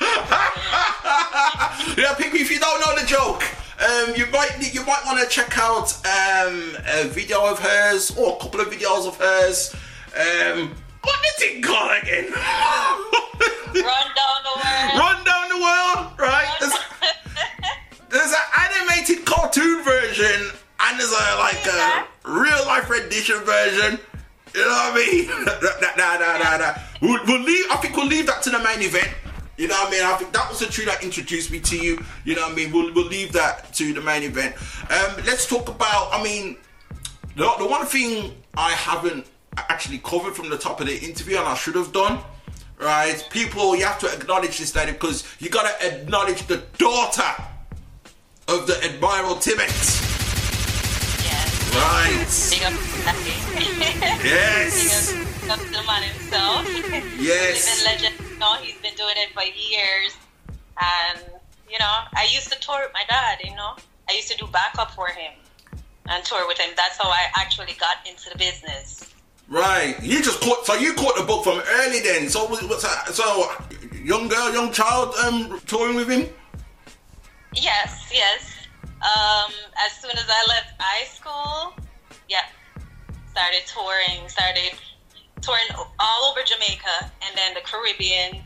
yeah, 1.98 2.14
people, 2.14 2.38
if 2.38 2.52
you 2.52 2.60
don't 2.60 2.80
know 2.86 2.94
the 2.94 3.04
joke, 3.04 3.42
um, 3.82 4.14
you 4.14 4.30
might 4.30 4.72
you 4.72 4.86
might 4.86 5.02
want 5.06 5.18
to 5.20 5.26
check 5.28 5.58
out 5.58 5.92
um, 6.06 6.76
a 6.86 7.08
video 7.08 7.50
of 7.50 7.58
hers 7.58 8.16
or 8.16 8.36
a 8.36 8.38
couple 8.38 8.60
of 8.60 8.68
videos 8.68 9.08
of 9.08 9.16
hers. 9.16 9.74
Um, 10.14 10.76
what 11.08 11.20
is 11.24 11.38
it 11.40 11.62
called 11.62 11.92
again? 12.02 12.26
Run 13.88 14.08
down 14.20 14.38
the 14.44 14.54
world. 14.60 14.90
Run 15.00 15.18
down 15.24 15.48
the 15.48 15.60
world, 15.60 16.12
right? 16.18 16.52
There's, 16.60 16.76
there's 18.10 18.32
an 18.32 18.46
animated 18.64 19.24
cartoon 19.24 19.82
version 19.84 20.52
and 20.80 20.98
there's 20.98 21.12
a 21.12 21.36
like 21.38 21.64
a 21.66 22.06
real 22.28 22.62
life 22.66 22.90
rendition 22.90 23.40
version. 23.40 23.98
You 24.54 24.62
know 24.62 24.68
what 24.68 24.92
I 24.92 25.06
mean? 25.06 25.28
nah, 25.96 26.16
nah, 26.18 26.18
nah, 26.18 26.38
nah, 26.38 26.56
nah. 26.56 26.74
We'll, 27.00 27.24
we'll 27.26 27.42
leave. 27.42 27.64
I 27.70 27.76
think 27.76 27.96
we'll 27.96 28.06
leave 28.06 28.26
that 28.26 28.42
to 28.42 28.50
the 28.50 28.58
main 28.58 28.82
event. 28.82 29.08
You 29.56 29.68
know 29.68 29.74
what 29.74 29.88
I 29.88 29.90
mean? 29.90 30.04
I 30.04 30.16
think 30.16 30.32
that 30.32 30.48
was 30.48 30.60
the 30.60 30.66
tune 30.66 30.86
that 30.86 31.02
introduced 31.02 31.50
me 31.50 31.60
to 31.60 31.76
you. 31.76 32.02
You 32.24 32.34
know 32.36 32.42
what 32.42 32.52
I 32.52 32.54
mean? 32.54 32.72
We'll, 32.72 32.92
we'll 32.94 33.06
leave 33.06 33.32
that 33.32 33.72
to 33.74 33.92
the 33.92 34.00
main 34.00 34.22
event. 34.22 34.54
Um, 34.90 35.16
let's 35.26 35.46
talk 35.46 35.68
about, 35.68 36.10
I 36.12 36.22
mean, 36.22 36.56
the, 37.36 37.50
the 37.58 37.66
one 37.66 37.84
thing 37.86 38.32
I 38.56 38.70
haven't 38.70 39.26
actually 39.68 39.98
covered 39.98 40.34
from 40.34 40.50
the 40.50 40.58
top 40.58 40.80
of 40.80 40.86
the 40.86 40.98
interview 40.98 41.38
and 41.38 41.46
I 41.46 41.54
should 41.54 41.74
have 41.74 41.92
done, 41.92 42.20
right? 42.80 43.26
People, 43.30 43.76
you 43.76 43.84
have 43.84 43.98
to 44.00 44.12
acknowledge 44.12 44.58
this 44.58 44.74
lady 44.74 44.92
because 44.92 45.24
you 45.38 45.50
got 45.50 45.80
to 45.80 45.86
acknowledge 45.86 46.46
the 46.46 46.62
daughter 46.78 47.42
of 48.48 48.66
the 48.66 48.78
Admiral 48.84 49.36
Tibet. 49.36 50.08
Right. 51.78 52.50
Big 52.50 52.62
up 52.64 52.72
to 52.72 53.02
Daddy. 53.04 53.30
Yes. 54.24 55.12
Big 55.12 55.50
up 55.50 55.58
to 55.60 55.70
the 55.70 55.82
man 55.86 56.02
himself. 56.02 56.66
Yes. 57.20 57.66
He's 57.66 57.84
been 57.84 57.92
legend. 57.92 58.14
You 58.32 58.38
know, 58.38 58.54
he's 58.54 58.76
been 58.80 58.94
doing 58.96 59.14
it 59.16 59.32
for 59.32 59.42
years. 59.42 60.16
And, 60.80 61.20
you 61.70 61.78
know, 61.78 61.98
I 62.14 62.26
used 62.32 62.50
to 62.52 62.58
tour 62.58 62.80
with 62.82 62.92
my 62.94 63.04
dad, 63.08 63.38
you 63.44 63.54
know. 63.54 63.76
I 64.08 64.14
used 64.14 64.30
to 64.30 64.36
do 64.36 64.46
backup 64.50 64.92
for 64.92 65.08
him 65.08 65.32
and 66.06 66.24
tour 66.24 66.46
with 66.48 66.58
him. 66.58 66.70
That's 66.76 66.96
how 66.96 67.10
I 67.10 67.26
actually 67.36 67.74
got 67.78 67.96
into 68.08 68.30
the 68.30 68.38
business. 68.38 69.07
Right. 69.48 69.96
You 70.02 70.22
just 70.22 70.40
caught, 70.42 70.66
so 70.66 70.74
you 70.74 70.92
caught 70.92 71.16
the 71.16 71.24
book 71.24 71.42
from 71.42 71.62
early 71.66 72.00
then. 72.00 72.28
So, 72.28 72.46
what's 72.46 72.82
that? 72.82 73.14
So, 73.14 73.50
young 73.92 74.28
girl, 74.28 74.52
young 74.52 74.72
child, 74.72 75.14
um, 75.24 75.58
touring 75.66 75.96
with 75.96 76.08
him? 76.08 76.28
Yes, 77.54 78.10
yes. 78.12 78.66
Um, 78.84 79.52
as 79.86 79.92
soon 80.02 80.10
as 80.10 80.26
I 80.28 80.44
left 80.48 80.72
high 80.78 81.06
school, 81.06 81.82
yeah, 82.28 82.44
started 83.30 83.62
touring, 83.66 84.28
started 84.28 84.72
touring 85.40 85.68
all 85.98 86.30
over 86.30 86.40
Jamaica 86.44 87.10
and 87.22 87.36
then 87.36 87.54
the 87.54 87.60
Caribbean. 87.60 88.42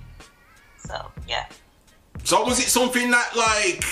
So, 0.79 1.11
yeah. 1.27 1.47
So, 2.23 2.45
was 2.45 2.61
it 2.61 2.69
something 2.69 3.11
that, 3.11 3.35
like, 3.37 3.85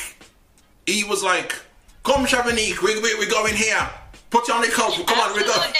he 0.86 1.02
was 1.02 1.24
like, 1.24 1.56
come, 2.04 2.24
Shavanique, 2.24 2.82
we, 2.82 3.00
we, 3.00 3.16
we're 3.16 3.28
going 3.28 3.56
here. 3.56 3.88
Put 4.30 4.46
you 4.46 4.54
on 4.54 4.60
the 4.60 4.68
coat. 4.68 4.94
Come 5.08 5.18
on, 5.18 5.34
we're 5.34 5.42
going. 5.42 5.72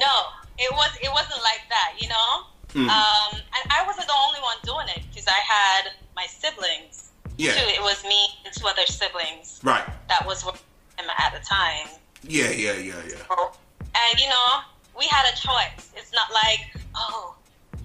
No, 0.00 0.12
it 0.58 0.72
was 0.72 0.90
it 1.02 1.10
wasn't 1.12 1.42
like 1.42 1.62
that, 1.68 1.92
you 2.00 2.08
know. 2.08 2.28
Mm. 2.74 2.88
Um, 2.88 3.32
and 3.34 3.64
I 3.70 3.84
wasn't 3.86 4.06
the 4.06 4.18
only 4.26 4.40
one 4.40 4.56
doing 4.64 4.88
it 4.96 5.02
because 5.10 5.26
I 5.28 5.40
had 5.42 5.92
my 6.16 6.26
siblings 6.26 7.10
Yeah. 7.36 7.52
too. 7.52 7.68
It 7.68 7.82
was 7.82 8.02
me 8.04 8.28
and 8.44 8.54
two 8.54 8.66
other 8.66 8.86
siblings 8.86 9.60
Right. 9.62 9.84
that 10.08 10.24
was 10.26 10.44
with 10.44 10.62
him 10.98 11.06
at 11.18 11.32
the 11.32 11.40
time. 11.44 11.88
Yeah, 12.22 12.50
yeah, 12.50 12.74
yeah, 12.74 12.94
yeah. 13.08 13.46
And 13.94 14.20
you 14.20 14.28
know, 14.28 14.60
we 14.96 15.06
had 15.06 15.26
a 15.32 15.36
choice. 15.36 15.90
It's 15.96 16.12
not 16.12 16.30
like, 16.32 16.60
oh, 16.94 17.34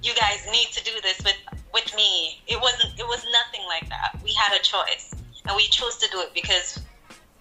you 0.04 0.14
guys 0.16 0.46
need 0.52 0.68
to 0.74 0.84
do 0.84 0.92
this 1.02 1.18
with 1.26 1.38
with 1.74 1.94
me. 1.96 2.42
It 2.48 2.62
wasn't. 2.62 2.98
It 3.00 3.08
was 3.08 3.26
nothing 3.34 3.66
like 3.68 3.90
that. 3.90 4.16
We 4.24 4.32
had 4.34 4.54
a 4.54 4.62
choice, 4.64 5.12
and 5.46 5.56
we 5.56 5.64
chose 5.68 5.98
to 5.98 6.08
do 6.12 6.20
it 6.22 6.34
because 6.34 6.80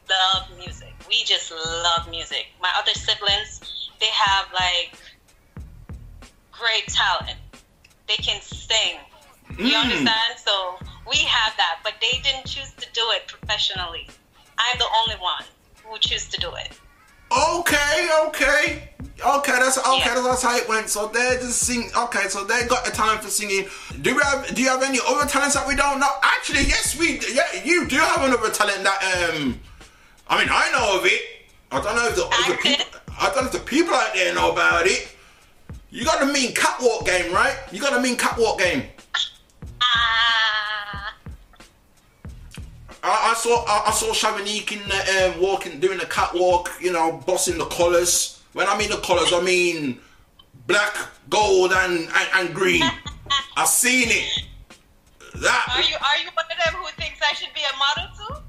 love 0.09 0.49
music. 0.59 0.93
We 1.09 1.25
just 1.25 1.51
love 1.53 2.09
music. 2.11 2.47
My 2.61 2.71
other 2.79 2.93
siblings, 2.95 3.84
they 4.01 4.07
have 4.07 4.47
like 4.53 4.95
great 6.53 6.87
talent. 6.89 7.39
They 8.09 8.17
can 8.17 8.41
sing. 8.43 8.99
You 9.59 9.75
Mm. 9.75 9.83
understand? 9.83 10.39
So 10.45 10.79
we 11.09 11.17
have 11.19 11.57
that, 11.57 11.79
but 11.83 11.95
they 12.01 12.19
didn't 12.23 12.47
choose 12.47 12.71
to 12.79 12.87
do 12.93 13.03
it 13.11 13.27
professionally. 13.29 14.09
I'm 14.59 14.79
the 14.79 14.89
only 15.03 15.17
one 15.17 15.45
who 15.85 15.99
choose 15.99 16.29
to 16.29 16.41
do 16.41 16.55
it. 16.55 16.73
Okay, 17.33 18.09
okay. 18.27 18.91
Okay, 19.25 19.53
that's 19.53 19.79
okay. 19.79 20.15
That's 20.15 20.43
how 20.43 20.57
it 20.57 20.69
went. 20.69 20.89
So 20.89 21.07
they 21.07 21.37
just 21.41 21.61
sing. 21.61 21.91
Okay, 21.97 22.29
so 22.29 22.45
they 22.45 22.67
got 22.67 22.85
the 22.85 22.91
talent 22.91 23.23
for 23.23 23.31
singing. 23.31 23.67
Do 24.03 24.15
we 24.15 24.23
have? 24.23 24.55
Do 24.55 24.61
you 24.63 24.69
have 24.69 24.83
any 24.83 24.99
other 25.07 25.27
talents 25.29 25.55
that 25.55 25.67
we 25.67 25.75
don't 25.77 25.99
know? 26.01 26.09
Actually, 26.23 26.63
yes, 26.65 26.97
we. 26.99 27.21
Yeah, 27.33 27.45
you 27.65 27.87
do 27.87 27.97
have 27.97 28.23
another 28.25 28.51
talent 28.51 28.83
that. 28.85 29.31
Um, 29.35 29.61
I 30.29 30.39
mean, 30.41 30.49
I 30.51 30.71
know 30.73 30.99
of 30.99 31.07
it. 31.07 31.23
I 31.71 31.81
don't 31.81 31.97
know 31.97 32.09
if 32.09 32.17
the, 32.17 32.53
the 32.53 32.59
people. 32.59 33.01
I 33.19 33.27
don't 33.27 33.37
know 33.37 33.47
if 33.47 33.53
the 33.53 33.59
people 33.61 33.95
out 33.95 34.15
there 34.15 34.35
know 34.35 34.53
about 34.53 34.87
it. 34.87 35.15
You 35.91 36.05
got 36.05 36.21
the 36.21 36.27
mean 36.27 36.55
catwalk 36.55 37.07
game, 37.07 37.33
right? 37.33 37.57
You 37.71 37.81
got 37.81 37.93
the 37.93 38.01
mean 38.01 38.17
catwalk 38.17 38.59
game. 38.59 38.85
I, 43.03 43.31
I 43.31 43.35
saw 43.35 43.65
I, 43.67 43.89
I 43.89 43.91
saw 43.93 44.13
Shavanique 44.13 44.73
in 44.73 44.89
the, 44.89 45.35
um, 45.35 45.41
walking, 45.41 45.79
doing 45.79 45.99
the 45.99 46.07
catwalk, 46.07 46.71
you 46.81 46.91
know, 46.91 47.23
bossing 47.27 47.59
the 47.59 47.67
colours. 47.67 48.43
When 48.55 48.67
I 48.67 48.77
mean 48.79 48.91
the 48.91 48.97
colours, 48.97 49.33
I 49.33 49.41
mean 49.43 50.01
black, 50.67 50.97
gold, 51.29 51.73
and 51.73 52.09
and, 52.09 52.29
and 52.35 52.55
green. 52.55 52.83
I 53.57 53.65
seen 53.67 54.09
it. 54.09 54.45
That 55.35 55.67
Are 55.69 55.83
you 55.83 55.97
are 55.97 56.19
you 56.19 56.31
one 56.35 56.47
of 56.47 56.65
them 56.65 56.83
who 56.83 56.91
thinks 56.93 57.21
I 57.21 57.35
should 57.35 57.53
be 57.55 57.61
a 57.63 57.77
model 57.77 58.17
too? 58.17 58.44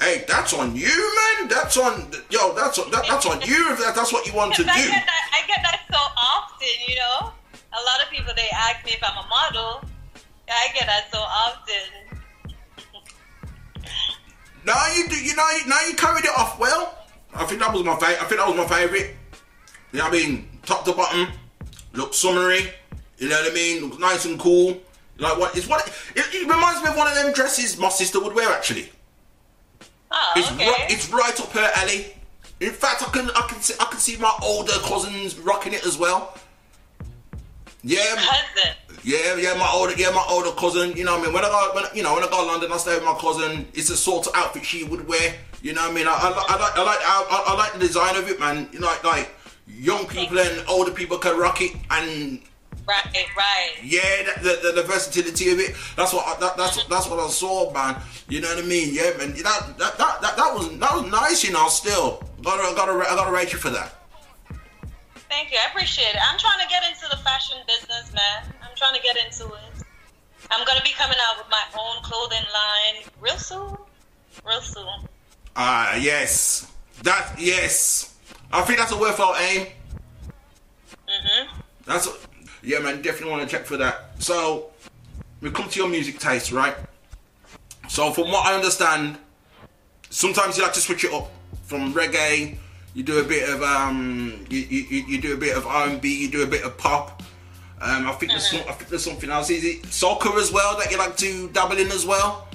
Hey, 0.00 0.24
that's 0.26 0.52
on 0.52 0.74
you, 0.76 1.14
man. 1.38 1.48
That's 1.48 1.76
on 1.76 2.10
yo. 2.30 2.54
That's 2.54 2.78
on, 2.78 2.90
that, 2.90 3.04
that's 3.08 3.26
on 3.26 3.40
you 3.42 3.72
if 3.72 3.78
that, 3.80 3.94
that's 3.94 4.12
what 4.12 4.26
you 4.26 4.34
want 4.34 4.54
to 4.54 4.64
do. 4.64 4.70
I 4.70 4.76
get 4.76 5.06
that 5.06 5.30
I 5.34 5.46
get 5.46 5.60
that 5.62 5.80
so 5.90 5.98
often, 5.98 6.68
you 6.86 6.96
know. 6.96 7.32
A 7.52 7.82
lot 7.84 8.02
of 8.02 8.10
people 8.10 8.32
they 8.36 8.48
ask 8.52 8.84
me 8.84 8.92
if 8.92 9.02
I'm 9.02 9.16
a 9.16 9.28
model. 9.28 9.84
I 10.48 10.68
get 10.74 10.86
that 10.86 11.08
so 11.12 11.18
often. 11.18 12.08
Now 14.64 14.86
you 14.96 15.08
do. 15.08 15.16
You 15.16 15.36
know. 15.36 15.46
Now 15.66 15.80
you 15.86 15.94
carried 15.94 16.24
it 16.24 16.30
off 16.36 16.58
well. 16.58 16.94
I 17.34 17.44
think 17.44 17.60
that 17.60 17.72
was 17.72 17.84
my 17.84 17.96
favorite. 17.96 18.22
I 18.22 18.24
think 18.24 18.40
that 18.40 18.48
was 18.48 18.56
my 18.56 18.66
favorite. 18.66 19.14
You 19.92 19.98
know 19.98 20.04
what 20.04 20.14
I 20.14 20.16
mean? 20.16 20.48
Top 20.64 20.84
to 20.84 20.92
bottom, 20.92 21.28
look 21.94 22.12
summery. 22.12 22.70
You 23.18 23.28
know 23.28 23.36
what 23.40 23.50
I 23.50 23.54
mean? 23.54 23.82
Looks 23.82 23.98
nice 23.98 24.24
and 24.26 24.38
cool. 24.38 24.76
Like 25.18 25.38
what? 25.38 25.56
It's 25.56 25.66
what? 25.66 25.86
It, 26.14 26.24
it 26.34 26.48
reminds 26.48 26.82
me 26.82 26.88
of 26.90 26.96
one 26.96 27.08
of 27.08 27.14
them 27.14 27.32
dresses 27.32 27.78
my 27.78 27.88
sister 27.88 28.20
would 28.20 28.34
wear. 28.34 28.50
Actually, 28.52 28.90
Oh, 30.10 30.32
it's 30.36 30.50
okay. 30.52 30.66
right. 30.68 30.86
It's 30.90 31.10
right 31.10 31.38
up 31.40 31.50
her 31.52 31.70
alley. 31.76 32.14
In 32.60 32.70
fact, 32.72 33.02
I 33.06 33.10
can 33.12 33.30
I 33.30 33.46
can 33.48 33.60
see 33.60 33.74
I 33.78 33.84
can 33.84 33.98
see 33.98 34.16
my 34.16 34.32
older 34.42 34.72
cousins 34.84 35.38
rocking 35.38 35.72
it 35.74 35.84
as 35.86 35.98
well. 35.98 36.36
Yeah, 37.84 38.00
Cousin. 38.16 38.72
yeah, 39.04 39.36
yeah. 39.36 39.54
My 39.54 39.70
older, 39.72 39.94
yeah, 39.96 40.10
my 40.10 40.24
older 40.28 40.50
cousin. 40.52 40.96
You 40.96 41.04
know 41.04 41.12
what 41.12 41.20
I 41.20 41.24
mean? 41.26 41.32
When 41.34 41.44
I 41.44 41.48
go, 41.48 41.70
when, 41.74 41.84
you 41.94 42.02
know, 42.02 42.14
when 42.14 42.24
I 42.24 42.26
go 42.28 42.40
to 42.42 42.46
London, 42.46 42.72
I 42.72 42.76
stay 42.76 42.94
with 42.94 43.04
my 43.04 43.14
cousin. 43.20 43.66
It's 43.72 43.88
the 43.88 43.96
sort 43.96 44.26
of 44.26 44.32
outfit 44.34 44.64
she 44.64 44.82
would 44.82 45.06
wear. 45.06 45.34
You 45.62 45.74
know 45.74 45.82
what 45.82 45.92
I 45.92 45.94
mean? 45.94 46.06
I, 46.08 46.10
I, 46.10 46.44
I 46.48 46.58
like, 46.58 46.76
I 46.78 46.82
like, 46.82 46.98
I, 47.02 47.26
I- 47.30 47.52
I 47.52 47.56
like 47.56 47.72
the 47.74 47.78
design 47.78 48.16
of 48.16 48.28
it, 48.28 48.40
man. 48.40 48.68
You 48.72 48.80
know, 48.80 48.86
like, 48.88 49.04
like 49.04 49.34
young 49.68 50.06
people 50.06 50.38
and 50.40 50.64
older 50.68 50.90
people 50.90 51.18
can 51.18 51.38
rock 51.38 51.60
it, 51.60 51.72
and 51.90 52.40
Right, 52.88 53.26
right. 53.36 53.72
yeah, 53.84 54.32
the, 54.40 54.72
the, 54.74 54.82
versatility 54.82 55.50
of 55.50 55.58
it. 55.58 55.76
That's 55.94 56.14
what 56.14 56.26
I, 56.26 56.40
that, 56.40 56.56
that's 56.56 56.82
that's 56.84 57.06
what 57.06 57.18
I 57.18 57.28
saw, 57.28 57.70
man. 57.70 58.00
You 58.30 58.40
know 58.40 58.48
what 58.48 58.64
I 58.64 58.66
mean? 58.66 58.94
Yeah, 58.94 59.14
man. 59.18 59.32
That 59.32 59.76
that, 59.76 59.98
that, 59.98 60.20
that, 60.22 60.36
that 60.38 60.54
was 60.54 60.78
that 60.78 60.94
was 60.94 61.10
nice, 61.10 61.44
you 61.44 61.52
know. 61.52 61.68
Still, 61.68 62.22
gotta 62.42 62.74
gotta 62.74 62.92
I 62.92 63.14
gotta 63.14 63.30
rate 63.30 63.52
you 63.52 63.58
for 63.58 63.68
that. 63.68 63.94
Thank 65.28 65.52
you. 65.52 65.58
I 65.58 65.68
appreciate 65.70 66.14
it. 66.14 66.20
I'm 66.32 66.38
trying 66.38 66.66
to 66.66 66.68
get 66.70 66.82
into 66.88 67.06
the 67.10 67.22
fashion 67.22 67.58
business, 67.66 68.10
man. 68.14 68.54
I'm 68.62 68.74
trying 68.74 68.94
to 68.94 69.02
get 69.02 69.18
into 69.18 69.52
it. 69.52 69.84
I'm 70.50 70.64
gonna 70.64 70.82
be 70.82 70.92
coming 70.92 71.18
out 71.28 71.36
with 71.36 71.50
my 71.50 71.62
own 71.78 72.02
clothing 72.02 72.38
line 72.38 73.04
real 73.20 73.36
soon. 73.36 73.76
Real 74.46 74.62
soon. 74.62 75.06
Ah, 75.56 75.94
yes, 75.96 76.72
that 77.02 77.34
yes. 77.38 78.16
I 78.50 78.62
think 78.62 78.78
that's 78.78 78.92
a 78.92 78.96
worthwhile 78.96 79.36
aim. 79.36 79.66
Mhm. 81.06 81.48
That's 81.84 82.08
yeah, 82.62 82.78
man. 82.80 83.02
Definitely 83.02 83.30
want 83.30 83.48
to 83.48 83.48
check 83.48 83.66
for 83.66 83.76
that. 83.76 84.22
So 84.22 84.70
we 85.40 85.50
come 85.50 85.68
to 85.68 85.78
your 85.78 85.88
music 85.88 86.18
taste, 86.18 86.52
right? 86.52 86.74
So 87.88 88.12
from 88.12 88.30
what 88.30 88.46
I 88.46 88.54
understand, 88.54 89.18
sometimes 90.10 90.56
you 90.56 90.62
like 90.62 90.74
to 90.74 90.80
switch 90.80 91.04
it 91.04 91.12
up 91.12 91.30
from 91.64 91.94
reggae. 91.94 92.56
You 92.94 93.02
do 93.02 93.18
a 93.18 93.24
bit 93.24 93.48
of 93.48 93.62
um, 93.62 94.44
you, 94.50 94.60
you, 94.60 95.04
you 95.06 95.20
do 95.20 95.34
a 95.34 95.36
bit 95.36 95.56
of 95.56 95.66
R&B. 95.66 96.22
You 96.22 96.30
do 96.30 96.42
a 96.42 96.46
bit 96.46 96.64
of 96.64 96.76
pop. 96.76 97.22
Um, 97.80 98.08
I 98.08 98.12
think 98.12 98.32
there's 98.32 98.50
some, 98.50 98.60
I 98.68 98.72
think 98.72 98.90
there's 98.90 99.04
something 99.04 99.30
else. 99.30 99.50
Is 99.50 99.64
it 99.64 99.82
soca 99.84 100.36
as 100.40 100.50
well 100.50 100.76
that 100.78 100.90
you 100.90 100.98
like 100.98 101.16
to 101.18 101.48
dabble 101.50 101.78
in 101.78 101.88
as 101.92 102.04
well? 102.04 102.48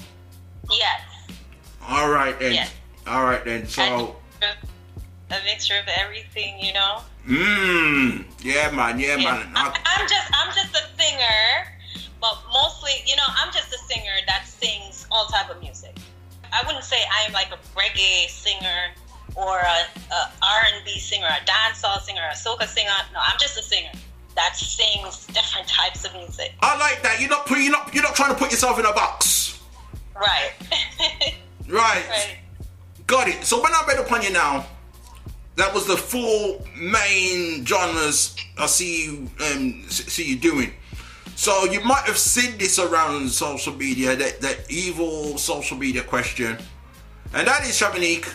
Yes. 0.70 1.02
All 1.88 2.10
right 2.10 2.38
then. 2.40 2.54
Yeah. 2.54 2.68
All 3.08 3.24
right 3.24 3.44
then. 3.46 3.68
So. 3.68 4.18
A 5.32 5.44
mixture 5.46 5.80
of 5.80 5.88
everything, 5.88 6.60
you 6.60 6.74
know. 6.74 7.00
Mmm. 7.28 8.26
Yeah, 8.42 8.72
man. 8.72 9.00
Yeah, 9.00 9.16
Yeah. 9.16 9.32
man. 9.32 9.52
I- 9.56 9.80
I'm 9.86 10.08
just 10.08 10.28
I'm 10.34 10.54
just 10.54 10.76
a 10.76 10.84
singer, 11.02 11.68
but 12.20 12.38
mostly, 12.52 12.92
you 13.06 13.16
know, 13.16 13.24
I'm 13.28 13.52
just 13.54 13.74
a 13.74 13.78
singer 13.88 14.12
that 14.28 14.46
sings 14.48 15.06
all 15.12 15.26
type 15.28 15.50
of 15.50 15.62
music. 15.62 15.96
I 16.52 16.62
wouldn't 16.66 16.84
say 16.84 16.98
I 17.12 17.24
am 17.24 17.32
like 17.34 17.48
a 17.52 17.58
reggae 17.80 18.30
singer 18.30 18.92
or 19.36 19.58
a, 19.60 20.14
a 20.14 20.32
R&B 20.44 21.00
singer, 21.00 21.26
a 21.28 21.44
dancehall 21.50 22.00
singer, 22.02 22.22
a 22.30 22.36
soca 22.36 22.68
singer. 22.68 22.92
No, 23.14 23.20
I'm 23.20 23.40
just 23.40 23.58
a 23.58 23.64
singer 23.64 23.90
that 24.36 24.56
sings 24.56 25.26
different 25.28 25.68
types 25.68 26.06
of 26.06 26.14
music. 26.14 26.54
I 26.62 26.78
like 26.78 27.02
that. 27.04 27.20
You're 27.22 27.30
not 27.30 27.50
you're 27.50 27.72
not 27.72 27.94
you're 27.94 28.04
not 28.04 28.16
trying 28.16 28.30
to 28.34 28.38
put 28.38 28.52
yourself 28.52 28.80
in 28.80 28.86
a 28.86 28.94
box. 28.94 29.60
Right. 30.16 30.52
Right. 31.70 32.04
Right. 32.10 32.38
Got 33.08 33.30
it. 33.30 33.46
So 33.46 33.64
when 33.64 33.74
I 33.74 33.84
read 33.88 33.98
upon 33.98 34.22
you 34.22 34.32
now, 34.32 34.66
that 35.56 35.74
was 35.74 35.86
the 35.86 35.98
four 35.98 36.60
main 36.76 37.66
genres 37.66 38.36
I 38.58 38.66
see 38.66 39.06
you 39.06 39.30
um 39.52 39.84
see 39.90 40.30
you 40.30 40.38
doing. 40.38 40.74
So 41.36 41.66
you 41.66 41.82
might 41.84 42.04
have 42.04 42.18
seen 42.18 42.58
this 42.58 42.78
around 42.78 43.30
social 43.30 43.74
media, 43.74 44.16
that, 44.16 44.40
that 44.42 44.72
evil 44.72 45.38
social 45.38 45.78
media 45.78 46.04
question. 46.04 46.58
And 47.34 47.48
that 47.48 47.64
is 47.64 47.80
Shavanique. 47.80 48.32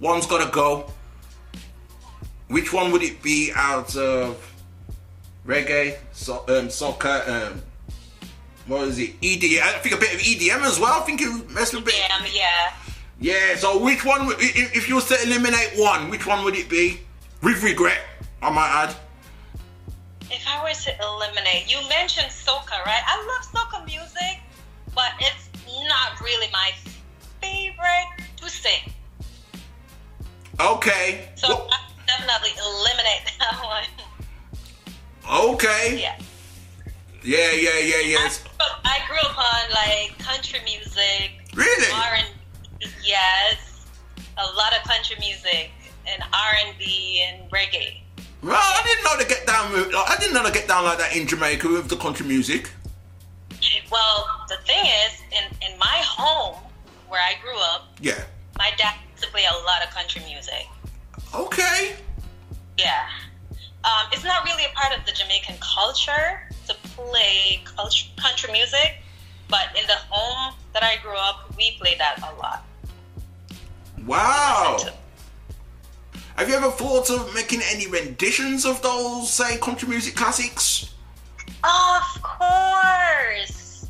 One's 0.00 0.26
gotta 0.26 0.50
go. 0.50 0.90
Which 2.48 2.72
one 2.72 2.92
would 2.92 3.02
it 3.02 3.20
be 3.22 3.52
out 3.54 3.96
of 3.96 4.46
reggae, 5.46 5.98
so, 6.12 6.38
um, 6.48 6.68
soca, 6.68 7.28
um, 7.28 7.62
what 8.66 8.86
is 8.88 8.98
it? 8.98 9.20
EDM. 9.20 9.62
I 9.62 9.72
think 9.78 9.94
a 9.96 9.98
bit 9.98 10.14
of 10.14 10.20
EDM 10.20 10.62
as 10.62 10.78
well. 10.78 11.00
I 11.00 11.04
think 11.04 11.20
you 11.20 11.44
messed 11.50 11.74
with 11.74 11.82
a 11.82 11.86
bit. 11.86 11.94
EDM, 11.94 12.34
yeah. 12.34 12.72
Yeah. 13.20 13.56
So 13.56 13.78
which 13.82 14.04
one? 14.04 14.32
If, 14.38 14.76
if 14.76 14.88
you 14.88 14.96
were 14.96 15.00
to 15.02 15.22
eliminate 15.24 15.72
one, 15.76 16.10
which 16.10 16.26
one 16.26 16.44
would 16.44 16.56
it 16.56 16.68
be? 16.68 17.00
With 17.42 17.62
regret, 17.62 18.00
I 18.42 18.50
might 18.50 18.68
add. 18.68 18.96
If 20.30 20.46
I 20.46 20.62
were 20.62 20.72
to 20.72 21.02
eliminate, 21.02 21.70
you 21.70 21.78
mentioned 21.88 22.28
soca, 22.28 22.84
right? 22.84 23.02
I 23.06 23.16
love 23.26 23.46
soca 23.52 23.84
music, 23.86 24.40
but 24.94 25.12
it's 25.18 25.48
not 25.88 26.20
really 26.20 26.48
my 26.52 26.70
favorite 27.40 28.26
to 28.36 28.48
sing. 28.48 28.92
Okay. 30.60 31.28
So 31.36 31.66
I 31.70 31.78
definitely 32.06 32.50
eliminate 32.60 33.32
that 33.38 33.60
one. 33.64 35.52
Okay. 35.54 36.00
Yeah. 36.00 36.18
Yeah. 37.22 37.52
Yeah. 37.52 37.78
Yeah. 37.78 38.00
Yes. 38.00 38.44
But 38.58 38.80
I 38.84 38.98
grew 39.08 39.18
up 39.30 39.38
on 39.38 39.70
like 39.72 40.18
country 40.18 40.60
music. 40.64 41.32
Really? 41.54 41.92
R 41.92 42.14
and 42.14 42.28
yes, 43.04 43.86
a 44.38 44.46
lot 44.56 44.72
of 44.76 44.82
country 44.88 45.16
music 45.20 45.70
and 46.06 46.22
R 46.32 46.52
and 46.66 46.78
B 46.78 47.24
and 47.26 47.50
reggae. 47.50 48.00
Well, 48.42 48.54
I 48.56 48.82
didn't 48.84 49.04
know 49.04 49.16
to 49.22 49.28
get 49.28 49.46
down. 49.46 49.72
With, 49.72 49.94
I 49.94 50.16
didn't 50.18 50.34
know 50.34 50.44
to 50.46 50.52
get 50.52 50.66
down 50.66 50.84
like 50.84 50.98
that 50.98 51.14
in 51.14 51.26
Jamaica 51.26 51.68
with 51.68 51.88
the 51.88 51.96
country 51.96 52.26
music. 52.26 52.70
Well, 53.90 54.26
the 54.48 54.56
thing 54.66 54.84
is, 54.84 55.20
in 55.30 55.70
in 55.72 55.78
my 55.78 56.00
home 56.04 56.56
where 57.08 57.20
I 57.20 57.34
grew 57.42 57.58
up, 57.58 57.88
Yeah. 58.00 58.22
my 58.56 58.70
dad 58.78 58.94
used 59.10 59.24
to 59.24 59.30
play 59.30 59.44
a 59.44 59.64
lot 59.66 59.82
of 59.84 59.90
country 59.90 60.22
music. 60.26 60.66
Okay. 61.34 61.96
Yeah. 62.78 63.08
Um, 63.84 64.06
it's 64.12 64.24
not 64.24 64.44
really 64.44 64.64
a 64.64 64.74
part 64.74 64.96
of 64.98 65.04
the 65.06 65.12
Jamaican 65.12 65.56
culture 65.60 66.40
to 66.68 66.74
play 66.96 67.62
culture, 67.64 68.06
country 68.20 68.52
music, 68.52 69.02
but 69.48 69.68
in 69.78 69.86
the 69.86 69.96
home 70.08 70.54
that 70.72 70.82
I 70.84 70.96
grew 71.02 71.16
up, 71.16 71.52
we 71.56 71.76
played 71.80 71.98
that 71.98 72.18
a 72.22 72.34
lot. 72.40 72.64
Wow. 74.06 74.78
Have 76.36 76.48
you 76.48 76.54
ever 76.54 76.70
thought 76.70 77.10
of 77.10 77.34
making 77.34 77.60
any 77.70 77.86
renditions 77.86 78.64
of 78.64 78.80
those, 78.82 79.30
say, 79.30 79.58
country 79.58 79.88
music 79.88 80.14
classics? 80.14 80.94
Of 81.62 82.22
course. 82.22 83.86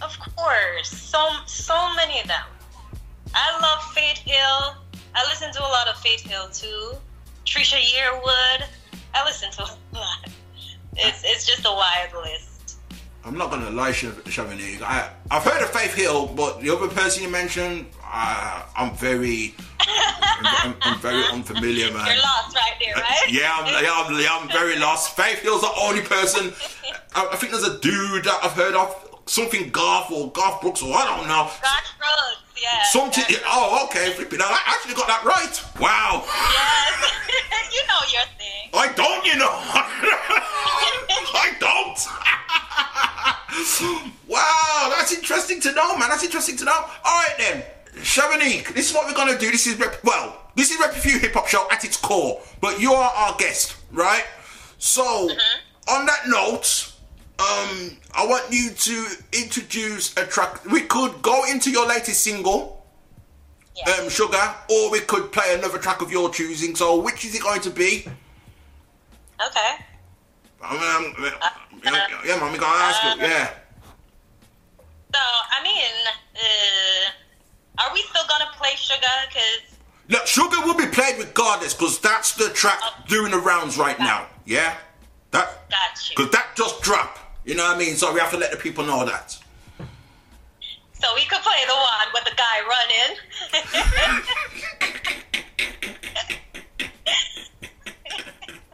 Of 0.00 0.18
course. 0.36 0.88
So 0.88 1.28
so 1.46 1.94
many 1.96 2.20
of 2.20 2.26
them. 2.26 2.46
I 3.34 3.60
love 3.60 3.82
Faith 3.92 4.18
Hill. 4.24 4.76
I 5.14 5.24
listen 5.28 5.52
to 5.52 5.60
a 5.60 5.68
lot 5.68 5.88
of 5.88 5.96
Faith 5.98 6.22
Hill 6.22 6.48
too. 6.48 6.92
Trisha 7.44 7.78
Yearwood. 7.78 8.66
I 9.14 9.24
listen 9.24 9.50
to 9.52 9.62
a 9.92 9.94
lot. 9.94 10.30
It's 10.96 11.22
it's 11.24 11.46
just 11.46 11.66
a 11.66 11.70
wide 11.72 12.10
list. 12.22 12.78
I'm 13.24 13.36
not 13.38 13.50
gonna 13.50 13.70
lie, 13.70 13.92
Shavanique. 13.92 14.82
I 14.82 15.10
I've 15.30 15.42
heard 15.42 15.62
of 15.62 15.70
Faith 15.70 15.94
Hill, 15.94 16.26
but 16.26 16.60
the 16.60 16.70
other 16.70 16.88
person 16.88 17.22
you 17.22 17.30
mentioned, 17.30 17.86
uh, 18.14 18.62
I'm 18.76 18.94
very, 18.94 19.54
I'm, 19.80 20.76
I'm 20.82 20.98
very 21.00 21.24
unfamiliar, 21.32 21.92
man. 21.92 22.06
You're 22.06 22.22
lost 22.22 22.54
right 22.54 22.74
there, 22.80 22.94
right? 22.94 23.26
Yeah, 23.28 23.50
I'm, 23.58 23.66
yeah, 23.82 23.92
I'm, 23.92 24.20
yeah, 24.20 24.28
I'm 24.30 24.48
very 24.48 24.78
lost. 24.78 25.16
Faith 25.16 25.40
Hill's 25.40 25.62
the 25.62 25.72
only 25.80 26.02
person. 26.02 26.52
I, 27.14 27.30
I 27.32 27.36
think 27.36 27.50
there's 27.50 27.66
a 27.66 27.78
dude 27.80 28.24
that 28.24 28.38
I've 28.42 28.52
heard 28.52 28.74
of, 28.74 29.20
something 29.26 29.70
Garth 29.70 30.12
or 30.12 30.30
Garth 30.30 30.60
Brooks 30.60 30.80
or 30.82 30.94
I 30.94 31.04
don't 31.06 31.26
know. 31.26 31.50
Garth 31.60 31.90
Brooks, 31.98 32.62
yeah. 32.62 32.84
Something. 32.84 33.24
Oh, 33.46 33.84
okay, 33.86 34.12
flipping 34.12 34.40
out. 34.40 34.46
I 34.48 34.60
actually 34.66 34.94
got 34.94 35.08
that 35.08 35.24
right. 35.24 35.80
Wow. 35.80 36.22
Yes. 36.24 37.74
you 37.74 37.82
know 37.88 38.00
your 38.12 38.26
thing. 38.38 38.70
I 38.74 38.92
don't, 38.94 39.26
you 39.26 39.36
know. 39.36 39.50
I 41.34 41.50
don't. 41.58 41.98
wow, 44.28 44.92
that's 44.96 45.12
interesting 45.12 45.60
to 45.62 45.72
know, 45.72 45.96
man. 45.96 46.10
That's 46.10 46.24
interesting 46.24 46.56
to 46.58 46.64
know. 46.64 46.72
All 46.72 47.18
right 47.18 47.34
then, 47.38 47.64
Shavanique. 47.96 48.74
This 48.74 48.90
is 48.90 48.94
what 48.94 49.06
we're 49.06 49.14
gonna 49.14 49.38
do. 49.38 49.50
This 49.50 49.66
is 49.66 49.78
rep- 49.78 50.02
well, 50.04 50.40
this 50.54 50.70
is 50.70 50.78
Rep 50.80 50.92
Few 50.92 51.18
Hip 51.18 51.34
Hop 51.34 51.46
Show 51.48 51.66
at 51.70 51.84
its 51.84 51.96
core, 51.96 52.40
but 52.60 52.80
you 52.80 52.92
are 52.92 53.12
our 53.14 53.36
guest, 53.36 53.76
right? 53.92 54.24
So, 54.78 55.30
on 55.88 56.06
that 56.06 56.28
note. 56.28 56.90
Um, 57.36 57.96
I 58.14 58.24
want 58.24 58.44
you 58.52 58.70
to 58.70 59.06
introduce 59.32 60.16
a 60.16 60.24
track. 60.24 60.64
We 60.66 60.82
could 60.82 61.20
go 61.20 61.42
into 61.50 61.68
your 61.68 61.84
latest 61.84 62.22
single, 62.22 62.86
um, 63.88 64.06
Suga, 64.06 64.54
or 64.70 64.92
we 64.92 65.00
could 65.00 65.32
play 65.32 65.52
another 65.52 65.78
track 65.78 66.00
of 66.00 66.12
your 66.12 66.30
choosing. 66.30 66.76
So, 66.76 67.00
which 67.00 67.24
is 67.24 67.34
it 67.34 67.42
going 67.42 67.60
to 67.62 67.70
be? 67.70 68.06
Okay. 69.44 69.84
I 70.62 70.72
mean, 70.72 71.24
I'm, 71.24 71.32
yeah, 71.84 72.06
yeah, 72.24 72.52
we 72.52 72.58
gonna 72.58 72.78
ask 72.78 73.02
you. 73.02 73.26
Yeah. 73.26 73.50
So 75.12 75.20
I 75.20 75.62
mean, 75.62 75.92
uh, 76.36 77.10
are 77.78 77.92
we 77.92 78.02
still 78.02 78.22
gonna 78.28 78.50
play 78.56 78.70
Suga? 78.76 79.32
Cause 79.32 79.74
Look, 80.08 80.24
Suga 80.24 80.64
will 80.64 80.76
be 80.76 80.86
played 80.86 81.18
regardless, 81.18 81.72
because 81.74 81.98
that's 81.98 82.34
the 82.34 82.50
track 82.50 82.78
oh. 82.82 82.94
doing 83.08 83.30
the 83.30 83.38
rounds 83.38 83.78
right 83.78 83.98
now. 83.98 84.26
Yeah? 84.44 84.76
That, 85.30 85.68
Because 86.10 86.30
that 86.30 86.48
just 86.54 86.82
dropped. 86.82 87.20
You 87.44 87.54
know 87.54 87.64
what 87.64 87.76
I 87.76 87.78
mean? 87.78 87.96
So 87.96 88.12
we 88.12 88.20
have 88.20 88.30
to 88.30 88.36
let 88.36 88.50
the 88.50 88.56
people 88.56 88.84
know 88.84 89.04
that. 89.04 89.36
so 90.92 91.08
we 91.14 91.24
could 91.24 91.40
play 91.40 91.64
the 91.66 91.74
one 91.74 92.08
with 92.14 92.24
the 92.24 92.32
guy 92.36 92.60
running. 92.68 93.16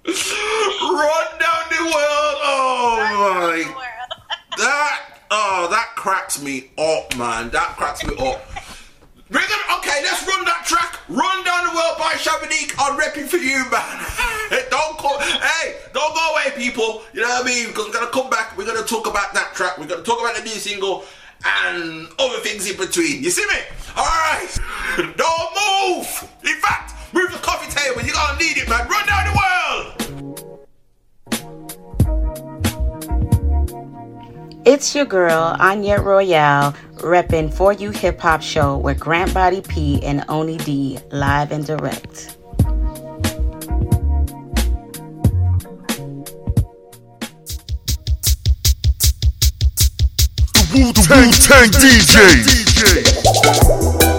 Run 0.06 1.38
down 1.38 1.64
the 1.70 1.82
world. 1.84 2.36
Oh 2.42 2.96
my. 3.40 3.86
That 4.58 5.00
oh 5.30 5.68
that 5.70 5.94
cracks 5.96 6.42
me 6.42 6.70
up, 6.76 7.16
man. 7.16 7.50
That 7.50 7.76
cracks 7.76 8.04
me 8.04 8.14
up. 8.18 8.42
We're 9.30 9.38
okay, 9.78 10.02
let's 10.02 10.26
run 10.26 10.44
that 10.44 10.64
track. 10.66 10.98
Run 11.08 11.44
down 11.44 11.70
the 11.70 11.70
world 11.70 11.98
by 11.98 12.18
Shavanique. 12.18 12.74
I'm 12.80 12.98
repping 12.98 13.28
for 13.28 13.36
you, 13.36 13.62
man. 13.70 14.66
don't 14.70 14.98
call, 14.98 15.20
hey, 15.20 15.76
don't 15.94 16.12
go 16.14 16.32
away, 16.32 16.50
people. 16.56 17.02
You 17.12 17.22
know 17.22 17.28
what 17.28 17.42
I 17.42 17.46
mean? 17.46 17.68
Because 17.68 17.86
we're 17.86 17.92
gonna 17.92 18.10
come 18.10 18.28
back. 18.28 18.58
We're 18.58 18.66
gonna 18.66 18.82
talk 18.82 19.06
about 19.06 19.32
that 19.34 19.54
track. 19.54 19.78
We're 19.78 19.86
gonna 19.86 20.02
talk 20.02 20.18
about 20.18 20.34
the 20.34 20.42
new 20.42 20.58
single 20.58 21.04
and 21.44 22.08
other 22.18 22.38
things 22.40 22.68
in 22.68 22.76
between. 22.76 23.22
You 23.22 23.30
see 23.30 23.46
me? 23.46 23.60
All 23.96 24.04
right. 24.04 24.50
Don't 25.16 25.50
move. 25.62 26.28
In 26.42 26.60
fact, 26.60 27.14
move 27.14 27.30
the 27.30 27.38
coffee 27.38 27.70
table. 27.70 28.02
You're 28.02 28.14
gonna 28.14 28.36
need 28.36 28.58
it, 28.58 28.68
man. 28.68 28.88
Run 28.88 29.06
down 29.06 29.30
the 29.30 29.38
world. 29.38 30.00
It's 34.66 34.94
your 34.94 35.06
girl, 35.06 35.56
Anya 35.58 36.00
Royale, 36.00 36.74
repping 37.00 37.52
For 37.52 37.72
You 37.72 37.90
Hip 37.90 38.20
Hop 38.20 38.42
Show 38.42 38.78
with 38.78 39.00
Grant 39.00 39.34
Body 39.34 39.62
P 39.62 40.00
and 40.04 40.24
Oni 40.28 40.58
D, 40.58 40.98
live 41.10 41.50
and 41.52 41.66
direct. 41.66 42.36
Wu 50.72 50.92
Tang 50.92 51.32
Tang 51.32 51.70
DJ. 51.70 54.09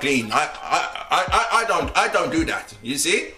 clean. 0.00 0.30
I, 0.32 0.48
I, 0.62 0.80
I, 1.10 1.46
I 1.60 1.64
don't 1.64 1.96
I 1.96 2.08
don't 2.08 2.30
do 2.30 2.44
that. 2.46 2.74
You 2.82 2.98
see, 2.98 3.30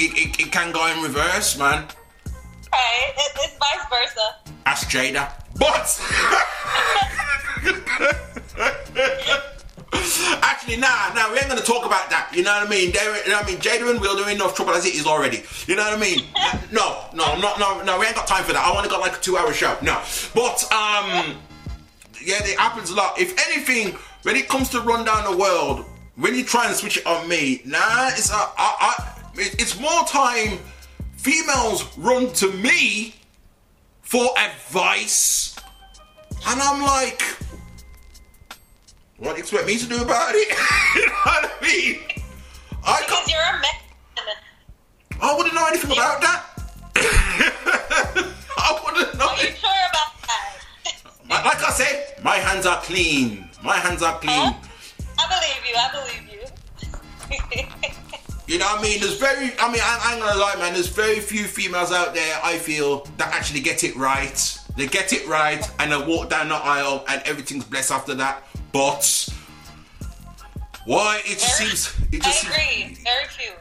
it, 0.00 0.16
it, 0.16 0.40
it 0.40 0.52
can 0.52 0.72
go 0.72 0.86
in 0.86 1.02
reverse, 1.02 1.58
man. 1.58 1.84
Hey, 2.72 3.12
it, 3.16 3.32
it's 3.36 3.56
vice 3.58 3.84
versa. 3.90 4.36
Ask 4.64 4.88
Jada. 4.88 5.30
But. 5.58 6.00
Actually, 10.42 10.76
nah, 10.76 11.12
nah, 11.14 11.30
we 11.30 11.38
ain't 11.38 11.48
gonna 11.48 11.60
talk 11.60 11.84
about 11.84 12.08
that. 12.10 12.30
You 12.34 12.42
know 12.42 12.52
what 12.52 12.66
I 12.66 12.70
mean? 12.70 12.92
They, 12.92 13.00
you 13.00 13.30
know 13.30 13.36
what 13.36 13.44
I 13.44 13.46
mean? 13.46 13.58
Jada 13.58 13.90
and 13.90 14.00
Will 14.00 14.18
are 14.18 14.30
in 14.30 14.36
enough 14.36 14.54
trouble 14.54 14.72
as 14.72 14.86
it 14.86 14.94
is 14.94 15.06
already. 15.06 15.42
You 15.66 15.76
know 15.76 15.82
what 15.82 15.92
I 15.92 16.00
mean? 16.00 16.24
no, 16.72 17.04
no, 17.12 17.38
no, 17.38 17.56
no, 17.58 17.82
no. 17.82 17.98
We 17.98 18.06
ain't 18.06 18.16
got 18.16 18.26
time 18.26 18.44
for 18.44 18.52
that. 18.52 18.64
I 18.64 18.72
want 18.72 18.88
to 18.88 18.98
like 18.98 19.18
a 19.18 19.20
two-hour 19.20 19.52
show. 19.52 19.76
No, 19.82 20.00
but 20.34 20.62
um, 20.72 21.36
yeah, 22.22 22.40
it 22.40 22.58
happens 22.58 22.90
a 22.90 22.94
lot. 22.94 23.18
If 23.18 23.36
anything, 23.48 23.96
when 24.22 24.36
it 24.36 24.48
comes 24.48 24.70
to 24.70 24.80
run 24.80 25.04
down 25.04 25.30
the 25.30 25.36
world, 25.36 25.84
when 26.16 26.34
you 26.34 26.44
try 26.44 26.66
and 26.66 26.76
switch 26.76 26.98
it 26.98 27.06
on 27.06 27.26
me, 27.28 27.62
nah, 27.64 28.08
it's 28.08 28.30
a, 28.30 28.34
it's 29.60 29.78
more 29.78 30.04
time 30.06 30.58
females 31.16 31.84
run 31.98 32.32
to 32.32 32.50
me 32.50 33.14
for 34.00 34.26
advice. 34.38 35.54
And 36.46 36.58
I'm 36.62 36.80
like, 36.80 37.22
what 39.18 39.32
do 39.32 39.36
you 39.36 39.42
expect 39.42 39.66
me 39.66 39.76
to 39.76 39.86
do 39.86 40.02
about 40.02 40.34
it? 40.34 40.48
you 40.96 41.06
know 41.06 41.12
what 41.24 41.52
I 41.52 41.62
mean? 41.62 41.98
I 42.82 43.02
because 43.02 43.28
you're 43.28 43.38
a 43.38 43.52
man. 43.60 43.70
I 45.20 45.36
wouldn't 45.36 45.54
know 45.54 45.66
anything 45.66 45.90
you're... 45.90 46.02
about 46.02 46.22
that. 46.22 46.42
I 48.56 48.80
wouldn't 48.82 49.18
know. 49.18 49.26
Are 49.26 49.36
you 49.36 49.50
sure 49.50 49.70
about 49.90 50.12
that? 50.22 51.44
like 51.44 51.62
I 51.62 51.70
said, 51.70 52.24
my 52.24 52.36
hands 52.36 52.64
are 52.64 52.80
clean. 52.80 53.46
My 53.62 53.76
hands 53.76 54.02
are 54.02 54.18
clean. 54.20 54.32
Huh? 54.32 54.54
I 55.18 55.28
believe 55.28 55.62
you. 55.68 55.76
I 55.76 55.90
believe 55.92 56.24
you. 56.32 57.96
You 58.50 58.58
know 58.58 58.64
what 58.64 58.80
I 58.80 58.82
mean? 58.82 58.98
There's 58.98 59.16
very, 59.16 59.52
I 59.60 59.70
mean, 59.70 59.80
I, 59.80 60.00
I 60.02 60.18
gonna 60.18 60.40
lie, 60.40 60.56
man. 60.56 60.72
There's 60.72 60.88
very 60.88 61.20
few 61.20 61.44
females 61.44 61.92
out 61.92 62.14
there, 62.14 62.36
I 62.42 62.58
feel, 62.58 63.06
that 63.16 63.32
actually 63.32 63.60
get 63.60 63.84
it 63.84 63.94
right. 63.94 64.58
They 64.76 64.88
get 64.88 65.12
it 65.12 65.24
right 65.28 65.64
and 65.78 65.92
they 65.92 65.96
walk 65.96 66.30
down 66.30 66.48
the 66.48 66.56
aisle 66.56 67.04
and 67.06 67.22
everything's 67.26 67.64
blessed 67.64 67.92
after 67.92 68.12
that. 68.16 68.42
But 68.72 69.28
why? 70.84 71.22
It 71.24 71.38
just 71.38 71.58
seems. 71.58 71.94
It 72.10 72.22
just 72.22 72.44
I 72.44 72.48
agree. 72.48 72.86
Seems, 72.86 72.98
very 72.98 73.24
few. 73.26 73.52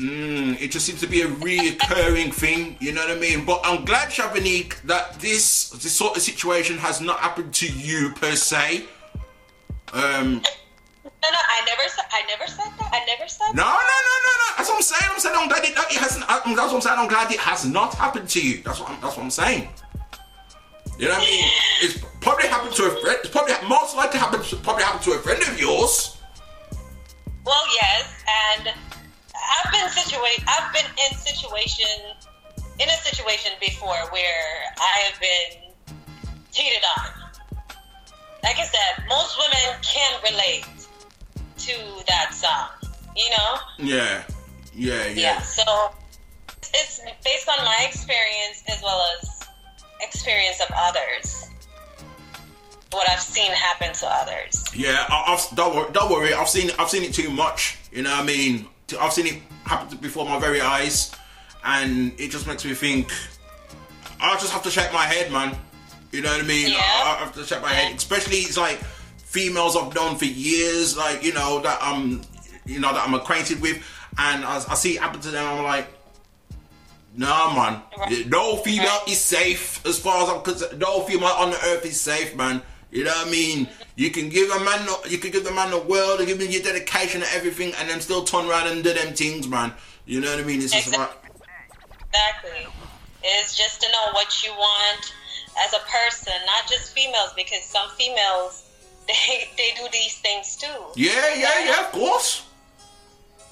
Mm, 0.00 0.62
it 0.62 0.70
just 0.70 0.86
seems 0.86 1.00
to 1.00 1.08
be 1.08 1.22
a 1.22 1.26
reoccurring 1.26 2.32
thing, 2.32 2.76
you 2.78 2.92
know 2.92 3.00
what 3.00 3.16
I 3.16 3.18
mean? 3.18 3.44
But 3.44 3.62
I'm 3.64 3.84
glad, 3.84 4.10
Shavanique, 4.10 4.80
that 4.82 5.18
this 5.18 5.70
this 5.70 5.92
sort 5.92 6.16
of 6.16 6.22
situation 6.22 6.78
has 6.78 7.00
not 7.00 7.18
happened 7.18 7.52
to 7.54 7.66
you 7.66 8.12
per 8.14 8.36
se. 8.36 8.84
Um, 9.92 10.40
no, 11.26 11.32
no, 11.32 11.42
I 11.42 11.58
never 11.66 11.88
said. 11.88 12.04
I 12.12 12.22
never 12.30 12.46
said 12.46 12.70
that. 12.78 12.90
I 12.94 13.04
never 13.06 13.26
said. 13.26 13.50
That. 13.50 13.56
No, 13.56 13.66
no, 13.66 13.96
no, 14.06 14.14
no, 14.22 14.32
no. 14.46 14.48
That's 14.56 14.68
what 14.70 14.76
I'm 14.76 14.82
saying. 14.82 15.10
I'm 15.10 15.18
saying 15.18 15.34
I'm 15.36 15.48
glad 15.48 15.64
it, 15.64 15.74
it 15.74 15.98
hasn't. 15.98 16.24
I'm, 16.28 16.54
that's 16.54 16.70
what 16.70 16.78
I'm 16.78 16.80
saying. 16.80 16.98
I'm 16.98 17.08
glad 17.08 17.32
it 17.32 17.40
has 17.40 17.66
not 17.66 17.94
happened 17.94 18.28
to 18.28 18.40
you. 18.40 18.62
That's 18.62 18.78
what 18.78 18.90
I'm, 18.90 19.00
that's 19.00 19.16
what 19.16 19.24
I'm 19.24 19.30
saying. 19.30 19.68
You 20.98 21.08
know 21.08 21.18
what 21.18 21.22
I 21.22 21.26
mean? 21.26 21.50
It's 21.82 21.98
probably 22.20 22.46
happened 22.46 22.74
to 22.76 22.84
a 22.84 22.90
friend. 23.02 23.18
It's 23.20 23.30
probably 23.30 23.54
most 23.68 23.96
likely 23.96 24.20
happened. 24.20 24.44
Probably 24.62 24.84
happened 24.84 25.02
to 25.04 25.12
a 25.12 25.18
friend 25.18 25.42
of 25.42 25.58
yours. 25.58 26.16
Well, 27.44 27.66
yes, 27.74 28.06
and 28.54 28.70
I've 28.70 29.70
been 29.72 29.86
situa- 29.90 30.44
I've 30.46 30.72
been 30.72 30.86
in 30.94 31.10
situation 31.18 31.90
in 32.78 32.88
a 32.88 32.98
situation 33.02 33.50
before 33.58 33.98
where 34.14 34.46
I 34.78 35.10
have 35.10 35.18
been 35.18 35.74
cheated 36.52 36.84
on. 36.98 37.26
Like 38.42 38.58
I 38.58 38.64
said, 38.64 39.04
most 39.08 39.36
women 39.38 39.82
can 39.82 40.22
relate 40.22 40.66
to 41.58 42.04
that 42.08 42.34
song. 42.34 42.68
You 43.16 43.30
know? 43.30 43.56
Yeah, 43.78 44.22
yeah, 44.74 45.06
yeah. 45.06 45.14
Yeah. 45.14 45.40
So 45.40 45.90
it's 46.74 47.00
based 47.24 47.48
on 47.48 47.64
my 47.64 47.86
experience 47.88 48.62
as 48.68 48.82
well 48.82 49.02
as 49.18 49.48
experience 50.00 50.60
of 50.60 50.68
others. 50.76 51.50
What 52.92 53.08
I've 53.10 53.20
seen 53.20 53.50
happen 53.52 53.92
to 53.94 54.06
others. 54.06 54.64
Yeah, 54.74 55.04
I, 55.08 55.34
I've, 55.34 55.56
don't, 55.56 55.74
worry, 55.74 55.92
don't 55.92 56.10
worry. 56.10 56.34
I've 56.34 56.48
seen 56.48 56.70
I've 56.78 56.88
seen 56.88 57.02
it 57.02 57.12
too 57.14 57.30
much. 57.30 57.78
You 57.92 58.02
know 58.02 58.10
what 58.10 58.20
I 58.20 58.24
mean? 58.24 58.66
I've 59.00 59.12
seen 59.12 59.26
it 59.26 59.42
happen 59.64 59.98
before 59.98 60.24
my 60.24 60.38
very 60.38 60.60
eyes, 60.60 61.12
and 61.64 62.12
it 62.20 62.30
just 62.30 62.46
makes 62.46 62.64
me 62.64 62.74
think. 62.74 63.10
I 64.20 64.34
just 64.34 64.52
have 64.52 64.62
to 64.62 64.70
shake 64.70 64.92
my 64.92 65.04
head, 65.04 65.32
man. 65.32 65.56
You 66.12 66.22
know 66.22 66.30
what 66.30 66.44
I 66.44 66.46
mean? 66.46 66.72
I, 66.72 67.16
I 67.18 67.24
have 67.24 67.34
to 67.34 67.44
shake 67.44 67.60
my 67.60 67.72
head, 67.72 67.96
especially 67.96 68.38
it's 68.38 68.56
like 68.56 68.80
females 69.36 69.76
I've 69.76 69.94
known 69.94 70.16
for 70.16 70.24
years, 70.24 70.96
like 70.96 71.22
you 71.22 71.34
know 71.34 71.60
that 71.60 71.78
I'm, 71.82 72.22
you 72.64 72.80
know 72.80 72.92
that 72.94 73.06
I'm 73.06 73.12
acquainted 73.12 73.60
with, 73.60 73.76
and 74.16 74.44
I, 74.44 74.56
I 74.56 74.74
see 74.74 74.94
it 74.94 75.00
happen 75.02 75.20
to 75.20 75.30
them. 75.30 75.46
I'm 75.46 75.64
like, 75.64 75.88
Nah, 77.18 77.54
man. 77.54 78.28
No 78.28 78.56
female 78.56 79.00
is 79.08 79.18
safe 79.18 79.84
as 79.86 79.98
far 79.98 80.22
as 80.22 80.28
I'm 80.28 80.42
concerned. 80.42 80.78
No 80.78 81.00
female 81.00 81.28
on 81.28 81.50
the 81.50 81.56
earth 81.56 81.86
is 81.86 81.98
safe, 81.98 82.36
man. 82.36 82.60
You 82.90 83.04
know 83.04 83.10
what 83.10 83.28
I 83.28 83.30
mean? 83.30 83.68
You 83.96 84.10
can 84.10 84.28
give 84.28 84.50
a 84.50 84.60
man, 84.60 84.86
you 85.08 85.16
can 85.16 85.30
give 85.30 85.44
the 85.44 85.52
man 85.52 85.70
the 85.70 85.80
world, 85.80 86.20
and 86.20 86.28
give 86.28 86.40
him 86.40 86.50
your 86.50 86.62
dedication 86.62 87.22
and 87.22 87.30
everything, 87.34 87.72
and 87.78 87.88
then 87.88 88.00
still 88.00 88.24
turn 88.24 88.46
around 88.48 88.68
and 88.68 88.84
do 88.84 88.92
them 88.92 89.14
things, 89.14 89.48
man. 89.48 89.72
You 90.04 90.20
know 90.20 90.30
what 90.30 90.40
I 90.40 90.44
mean? 90.44 90.60
It's 90.60 90.72
just 90.72 90.96
like, 90.96 91.10
Exactly. 92.08 92.66
It's 93.22 93.56
just 93.56 93.80
to 93.82 93.88
know 93.88 94.12
what 94.12 94.44
you 94.44 94.52
want 94.52 95.12
as 95.58 95.72
a 95.72 95.80
person, 95.88 96.34
not 96.44 96.68
just 96.68 96.92
females, 96.92 97.32
because 97.34 97.64
some 97.64 97.88
females 97.96 98.65
they 99.08 99.48
they 99.56 99.70
do 99.76 99.86
these 99.92 100.18
things 100.18 100.56
too. 100.56 100.80
yeah, 100.96 101.34
yeah, 101.34 101.64
yeah, 101.64 101.86
of 101.86 101.92
course. 101.92 102.42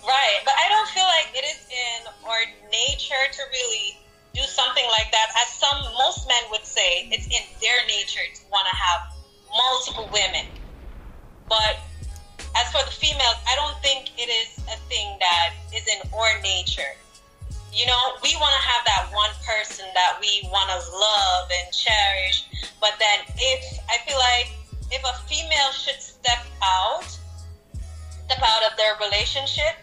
Right, 0.05 0.45
but 0.45 0.53
I 0.61 0.69
don't 0.69 0.89
feel 0.93 1.09
like 1.17 1.33
it 1.33 1.45
is 1.49 1.65
in 1.73 2.13
our 2.29 2.43
nature 2.69 3.25
to 3.33 3.43
really 3.49 3.97
do 4.35 4.43
something 4.43 4.85
like 4.93 5.09
that. 5.13 5.33
As 5.41 5.49
some 5.57 5.81
most 5.97 6.29
men 6.29 6.45
would 6.51 6.67
say, 6.67 7.09
it's 7.09 7.25
in 7.25 7.41
their 7.63 7.81
nature 7.87 8.27
to 8.35 8.43
want 8.53 8.69
to 8.69 8.77
have 8.77 9.01
multiple 9.49 10.11
women. 10.13 10.45
But 11.49 11.81
as 12.57 12.69
for 12.69 12.85
the 12.85 12.93
females, 12.93 13.41
I 13.49 13.57
don't 13.57 13.81
think 13.81 14.13
it 14.19 14.29
is 14.29 14.61
a 14.69 14.77
thing 14.93 15.17
that 15.21 15.55
is 15.73 15.87
in 15.89 16.05
our 16.13 16.41
nature. 16.43 16.93
You 17.73 17.87
know, 17.87 18.03
we 18.23 18.37
want 18.37 18.53
to 18.55 18.63
have 18.63 18.85
that 18.85 19.09
one 19.11 19.33
person 19.41 19.87
that 19.95 20.19
we 20.21 20.47
want 20.53 20.69
to 20.69 20.79
love 20.93 21.49
and 21.49 21.73
cherish. 21.73 22.45
But 22.79 22.95
then, 23.01 23.25
if 23.39 23.81
I 23.89 23.99
feel 24.07 24.19
like 24.19 24.53
if 24.95 25.03
a 25.03 25.29
female 25.29 25.73
should 25.73 26.01
step 26.01 26.47
out, 26.63 27.19
step 28.27 28.43
out 28.43 28.63
of 28.71 28.77
their 28.79 28.95
relationship, 29.05 29.75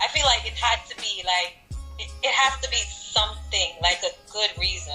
I 0.00 0.08
feel 0.08 0.26
like 0.26 0.46
it 0.46 0.52
had 0.52 0.84
to 0.90 0.96
be 0.96 1.22
like 1.24 1.56
it, 1.98 2.10
it 2.22 2.32
has 2.32 2.60
to 2.60 2.70
be 2.70 2.76
something 2.76 3.72
like 3.80 3.98
a 4.02 4.12
good 4.30 4.50
reason 4.60 4.94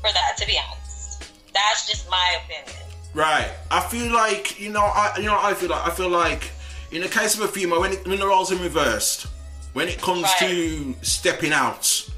for 0.00 0.12
that. 0.12 0.36
To 0.38 0.46
be 0.46 0.58
honest, 0.58 1.30
that's 1.54 1.88
just 1.88 2.10
my 2.10 2.38
opinion. 2.44 2.82
Right. 3.14 3.50
I 3.70 3.80
feel 3.80 4.12
like 4.12 4.58
you 4.60 4.70
know. 4.70 4.84
I 4.84 5.14
you 5.18 5.26
know. 5.26 5.38
I 5.40 5.54
feel 5.54 5.70
like 5.70 5.86
I 5.86 5.90
feel 5.90 6.10
like 6.10 6.50
in 6.90 7.02
the 7.02 7.08
case 7.08 7.34
of 7.36 7.42
a 7.42 7.48
female, 7.48 7.80
when 7.80 7.92
it, 7.92 8.06
when 8.06 8.18
the 8.18 8.26
roles 8.26 8.50
are 8.50 8.56
reversed, 8.56 9.26
when 9.72 9.88
it 9.88 10.00
comes 10.00 10.26
to 10.40 10.94
stepping 11.02 11.52
out, 11.52 12.10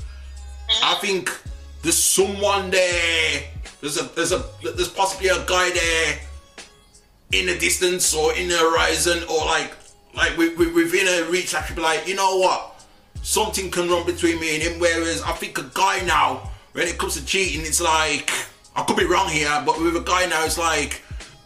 I 0.68 0.72
mm-hmm. 0.72 1.00
think 1.06 1.40
there's 1.82 2.02
someone 2.02 2.70
there. 2.70 3.42
There's 3.80 4.00
a 4.00 4.04
there's 4.14 4.32
a 4.32 4.44
there's 4.62 4.88
possibly 4.88 5.28
a 5.28 5.44
guy 5.44 5.70
there 5.70 6.20
in 7.32 7.46
the 7.46 7.56
distance 7.58 8.14
or 8.14 8.34
in 8.34 8.48
the 8.48 8.56
horizon 8.58 9.22
or 9.28 9.44
like 9.46 9.72
like 10.14 10.36
we, 10.36 10.54
we, 10.54 10.70
within 10.72 11.06
a 11.08 11.30
reach. 11.30 11.54
I 11.54 11.62
should 11.64 11.76
be 11.76 11.82
like, 11.82 12.06
you 12.06 12.14
know 12.14 12.38
what? 12.38 12.84
Something 13.22 13.70
can 13.70 13.88
run 13.88 14.04
between 14.04 14.38
me 14.40 14.54
and 14.54 14.62
him. 14.62 14.78
Whereas 14.80 15.22
I 15.22 15.32
think 15.32 15.56
a 15.58 15.64
guy 15.74 16.00
now, 16.04 16.50
when 16.72 16.86
it 16.86 16.98
comes 16.98 17.14
to 17.18 17.24
cheating, 17.24 17.62
it's 17.62 17.80
like 17.80 18.30
I 18.76 18.82
could 18.82 18.96
be 18.96 19.04
wrong 19.06 19.28
here, 19.28 19.62
but 19.64 19.80
with 19.80 19.96
a 19.96 20.00
guy 20.00 20.26
now, 20.26 20.44
it's 20.44 20.58
like 20.58 21.02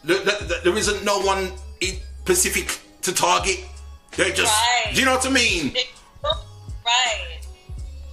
th- 0.07 0.23
th- 0.25 0.39
th- 0.49 0.63
there 0.65 0.77
isn't 0.77 1.05
no 1.05 1.21
one 1.21 1.53
in 1.81 1.97
specific 2.25 2.79
to 3.03 3.13
target. 3.15 3.65
They 4.17 4.33
just, 4.33 4.53
Right. 4.53 4.95
do 4.95 5.01
you 5.01 5.07
know 5.07 5.15
what 5.17 5.27
I 5.27 5.31
mean? 5.31 5.75
Right. 6.85 7.39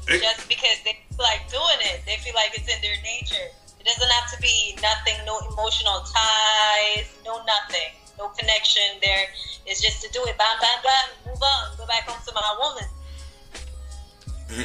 Eh. 0.09 0.19
Just 0.19 0.49
because 0.49 0.77
they 0.83 0.97
feel 1.09 1.19
like 1.19 1.49
doing 1.49 1.79
it, 1.81 2.01
they 2.05 2.17
feel 2.17 2.33
like 2.35 2.51
it's 2.53 2.67
in 2.67 2.81
their 2.81 2.95
nature. 3.03 3.49
It 3.83 3.89
doesn't 3.89 4.11
have 4.11 4.31
to 4.31 4.41
be 4.41 4.77
nothing, 4.81 5.25
no 5.25 5.39
emotional 5.39 5.99
ties, 5.99 7.05
no 7.25 7.43
nothing, 7.43 7.91
no 8.17 8.29
connection 8.29 8.83
there. 9.01 9.25
It's 9.65 9.81
just 9.81 10.01
to 10.03 10.09
do 10.13 10.23
it, 10.23 10.37
bam, 10.37 10.47
bam, 10.61 10.79
bam, 10.83 11.09
move 11.27 11.43
on, 11.43 11.77
go 11.77 11.85
back 11.85 12.03
home 12.07 12.17
to 12.25 12.33
my 12.33 12.55
woman. 12.61 12.85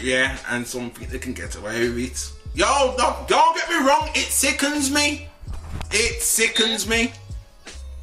Yeah, 0.05 0.39
and 0.51 0.65
some 0.65 0.91
people 0.91 1.19
can 1.19 1.33
get 1.33 1.57
away 1.57 1.89
with 1.89 1.99
it. 1.99 2.33
Yo, 2.55 2.95
don't, 2.97 3.27
don't 3.27 3.57
get 3.57 3.69
me 3.69 3.85
wrong, 3.85 4.09
it 4.15 4.31
sickens 4.31 4.89
me. 4.89 5.27
It 5.91 6.23
sickens 6.23 6.87
me. 6.89 7.13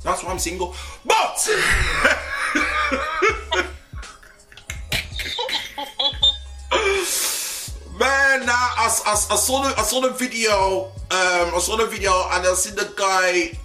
That's 0.04 0.22
why 0.22 0.32
I'm 0.32 0.40
single. 0.40 0.76
But 1.06 1.50
man, 8.00 8.46
nah, 8.46 8.54
I, 8.54 9.02
I, 9.06 9.12
I 9.14 9.36
saw 9.36 9.64
the 9.64 9.80
I 9.80 9.84
saw 9.84 10.02
the 10.02 10.12
video. 10.12 10.92
Um, 11.12 11.54
I 11.56 11.60
saw 11.62 11.78
the 11.78 11.86
video 11.86 12.12
and 12.32 12.46
I 12.46 12.54
see 12.54 12.72
the 12.72 12.92
guy. 12.98 13.58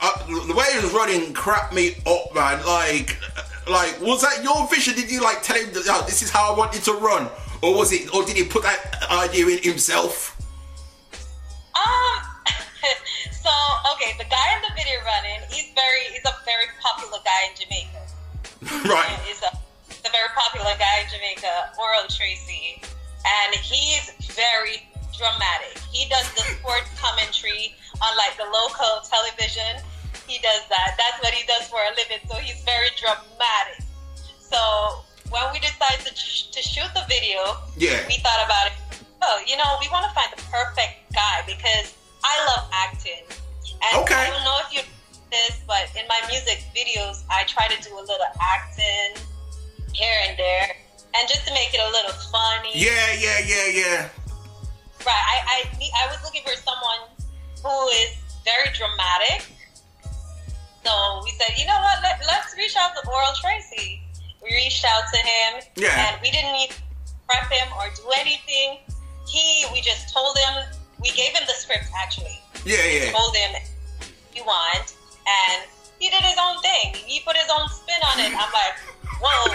Uh, 0.00 0.46
the 0.46 0.54
way 0.54 0.64
he 0.72 0.78
was 0.84 0.92
running 0.92 1.32
cracked 1.32 1.74
me 1.74 1.96
up, 2.06 2.34
man. 2.34 2.64
Like, 2.66 3.18
like 3.68 4.00
was 4.00 4.22
that 4.22 4.42
your 4.42 4.66
vision? 4.68 4.94
Did 4.94 5.10
you 5.10 5.22
like 5.22 5.42
tell 5.42 5.56
him 5.56 5.72
that 5.74 5.84
oh, 5.88 6.04
this 6.06 6.22
is 6.22 6.30
how 6.30 6.52
I 6.52 6.56
want 6.56 6.74
you 6.74 6.80
to 6.80 6.92
run, 6.94 7.28
or 7.62 7.74
was 7.74 7.92
it, 7.92 8.12
or 8.14 8.24
did 8.24 8.36
he 8.36 8.44
put 8.44 8.62
that 8.62 9.06
idea 9.10 9.46
in 9.46 9.58
himself? 9.58 10.38
Um, 11.74 12.18
so 13.32 13.52
okay, 13.94 14.14
the 14.18 14.28
guy 14.30 14.48
in 14.56 14.62
the 14.62 14.74
video 14.74 14.98
running, 15.04 15.40
he's 15.50 15.70
very, 15.74 16.04
he's 16.12 16.24
a 16.24 16.34
very 16.44 16.70
popular 16.80 17.18
guy 17.24 17.50
in 17.50 17.54
Jamaica. 17.58 18.02
right. 18.88 19.18
He's 19.26 19.42
a, 19.42 19.50
he's 19.88 20.06
a 20.06 20.12
very 20.14 20.30
popular 20.34 20.74
guy 20.78 21.02
in 21.02 21.08
Jamaica, 21.10 21.74
Oral 21.78 22.06
Tracey, 22.08 22.61
and 23.24 23.54
he's 23.56 24.10
very 24.34 24.82
dramatic. 25.16 25.78
He 25.92 26.08
does 26.08 26.26
the 26.34 26.42
sports 26.58 26.88
commentary 27.00 27.74
on 28.02 28.16
like 28.16 28.36
the 28.36 28.44
local 28.48 29.02
television. 29.06 29.82
He 30.26 30.38
does 30.40 30.62
that. 30.68 30.96
That's 30.98 31.22
what 31.22 31.34
he 31.34 31.46
does 31.46 31.68
for 31.68 31.78
a 31.80 31.90
living. 31.96 32.18
So 32.30 32.36
he's 32.38 32.62
very 32.64 32.88
dramatic. 32.98 33.84
So 34.40 34.58
when 35.30 35.42
we 35.52 35.58
decided 35.60 36.06
to, 36.06 36.14
sh- 36.14 36.48
to 36.50 36.60
shoot 36.62 36.88
the 36.94 37.04
video, 37.08 37.56
Yeah. 37.76 38.00
we 38.08 38.16
thought 38.18 38.40
about 38.44 38.66
it. 38.68 38.72
Oh, 39.22 39.40
you 39.46 39.56
know, 39.56 39.76
we 39.80 39.88
want 39.90 40.04
to 40.08 40.12
find 40.14 40.32
the 40.34 40.42
perfect 40.50 41.12
guy 41.14 41.42
because 41.46 41.94
I 42.24 42.34
love 42.56 42.68
acting. 42.72 43.22
And 43.82 44.02
Okay. 44.02 44.14
I 44.14 44.30
don't 44.30 44.44
know 44.44 44.58
if 44.66 44.72
you 44.72 44.80
know 44.82 45.20
this, 45.30 45.60
but 45.66 45.88
in 45.98 46.06
my 46.08 46.20
music 46.28 46.64
videos, 46.74 47.22
I 47.30 47.44
try 47.44 47.68
to 47.68 47.78
do 47.82 47.94
a 47.96 48.00
little 48.00 48.26
acting 48.40 49.22
here 49.92 50.14
and 50.26 50.38
there, 50.38 50.76
and 51.14 51.28
just 51.28 51.46
to 51.46 51.52
make 51.54 51.72
it 51.74 51.80
a 51.80 51.90
little 51.90 52.12
funny. 52.30 52.70
Yeah, 52.74 53.12
yeah, 53.18 53.38
yeah, 53.44 53.66
yeah. 53.72 54.08
Right. 55.04 55.24
I 55.34 55.66
I, 55.78 55.90
I 56.04 56.06
was 56.12 56.22
looking 56.24 56.42
for 56.44 56.54
someone 56.56 57.10
who 57.62 57.74
is 58.02 58.16
very 58.44 58.68
dramatic. 58.74 59.46
So 60.84 61.20
we 61.24 61.30
said, 61.38 61.54
you 61.58 61.66
know 61.66 61.78
what? 61.78 62.02
Let, 62.02 62.20
let's 62.26 62.56
reach 62.56 62.74
out 62.76 62.90
to 63.00 63.08
Oral 63.08 63.32
Tracey. 63.40 64.02
We 64.42 64.50
reached 64.50 64.84
out 64.84 65.04
to 65.14 65.18
him, 65.18 65.62
Yeah. 65.76 65.94
and 66.10 66.20
we 66.22 66.30
didn't 66.32 66.52
need 66.52 66.70
to 66.70 66.80
prep 67.28 67.46
him 67.50 67.68
or 67.78 67.86
do 67.94 68.02
anything. 68.18 68.78
He, 69.28 69.64
we 69.72 69.80
just 69.80 70.12
told 70.12 70.36
him 70.36 70.64
we 71.00 71.10
gave 71.10 71.30
him 71.36 71.44
the 71.46 71.54
script 71.54 71.86
actually. 71.96 72.38
Yeah, 72.66 72.82
yeah. 72.86 73.12
Told 73.12 73.34
him 73.36 73.62
he 74.34 74.42
want, 74.42 74.94
and 75.26 75.62
he 76.02 76.10
did 76.10 76.20
his 76.20 76.34
own 76.36 76.60
thing. 76.60 76.94
He 77.06 77.20
put 77.20 77.36
his 77.36 77.48
own 77.56 77.68
spin 77.68 77.94
on 78.10 78.18
it. 78.18 78.34
I'm 78.34 78.50
like, 78.50 78.74
whoa. 79.22 79.54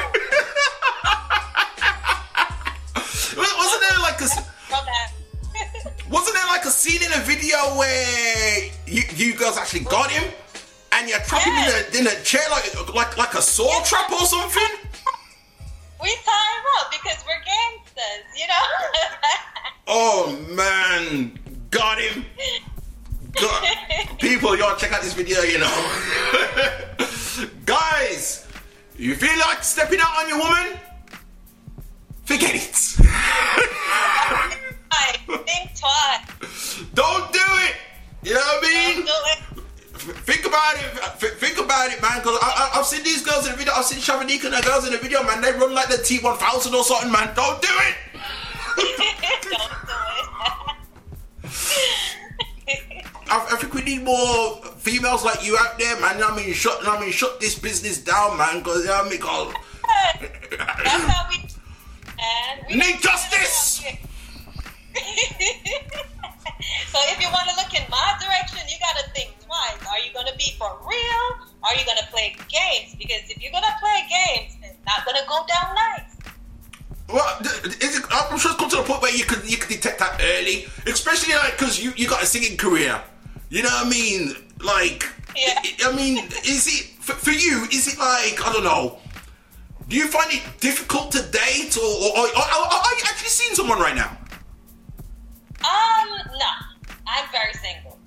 Wasn't 3.57 3.81
there 3.81 3.99
like 3.99 4.21
a 4.21 4.27
wasn't 6.09 6.35
there 6.35 6.47
like 6.47 6.63
a 6.65 6.69
scene 6.69 7.03
in 7.03 7.11
a 7.13 7.23
video 7.23 7.57
where 7.77 8.69
you, 8.85 9.03
you 9.15 9.33
girls 9.33 9.57
actually 9.57 9.81
got 9.81 10.09
him 10.09 10.31
and 10.93 11.09
you 11.09 11.15
trap 11.25 11.41
him 11.41 11.53
in 11.53 11.65
a, 11.65 11.99
in 11.99 12.07
a 12.07 12.23
chair 12.23 12.41
like 12.49 12.93
like 12.95 13.17
like 13.17 13.33
a 13.33 13.41
saw 13.41 13.83
trap 13.83 14.09
or 14.11 14.25
something? 14.25 14.63
We 16.01 16.15
tie 16.23 16.53
him 16.55 16.65
up 16.79 16.91
because 16.91 17.23
we're 17.27 17.43
gangsters, 17.43 18.25
you 18.37 18.47
know. 18.47 18.65
Oh 19.89 20.37
man, 20.49 21.39
got 21.71 21.99
him. 21.99 22.25
Got- 23.33 24.19
People, 24.19 24.57
y'all 24.57 24.75
check 24.77 24.91
out 24.93 25.01
this 25.01 25.13
video, 25.13 25.41
you 25.41 25.59
know. 25.59 25.67
Guys, 27.65 28.47
you 28.97 29.15
feel 29.15 29.37
like 29.39 29.63
stepping 29.63 29.99
out 29.99 30.17
on 30.23 30.27
your 30.29 30.39
woman? 30.39 30.79
Forget 32.25 32.55
it. 32.55 32.95
I 34.91 35.17
think 35.27 35.71
twice. 35.79 36.83
Don't 36.93 37.31
do 37.31 37.39
it. 37.39 37.75
You 38.23 38.33
know 38.33 38.39
what 38.39 38.63
I 38.65 38.95
mean? 38.95 39.05
Do 39.05 39.11
it. 39.11 39.39
Think 40.25 40.45
about 40.45 40.75
it. 40.75 40.83
Think 41.39 41.57
about 41.59 41.91
it, 41.91 42.01
man. 42.01 42.19
Because 42.19 42.39
I, 42.41 42.71
I, 42.73 42.79
I've 42.79 42.85
seen 42.85 43.03
these 43.03 43.23
girls 43.25 43.45
in 43.45 43.51
the 43.51 43.57
video. 43.57 43.73
I've 43.73 43.85
seen 43.85 43.99
Shavanique 43.99 44.45
and 44.45 44.53
the 44.53 44.61
girls 44.65 44.85
in 44.85 44.91
the 44.93 44.97
video, 44.99 45.23
man. 45.23 45.41
They 45.41 45.51
run 45.51 45.73
like 45.73 45.89
the 45.89 45.97
T1000 45.97 46.73
or 46.73 46.83
something, 46.83 47.11
man. 47.11 47.33
Don't 47.35 47.61
do 47.61 47.67
it. 47.71 47.95
Don't 49.47 49.71
do 51.43 51.49
I, 53.29 53.47
I 53.51 53.55
think 53.57 53.73
we 53.73 53.81
need 53.83 54.03
more 54.03 54.61
females 54.77 55.23
like 55.23 55.45
you 55.45 55.57
out 55.57 55.77
there, 55.79 55.99
man. 55.99 56.15
You 56.15 56.21
know 56.21 56.29
I 56.29 56.35
mean, 56.35 56.53
shut. 56.53 56.79
You 56.81 56.87
know 56.87 56.95
I 56.95 56.99
mean, 57.01 57.11
shut 57.11 57.39
this 57.39 57.57
business 57.57 57.97
down, 58.03 58.37
man. 58.37 58.59
Because 58.59 58.81
you 58.83 58.87
know 58.87 59.01
I 59.03 59.09
mean, 59.09 59.19
'cause-. 59.19 59.53
We. 59.53 61.37
We 62.69 62.75
Need 62.75 63.01
justice. 63.01 63.79
so 66.91 66.99
if 67.11 67.21
you 67.21 67.29
want 67.31 67.47
to 67.49 67.55
look 67.55 67.73
in 67.73 67.83
my 67.89 68.13
direction, 68.19 68.59
you 68.67 68.75
got 68.79 68.97
to 69.03 69.09
think 69.11 69.31
twice. 69.45 69.79
Are 69.87 69.99
you 69.99 70.11
going 70.13 70.27
to 70.27 70.35
be 70.37 70.51
for 70.57 70.69
real? 70.83 71.47
Are 71.63 71.73
you 71.75 71.85
going 71.85 71.97
to 71.99 72.07
play 72.11 72.35
games? 72.49 72.95
Because 72.97 73.29
if 73.29 73.41
you're 73.41 73.51
going 73.51 73.63
to 73.63 73.75
play 73.79 74.05
games, 74.09 74.57
it's 74.63 74.77
not 74.85 75.05
going 75.05 75.15
to 75.15 75.27
go 75.29 75.45
down 75.47 75.75
nice. 75.75 76.17
Well, 77.09 77.39
is 77.81 77.97
it, 77.99 78.03
I'm 78.11 78.37
sure 78.37 78.51
it's 78.51 78.59
come 78.59 78.69
to 78.69 78.75
the 78.77 78.83
point 78.83 79.01
where 79.01 79.15
you 79.15 79.23
could 79.23 79.49
you 79.49 79.55
could 79.57 79.69
detect 79.69 79.99
that 79.99 80.19
early, 80.21 80.65
especially 80.87 81.33
like 81.35 81.57
because 81.57 81.81
you 81.81 81.93
you 81.95 82.05
got 82.07 82.21
a 82.21 82.25
singing 82.25 82.57
career. 82.57 83.01
You 83.49 83.63
know 83.63 83.69
what 83.69 83.87
I 83.87 83.89
mean? 83.89 84.35
Like, 84.61 85.05
I, 85.35 85.73
I 85.85 85.95
mean, 85.95 86.17
is 86.45 86.67
it 86.67 86.85
for, 86.99 87.13
for 87.13 87.31
you? 87.31 87.65
Is 87.71 87.87
it 87.87 87.97
like 87.97 88.45
I 88.45 88.51
don't 88.51 88.63
know? 88.63 88.99
Do 89.87 89.95
you 89.95 90.07
find 90.07 90.31
it 90.33 90.43
difficult 90.59 91.11
to 91.11 91.21
date, 91.31 91.77
or, 91.77 91.83
or, 91.83 92.19
or, 92.19 92.27
or, 92.27 92.67
are 92.75 92.95
you 92.97 93.03
actually 93.05 93.29
seeing 93.29 93.55
someone 93.55 93.79
right 93.79 93.95
now? 93.95 94.17
Um, 95.63 96.09
no. 96.37 96.67
I'm 97.07 97.29
very 97.31 97.53
single. 97.53 97.97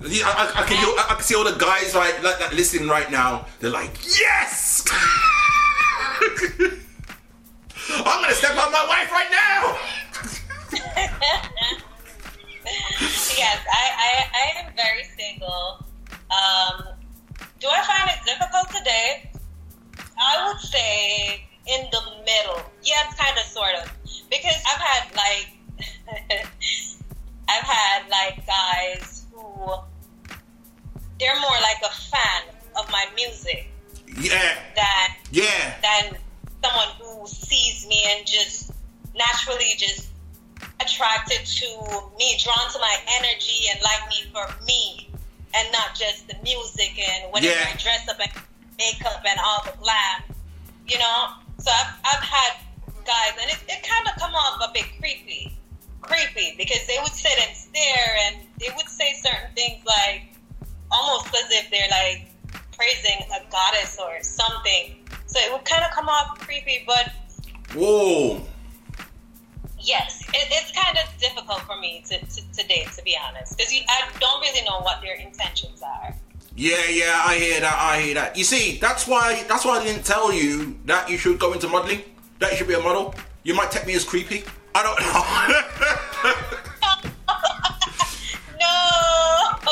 Yeah, 0.00 0.26
I, 0.26 0.46
I, 0.56 0.62
I 0.62 0.66
can 0.66 0.78
hear, 0.78 0.88
I, 0.96 1.14
can 1.14 1.22
see 1.22 1.34
all 1.34 1.44
the 1.44 1.58
guys 1.58 1.94
like 1.94 2.22
that 2.22 2.54
listening 2.54 2.88
right 2.88 3.10
now. 3.10 3.46
They're 3.60 3.70
like, 3.70 3.98
yes. 4.18 4.82
I'm 7.90 8.22
gonna 8.22 8.32
step 8.32 8.56
on 8.56 8.72
my 8.72 8.86
wife 8.88 9.12
right 9.12 9.30
now. 9.30 9.78
yes, 13.36 13.58
I, 13.72 13.84
I, 13.98 14.24
I 14.34 14.60
am 14.66 14.72
very 14.74 15.04
single. 15.18 15.84
Um, 16.30 16.94
do 17.60 17.68
I 17.68 17.82
find 17.82 18.10
it 18.10 18.24
difficult 18.24 18.68
today? 18.70 19.30
I 20.18 20.48
would 20.48 20.60
say 20.60 21.44
in 21.66 21.86
the 21.90 22.00
middle. 22.24 22.62
Yes, 22.82 23.14
kind 23.16 23.36
of, 23.38 23.44
sort 23.44 23.74
of. 23.82 23.90
Because 24.30 24.56
I've 24.66 24.80
had 24.80 25.16
like, 25.16 25.48
I've 27.48 27.64
had 27.64 28.08
like 28.10 28.46
guys 28.46 29.26
who 29.32 29.74
they're 31.18 31.40
more 31.40 31.58
like 31.62 31.78
a 31.84 31.94
fan 31.94 32.42
of 32.78 32.90
my 32.90 33.06
music 33.14 33.70
Yeah, 34.18 34.58
than 34.76 35.16
yeah. 35.30 35.74
than 35.82 36.18
someone 36.62 36.88
who 37.00 37.26
sees 37.26 37.86
me 37.86 38.02
and 38.08 38.26
just 38.26 38.72
naturally 39.16 39.74
just 39.76 40.08
attracted 40.80 41.44
to 41.46 41.66
me, 42.18 42.38
drawn 42.42 42.70
to 42.72 42.78
my 42.78 42.96
energy 43.20 43.66
and 43.70 43.80
like 43.82 44.08
me 44.08 44.24
for 44.32 44.46
me 44.66 45.10
and 45.54 45.68
not 45.72 45.94
just 45.94 46.26
the 46.28 46.34
music 46.42 46.98
and 46.98 47.32
whatever 47.32 47.54
Yeah. 47.54 47.68
I 47.72 47.76
dress 47.76 48.08
up 48.08 48.18
and 48.20 48.30
makeup 48.78 49.22
and 49.26 49.38
all 49.42 49.62
the 49.64 49.72
glam, 49.78 50.22
you 50.86 50.98
know? 50.98 51.28
So 51.58 51.70
I've, 51.70 51.94
I've 52.04 52.22
had 52.22 52.52
guys 53.06 53.32
and 53.40 53.50
it, 53.50 53.58
it 53.68 53.82
kind 53.86 54.06
of 54.08 54.20
come 54.20 54.34
off 54.34 54.68
a 54.68 54.72
bit 54.72 54.86
creepy, 54.98 55.56
creepy 56.02 56.54
because 56.58 56.86
they 56.86 56.96
would 57.02 57.12
sit 57.12 57.32
and 57.46 57.56
stare 57.56 58.16
and 58.26 58.36
they 58.58 58.68
would 58.76 58.88
say 58.88 59.12
certain 59.14 59.54
things 59.54 59.84
like 59.86 60.22
almost 60.90 61.28
as 61.28 61.50
if 61.50 61.70
they're 61.70 61.88
like 61.90 62.28
praising 62.76 63.24
a 63.30 63.50
goddess 63.50 63.98
or 64.00 64.22
something. 64.22 64.96
So 65.26 65.38
it 65.40 65.52
would 65.52 65.64
kind 65.64 65.84
of 65.84 65.90
come 65.92 66.08
off 66.08 66.38
creepy, 66.40 66.84
but 66.86 67.12
Whoa. 67.74 68.42
yes, 69.80 70.23
it, 70.34 70.48
it's 70.50 70.72
kind 70.72 70.98
of 70.98 71.06
difficult 71.20 71.60
for 71.60 71.78
me 71.78 72.02
to, 72.08 72.18
to, 72.18 72.52
to 72.52 72.66
date, 72.66 72.90
to 72.96 73.02
be 73.02 73.16
honest, 73.16 73.56
because 73.56 73.72
I 73.88 74.10
don't 74.18 74.40
really 74.40 74.62
know 74.64 74.80
what 74.80 75.00
their 75.00 75.14
intentions 75.14 75.82
are. 75.82 76.14
Yeah, 76.56 76.88
yeah, 76.88 77.22
I 77.24 77.36
hear 77.36 77.60
that. 77.60 77.76
I 77.80 78.00
hear 78.00 78.14
that. 78.14 78.36
You 78.36 78.44
see, 78.44 78.78
that's 78.78 79.08
why 79.08 79.44
that's 79.48 79.64
why 79.64 79.78
I 79.80 79.84
didn't 79.84 80.04
tell 80.04 80.32
you 80.32 80.78
that 80.84 81.10
you 81.10 81.18
should 81.18 81.38
go 81.38 81.52
into 81.52 81.68
modeling. 81.68 82.02
That 82.38 82.52
you 82.52 82.58
should 82.58 82.68
be 82.68 82.74
a 82.74 82.80
model. 82.80 83.14
You 83.42 83.54
might 83.54 83.70
take 83.72 83.86
me 83.86 83.94
as 83.94 84.04
creepy. 84.04 84.44
I 84.74 84.82
don't 84.82 84.98
know. 85.00 85.22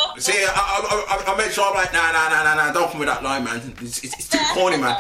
no. 0.15 0.19
See, 0.19 0.33
I, 0.33 0.51
I, 0.55 1.05
I, 1.09 1.35
I 1.35 1.37
made 1.39 1.53
sure 1.53 1.65
I'm 1.67 1.75
like, 1.75 1.93
nah, 1.93 2.13
nah, 2.13 2.29
nah, 2.29 2.43
nah, 2.45 2.55
nah. 2.55 2.73
Don't 2.73 2.91
come 2.91 3.01
with 3.01 3.09
that 3.09 3.23
line, 3.23 3.45
man. 3.45 3.75
It's, 3.81 4.03
it's, 4.05 4.15
it's 4.15 4.29
too 4.29 4.39
corny, 4.53 4.77
man. 4.79 4.97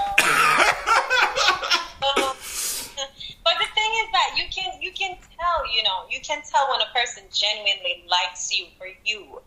But 3.45 3.59
the 3.59 3.67
thing 3.75 3.93
is 4.03 4.09
that 4.15 4.39
you 4.39 4.47
can 4.55 4.71
you 4.81 4.93
can 4.93 5.19
tell, 5.19 5.67
you 6.13 6.21
can 6.21 6.43
tell 6.43 6.69
when 6.71 6.81
a 6.83 6.93
person 6.95 7.25
genuinely 7.33 8.05
likes 8.07 8.57
you 8.57 8.67
for 8.77 8.87
you 9.05 9.41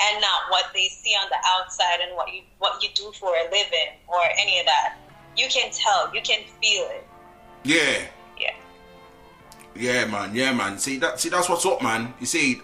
and 0.00 0.20
not 0.20 0.50
what 0.50 0.66
they 0.72 0.86
see 0.86 1.10
on 1.14 1.28
the 1.28 1.36
outside 1.56 1.98
and 2.00 2.16
what 2.16 2.32
you 2.32 2.42
what 2.58 2.82
you 2.82 2.88
do 2.94 3.10
for 3.18 3.34
a 3.34 3.44
living 3.44 3.90
or 4.06 4.20
any 4.38 4.60
of 4.60 4.66
that. 4.66 4.96
You 5.36 5.48
can 5.48 5.72
tell, 5.72 6.14
you 6.14 6.22
can 6.22 6.44
feel 6.60 6.84
it. 6.90 7.06
Yeah. 7.64 8.06
Yeah. 8.38 8.54
Yeah, 9.74 10.06
man. 10.06 10.34
Yeah, 10.34 10.52
man. 10.52 10.78
See 10.78 10.98
that? 10.98 11.18
See 11.18 11.28
that's 11.28 11.48
what's 11.48 11.66
up, 11.66 11.82
man. 11.82 12.14
You 12.20 12.26
see, 12.26 12.62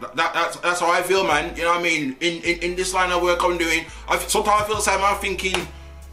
that, 0.00 0.14
that 0.16 0.34
that's 0.34 0.56
that's 0.56 0.80
how 0.80 0.90
I 0.90 1.02
feel, 1.02 1.26
man. 1.26 1.56
You 1.56 1.64
know 1.64 1.70
what 1.70 1.80
I 1.80 1.82
mean? 1.82 2.16
In 2.20 2.42
in, 2.42 2.58
in 2.60 2.76
this 2.76 2.92
line 2.92 3.12
of 3.12 3.22
work 3.22 3.38
I'm 3.42 3.56
doing, 3.56 3.86
I 4.08 4.18
sometimes 4.18 4.62
I 4.62 4.66
feel 4.66 4.76
the 4.76 4.82
same. 4.82 5.00
I'm 5.02 5.18
thinking, 5.18 5.56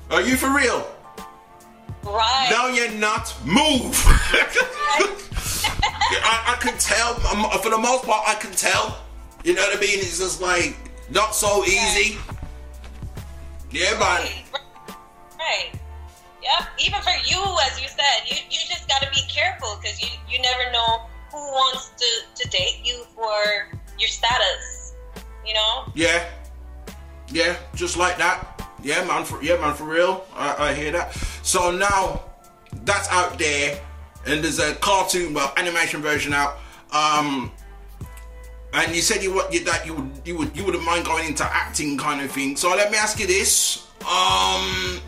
are 0.09 0.22
you 0.22 0.38
for 0.38 0.53
real? 0.53 0.88
Right. 2.07 2.47
No, 2.49 2.67
you're 2.69 2.91
not. 2.91 3.34
Move. 3.45 3.93
I, 6.09 6.55
I 6.55 6.57
can 6.61 6.77
tell. 6.77 7.13
um, 7.27 7.49
For 7.59 7.69
the 7.69 7.77
most 7.77 8.05
part, 8.05 8.23
I 8.27 8.35
can 8.35 8.51
tell. 8.51 8.99
You 9.43 9.53
know 9.55 9.61
what 9.61 9.77
I 9.77 9.79
mean? 9.79 9.99
It's 9.99 10.17
just 10.19 10.41
like 10.41 10.75
not 11.09 11.35
so 11.35 11.63
easy. 11.65 12.17
Yeah, 13.71 13.91
man. 13.99 14.27
Right. 15.38 15.71
Yep. 16.41 16.67
Even 16.79 17.01
for 17.01 17.11
you, 17.25 17.41
as 17.65 17.79
you 17.81 17.88
said, 17.89 18.23
you, 18.27 18.38
you 18.49 18.59
just 18.67 18.88
got 18.88 19.01
to 19.01 19.09
be 19.11 19.21
careful 19.29 19.77
because 19.81 20.01
you, 20.01 20.07
you 20.29 20.41
never 20.41 20.71
know 20.71 21.01
who 21.31 21.38
wants 21.38 21.91
to, 21.97 22.43
to 22.43 22.49
date 22.49 22.79
you 22.84 23.03
for 23.13 23.69
your 23.99 24.07
status. 24.09 24.93
You 25.45 25.53
know? 25.53 25.91
Yeah. 25.93 26.25
Yeah, 27.29 27.57
just 27.75 27.97
like 27.97 28.17
that. 28.17 28.56
Yeah, 28.84 29.04
man. 29.06 29.26
For 29.26 29.41
yeah, 29.41 29.60
man. 29.60 29.74
For 29.74 29.86
real. 29.86 30.26
I, 30.36 30.70
I 30.70 30.74
hear 30.74 30.91
that. 30.91 31.14
So 31.44 31.72
now 31.72 32.24
that's 32.84 33.10
out 33.10 33.38
there, 33.38 33.80
and 34.26 34.44
there's 34.44 34.60
a 34.60 34.76
cartoon, 34.76 35.34
well, 35.34 35.54
animation 35.58 36.02
version 36.02 36.34
out. 36.34 36.58
Um, 36.91 37.52
and 38.74 38.95
you 38.95 39.02
said 39.02 39.24
you 39.24 39.34
what 39.34 39.54
you 39.54 39.64
that 39.66 39.86
you 39.86 39.95
would 39.95 40.12
you 40.26 40.38
would 40.38 40.56
you 40.56 40.64
wouldn't 40.64 40.84
mind 40.84 41.06
going 41.06 41.28
into 41.28 41.44
acting 41.44 41.98
kind 41.98 42.22
of 42.22 42.32
thing. 42.32 42.56
So 42.56 42.70
let 42.70 42.91
me 42.91 42.98
ask 42.98 43.20
you 43.20 43.28
this. 43.28 43.88
Um, 44.02 45.02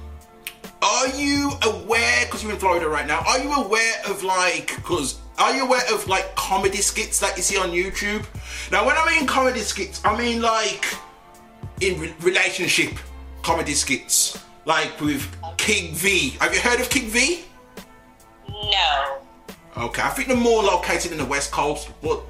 are 0.81 1.07
you 1.15 1.51
aware? 1.63 2.25
Because 2.25 2.43
you're 2.43 2.51
in 2.51 2.57
Florida 2.57 2.87
right 2.87 3.07
now. 3.07 3.23
Are 3.27 3.39
you 3.39 3.51
aware 3.53 3.95
of 4.07 4.23
like? 4.23 4.75
Because 4.75 5.19
are 5.37 5.55
you 5.55 5.65
aware 5.65 5.81
of 5.93 6.07
like 6.07 6.35
comedy 6.35 6.77
skits 6.77 7.19
that 7.19 7.37
you 7.37 7.43
see 7.43 7.57
on 7.57 7.69
YouTube? 7.69 8.25
Now, 8.71 8.85
when 8.85 8.95
I 8.97 9.05
mean 9.05 9.27
comedy 9.27 9.59
skits, 9.59 10.01
I 10.03 10.17
mean 10.17 10.41
like 10.41 10.85
in 11.81 11.99
re- 11.99 12.13
relationship 12.21 12.97
comedy 13.41 13.73
skits, 13.73 14.43
like 14.65 14.99
with 15.01 15.25
King 15.57 15.93
V. 15.95 16.29
Have 16.41 16.53
you 16.53 16.59
heard 16.61 16.79
of 16.79 16.89
King 16.89 17.09
V? 17.09 17.45
No. 18.47 19.21
Okay, 19.77 20.01
I 20.01 20.09
think 20.09 20.27
they're 20.27 20.37
more 20.37 20.63
located 20.63 21.11
in 21.11 21.17
the 21.17 21.25
West 21.25 21.51
Coast, 21.51 21.89
but 22.01 22.21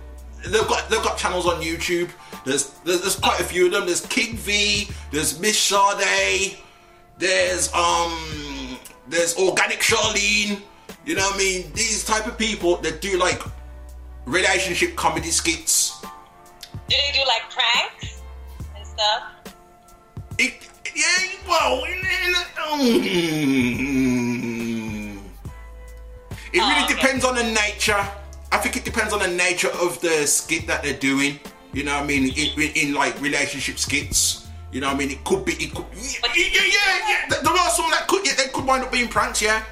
they've 0.45 0.67
got 0.67 0.89
they've 0.89 1.03
got 1.03 1.17
channels 1.17 1.45
on 1.45 1.61
YouTube. 1.61 2.09
There's 2.45 2.69
there's, 2.85 3.01
there's 3.01 3.15
quite 3.15 3.39
a 3.39 3.43
few 3.43 3.67
of 3.67 3.71
them. 3.71 3.85
There's 3.85 4.05
King 4.05 4.35
V. 4.37 4.89
There's 5.11 5.39
Miss 5.39 5.57
Sade. 5.57 6.57
There's 7.17 7.73
um 7.73 8.77
there's 9.07 9.37
Organic 9.37 9.79
Charlene. 9.79 10.61
You 11.05 11.15
know 11.15 11.23
what 11.23 11.35
I 11.35 11.37
mean? 11.37 11.71
These 11.73 12.05
type 12.05 12.27
of 12.27 12.37
people 12.37 12.77
that 12.77 13.01
do 13.01 13.17
like 13.17 13.41
relationship 14.25 14.95
comedy 14.95 15.31
skits. 15.31 15.99
Do 16.01 16.95
they 16.95 17.11
do 17.13 17.25
like 17.25 17.49
pranks 17.49 18.21
and 18.75 18.85
stuff? 18.85 19.23
It, 20.37 20.69
yeah, 20.99 21.19
well, 21.47 21.83
in, 21.85 21.99
in, 21.99 22.35
um, 22.63 22.79
it 26.53 26.59
really 26.59 26.87
depends 26.93 27.23
on 27.25 27.35
the 27.35 27.43
nature. 27.43 28.03
I 28.51 28.57
think 28.57 28.75
it 28.75 28.83
depends 28.85 29.13
on 29.13 29.19
the 29.19 29.27
nature 29.27 29.69
of 29.81 29.99
the 30.01 30.25
skit 30.27 30.67
that 30.67 30.83
they're 30.83 30.97
doing. 30.97 31.39
You 31.73 31.83
know 31.83 31.93
what 31.95 32.03
I 32.03 32.07
mean? 32.07 32.23
In, 32.29 32.59
in, 32.61 32.71
in 32.75 32.93
like 32.93 33.19
relationship 33.21 33.77
skits. 33.77 34.47
You 34.71 34.81
know 34.81 34.87
what 34.87 34.95
I 34.95 34.99
mean? 34.99 35.11
It 35.11 35.23
could 35.23 35.45
be. 35.45 35.53
It 35.53 35.73
could. 35.73 35.85
Yeah, 35.95 36.19
yeah, 36.35 36.45
yeah. 36.53 36.99
yeah. 37.09 37.41
There- 37.41 37.53
are 37.53 37.69
some 37.69 37.89
that 37.91 38.07
could. 38.07 38.25
Yeah, 38.25 38.33
they 38.35 38.47
could 38.47 38.65
wind 38.65 38.83
up 38.83 38.91
being 38.91 39.07
pranks. 39.07 39.41
Yeah. 39.41 39.63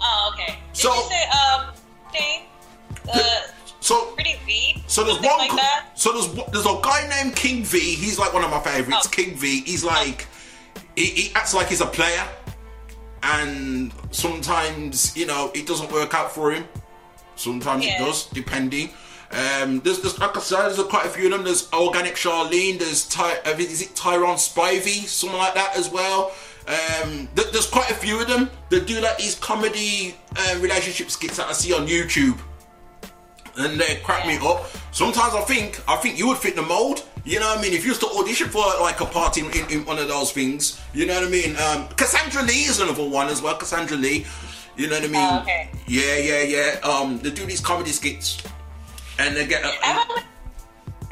Oh, 0.00 0.32
okay. 0.34 0.58
Did 0.72 0.76
So- 0.82 0.94
you 0.94 1.02
say 1.08 1.24
um 1.30 1.72
thing? 2.12 2.42
Uh, 3.12 3.20
So 3.84 4.06
pretty 4.14 4.36
V. 4.46 4.82
So 4.86 5.04
there's 5.04 5.18
one. 5.20 5.36
like. 5.46 5.50
So 5.94 6.12
there's 6.12 6.32
there's 6.52 6.64
a 6.64 6.80
guy 6.82 7.06
named 7.06 7.36
King 7.36 7.62
V. 7.64 7.78
He's 7.78 8.18
like 8.18 8.32
one 8.32 8.42
of 8.42 8.50
my 8.50 8.60
favorites. 8.60 9.06
Oh. 9.06 9.08
King 9.10 9.36
V. 9.36 9.60
He's 9.60 9.84
like 9.84 10.26
he, 10.96 11.04
he 11.04 11.34
acts 11.34 11.52
like 11.52 11.66
he's 11.66 11.82
a 11.82 11.86
player, 11.86 12.26
and 13.22 13.92
sometimes 14.10 15.14
you 15.14 15.26
know 15.26 15.50
it 15.54 15.66
doesn't 15.66 15.92
work 15.92 16.14
out 16.14 16.32
for 16.32 16.50
him. 16.50 16.64
Sometimes 17.36 17.84
Yeah. 17.84 17.96
it 18.02 18.06
does, 18.06 18.24
depending. 18.28 18.88
Um, 19.32 19.80
there's, 19.80 20.00
there's 20.00 20.18
like 20.18 20.34
I 20.34 20.40
said, 20.40 20.62
there's 20.70 20.82
quite 20.88 21.04
a 21.04 21.10
few 21.10 21.26
of 21.26 21.32
them. 21.32 21.44
There's 21.44 21.70
Organic 21.74 22.14
Charlene. 22.14 22.78
There's 22.78 23.06
Ty, 23.06 23.36
uh, 23.44 23.50
is 23.58 23.82
it 23.82 23.94
Tyrone 23.94 24.36
Spivey, 24.36 25.04
something 25.06 25.36
like 25.38 25.52
that 25.54 25.76
as 25.76 25.90
well. 25.90 26.32
Um, 26.66 27.28
th- 27.36 27.50
there's 27.52 27.66
quite 27.66 27.90
a 27.90 27.94
few 27.94 28.18
of 28.18 28.28
them 28.28 28.48
that 28.70 28.86
do 28.86 28.98
like 29.02 29.18
these 29.18 29.34
comedy 29.34 30.14
uh, 30.36 30.58
relationship 30.60 31.10
skits 31.10 31.36
that 31.36 31.48
I 31.48 31.52
see 31.52 31.74
on 31.74 31.86
YouTube 31.86 32.38
and 33.56 33.80
they 33.80 33.96
crack 34.04 34.26
me 34.26 34.38
up. 34.38 34.66
Sometimes 34.92 35.34
I 35.34 35.42
think 35.42 35.80
I 35.88 35.96
think 35.96 36.18
you 36.18 36.28
would 36.28 36.38
fit 36.38 36.56
the 36.56 36.62
mold. 36.62 37.04
You 37.24 37.40
know 37.40 37.46
what 37.46 37.58
I 37.58 37.62
mean? 37.62 37.72
If 37.72 37.84
you 37.84 37.90
used 37.90 38.02
to 38.02 38.08
audition 38.08 38.48
for 38.48 38.64
like 38.80 39.00
a 39.00 39.06
part 39.06 39.38
in, 39.38 39.46
in, 39.52 39.70
in 39.70 39.84
one 39.86 39.98
of 39.98 40.08
those 40.08 40.30
things, 40.32 40.80
you 40.92 41.06
know 41.06 41.14
what 41.14 41.26
I 41.26 41.30
mean? 41.30 41.56
Um, 41.56 41.88
Cassandra 41.96 42.42
Lee 42.42 42.64
is 42.64 42.80
another 42.80 43.08
one 43.08 43.28
as 43.28 43.40
well. 43.40 43.56
Cassandra 43.56 43.96
Lee, 43.96 44.26
you 44.76 44.88
know 44.88 44.96
what 44.96 45.04
I 45.04 45.08
mean? 45.08 45.16
Oh, 45.16 45.40
okay. 45.40 45.70
Yeah, 45.86 46.16
yeah, 46.16 46.42
yeah. 46.42 46.80
Um, 46.82 47.18
they 47.18 47.30
do 47.30 47.46
these 47.46 47.60
comedy 47.60 47.90
skits, 47.90 48.42
and 49.18 49.34
they 49.34 49.46
get. 49.46 49.64
I've 49.64 50.08
always, 50.08 50.24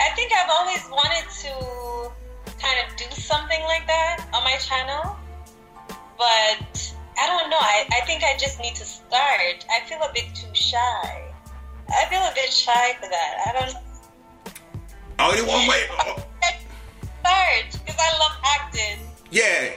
I 0.00 0.10
think 0.14 0.32
I've 0.32 0.50
always 0.50 0.84
wanted 0.90 1.26
to 1.42 2.12
kind 2.60 2.78
of 2.86 2.96
do 2.96 3.04
something 3.20 3.62
like 3.62 3.86
that 3.86 4.26
on 4.34 4.44
my 4.44 4.56
channel, 4.56 5.16
but 6.18 6.94
I 7.18 7.26
don't 7.26 7.48
know. 7.48 7.58
I, 7.58 7.86
I 7.90 8.04
think 8.06 8.22
I 8.22 8.36
just 8.38 8.60
need 8.60 8.74
to 8.76 8.84
start. 8.84 9.64
I 9.70 9.80
feel 9.88 9.98
a 10.02 10.12
bit 10.12 10.34
too 10.34 10.52
shy. 10.52 11.21
I 11.88 12.06
feel 12.10 12.20
a 12.20 12.32
bit 12.34 12.52
shy 12.52 12.94
for 13.00 13.08
that. 13.08 13.34
I 13.46 13.52
don't 13.60 13.76
Only 15.18 15.42
one 15.42 15.66
way. 15.68 15.82
start 15.86 16.24
because 17.72 17.96
I 17.98 18.18
love 18.18 18.36
acting. 18.44 18.98
Yeah, 19.30 19.70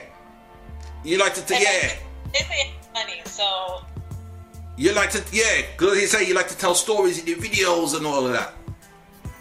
you 1.04 1.18
like 1.18 1.34
to. 1.36 1.46
T- 1.46 1.56
yeah, 1.56 1.96
They 2.34 2.40
say 2.40 2.74
it's 2.78 2.88
funny, 2.94 3.22
so 3.26 3.82
you 4.78 4.94
like 4.94 5.12
to. 5.12 5.24
Yeah, 5.32 5.62
because 5.78 6.00
you 6.02 6.08
say 6.08 6.28
you 6.28 6.34
like 6.34 6.48
to 6.50 6.58
tell 6.58 6.76
stories 6.76 7.20
in 7.20 7.28
your 7.28 7.38
videos 7.38 7.96
and 7.96 8.06
all 8.06 8.26
of 8.26 8.34
that. 8.34 8.54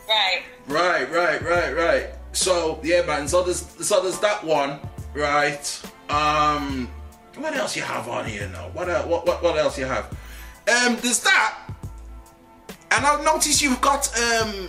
right. 0.08 0.42
Right, 0.66 1.10
right, 1.12 1.42
right, 1.42 1.76
right. 1.76 2.06
So 2.32 2.80
yeah, 2.82 3.02
man. 3.02 3.28
So 3.28 3.42
there's 3.42 3.66
so 3.86 4.02
there's 4.02 4.18
that 4.20 4.42
one, 4.44 4.80
right? 5.14 5.82
Um, 6.08 6.88
what 7.36 7.54
else 7.54 7.76
you 7.76 7.82
have 7.82 8.08
on 8.08 8.24
here 8.24 8.48
now? 8.48 8.68
What 8.72 8.88
what 9.06 9.26
what, 9.26 9.42
what 9.42 9.56
else 9.58 9.78
you 9.78 9.84
have? 9.84 10.06
Um, 10.66 10.96
there's 11.02 11.20
that, 11.24 11.58
and 12.96 13.06
I've 13.06 13.24
noticed 13.24 13.62
you've 13.62 13.80
got 13.80 14.08
um 14.18 14.68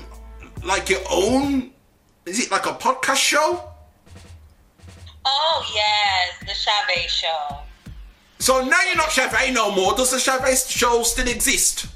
like 0.64 0.90
your 0.90 1.02
own. 1.10 1.72
Is 2.26 2.40
it 2.40 2.52
like 2.52 2.66
a 2.66 2.74
podcast 2.74 3.18
show? 3.18 3.70
Oh 5.26 5.72
yes, 5.74 6.40
the 6.40 6.54
Chavez 6.54 7.12
show. 7.12 7.58
So 8.40 8.64
now 8.64 8.78
you're 8.88 8.96
not 8.98 9.10
Chavez 9.12 9.54
no 9.54 9.72
more. 9.72 9.96
Does 9.96 10.12
the 10.12 10.20
Chavez 10.20 10.70
show 10.70 11.04
still 11.04 11.28
exist? 11.28 11.88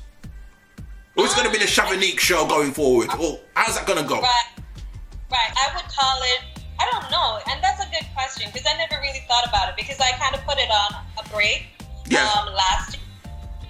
Or 1.15 1.25
is 1.25 1.33
to 1.33 1.49
be 1.51 1.57
the 1.57 1.65
Shavanique 1.65 2.19
show 2.19 2.47
going 2.47 2.71
forward? 2.71 3.09
Or 3.19 3.39
how's 3.53 3.75
that 3.75 3.85
going 3.85 4.01
to 4.01 4.07
go? 4.07 4.21
Right, 4.21 4.45
right. 5.29 5.51
I 5.51 5.75
would 5.75 5.83
call 5.91 6.17
it. 6.23 6.41
I 6.79 6.89
don't 6.91 7.11
know, 7.11 7.39
and 7.51 7.61
that's 7.61 7.83
a 7.83 7.89
good 7.91 8.07
question 8.15 8.49
because 8.53 8.65
I 8.65 8.77
never 8.77 9.01
really 9.01 9.19
thought 9.27 9.45
about 9.45 9.67
it 9.67 9.75
because 9.75 9.99
I 9.99 10.11
kind 10.11 10.33
of 10.33 10.41
put 10.47 10.57
it 10.57 10.69
on 10.71 10.95
a 11.19 11.27
break 11.29 11.67
Yeah. 12.07 12.23
um, 12.39 12.53
last 12.53 12.95
year 12.95 12.98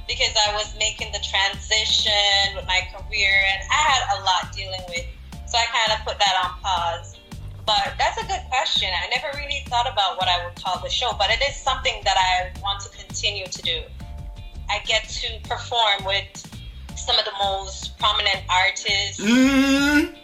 because 0.10 0.34
I 0.36 0.52
was 0.54 0.76
making 0.80 1.14
the 1.14 1.22
transition 1.22 2.58
with 2.58 2.66
my 2.66 2.82
career 2.90 3.30
and 3.54 3.62
I 3.70 3.82
had 3.94 4.02
a 4.18 4.24
lot 4.26 4.52
dealing 4.52 4.82
with, 4.90 5.06
so 5.46 5.56
I 5.56 5.66
kind 5.70 5.94
of 5.94 6.06
put 6.06 6.18
that 6.18 6.34
on 6.44 6.60
pause. 6.60 7.16
But 7.66 7.94
that's 8.00 8.18
a 8.18 8.26
good 8.26 8.42
question. 8.50 8.90
I 8.90 9.08
never 9.14 9.30
really 9.38 9.64
thought 9.68 9.86
about 9.86 10.18
what 10.18 10.28
I 10.28 10.44
would 10.44 10.56
call 10.62 10.82
the 10.82 10.90
show, 10.90 11.14
but 11.20 11.30
it 11.30 11.40
is 11.48 11.56
something 11.56 12.02
that 12.04 12.18
I 12.18 12.60
want 12.62 12.82
to 12.82 12.90
continue 12.90 13.46
to 13.46 13.62
do. 13.62 13.82
I 14.68 14.80
get 14.86 15.08
to 15.08 15.48
perform 15.48 16.04
with 16.06 16.26
some 16.96 17.18
of 17.20 17.26
the 17.26 17.32
most 17.40 17.98
prominent 18.00 18.42
artists. 18.50 19.20
Mm. 19.20 20.16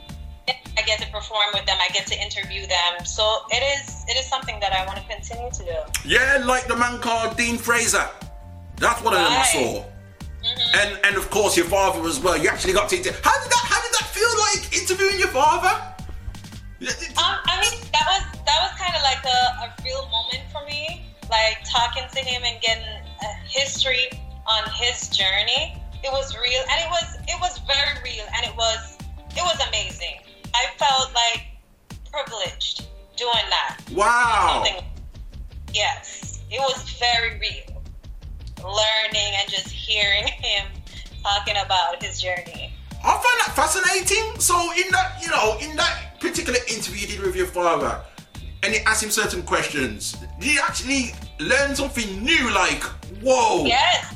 I 0.77 0.81
get 0.81 0.99
to 0.99 1.07
perform 1.11 1.45
with 1.53 1.65
them. 1.65 1.77
I 1.79 1.87
get 1.93 2.05
to 2.07 2.21
interview 2.21 2.67
them. 2.67 3.05
So 3.05 3.23
it 3.49 3.63
is 3.63 4.03
it 4.07 4.17
is 4.17 4.27
something 4.27 4.59
that 4.59 4.73
I 4.73 4.85
want 4.85 4.99
to 4.99 5.05
continue 5.05 5.49
to 5.51 5.63
do. 5.63 6.09
Yeah, 6.09 6.43
like 6.45 6.67
the 6.67 6.75
man 6.75 6.99
called 6.99 7.37
Dean 7.37 7.57
Fraser. 7.57 8.09
That's 8.77 9.01
one 9.01 9.13
of 9.13 9.19
them 9.19 9.31
I 9.31 9.45
saw. 9.45 9.85
And 10.75 10.99
and 11.03 11.15
of 11.15 11.29
course 11.29 11.57
your 11.57 11.65
father 11.65 12.07
as 12.07 12.19
well. 12.19 12.37
You 12.37 12.49
actually 12.49 12.73
got 12.73 12.89
to 12.89 12.97
inter- 12.97 13.15
how 13.23 13.33
did 13.41 13.51
that 13.51 13.63
how 13.65 13.81
did 13.81 13.93
that 13.93 14.07
feel 14.13 14.29
like 14.45 14.75
interviewing 14.77 15.19
your 15.19 15.29
father? 15.29 15.73
Um, 17.17 17.39
I 17.45 17.61
mean 17.61 17.81
that 17.93 18.05
was 18.05 18.23
that 18.45 18.59
was 18.61 18.71
kind 18.77 18.93
of 18.95 19.01
like 19.01 19.23
a, 19.25 19.39
a 19.65 19.73
real 19.83 20.07
moment 20.09 20.43
for 20.51 20.63
me. 20.65 21.05
Like 21.29 21.57
talking 21.65 22.03
to 22.11 22.19
him 22.19 22.43
and 22.45 22.61
getting 22.61 22.85
a 22.85 23.27
history 23.47 24.09
on 24.45 24.69
his 24.69 25.09
journey. 25.09 25.81
It 26.03 26.11
was 26.11 26.35
real, 26.37 26.61
and 26.69 26.79
it 26.81 26.89
was 26.91 27.17
it 27.27 27.39
was 27.41 27.57
very 27.65 27.97
real, 28.03 28.25
and 28.35 28.45
it 28.45 28.55
was 28.55 28.97
it 29.31 29.41
was 29.41 29.59
amazing. 29.67 30.19
I 30.53 30.65
felt 30.77 31.13
like 31.13 31.47
privileged 32.11 32.85
doing 33.17 33.49
that. 33.49 33.79
Wow. 33.93 34.63
Something. 34.63 34.85
Yes, 35.73 36.41
it 36.51 36.59
was 36.59 36.83
very 36.99 37.39
real. 37.39 37.74
Learning 38.65 39.33
and 39.39 39.49
just 39.49 39.69
hearing 39.69 40.27
him 40.41 40.67
talking 41.23 41.55
about 41.63 42.01
his 42.01 42.21
journey. 42.21 42.73
I 43.03 43.13
find 43.13 43.39
that 43.45 43.53
fascinating. 43.55 44.39
So 44.39 44.55
in 44.73 44.91
that 44.91 45.21
you 45.21 45.29
know 45.29 45.57
in 45.61 45.75
that 45.75 46.19
particular 46.19 46.59
interview 46.67 47.07
you 47.07 47.07
did 47.07 47.19
with 47.21 47.35
your 47.35 47.45
father, 47.45 48.01
and 48.63 48.73
you 48.73 48.79
asked 48.87 49.03
him 49.03 49.11
certain 49.11 49.43
questions, 49.43 50.17
did 50.39 50.53
you 50.53 50.61
actually 50.63 51.13
learn 51.39 51.75
something 51.75 52.23
new? 52.23 52.51
Like 52.53 52.81
whoa. 53.21 53.65
Yes, 53.65 54.15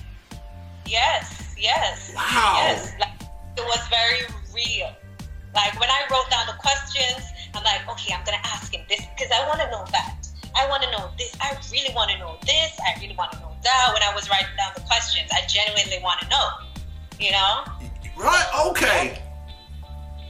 yes, 0.86 1.56
yes. 1.58 2.12
Wow. 2.16 2.56
Yes, 2.58 2.94
like, 3.00 3.22
it 3.58 3.66
was 3.66 3.88
very 3.90 4.26
real. 4.54 4.90
Like 5.54 5.80
when 5.80 5.90
I 5.90 6.06
wrote 6.12 6.30
down 6.30 6.48
the 6.48 6.58
questions, 6.58 7.26
I'm 7.54 7.64
like, 7.64 7.88
okay, 7.90 8.14
I'm 8.14 8.26
gonna 8.26 8.42
ask 8.44 8.74
him 8.74 8.82
this 8.90 9.02
because 9.16 9.32
I 9.32 9.46
want 9.48 9.62
to 9.62 9.70
know 9.70 9.86
that. 9.92 10.28
I 10.56 10.68
want 10.68 10.84
to 10.84 10.92
know 10.92 11.10
this. 11.18 11.36
I 11.42 11.56
really 11.72 11.94
want 11.94 12.12
to 12.12 12.18
know 12.18 12.38
this. 12.46 12.80
I 12.82 13.00
really 13.00 13.16
want 13.16 13.32
to 13.34 13.40
know 13.40 13.49
that. 13.64 13.92
When 13.94 14.04
I 14.04 14.14
was 14.14 14.30
writing 14.30 14.48
down 14.58 14.72
the 14.76 14.82
questions, 14.82 15.30
I 15.32 15.46
genuinely 15.48 16.00
want 16.04 16.22
to 16.22 16.28
know. 16.30 16.48
You 17.20 17.32
know? 17.32 17.64
Right. 18.18 18.48
Okay. 18.68 19.22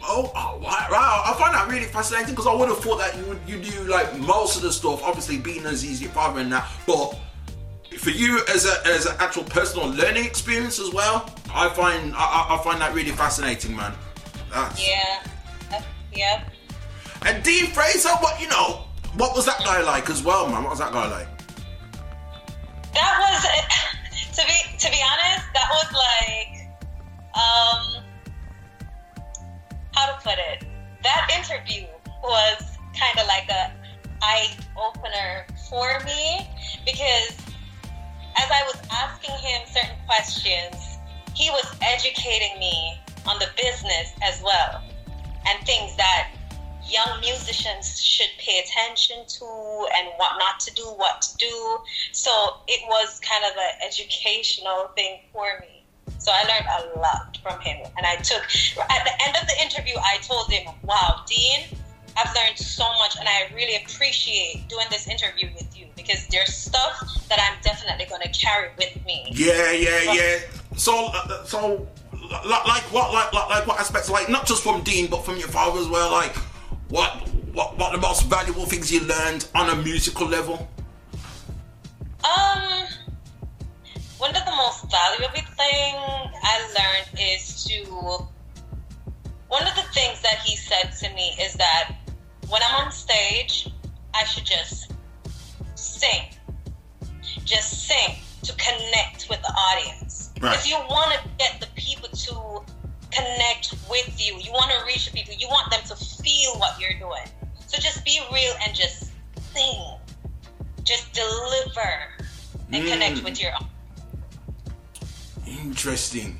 Oh, 0.01 0.31
oh 0.33 0.57
wow! 0.63 1.23
I 1.25 1.35
find 1.37 1.53
that 1.53 1.67
really 1.67 1.85
fascinating 1.85 2.29
because 2.31 2.47
I 2.47 2.53
would 2.53 2.69
have 2.69 2.79
thought 2.79 2.97
that 2.99 3.17
you 3.17 3.25
would 3.25 3.39
you 3.45 3.61
do 3.61 3.83
like 3.83 4.17
most 4.17 4.55
of 4.55 4.61
the 4.63 4.71
stuff, 4.71 5.03
obviously 5.03 5.37
being 5.37 5.65
as 5.65 5.83
easy 5.85 6.05
your 6.05 6.13
father 6.13 6.39
and 6.39 6.51
that, 6.53 6.67
but 6.87 7.17
for 7.97 8.09
you 8.11 8.39
as 8.47 8.65
a 8.65 8.87
as 8.87 9.05
an 9.05 9.15
actual 9.19 9.43
personal 9.43 9.89
learning 9.89 10.25
experience 10.25 10.79
as 10.79 10.91
well, 10.93 11.29
I 11.53 11.67
find 11.69 12.13
I, 12.15 12.47
I- 12.49 12.61
find 12.63 12.79
that 12.81 12.93
really 12.93 13.11
fascinating, 13.11 13.75
man. 13.75 13.93
That's, 14.51 14.87
Yeah. 14.87 15.23
Uh, 15.71 15.81
Yep. 16.13 16.53
And 17.25 17.43
Dean 17.43 17.67
Fraser, 17.67 18.09
what 18.19 18.39
you 18.41 18.47
know, 18.47 18.85
what 19.15 19.35
was 19.35 19.45
that 19.45 19.59
guy 19.59 19.81
like 19.83 20.09
as 20.09 20.23
well, 20.23 20.47
man? 20.49 20.63
What 20.63 20.71
was 20.71 20.79
that 20.79 20.93
guy 20.93 21.07
like? 21.11 21.27
That 22.93 23.13
was 23.19 23.43
to 24.35 24.45
be 24.45 24.77
to 24.77 24.89
be 24.89 25.01
honest, 25.03 25.45
that 25.53 25.69
was 25.69 25.89
like 25.93 26.69
um 27.35 28.03
how 29.93 30.05
to 30.07 30.23
put 30.23 30.37
it. 30.37 30.65
That 31.03 31.29
interview 31.37 31.87
was 32.23 32.77
kind 32.99 33.19
of 33.19 33.27
like 33.27 33.49
a 33.49 33.71
eye 34.21 34.49
opener 34.77 35.45
for 35.69 35.99
me 36.05 36.47
because 36.85 37.35
as 38.37 38.49
I 38.51 38.63
was 38.65 38.81
asking 38.91 39.35
him 39.35 39.61
certain 39.67 39.97
questions, 40.05 40.99
he 41.33 41.49
was 41.49 41.65
educating 41.81 42.59
me 42.59 42.99
on 43.27 43.39
the 43.39 43.47
business 43.55 44.13
as 44.23 44.41
well, 44.43 44.81
and 45.47 45.65
things 45.65 45.95
that 45.97 46.31
young 46.91 47.19
musicians 47.21 48.01
should 48.01 48.29
pay 48.37 48.59
attention 48.59 49.17
to 49.27 49.45
and 49.97 50.07
what 50.17 50.37
not 50.39 50.59
to 50.61 50.73
do, 50.73 50.83
what 50.83 51.21
to 51.21 51.37
do. 51.37 51.77
So 52.11 52.31
it 52.67 52.81
was 52.87 53.19
kind 53.19 53.43
of 53.45 53.57
an 53.57 53.87
educational 53.87 54.91
thing 54.95 55.19
for 55.31 55.47
me. 55.61 55.85
So 56.17 56.31
I 56.33 56.43
learned 56.43 56.95
a 56.95 56.99
lot 56.99 57.37
from 57.41 57.59
him. 57.61 57.85
And 57.97 58.05
I 58.05 58.15
took, 58.17 58.43
at 58.43 59.05
the 59.05 59.25
end 59.25 59.37
of 59.41 59.47
the 59.47 59.61
interview, 59.61 59.95
I 59.97 60.17
told 60.21 60.51
him, 60.51 60.67
wow, 60.83 61.23
Dean, 61.27 61.61
I've 62.17 62.35
learned 62.35 62.57
so 62.57 62.83
much 62.99 63.15
and 63.17 63.27
I 63.29 63.49
really 63.55 63.81
appreciate 63.83 64.67
doing 64.67 64.87
this 64.89 65.07
interview 65.07 65.49
with 65.55 65.77
you 65.79 65.85
because 65.95 66.27
there's 66.27 66.53
stuff 66.53 67.25
that 67.29 67.39
I'm 67.39 67.61
definitely 67.61 68.05
going 68.05 68.21
to 68.21 68.29
carry 68.29 68.69
with 68.77 69.05
me. 69.05 69.27
Yeah, 69.31 69.71
yeah, 69.71 70.13
yeah. 70.13 70.39
So, 70.75 71.11
uh, 71.13 71.45
so, 71.45 71.87
li- 72.13 72.29
like 72.43 72.83
what, 72.91 73.13
like, 73.13 73.31
like, 73.31 73.49
like 73.49 73.67
what 73.67 73.79
aspects, 73.79 74.09
like 74.09 74.27
not 74.27 74.45
just 74.45 74.63
from 74.63 74.81
Dean, 74.81 75.09
but 75.09 75.23
from 75.23 75.37
your 75.37 75.47
father 75.47 75.79
as 75.79 75.87
well. 75.87 76.11
Like, 76.11 76.35
what, 76.89 77.27
what, 77.53 77.77
what 77.77 77.91
the 77.91 77.97
most 77.97 78.25
valuable 78.25 78.65
things 78.65 78.91
you 78.91 79.01
learned 79.01 79.47
on 79.55 79.69
a 79.69 79.75
musical 79.75 80.27
level? 80.27 80.67
Um, 82.23 82.85
one 84.17 84.35
of 84.35 84.43
the 84.45 84.55
most 84.57 84.91
valuable 84.91 85.35
thing 85.35 85.95
I 86.43 86.59
learned 86.77 87.19
is 87.19 87.63
to. 87.65 88.27
One 89.47 89.65
of 89.65 89.75
the 89.75 89.81
things 89.93 90.21
that 90.21 90.37
he 90.45 90.55
said 90.55 90.91
to 90.99 91.11
me 91.15 91.35
is 91.41 91.55
that 91.55 91.95
when 92.49 92.61
I'm 92.69 92.85
on 92.85 92.91
stage, 92.91 93.67
I 94.13 94.23
should 94.23 94.45
just 94.45 94.91
sing. 95.73 96.25
Just 97.45 97.87
sing 97.87 98.17
to 98.43 98.53
connect 98.53 99.27
with 99.27 99.41
the 99.41 99.51
audience. 99.51 100.31
Right. 100.39 100.51
Because 100.51 100.67
you 100.67 100.75
want 100.87 101.13
to 101.13 101.29
get 101.39 101.59
the 101.59 101.67
people 101.75 102.09
to 102.09 102.73
connect 103.11 103.75
with 103.89 104.13
you. 104.25 104.37
You 104.39 104.51
want 104.51 104.71
to 104.71 104.85
reach 104.85 105.05
the 105.05 105.11
people. 105.11 105.33
You 105.37 105.47
want 105.47 105.69
them 105.71 105.81
to 105.87 105.95
feel 105.95 106.51
what 106.59 106.79
you're 106.79 106.97
doing. 106.99 107.25
So 107.67 107.79
just 107.81 108.03
be 108.05 108.19
real 108.31 108.53
and 108.65 108.75
just 108.75 109.11
sing. 109.53 109.83
Just 110.83 111.11
deliver 111.13 111.91
and 112.71 112.83
Mm. 112.83 112.91
connect 112.91 113.23
with 113.23 113.41
your 113.41 113.51
own. 113.59 113.67
Interesting. 115.47 116.39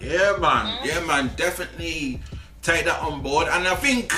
Yeah, 0.00 0.36
man. 0.38 0.78
Yeah, 0.84 1.00
man. 1.00 1.30
Definitely 1.36 2.20
take 2.62 2.84
that 2.84 3.00
on 3.00 3.22
board. 3.22 3.48
And 3.48 3.66
I 3.66 3.74
think 3.74 4.12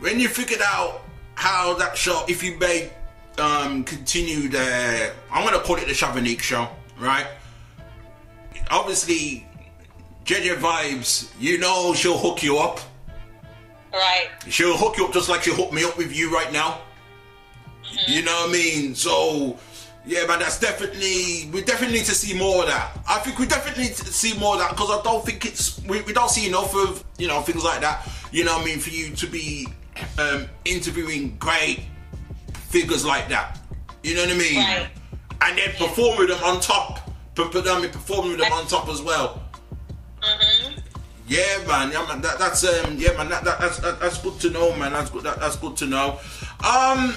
when 0.00 0.20
you 0.20 0.28
figured 0.28 0.60
out 0.64 1.02
how 1.34 1.74
that 1.74 1.96
show, 1.96 2.24
if 2.28 2.42
you 2.42 2.56
may 2.58 2.90
um, 3.38 3.84
continue 3.84 4.48
the, 4.48 5.12
I'm 5.32 5.44
gonna 5.44 5.60
call 5.60 5.76
it 5.76 5.86
the 5.86 5.92
Shavanique 5.94 6.40
show, 6.40 6.68
right? 6.98 7.26
Obviously, 8.70 9.46
JJ 10.28 10.56
Vibes, 10.56 11.32
you 11.40 11.56
know 11.56 11.94
she'll 11.94 12.18
hook 12.18 12.42
you 12.42 12.58
up. 12.58 12.80
Right. 13.94 14.28
She'll 14.46 14.76
hook 14.76 14.98
you 14.98 15.06
up 15.06 15.14
just 15.14 15.30
like 15.30 15.44
she 15.44 15.54
hooked 15.54 15.72
me 15.72 15.84
up 15.84 15.96
with 15.96 16.14
you 16.14 16.30
right 16.30 16.52
now. 16.52 16.82
You 18.06 18.22
know 18.22 18.32
what 18.42 18.50
I 18.50 18.52
mean? 18.52 18.94
So, 18.94 19.58
yeah, 20.04 20.26
man, 20.26 20.40
that's 20.40 20.60
definitely 20.60 21.48
we 21.50 21.62
definitely 21.62 21.96
need 21.96 22.04
to 22.04 22.14
see 22.14 22.36
more 22.38 22.60
of 22.60 22.68
that. 22.68 22.98
I 23.08 23.20
think 23.20 23.38
we 23.38 23.46
definitely 23.46 23.84
need 23.84 23.94
to 23.94 24.04
see 24.12 24.38
more 24.38 24.52
of 24.52 24.60
that 24.60 24.72
because 24.72 24.90
I 24.90 25.02
don't 25.02 25.24
think 25.24 25.46
it's 25.46 25.82
we, 25.84 26.02
we 26.02 26.12
don't 26.12 26.28
see 26.30 26.46
enough 26.46 26.76
of 26.76 27.02
you 27.16 27.26
know 27.26 27.40
things 27.40 27.64
like 27.64 27.80
that. 27.80 28.06
You 28.30 28.44
know 28.44 28.52
what 28.52 28.64
I 28.64 28.66
mean? 28.66 28.80
For 28.80 28.90
you 28.90 29.16
to 29.16 29.26
be 29.26 29.66
um, 30.18 30.46
interviewing 30.66 31.38
great 31.38 31.84
figures 32.52 33.02
like 33.02 33.30
that. 33.30 33.60
You 34.02 34.14
know 34.14 34.26
what 34.26 34.34
I 34.34 34.38
mean? 34.38 34.88
And 35.40 35.56
then 35.56 35.70
perform 35.78 36.18
with 36.18 36.28
them 36.28 36.44
on 36.44 36.60
top. 36.60 37.10
But 37.34 37.50
but 37.50 37.66
I 37.66 37.80
mean, 37.80 37.88
performing 37.88 38.32
with 38.32 38.40
them 38.40 38.52
on 38.52 38.66
top 38.66 38.90
as 38.90 39.00
well. 39.00 39.47
Yeah, 41.28 41.64
man. 41.66 41.92
Yeah, 41.92 42.06
man. 42.08 42.22
That, 42.22 42.38
that's 42.38 42.64
um. 42.64 42.96
Yeah, 42.96 43.16
man. 43.16 43.28
That, 43.28 43.44
that, 43.44 43.60
that's 43.60 43.78
that, 43.78 44.00
that's 44.00 44.18
good 44.20 44.40
to 44.40 44.50
know, 44.50 44.74
man. 44.76 44.92
That's 44.92 45.10
good. 45.10 45.24
That, 45.24 45.38
that's 45.38 45.56
good 45.56 45.76
to 45.76 45.86
know. 45.86 46.18
Um, 46.66 47.10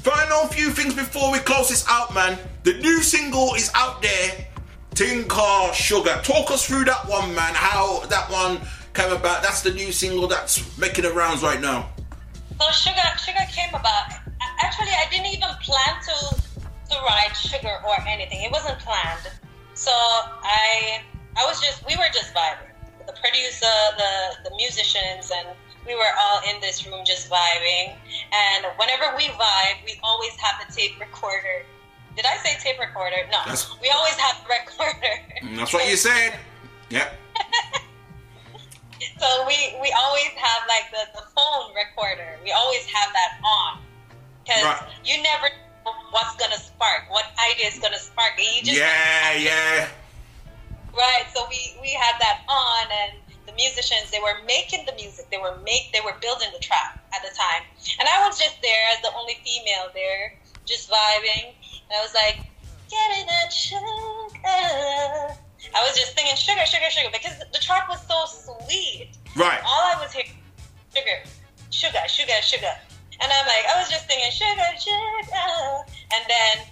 final 0.00 0.46
few 0.46 0.70
things 0.70 0.94
before 0.94 1.30
we 1.30 1.38
close 1.40 1.68
this 1.68 1.84
out, 1.88 2.14
man. 2.14 2.38
The 2.62 2.74
new 2.74 3.02
single 3.02 3.54
is 3.54 3.70
out 3.74 4.00
there. 4.00 4.46
Tinker 4.94 5.72
Sugar. 5.72 6.20
Talk 6.22 6.50
us 6.50 6.66
through 6.66 6.84
that 6.84 7.06
one, 7.08 7.34
man. 7.34 7.54
How 7.54 8.00
that 8.06 8.30
one 8.30 8.60
came 8.94 9.12
about. 9.12 9.42
That's 9.42 9.62
the 9.62 9.72
new 9.72 9.92
single 9.92 10.26
that's 10.26 10.78
making 10.78 11.04
the 11.04 11.12
rounds 11.12 11.42
right 11.42 11.60
now. 11.60 11.90
So 12.60 12.70
sugar, 12.70 13.00
sugar 13.18 13.44
came 13.52 13.70
about. 13.70 14.10
Actually, 14.62 14.88
I 14.88 15.06
didn't 15.10 15.26
even 15.26 15.48
plan 15.62 16.00
to 16.02 16.36
to 16.90 16.96
write 17.02 17.34
sugar 17.34 17.76
or 17.86 17.94
anything. 18.06 18.42
It 18.42 18.50
wasn't 18.50 18.78
planned. 18.78 19.30
So 19.74 19.90
I 19.92 21.02
I 21.36 21.46
was 21.46 21.60
just 21.60 21.86
we 21.86 21.96
were 21.96 22.08
just 22.12 22.34
vibing. 22.34 22.69
The 23.06 23.12
producer, 23.20 23.76
the 23.96 24.48
the 24.50 24.56
musicians, 24.56 25.30
and 25.34 25.48
we 25.86 25.94
were 25.94 26.12
all 26.20 26.40
in 26.48 26.60
this 26.60 26.86
room 26.86 27.04
just 27.04 27.30
vibing. 27.30 27.94
And 28.32 28.66
whenever 28.76 29.16
we 29.16 29.28
vibe, 29.28 29.78
we 29.84 29.98
always 30.02 30.32
have 30.36 30.60
the 30.66 30.72
tape 30.72 30.98
recorder. 31.00 31.64
Did 32.16 32.26
I 32.26 32.36
say 32.38 32.56
tape 32.60 32.78
recorder? 32.80 33.16
No, 33.30 33.38
That's- 33.46 33.70
we 33.80 33.88
always 33.90 34.14
have 34.14 34.36
the 34.44 34.48
recorder. 34.52 35.14
Mm, 35.42 35.56
That's 35.56 35.72
what 35.72 35.88
you 35.88 35.96
said. 35.96 36.34
Yep. 36.90 37.08
So 39.18 39.46
we 39.46 39.76
we 39.80 39.92
always 39.92 40.32
have 40.36 40.62
like 40.68 40.90
the, 40.90 41.04
the 41.18 41.24
phone 41.36 41.72
recorder. 41.74 42.36
We 42.44 42.52
always 42.52 42.84
have 42.86 43.12
that 43.12 43.38
on 43.44 43.80
because 44.44 44.62
Right. 44.64 44.82
you 45.04 45.22
never 45.22 45.48
know 45.84 45.92
what's 46.10 46.36
gonna 46.36 46.56
spark, 46.58 47.04
what 47.10 47.24
idea 47.52 47.66
is 47.68 47.78
gonna 47.78 47.98
spark. 47.98 48.32
You 48.38 48.62
just 48.62 48.78
Yeah, 48.78 49.32
yeah. 49.34 49.88
Right. 50.96 51.24
So 51.34 51.46
we 51.48 51.76
we 51.80 51.92
had 51.92 52.18
that 52.20 52.42
on, 52.48 52.84
and 52.90 53.12
the 53.46 53.52
musicians 53.54 54.10
they 54.10 54.20
were 54.20 54.42
making 54.46 54.86
the 54.86 54.94
music. 54.94 55.30
They 55.30 55.38
were 55.38 55.56
make 55.64 55.92
they 55.92 56.00
were 56.00 56.14
building 56.20 56.48
the 56.52 56.62
track 56.62 56.98
at 57.14 57.22
the 57.22 57.34
time, 57.34 57.62
and 57.98 58.08
I 58.08 58.26
was 58.26 58.38
just 58.38 58.60
there 58.62 58.84
as 58.94 59.02
the 59.02 59.12
only 59.16 59.38
female 59.44 59.90
there, 59.94 60.34
just 60.66 60.90
vibing. 60.90 61.54
And 61.54 61.92
I 61.94 62.00
was 62.02 62.14
like, 62.14 62.38
"Give 62.88 63.08
me 63.14 63.24
that 63.26 63.52
sugar." 63.52 65.36
I 65.74 65.84
was 65.84 65.94
just 65.96 66.16
singing 66.16 66.36
sugar, 66.36 66.64
sugar, 66.64 66.88
sugar 66.90 67.10
because 67.12 67.38
the 67.52 67.58
track 67.58 67.88
was 67.88 68.00
so 68.08 68.24
sweet. 68.26 69.12
Right. 69.36 69.60
All 69.64 69.92
I 69.92 70.00
was 70.00 70.12
hearing, 70.12 70.32
sugar, 70.94 71.20
sugar, 71.70 72.00
sugar, 72.08 72.40
sugar. 72.42 72.74
And 73.20 73.30
I'm 73.30 73.46
like, 73.46 73.64
I 73.68 73.78
was 73.78 73.90
just 73.90 74.08
singing 74.08 74.32
sugar, 74.32 74.70
sugar. 74.80 75.84
And 76.16 76.24
then 76.26 76.66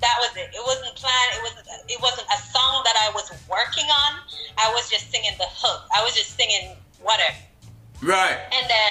that 0.00 0.16
was 0.18 0.32
it. 0.36 0.50
It 0.52 0.64
wasn't 0.64 0.94
planned. 0.96 1.32
It 1.36 1.42
wasn't. 1.42 1.66
It 1.88 2.00
wasn't 2.00 2.26
a 2.28 2.38
song 2.50 2.82
that 2.84 2.96
I 2.96 3.10
was 3.14 3.30
working 3.48 3.86
on. 3.86 4.20
I 4.58 4.72
was 4.72 4.88
just 4.90 5.10
singing 5.10 5.32
the 5.38 5.48
hook. 5.48 5.84
I 5.94 6.02
was 6.02 6.14
just 6.14 6.36
singing 6.36 6.76
whatever. 7.00 7.36
Right. 8.02 8.38
And 8.52 8.64
then 8.68 8.90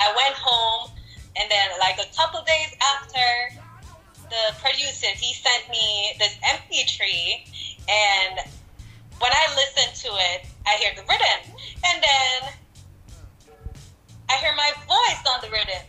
I 0.00 0.14
went 0.14 0.34
home, 0.34 0.90
and 1.36 1.50
then 1.50 1.70
like 1.78 1.98
a 1.98 2.08
couple 2.16 2.42
days 2.42 2.74
after, 2.82 3.54
the 4.30 4.54
producer 4.60 5.08
he 5.16 5.32
sent 5.34 5.68
me 5.70 6.14
this 6.18 6.36
MP3, 6.44 7.46
and 7.88 8.38
when 9.18 9.32
I 9.32 9.44
listen 9.54 10.10
to 10.10 10.16
it, 10.34 10.46
I 10.66 10.76
hear 10.76 10.92
the 10.94 11.02
rhythm, 11.02 11.56
and 11.84 12.02
then 12.02 12.52
I 14.28 14.36
hear 14.36 14.54
my 14.56 14.72
voice 14.86 15.22
on 15.32 15.40
the 15.40 15.50
rhythm. 15.50 15.82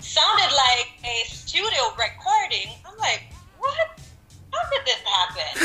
Sounded 0.00 0.54
like 0.54 0.90
a 1.04 1.24
studio 1.28 1.94
recording. 1.98 2.74
I'm 2.86 2.96
like, 2.98 3.32
what? 3.58 4.00
How 4.58 4.66
did 4.70 4.82
this 4.86 5.02
happen? 5.06 5.50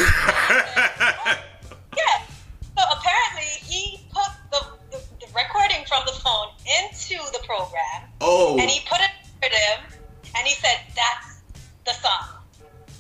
yeah. 1.98 2.18
So 2.78 2.82
apparently 2.94 3.50
he 3.66 4.06
put 4.14 4.30
the, 4.52 4.62
the, 4.92 5.02
the 5.20 5.28
recording 5.34 5.84
from 5.90 6.06
the 6.06 6.14
phone 6.14 6.54
into 6.62 7.18
the 7.34 7.42
program. 7.46 8.06
Oh. 8.22 8.60
And 8.60 8.70
he 8.70 8.86
put 8.86 9.02
it 9.02 9.10
in 9.10 9.50
rhythm, 9.50 9.98
and 10.38 10.46
he 10.46 10.54
said, 10.54 10.78
that's 10.94 11.42
the 11.86 11.94
song. 11.94 12.38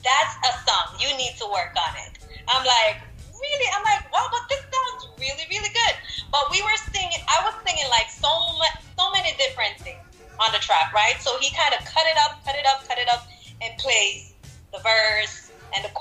That's 0.02 0.34
a 0.49 0.53
song. 0.65 0.98
You 0.99 1.15
need 1.15 1.38
to 1.38 1.45
work 1.45 1.78
on 1.78 1.94
it. 2.10 2.18
I'm 2.49 2.65
like, 2.65 2.98
really? 3.30 3.70
I'm 3.78 3.86
like, 3.86 4.11
wow, 4.11 4.28
but 4.34 4.49
this 4.49 4.65
sounds 4.65 5.14
really, 5.20 5.45
really 5.49 5.70
good. 5.70 5.95
But 6.32 6.49
we 6.49 6.61
were 6.61 6.78
singing, 6.90 7.22
I 7.30 7.45
was 7.45 7.53
singing 7.65 7.88
like 7.90 8.10
so 8.10 8.30
much, 8.57 8.82
so 8.98 9.11
many 9.11 9.38
different 9.38 9.78
things 9.80 10.02
on 10.41 10.52
the 10.52 10.60
track, 10.60 10.91
right? 10.94 11.22
So 11.22 11.38
he 11.40 11.53
kind 11.53 11.74
of 11.78 11.86
cut 11.86 12.06
it 12.10 12.18
up, 12.26 12.44
cut 12.44 12.56
it 12.56 12.65
up, 12.65 12.88
cut 12.88 12.98
it 12.98 13.07
up, 13.07 13.28
and 13.61 13.78
plays 13.78 14.34
the 14.74 14.82
verse 14.82 15.43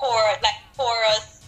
chorus, 0.03 0.39
like 0.43 0.59
chorus, 0.77 1.47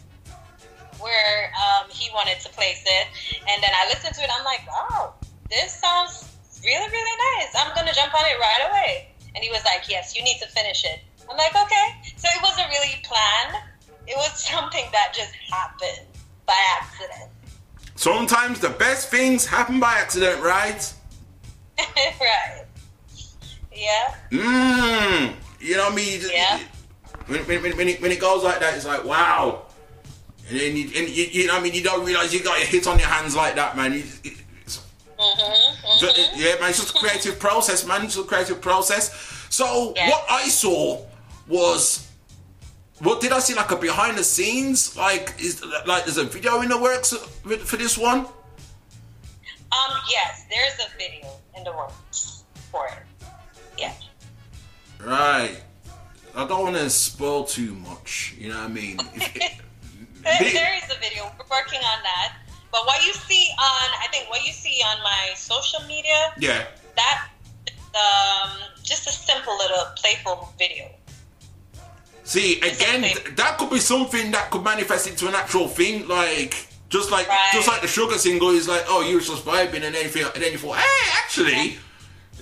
where 1.01 1.51
um, 1.59 1.91
he 1.91 2.09
wanted 2.15 2.39
to 2.39 2.49
place 2.51 2.83
it. 2.87 3.07
And 3.51 3.59
then 3.61 3.71
I 3.75 3.91
listened 3.91 4.15
to 4.15 4.23
it. 4.23 4.31
I'm 4.31 4.45
like, 4.45 4.63
oh, 4.71 5.13
this 5.51 5.75
sounds 5.75 6.31
really, 6.63 6.87
really 6.87 7.17
nice. 7.35 7.51
I'm 7.59 7.75
gonna 7.75 7.93
jump 7.93 8.15
on 8.15 8.23
it 8.25 8.39
right 8.39 8.71
away. 8.71 9.09
And 9.35 9.43
he 9.43 9.51
was 9.51 9.65
like, 9.65 9.91
yes, 9.91 10.15
you 10.15 10.23
need 10.23 10.39
to 10.41 10.47
finish 10.49 10.85
it. 10.85 11.01
I'm 11.29 11.37
like, 11.37 11.51
okay. 11.51 11.87
So 12.17 12.29
it 12.31 12.43
wasn't 12.43 12.69
really 12.69 13.03
planned. 13.03 13.65
It 14.07 14.17
was 14.17 14.45
something 14.51 14.85
that 14.93 15.13
just 15.13 15.35
happened 15.51 16.07
by 16.47 16.61
accident. 16.79 17.31
Sometimes 17.97 18.61
the 18.61 18.71
best 18.71 19.09
things 19.09 19.47
happen 19.47 19.81
by 19.81 19.95
accident, 19.95 20.43
right? 20.43 20.93
right. 21.97 22.65
Yeah. 23.73 24.15
Mmm. 24.31 25.35
You 25.61 25.77
know 25.77 25.85
what 25.85 25.93
I 25.93 25.97
mean? 25.97 26.21
Yeah. 26.31 26.61
When, 27.27 27.41
when, 27.47 27.63
when, 27.63 27.77
when, 27.77 27.89
it, 27.89 28.03
when 28.03 28.13
it 28.13 28.21
goes 28.21 28.45
like 28.45 28.61
that, 28.61 28.75
it's 28.77 28.87
like, 28.87 29.05
wow. 29.05 29.63
And 30.49 30.61
then 30.61 30.77
you, 30.77 30.85
and 30.97 31.09
you, 31.09 31.25
you 31.25 31.47
know 31.47 31.55
what 31.55 31.61
I 31.61 31.65
mean? 31.65 31.75
You 31.75 31.83
don't 31.83 32.05
realize 32.05 32.35
you 32.35 32.43
got 32.43 32.59
your 32.59 32.69
hit 32.69 32.87
on 32.87 32.99
your 32.99 33.09
hands 33.09 33.35
like 33.35 33.55
that, 33.55 33.77
man. 33.77 33.93
You, 33.93 34.03
So, 35.19 36.09
yeah, 36.35 36.57
man, 36.61 36.71
it's 36.71 36.81
just 36.81 36.95
a 36.95 36.99
creative 36.99 37.39
process, 37.39 37.87
man. 37.87 38.05
It's 38.05 38.17
a 38.17 38.25
creative 38.25 38.61
process. 38.61 39.13
So 39.49 39.95
what 39.95 40.25
I 40.29 40.49
saw 40.49 41.05
was, 41.49 42.11
what 42.99 43.21
did 43.21 43.33
I 43.33 43.39
see? 43.39 43.55
Like 43.55 43.71
a 43.71 43.77
behind 43.77 44.19
the 44.19 44.25
scenes, 44.25 44.97
like 44.97 45.35
is 45.39 45.65
like 45.87 46.05
there's 46.05 46.19
a 46.19 46.25
video 46.25 46.61
in 46.61 46.69
the 46.69 46.79
works 46.81 47.13
for 47.13 47.77
this 47.77 47.97
one. 47.97 48.21
Um, 48.21 49.93
yes, 50.11 50.45
there's 50.51 50.75
a 50.87 50.99
video 50.99 51.31
in 51.57 51.65
the 51.65 51.73
works 51.73 52.45
for 52.71 52.87
it. 52.87 53.27
Yeah. 53.79 53.93
Right. 55.01 55.63
I 56.37 56.47
don't 56.47 56.63
want 56.63 56.77
to 56.77 56.91
spoil 56.91 57.45
too 57.45 57.75
much. 57.75 58.35
You 58.39 58.49
know 58.49 58.57
what 58.57 58.65
I 58.65 58.69
mean? 58.69 58.97
there 60.23 60.77
is 60.77 60.91
a 60.91 60.99
video. 61.01 61.31
We're 61.39 61.47
working 61.51 61.81
on 61.81 62.03
that. 62.03 62.37
But 62.73 62.87
what 62.87 63.05
you 63.07 63.13
see 63.13 63.49
on, 63.59 63.89
I 64.03 64.09
think 64.11 64.29
what 64.29 64.45
you 64.45 64.53
see 64.53 64.83
on 64.85 65.03
my 65.03 65.33
social 65.37 65.81
media, 65.87 66.33
yeah. 66.39 66.67
that 66.97 67.29
um, 67.95 68.51
just 68.83 69.07
a 69.07 69.13
simple 69.13 69.57
little 69.57 69.85
playful 69.97 70.53
video. 70.59 70.91
See, 72.25 72.59
again, 72.59 73.03
th- 73.03 73.37
that 73.37 73.59
could 73.59 73.71
be 73.71 73.79
something 73.79 74.33
that 74.33 74.51
could 74.51 74.65
manifest 74.65 75.07
into 75.07 75.29
an 75.29 75.35
actual 75.35 75.69
thing, 75.69 76.09
like 76.09 76.67
just 76.89 77.11
like 77.11 77.29
just 77.53 77.69
like 77.69 77.83
the 77.83 77.87
sugar 77.87 78.19
single 78.19 78.51
is 78.51 78.67
like, 78.67 78.85
oh, 78.89 79.03
you 79.03 79.17
were 79.17 79.21
just 79.21 79.45
vibing, 79.45 79.83
and 79.83 79.95
then 79.95 80.03
you 80.03 80.09
feel, 80.09 80.31
and 80.35 80.43
then 80.43 80.51
you 80.53 80.59
thought, 80.59 80.79
hey, 80.79 81.11
actually, 81.23 81.79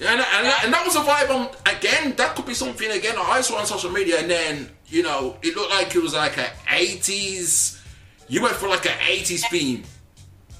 and, 0.00 0.20
and, 0.20 0.46
and 0.64 0.72
that 0.72 0.82
was 0.84 0.96
a 0.96 1.00
vibe 1.00 1.30
on 1.30 1.48
again. 1.66 2.14
That 2.16 2.34
could 2.34 2.46
be 2.46 2.54
something 2.54 2.90
again 2.90 3.14
I 3.18 3.40
saw 3.40 3.58
on 3.58 3.66
social 3.66 3.90
media, 3.90 4.20
and 4.20 4.30
then 4.30 4.70
you 4.86 5.02
know 5.02 5.36
it 5.42 5.54
looked 5.56 5.70
like 5.70 5.94
it 5.94 6.02
was 6.02 6.14
like 6.14 6.36
a 6.38 6.50
'80s. 6.68 7.80
You 8.28 8.42
went 8.42 8.54
for 8.54 8.68
like 8.68 8.86
an 8.86 8.98
'80s 8.98 9.48
theme. 9.50 9.84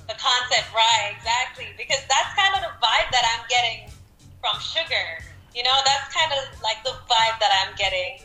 The 0.07 0.15
concept, 0.15 0.75
right? 0.75 1.15
Exactly, 1.17 1.69
because 1.79 2.03
that's 2.09 2.35
kind 2.37 2.55
of 2.55 2.61
the 2.63 2.75
vibe 2.85 3.11
that 3.11 3.25
I'm 3.33 3.45
getting 3.49 3.89
from 4.41 4.57
Suga. 4.61 5.23
You 5.55 5.63
know, 5.63 5.77
that's 5.85 6.13
kind 6.15 6.33
of 6.33 6.63
like 6.63 6.83
the 6.85 6.91
vibe 7.09 7.39
that 7.41 7.65
I'm 7.65 7.75
getting. 7.77 8.21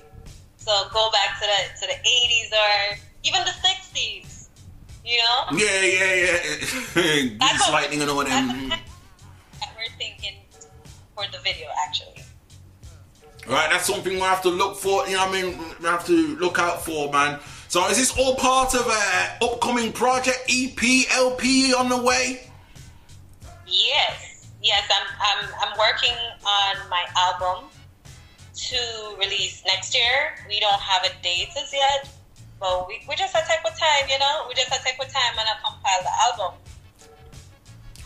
So 0.58 0.72
go 0.94 1.10
back 1.12 1.40
to 1.40 1.46
the 1.48 1.80
to 1.82 1.88
the 1.88 2.00
80s 2.04 2.52
or 2.52 2.98
even 3.24 3.42
the 3.46 3.56
60s. 3.64 4.50
You 5.06 5.20
know? 5.20 5.58
Yeah, 5.58 5.82
yeah, 5.82 6.14
yeah. 6.14 7.38
Grease 7.40 7.70
lightning 7.72 8.02
and 8.02 8.12
all 8.12 8.26
that 8.26 8.82
we're 9.78 9.98
thinking 9.98 10.34
for 11.18 11.30
the 11.32 11.40
video 11.40 11.68
actually. 11.88 12.22
Right, 13.48 13.70
that's 13.72 13.88
something 13.88 14.14
we 14.14 14.20
have 14.20 14.42
to 14.44 14.50
look 14.50 14.76
for. 14.76 15.08
You 15.08 15.16
know, 15.16 15.26
I 15.26 15.32
mean, 15.32 15.58
we 15.80 15.86
have 15.86 16.06
to 16.08 16.36
look 16.36 16.60
out 16.60 16.84
for, 16.84 17.12
man. 17.12 17.40
So, 17.70 17.88
is 17.88 17.98
this 17.98 18.18
all 18.18 18.36
part 18.36 18.76
of 18.76 18.86
a 18.86 19.46
upcoming 19.46 19.94
project, 19.94 20.40
EP, 20.50 20.78
LP 21.16 21.74
on 21.74 21.88
the 21.88 22.02
way? 22.02 22.52
Yes, 23.66 24.48
yes, 24.62 24.84
I'm 24.92 25.08
I'm 25.22 25.54
I'm 25.62 25.78
working 25.78 26.16
on 26.44 26.90
my 26.90 27.06
album 27.16 27.70
to 28.54 29.16
release 29.18 29.64
next 29.66 29.96
year. 29.96 30.36
We 30.50 30.60
don't 30.60 30.82
have 30.82 31.06
a 31.06 31.24
date 31.24 31.50
as 31.58 31.72
yet, 31.72 32.10
but 32.60 32.88
we, 32.88 33.02
we 33.08 33.16
just 33.16 33.34
have 33.34 33.46
to 33.46 33.50
take 33.50 33.64
with 33.64 33.80
time, 33.80 34.10
you 34.10 34.20
know. 34.20 34.46
We 34.50 34.56
just 34.56 34.70
have 34.70 34.80
to 34.80 34.84
take 34.84 35.00
with 35.00 35.14
time 35.14 35.38
and 35.40 35.48
I 35.48 35.56
compile 35.64 36.02
the 36.04 36.44
album. 36.44 36.60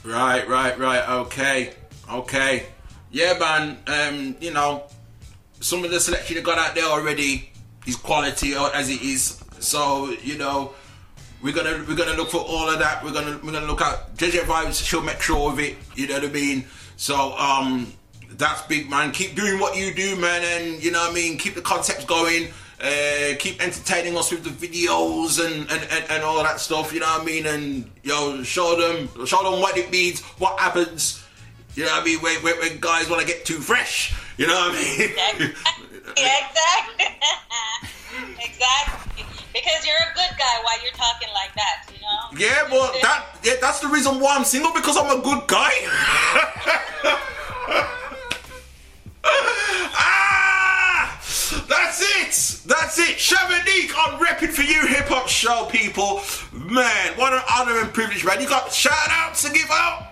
Right, 0.03 0.47
right, 0.47 0.77
right. 0.77 1.09
Okay, 1.09 1.73
okay. 2.11 2.65
Yeah, 3.11 3.37
man. 3.37 3.77
Um, 3.87 4.35
you 4.39 4.51
know, 4.51 4.83
some 5.59 5.83
of 5.83 5.91
the 5.91 5.99
selection 5.99 6.37
you 6.37 6.41
got 6.41 6.57
out 6.57 6.75
there 6.75 6.85
already 6.85 7.51
is 7.85 7.95
quality 7.95 8.53
as 8.53 8.89
it 8.89 9.01
is. 9.01 9.43
So 9.59 10.15
you 10.23 10.37
know, 10.37 10.73
we're 11.43 11.53
gonna 11.53 11.83
we're 11.87 11.97
gonna 11.97 12.15
look 12.15 12.29
for 12.29 12.39
all 12.39 12.69
of 12.69 12.79
that. 12.79 13.03
We're 13.03 13.13
gonna 13.13 13.39
we're 13.43 13.51
gonna 13.51 13.67
look 13.67 13.81
at 13.81 14.15
JJ 14.15 14.41
Vibes. 14.41 14.85
She'll 14.85 15.03
make 15.03 15.21
sure 15.21 15.51
of 15.51 15.59
it. 15.59 15.75
You 15.95 16.07
know 16.07 16.15
what 16.15 16.23
I 16.23 16.27
mean? 16.27 16.65
So 16.95 17.33
um, 17.37 17.91
that's 18.29 18.61
big, 18.63 18.89
man. 18.89 19.11
Keep 19.11 19.35
doing 19.35 19.59
what 19.59 19.75
you 19.75 19.93
do, 19.93 20.15
man, 20.15 20.41
and 20.43 20.83
you 20.83 20.91
know 20.91 21.01
what 21.01 21.11
I 21.11 21.13
mean. 21.13 21.37
Keep 21.37 21.55
the 21.55 21.61
concepts 21.61 22.05
going. 22.05 22.47
Uh, 22.81 23.35
keep 23.37 23.63
entertaining 23.63 24.17
us 24.17 24.31
with 24.31 24.43
the 24.43 24.49
videos 24.49 25.39
and, 25.45 25.69
and, 25.69 25.87
and, 25.91 26.03
and 26.09 26.23
all 26.23 26.41
that 26.41 26.59
stuff, 26.59 26.91
you 26.91 26.99
know 26.99 27.05
what 27.05 27.21
I 27.21 27.25
mean? 27.25 27.45
And 27.45 27.91
yo, 28.01 28.37
know, 28.37 28.43
show 28.43 28.75
them 28.75 29.07
show 29.27 29.43
them 29.43 29.61
what 29.61 29.77
it 29.77 29.91
means, 29.91 30.21
what 30.39 30.59
happens, 30.59 31.20
you 31.75 31.85
know 31.85 31.91
what 31.91 32.01
I 32.01 32.05
mean? 32.05 32.19
When, 32.19 32.35
when, 32.43 32.57
when 32.59 32.79
guys 32.79 33.09
want 33.09 33.21
to 33.21 33.27
get 33.27 33.45
too 33.45 33.59
fresh, 33.59 34.15
you 34.37 34.47
know 34.47 34.53
what 34.53 34.75
I 34.75 35.43
mean? 35.43 35.51
Yeah, 36.17 36.33
exactly. 36.49 37.05
exactly. 38.43 39.25
Because 39.53 39.85
you're 39.85 39.95
a 39.95 40.13
good 40.13 40.37
guy 40.37 40.61
while 40.63 40.81
you're 40.83 40.91
talking 40.93 41.29
like 41.33 41.53
that, 41.55 41.85
you 41.93 42.01
know? 42.01 42.37
yeah, 42.37 42.67
but 42.69 43.01
that 43.01 43.39
yeah, 43.43 43.53
that's 43.61 43.79
the 43.79 43.87
reason 43.87 44.19
why 44.19 44.35
I'm 44.35 44.43
single 44.43 44.73
because 44.73 44.97
I'm 44.97 45.19
a 45.19 45.21
good 45.21 45.47
guy. 45.47 45.71
ah, 49.93 51.17
that's 51.69 52.01
it. 52.01 52.67
That's 52.67 52.99
it. 52.99 53.17
Shavanique 53.17 53.95
on 53.97 54.19
Reppin' 54.19 54.49
for 54.49 54.63
You 54.63 54.85
Hip 54.87 55.07
Hop 55.07 55.27
Show, 55.27 55.67
people. 55.71 56.21
Man, 56.53 57.17
what 57.17 57.33
an 57.33 57.41
honor 57.53 57.79
and 57.79 57.93
privilege, 57.93 58.25
man. 58.25 58.41
You 58.41 58.49
got 58.49 58.71
shout 58.71 58.93
outs 59.09 59.43
to 59.43 59.53
give 59.53 59.69
out? 59.71 60.10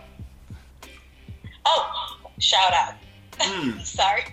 Oh, 1.71 2.17
shout 2.39 2.73
out. 2.73 2.95
Sorry. 3.85 4.23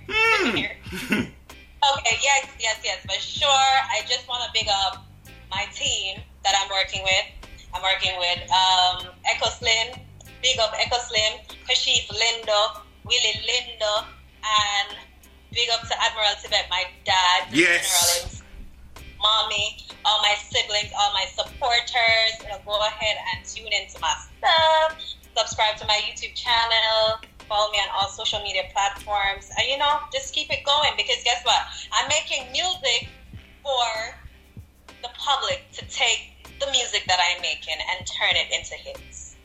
Here. 0.57 0.77
okay, 1.13 2.17
yes, 2.23 2.49
yes, 2.59 2.81
yes, 2.83 3.01
for 3.05 3.21
sure. 3.21 3.49
I 3.93 4.01
just 4.09 4.27
want 4.27 4.43
to 4.45 4.51
big 4.59 4.69
up 4.71 5.05
my 5.51 5.67
team 5.75 6.21
that 6.45 6.55
I'm 6.57 6.71
working 6.71 7.03
with. 7.03 7.27
I'm 7.75 7.83
working 7.83 8.17
with 8.19 8.41
um, 8.51 9.13
Echo 9.29 9.51
Slim, 9.51 10.01
big 10.43 10.59
up 10.59 10.73
Echo 10.79 10.97
Slim, 10.97 11.41
Kashief 11.69 12.09
Lindo, 12.09 12.81
Willie 13.05 13.41
Lindo, 13.45 14.07
and 14.43 14.97
big 15.53 15.69
up 15.71 15.87
to 15.87 15.95
Admiral 16.03 16.41
Tibet, 16.43 16.67
my 16.71 16.85
dad, 17.05 17.49
Yes. 17.53 18.43
Mommy, 19.21 19.79
all 20.05 20.23
my 20.23 20.35
siblings, 20.51 20.93
all 20.99 21.13
my 21.13 21.27
supporters. 21.35 22.33
You 22.43 22.49
know, 22.49 22.61
go 22.65 22.79
ahead 22.81 23.17
and 23.35 23.45
tune 23.45 23.73
into 23.73 24.01
my 24.01 24.15
stuff. 24.39 25.17
Subscribe 25.37 25.77
to 25.77 25.87
my 25.87 26.01
YouTube 26.09 26.35
channel. 26.35 27.21
Follow 27.47 27.71
me 27.71 27.79
on 27.79 27.89
all 27.95 28.09
social 28.09 28.41
media 28.43 28.63
platforms. 28.73 29.51
And 29.59 29.69
you 29.69 29.77
know, 29.77 29.99
just 30.13 30.35
keep 30.35 30.51
it 30.51 30.65
going 30.65 30.93
because 30.97 31.23
guess 31.25 31.45
what? 31.45 31.61
I'm 31.93 32.09
making 32.09 32.51
music 32.53 33.09
for 33.63 34.15
the 35.03 35.09
public 35.19 35.63
to 35.75 35.85
take 35.89 36.33
the 36.59 36.71
music 36.71 37.05
that 37.07 37.19
I'm 37.21 37.43
making 37.43 37.77
and 37.77 38.07
turn 38.07 38.35
it 38.35 38.51
into 38.51 38.75
hits. 38.75 39.37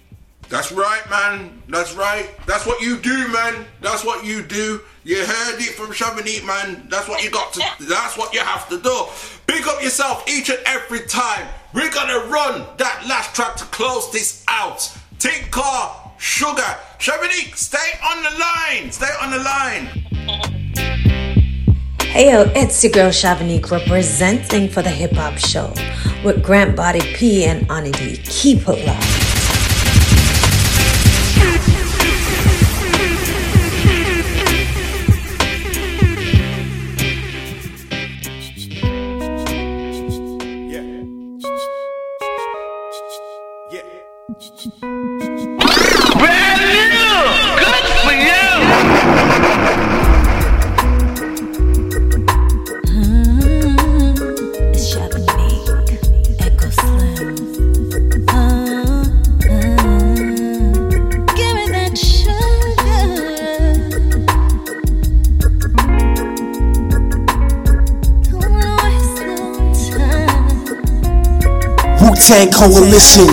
That's 0.48 0.72
right, 0.72 1.02
man. 1.10 1.62
That's 1.68 1.94
right. 1.94 2.30
That's 2.46 2.66
what 2.66 2.82
you 2.82 2.98
do, 2.98 3.28
man. 3.30 3.66
That's 3.82 4.06
what 4.06 4.26
you 4.26 4.44
do. 4.44 4.82
You 5.04 5.26
heard 5.26 5.60
it 5.60 5.74
from 5.76 5.88
Shavanique, 5.88 6.46
man. 6.46 6.88
That's 6.90 7.08
what 7.08 7.24
you 7.24 7.32
got 7.32 7.54
to. 7.54 7.60
That's 7.82 8.18
what 8.18 8.34
you 8.34 8.40
have 8.40 8.68
to 8.70 8.80
do. 8.80 9.06
Big 9.46 9.68
up 9.68 9.82
yourself 9.82 10.24
each 10.30 10.50
and 10.50 10.60
every 10.66 11.02
time. 11.08 11.48
We're 11.74 11.92
gonna 11.92 12.30
run 12.30 12.66
that 12.78 13.06
last 13.08 13.36
track 13.36 13.56
to 13.58 13.66
close 13.66 14.12
this 14.12 14.44
out. 14.48 14.92
Car, 15.52 16.12
sugar, 16.18 16.78
Shavanique. 16.98 17.56
Stay 17.56 17.78
on 18.04 18.24
the 18.24 18.32
line. 18.40 18.92
Stay 18.92 19.06
on 19.22 19.30
the 19.30 19.38
line. 19.38 19.86
Hey 22.00 22.32
yo, 22.32 22.52
it's 22.56 22.84
your 22.84 22.92
girl 22.92 23.12
Shavanique 23.12 23.70
representing 23.70 24.68
for 24.68 24.82
the 24.82 24.90
Hip 24.90 25.12
Hop 25.12 25.38
Show 25.38 25.74
with 26.26 26.42
Grant 26.42 26.76
Body 26.76 27.02
P 27.14 27.46
and 27.46 27.68
Anidi. 27.70 28.18
Keep 28.28 28.68
it 28.68 28.88
locked. 28.88 29.21
Tang 72.32 72.50
Coalition. 72.50 73.28